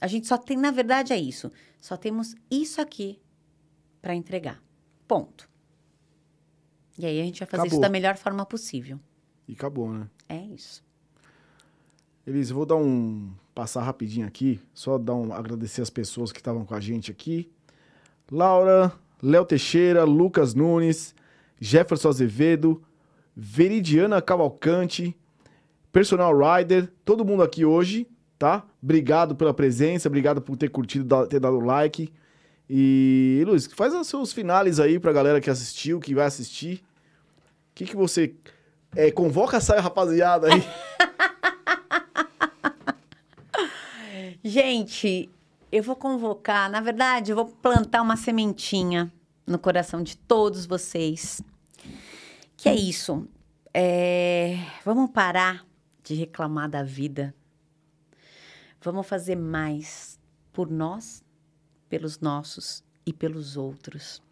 a 0.00 0.06
gente 0.06 0.26
só 0.26 0.36
tem, 0.36 0.56
na 0.56 0.70
verdade 0.70 1.12
é 1.12 1.18
isso, 1.18 1.50
só 1.80 1.96
temos 1.96 2.34
isso 2.50 2.80
aqui 2.80 3.20
para 4.02 4.14
entregar. 4.14 4.62
Ponto. 5.08 5.48
E 6.98 7.06
aí 7.06 7.20
a 7.20 7.24
gente 7.24 7.40
vai 7.40 7.48
fazer 7.48 7.66
isso 7.66 7.76
Acabou. 7.76 7.80
da 7.80 7.88
melhor 7.88 8.16
forma 8.16 8.44
possível. 8.46 9.00
E 9.48 9.52
acabou, 9.52 9.90
né? 9.90 10.08
É 10.28 10.38
isso. 10.38 10.82
Elis, 12.26 12.50
eu 12.50 12.56
vou 12.56 12.64
dar 12.64 12.76
um. 12.76 13.32
passar 13.54 13.82
rapidinho 13.82 14.26
aqui, 14.26 14.60
só 14.72 14.96
dar 14.96 15.14
um. 15.14 15.32
agradecer 15.32 15.82
as 15.82 15.90
pessoas 15.90 16.32
que 16.32 16.40
estavam 16.40 16.64
com 16.64 16.74
a 16.74 16.80
gente 16.80 17.10
aqui. 17.10 17.50
Laura, 18.30 18.92
Léo 19.22 19.44
Teixeira, 19.44 20.04
Lucas 20.04 20.54
Nunes, 20.54 21.14
Jefferson 21.60 22.08
Azevedo, 22.08 22.82
Veridiana 23.36 24.22
Cavalcante, 24.22 25.16
Personal 25.92 26.32
Rider, 26.36 26.90
todo 27.04 27.24
mundo 27.24 27.42
aqui 27.42 27.64
hoje, 27.64 28.06
tá? 28.38 28.66
Obrigado 28.82 29.36
pela 29.36 29.52
presença, 29.52 30.08
obrigado 30.08 30.40
por 30.40 30.56
ter 30.56 30.68
curtido, 30.68 31.26
ter 31.26 31.40
dado 31.40 31.60
like. 31.60 32.12
E, 32.68 33.42
Luiz, 33.46 33.66
faz 33.66 33.94
os 33.94 34.08
seus 34.08 34.32
finales 34.32 34.80
aí 34.80 34.98
pra 34.98 35.12
galera 35.12 35.40
que 35.40 35.50
assistiu, 35.50 36.00
que 36.00 36.14
vai 36.14 36.26
assistir. 36.26 36.82
O 37.70 37.74
que, 37.74 37.84
que 37.84 37.96
você. 37.96 38.34
É, 38.96 39.10
convoca 39.10 39.56
essa 39.56 39.80
rapaziada 39.80 40.48
aí. 40.52 40.62
Gente, 44.42 45.30
eu 45.72 45.82
vou 45.82 45.96
convocar, 45.96 46.70
na 46.70 46.80
verdade, 46.80 47.32
eu 47.32 47.36
vou 47.36 47.46
plantar 47.46 48.02
uma 48.02 48.16
sementinha 48.16 49.12
no 49.46 49.58
coração 49.58 50.02
de 50.02 50.16
todos 50.16 50.66
vocês. 50.66 51.42
Que 52.56 52.68
é 52.68 52.74
isso. 52.74 53.26
é, 53.72 54.56
vamos 54.84 55.10
parar 55.10 55.66
de 56.02 56.14
reclamar 56.14 56.68
da 56.68 56.82
vida. 56.82 57.34
Vamos 58.80 59.06
fazer 59.06 59.36
mais 59.36 60.20
por 60.52 60.70
nós, 60.70 61.24
pelos 61.88 62.20
nossos 62.20 62.84
e 63.04 63.12
pelos 63.12 63.56
outros. 63.56 64.22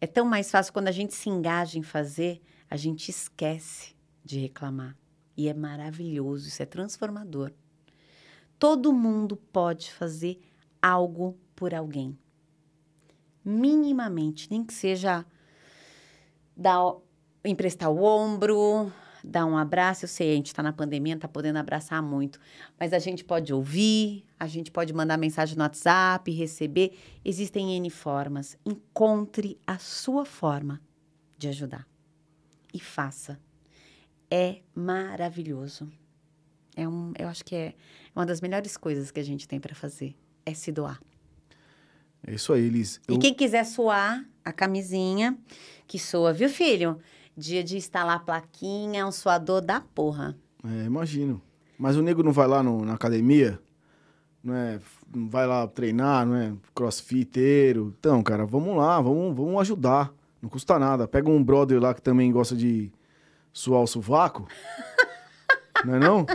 É 0.00 0.06
tão 0.06 0.24
mais 0.24 0.50
fácil 0.50 0.72
quando 0.72 0.88
a 0.88 0.92
gente 0.92 1.14
se 1.14 1.28
engaja 1.28 1.78
em 1.78 1.82
fazer, 1.82 2.40
a 2.70 2.76
gente 2.76 3.10
esquece 3.10 3.94
de 4.24 4.38
reclamar. 4.38 4.96
E 5.36 5.48
é 5.48 5.54
maravilhoso, 5.54 6.48
isso 6.48 6.62
é 6.62 6.66
transformador. 6.66 7.52
Todo 8.58 8.92
mundo 8.92 9.36
pode 9.36 9.92
fazer 9.92 10.40
algo 10.82 11.38
por 11.54 11.72
alguém. 11.72 12.18
Minimamente, 13.44 14.50
nem 14.50 14.64
que 14.64 14.74
seja 14.74 15.24
dar, 16.56 16.96
emprestar 17.44 17.88
o 17.88 18.02
ombro, 18.02 18.92
dar 19.22 19.46
um 19.46 19.56
abraço. 19.56 20.04
Eu 20.04 20.08
sei, 20.08 20.32
a 20.32 20.34
gente 20.34 20.48
está 20.48 20.62
na 20.62 20.72
pandemia, 20.72 21.14
não 21.14 21.18
está 21.18 21.28
podendo 21.28 21.58
abraçar 21.58 22.02
muito, 22.02 22.40
mas 22.78 22.92
a 22.92 22.98
gente 22.98 23.24
pode 23.24 23.54
ouvir, 23.54 24.26
a 24.38 24.48
gente 24.48 24.72
pode 24.72 24.92
mandar 24.92 25.16
mensagem 25.16 25.56
no 25.56 25.62
WhatsApp, 25.62 26.30
receber. 26.32 26.98
Existem 27.24 27.76
N 27.76 27.88
formas. 27.90 28.58
Encontre 28.66 29.56
a 29.64 29.78
sua 29.78 30.24
forma 30.24 30.82
de 31.38 31.48
ajudar 31.48 31.86
e 32.72 32.80
faça. 32.80 33.38
É 34.30 34.58
maravilhoso. 34.74 35.88
É 36.76 36.86
um, 36.86 37.12
eu 37.18 37.28
acho 37.28 37.44
que 37.44 37.54
é 37.54 37.74
uma 38.14 38.24
das 38.26 38.40
melhores 38.40 38.76
coisas 38.76 39.10
que 39.10 39.18
a 39.18 39.24
gente 39.24 39.48
tem 39.48 39.58
para 39.58 39.74
fazer. 39.74 40.14
É 40.46 40.54
se 40.54 40.70
doar. 40.70 41.00
É 42.26 42.34
isso 42.34 42.52
aí. 42.52 42.68
E 42.68 42.84
Eu- 43.08 43.18
quem 43.18 43.32
quiser 43.34 43.64
suar 43.64 44.24
a 44.44 44.52
camisinha, 44.52 45.36
que 45.86 45.98
soa, 45.98 46.32
viu, 46.32 46.48
filho? 46.48 46.98
Dia 47.36 47.62
de 47.62 47.76
instalar 47.76 48.16
a 48.16 48.20
plaquinha, 48.20 49.00
é 49.00 49.04
um 49.06 49.12
suador 49.12 49.60
da 49.60 49.80
porra. 49.80 50.36
É, 50.64 50.84
imagino. 50.84 51.40
Mas 51.78 51.96
o 51.96 52.02
nego 52.02 52.22
não 52.22 52.32
vai 52.32 52.48
lá 52.48 52.62
no- 52.62 52.84
na 52.84 52.94
academia, 52.94 53.60
não 54.42 54.54
é? 54.54 54.80
Não 55.14 55.28
vai 55.30 55.46
lá 55.46 55.66
treinar, 55.68 56.26
não 56.26 56.34
é? 56.34 56.52
Crossfiteiro. 56.74 57.94
Então, 57.98 58.22
cara, 58.22 58.44
vamos 58.44 58.76
lá, 58.76 59.00
vamos, 59.00 59.34
vamos 59.36 59.60
ajudar. 59.60 60.12
Não 60.40 60.48
custa 60.48 60.78
nada. 60.78 61.08
Pega 61.08 61.28
um 61.28 61.42
brother 61.42 61.80
lá 61.80 61.92
que 61.94 62.02
também 62.02 62.30
gosta 62.30 62.54
de 62.54 62.92
suar 63.52 63.82
o 63.82 63.86
sovaco. 63.86 64.46
não 65.84 65.96
é 65.96 65.98
não? 65.98 66.26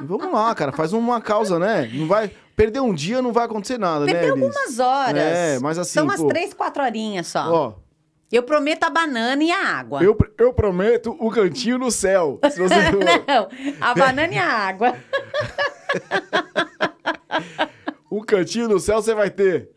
E 0.00 0.04
vamos 0.04 0.32
lá, 0.32 0.54
cara, 0.54 0.72
faz 0.72 0.92
uma 0.92 1.20
causa, 1.20 1.58
né? 1.58 1.90
Não 1.92 2.06
vai... 2.06 2.30
Perder 2.54 2.80
um 2.80 2.92
dia 2.92 3.22
não 3.22 3.32
vai 3.32 3.46
acontecer 3.46 3.78
nada, 3.78 4.04
né, 4.04 4.12
Perdeu 4.12 4.36
Elis? 4.36 4.44
algumas 4.44 4.78
horas. 4.78 5.22
É, 5.22 5.58
mas 5.58 5.78
assim, 5.78 5.94
São 5.94 6.04
umas 6.04 6.20
pô, 6.20 6.28
três, 6.28 6.52
quatro 6.52 6.82
horinhas 6.82 7.26
só. 7.26 7.50
Ó, 7.50 7.74
Eu 8.30 8.42
prometo 8.42 8.84
a 8.84 8.90
banana 8.90 9.42
e 9.42 9.50
a 9.50 9.66
água. 9.78 10.02
eu, 10.04 10.16
eu 10.38 10.52
prometo 10.52 11.16
o 11.18 11.30
cantinho 11.30 11.78
no 11.78 11.90
céu. 11.90 12.38
Se 12.50 12.60
você... 12.60 12.74
Não, 13.26 13.48
a 13.80 13.94
banana 13.94 14.34
e 14.34 14.38
a 14.38 14.46
água. 14.46 14.94
Um 18.10 18.20
cantinho 18.20 18.68
no 18.68 18.78
céu 18.78 19.00
você 19.00 19.14
vai 19.14 19.30
ter. 19.30 19.70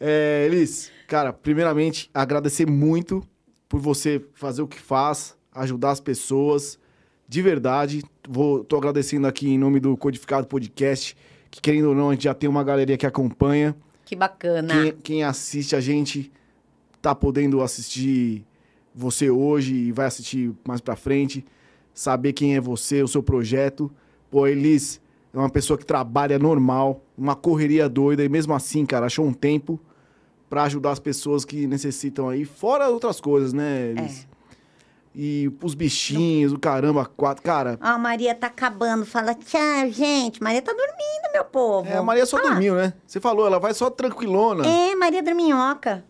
É, 0.00 0.44
Elis, 0.46 0.90
cara, 1.08 1.32
primeiramente, 1.32 2.10
agradecer 2.12 2.68
muito 2.68 3.26
por 3.66 3.80
você 3.80 4.22
fazer 4.34 4.60
o 4.62 4.68
que 4.68 4.78
faz, 4.78 5.34
ajudar 5.52 5.90
as 5.90 6.00
pessoas. 6.00 6.78
De 7.26 7.40
verdade, 7.42 8.04
vou, 8.28 8.62
tô 8.62 8.76
agradecendo 8.76 9.26
aqui 9.26 9.48
em 9.48 9.58
nome 9.58 9.80
do 9.80 9.96
Codificado 9.96 10.46
Podcast, 10.46 11.16
que 11.50 11.60
querendo 11.60 11.88
ou 11.88 11.94
não, 11.94 12.10
a 12.10 12.12
gente 12.12 12.24
já 12.24 12.34
tem 12.34 12.48
uma 12.48 12.62
galeria 12.62 12.96
que 12.96 13.06
acompanha. 13.06 13.74
Que 14.04 14.14
bacana. 14.14 14.68
Quem, 14.68 14.92
quem 15.02 15.24
assiste 15.24 15.74
a 15.74 15.80
gente 15.80 16.30
tá 17.00 17.14
podendo 17.14 17.62
assistir 17.62 18.44
você 18.94 19.30
hoje 19.30 19.74
e 19.74 19.92
vai 19.92 20.06
assistir 20.06 20.52
mais 20.66 20.80
pra 20.80 20.94
frente, 20.94 21.44
saber 21.94 22.34
quem 22.34 22.54
é 22.54 22.60
você, 22.60 23.02
o 23.02 23.08
seu 23.08 23.22
projeto. 23.22 23.90
Pô, 24.30 24.46
Elis 24.46 25.00
é 25.32 25.38
uma 25.38 25.48
pessoa 25.48 25.78
que 25.78 25.86
trabalha 25.86 26.38
normal, 26.38 27.02
uma 27.16 27.34
correria 27.34 27.88
doida 27.88 28.22
e 28.22 28.28
mesmo 28.28 28.52
assim, 28.52 28.84
cara, 28.84 29.06
achou 29.06 29.24
um 29.24 29.32
tempo 29.32 29.80
pra 30.48 30.64
ajudar 30.64 30.92
as 30.92 30.98
pessoas 30.98 31.44
que 31.44 31.66
necessitam 31.66 32.28
aí, 32.28 32.44
fora 32.44 32.88
outras 32.88 33.20
coisas, 33.20 33.52
né, 33.52 33.90
Elis? 33.90 34.26
E 35.20 35.50
os 35.62 35.74
bichinhos, 35.74 36.52
o 36.52 36.58
caramba, 36.58 37.04
quatro, 37.04 37.42
cara. 37.42 37.76
Ó, 37.82 37.86
a 37.86 37.98
Maria 37.98 38.34
tá 38.36 38.46
acabando. 38.46 39.04
Fala 39.04 39.34
tchau, 39.34 39.90
gente. 39.90 40.40
Maria 40.40 40.62
tá 40.62 40.70
dormindo, 40.70 41.32
meu 41.32 41.44
povo. 41.44 41.88
É, 41.88 41.96
a 41.96 42.02
Maria 42.02 42.24
só 42.24 42.40
dormiu, 42.40 42.76
né? 42.76 42.92
Você 43.04 43.18
falou, 43.18 43.44
ela 43.44 43.58
vai 43.58 43.74
só 43.74 43.90
tranquilona. 43.90 44.64
É, 44.64 44.94
Maria 44.94 45.20
Dorminhoca. 45.20 46.04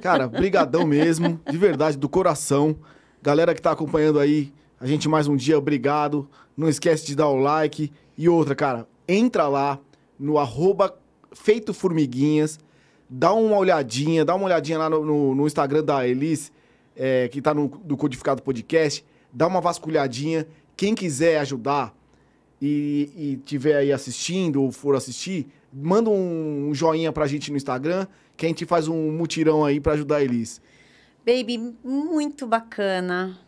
Cara, 0.00 0.28
brigadão 0.28 0.86
mesmo, 0.86 1.38
de 1.48 1.58
verdade, 1.58 1.98
do 1.98 2.08
coração. 2.08 2.76
Galera 3.22 3.54
que 3.54 3.60
tá 3.60 3.72
acompanhando 3.72 4.18
aí, 4.18 4.52
a 4.80 4.86
gente 4.86 5.08
mais 5.08 5.26
um 5.26 5.36
dia, 5.36 5.58
obrigado. 5.58 6.28
Não 6.56 6.68
esquece 6.68 7.04
de 7.04 7.14
dar 7.14 7.28
o 7.28 7.36
like. 7.36 7.92
E 8.16 8.28
outra, 8.28 8.54
cara, 8.54 8.86
entra 9.06 9.46
lá 9.46 9.78
no 10.18 10.38
arroba 10.38 10.96
Feito 11.32 11.74
Formiguinhas, 11.74 12.58
dá 13.08 13.32
uma 13.32 13.56
olhadinha, 13.56 14.24
dá 14.24 14.34
uma 14.34 14.46
olhadinha 14.46 14.78
lá 14.78 14.90
no, 14.90 15.04
no, 15.04 15.34
no 15.34 15.46
Instagram 15.46 15.84
da 15.84 16.06
Elis, 16.06 16.52
é, 16.96 17.28
que 17.28 17.40
tá 17.40 17.54
no 17.54 17.68
do 17.68 17.96
Codificado 17.96 18.42
Podcast, 18.42 19.04
dá 19.32 19.46
uma 19.46 19.60
vasculhadinha. 19.60 20.46
Quem 20.76 20.94
quiser 20.94 21.38
ajudar 21.38 21.94
e, 22.60 23.10
e 23.16 23.36
tiver 23.44 23.76
aí 23.76 23.92
assistindo 23.92 24.62
ou 24.62 24.72
for 24.72 24.94
assistir, 24.94 25.46
manda 25.72 26.10
um, 26.10 26.70
joinha 26.72 27.12
pra 27.12 27.26
gente 27.26 27.50
no 27.50 27.56
Instagram, 27.56 28.06
que 28.36 28.46
a 28.46 28.48
gente 28.48 28.64
faz 28.64 28.88
um 28.88 29.10
mutirão 29.12 29.64
aí 29.64 29.80
pra 29.80 29.92
ajudar 29.92 30.16
a 30.16 30.22
Elis. 30.22 30.60
Baby, 31.24 31.74
muito 31.84 32.46
bacana 32.46 33.38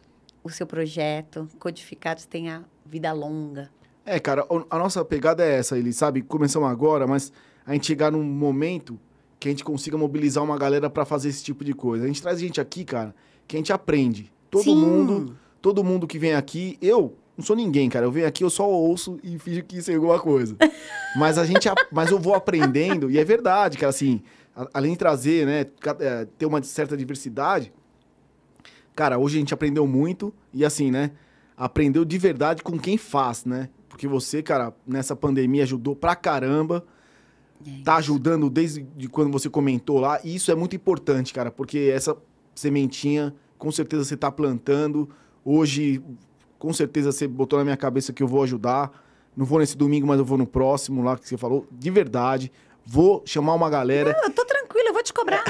o 0.43 0.51
seu 0.51 0.67
projeto. 0.67 1.49
Codificados 1.59 2.25
tem 2.25 2.51
a 2.51 2.63
vida 2.85 3.13
longa. 3.13 3.71
É, 4.05 4.19
cara, 4.19 4.47
a 4.71 4.79
nossa 4.79 5.05
pegada 5.05 5.45
é 5.45 5.59
essa, 5.59 5.79
Elis, 5.79 5.97
sabe? 5.97 6.23
Começamos 6.23 6.69
agora, 6.69 7.07
mas 7.07 7.33
a 7.67 7.75
gente 7.75 7.87
chegar 7.87 8.11
num 8.11 8.25
momento 8.25 8.99
que 9.39 9.49
a 9.49 9.51
gente 9.51 9.65
consiga 9.65 9.97
mobilizar 9.97 10.43
uma 10.43 10.59
galera 10.59 10.91
pra 10.91 11.05
fazer 11.05 11.29
esse 11.29 11.45
tipo 11.45 11.65
de 11.65 11.73
coisa. 11.73 12.05
A 12.05 12.07
gente 12.07 12.21
traz 12.21 12.41
gente 12.41 12.61
aqui, 12.61 12.85
cara, 12.85 13.15
que 13.47 13.57
a 13.57 13.59
gente 13.59 13.73
aprende. 13.73 14.33
Todo 14.51 14.65
Sim. 14.65 14.77
mundo, 14.77 15.37
todo 15.61 15.85
mundo 15.85 16.07
que 16.07 16.19
vem 16.19 16.35
aqui, 16.35 16.77
eu 16.83 17.15
não 17.37 17.45
sou 17.45 17.55
ninguém, 17.55 17.89
cara. 17.89 18.05
Eu 18.05 18.11
venho 18.11 18.27
aqui, 18.27 18.43
eu 18.43 18.51
só 18.51 18.69
ouço 18.69 19.19
e 19.23 19.39
finjo 19.39 19.63
que 19.63 19.81
sei 19.81 19.95
alguma 19.95 20.19
coisa. 20.19 20.57
mas 21.17 21.39
a 21.39 21.45
gente, 21.45 21.69
mas 21.93 22.11
eu 22.11 22.19
vou 22.19 22.35
aprendendo 22.35 23.11
e 23.11 23.19
é 23.19 23.25
verdade, 23.25 23.79
cara, 23.79 23.91
assim, 23.91 24.23
além 24.75 24.93
de 24.93 24.99
trazer, 24.99 25.47
né, 25.47 25.67
é, 26.01 26.27
ter 26.37 26.47
uma 26.47 26.63
certa 26.63 26.97
diversidade, 26.97 27.73
cara, 28.95 29.19
hoje 29.19 29.37
a 29.37 29.41
gente 29.41 29.55
aprendeu 29.55 29.87
muito 29.87 30.35
e 30.53 30.65
assim, 30.65 30.91
né, 30.91 31.13
aprendeu 31.57 32.05
de 32.05 32.19
verdade 32.19 32.63
com 32.63 32.79
quem 32.79 32.99
faz, 32.99 33.45
né? 33.45 33.69
Porque 33.89 34.07
você, 34.07 34.43
cara, 34.43 34.73
nessa 34.87 35.17
pandemia 35.17 35.65
ajudou 35.65 35.97
pra 35.97 36.15
caramba. 36.15 36.85
Tá 37.85 37.97
ajudando 37.97 38.49
desde 38.49 38.83
de 38.83 39.09
quando 39.09 39.31
você 39.31 39.49
comentou 39.49 39.99
lá. 39.99 40.21
E 40.23 40.35
isso 40.35 40.51
é 40.51 40.55
muito 40.55 40.77
importante, 40.77 41.35
cara, 41.35 41.51
porque 41.51 41.91
essa 41.93 42.17
sementinha, 42.55 43.35
com 43.57 43.71
certeza 43.73 44.05
você 44.05 44.17
tá 44.17 44.31
plantando. 44.31 45.09
Hoje, 45.45 46.03
com 46.59 46.73
certeza 46.73 47.13
você 47.13 47.27
botou 47.27 47.59
na 47.59 47.65
minha 47.65 47.77
cabeça 47.77 48.13
que 48.13 48.23
eu 48.23 48.29
vou 48.29 48.43
ajudar. 48.43 48.91
Não 49.37 49.45
vou 49.45 49.59
nesse 49.59 49.77
domingo, 49.77 50.07
mas 50.07 50.19
eu 50.19 50.25
vou 50.25 50.39
no 50.39 50.47
próximo 50.47 51.03
lá 51.03 51.17
que 51.17 51.29
você 51.29 51.37
falou. 51.37 51.67
De 51.71 51.91
verdade. 51.91 52.51
Vou 52.85 53.23
chamar 53.27 53.55
uma 53.55 53.69
galera. 53.69 54.17
Eu 54.25 54.31
tô 54.31 54.45
tranquila, 54.45 54.89
eu 54.89 54.93
vou 54.93 55.03
te 55.03 55.13
cobrar. 55.13 55.45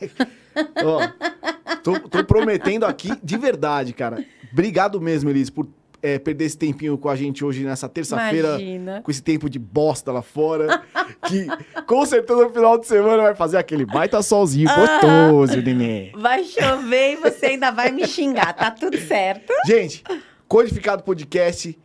Ó, 0.84 1.76
tô, 1.82 1.98
tô 2.00 2.24
prometendo 2.24 2.84
aqui 2.84 3.10
de 3.22 3.36
verdade, 3.36 3.92
cara. 3.92 4.24
Obrigado 4.52 5.00
mesmo, 5.00 5.28
Elis, 5.30 5.50
por 5.50 5.66
é, 6.04 6.18
perder 6.18 6.44
esse 6.44 6.58
tempinho 6.58 6.98
com 6.98 7.08
a 7.08 7.16
gente 7.16 7.42
hoje 7.42 7.64
nessa 7.64 7.88
terça-feira. 7.88 8.58
Com 9.02 9.10
esse 9.10 9.22
tempo 9.22 9.48
de 9.48 9.58
bosta 9.58 10.12
lá 10.12 10.20
fora. 10.20 10.82
que 11.26 11.46
com 11.86 12.04
certeza 12.04 12.44
no 12.44 12.50
final 12.50 12.76
de 12.76 12.86
semana 12.86 13.22
vai 13.22 13.34
fazer 13.34 13.56
aquele 13.56 13.86
baita 13.86 14.22
solzinho 14.22 14.68
gostoso, 14.68 15.62
neném. 15.62 16.12
Vai 16.14 16.44
chover 16.44 17.14
e 17.14 17.16
você 17.16 17.46
ainda 17.46 17.70
vai 17.70 17.90
me 17.90 18.06
xingar, 18.06 18.52
tá 18.52 18.70
tudo 18.70 18.98
certo. 18.98 19.50
Gente, 19.66 20.04
Codificado 20.46 21.02
Podcast 21.02 21.78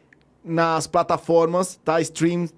nas 0.44 0.86
plataformas, 0.86 1.80
tá? 1.86 2.02
Stream 2.02 2.50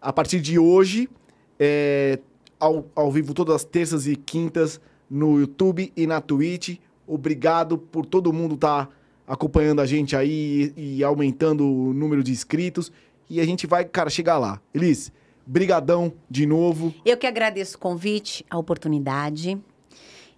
a 0.00 0.12
partir 0.12 0.40
de 0.40 0.60
hoje, 0.60 1.10
é, 1.58 2.20
ao, 2.60 2.86
ao 2.94 3.10
vivo 3.10 3.34
todas 3.34 3.56
as 3.56 3.64
terças 3.64 4.06
e 4.06 4.14
quintas 4.14 4.80
no 5.10 5.40
YouTube 5.40 5.92
e 5.96 6.06
na 6.06 6.20
Twitch. 6.20 6.78
Obrigado 7.04 7.78
por 7.78 8.06
todo 8.06 8.32
mundo 8.32 8.54
estar 8.54 8.88
acompanhando 9.26 9.80
a 9.80 9.86
gente 9.86 10.14
aí 10.16 10.72
e, 10.76 11.02
aumentando 11.02 11.66
o 11.66 11.92
número 11.92 12.22
de 12.22 12.32
inscritos. 12.32 12.92
E 13.28 13.40
a 13.40 13.44
gente 13.44 13.66
vai, 13.66 13.84
cara, 13.84 14.10
chegar 14.10 14.38
lá. 14.38 14.60
Elis, 14.72 15.12
brigadão 15.46 16.12
de 16.28 16.46
novo. 16.46 16.94
Eu 17.04 17.16
que 17.16 17.26
agradeço 17.26 17.76
o 17.76 17.80
convite, 17.80 18.44
a 18.50 18.58
oportunidade. 18.58 19.58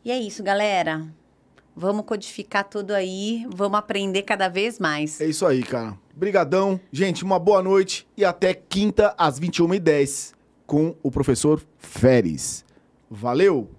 E 0.05 0.11
é 0.11 0.19
isso, 0.19 0.43
galera. 0.43 1.07
Vamos 1.75 2.07
codificar 2.07 2.65
tudo 2.65 2.93
aí, 2.93 3.47
vamos 3.55 3.79
aprender 3.79 4.23
cada 4.23 4.49
vez 4.49 4.79
mais. 4.79 5.21
É 5.21 5.27
isso 5.27 5.45
aí, 5.45 5.63
cara. 5.63 5.99
Brigadão. 6.15 6.81
Gente, 6.91 7.23
uma 7.23 7.39
boa 7.39 7.63
noite 7.63 8.07
e 8.17 8.25
até 8.25 8.55
quinta 8.55 9.15
às 9.19 9.39
21h10 9.39 10.33
com 10.67 10.97
o 11.03 11.11
professor 11.11 11.63
Feres. 11.79 12.65
Valeu! 13.11 13.76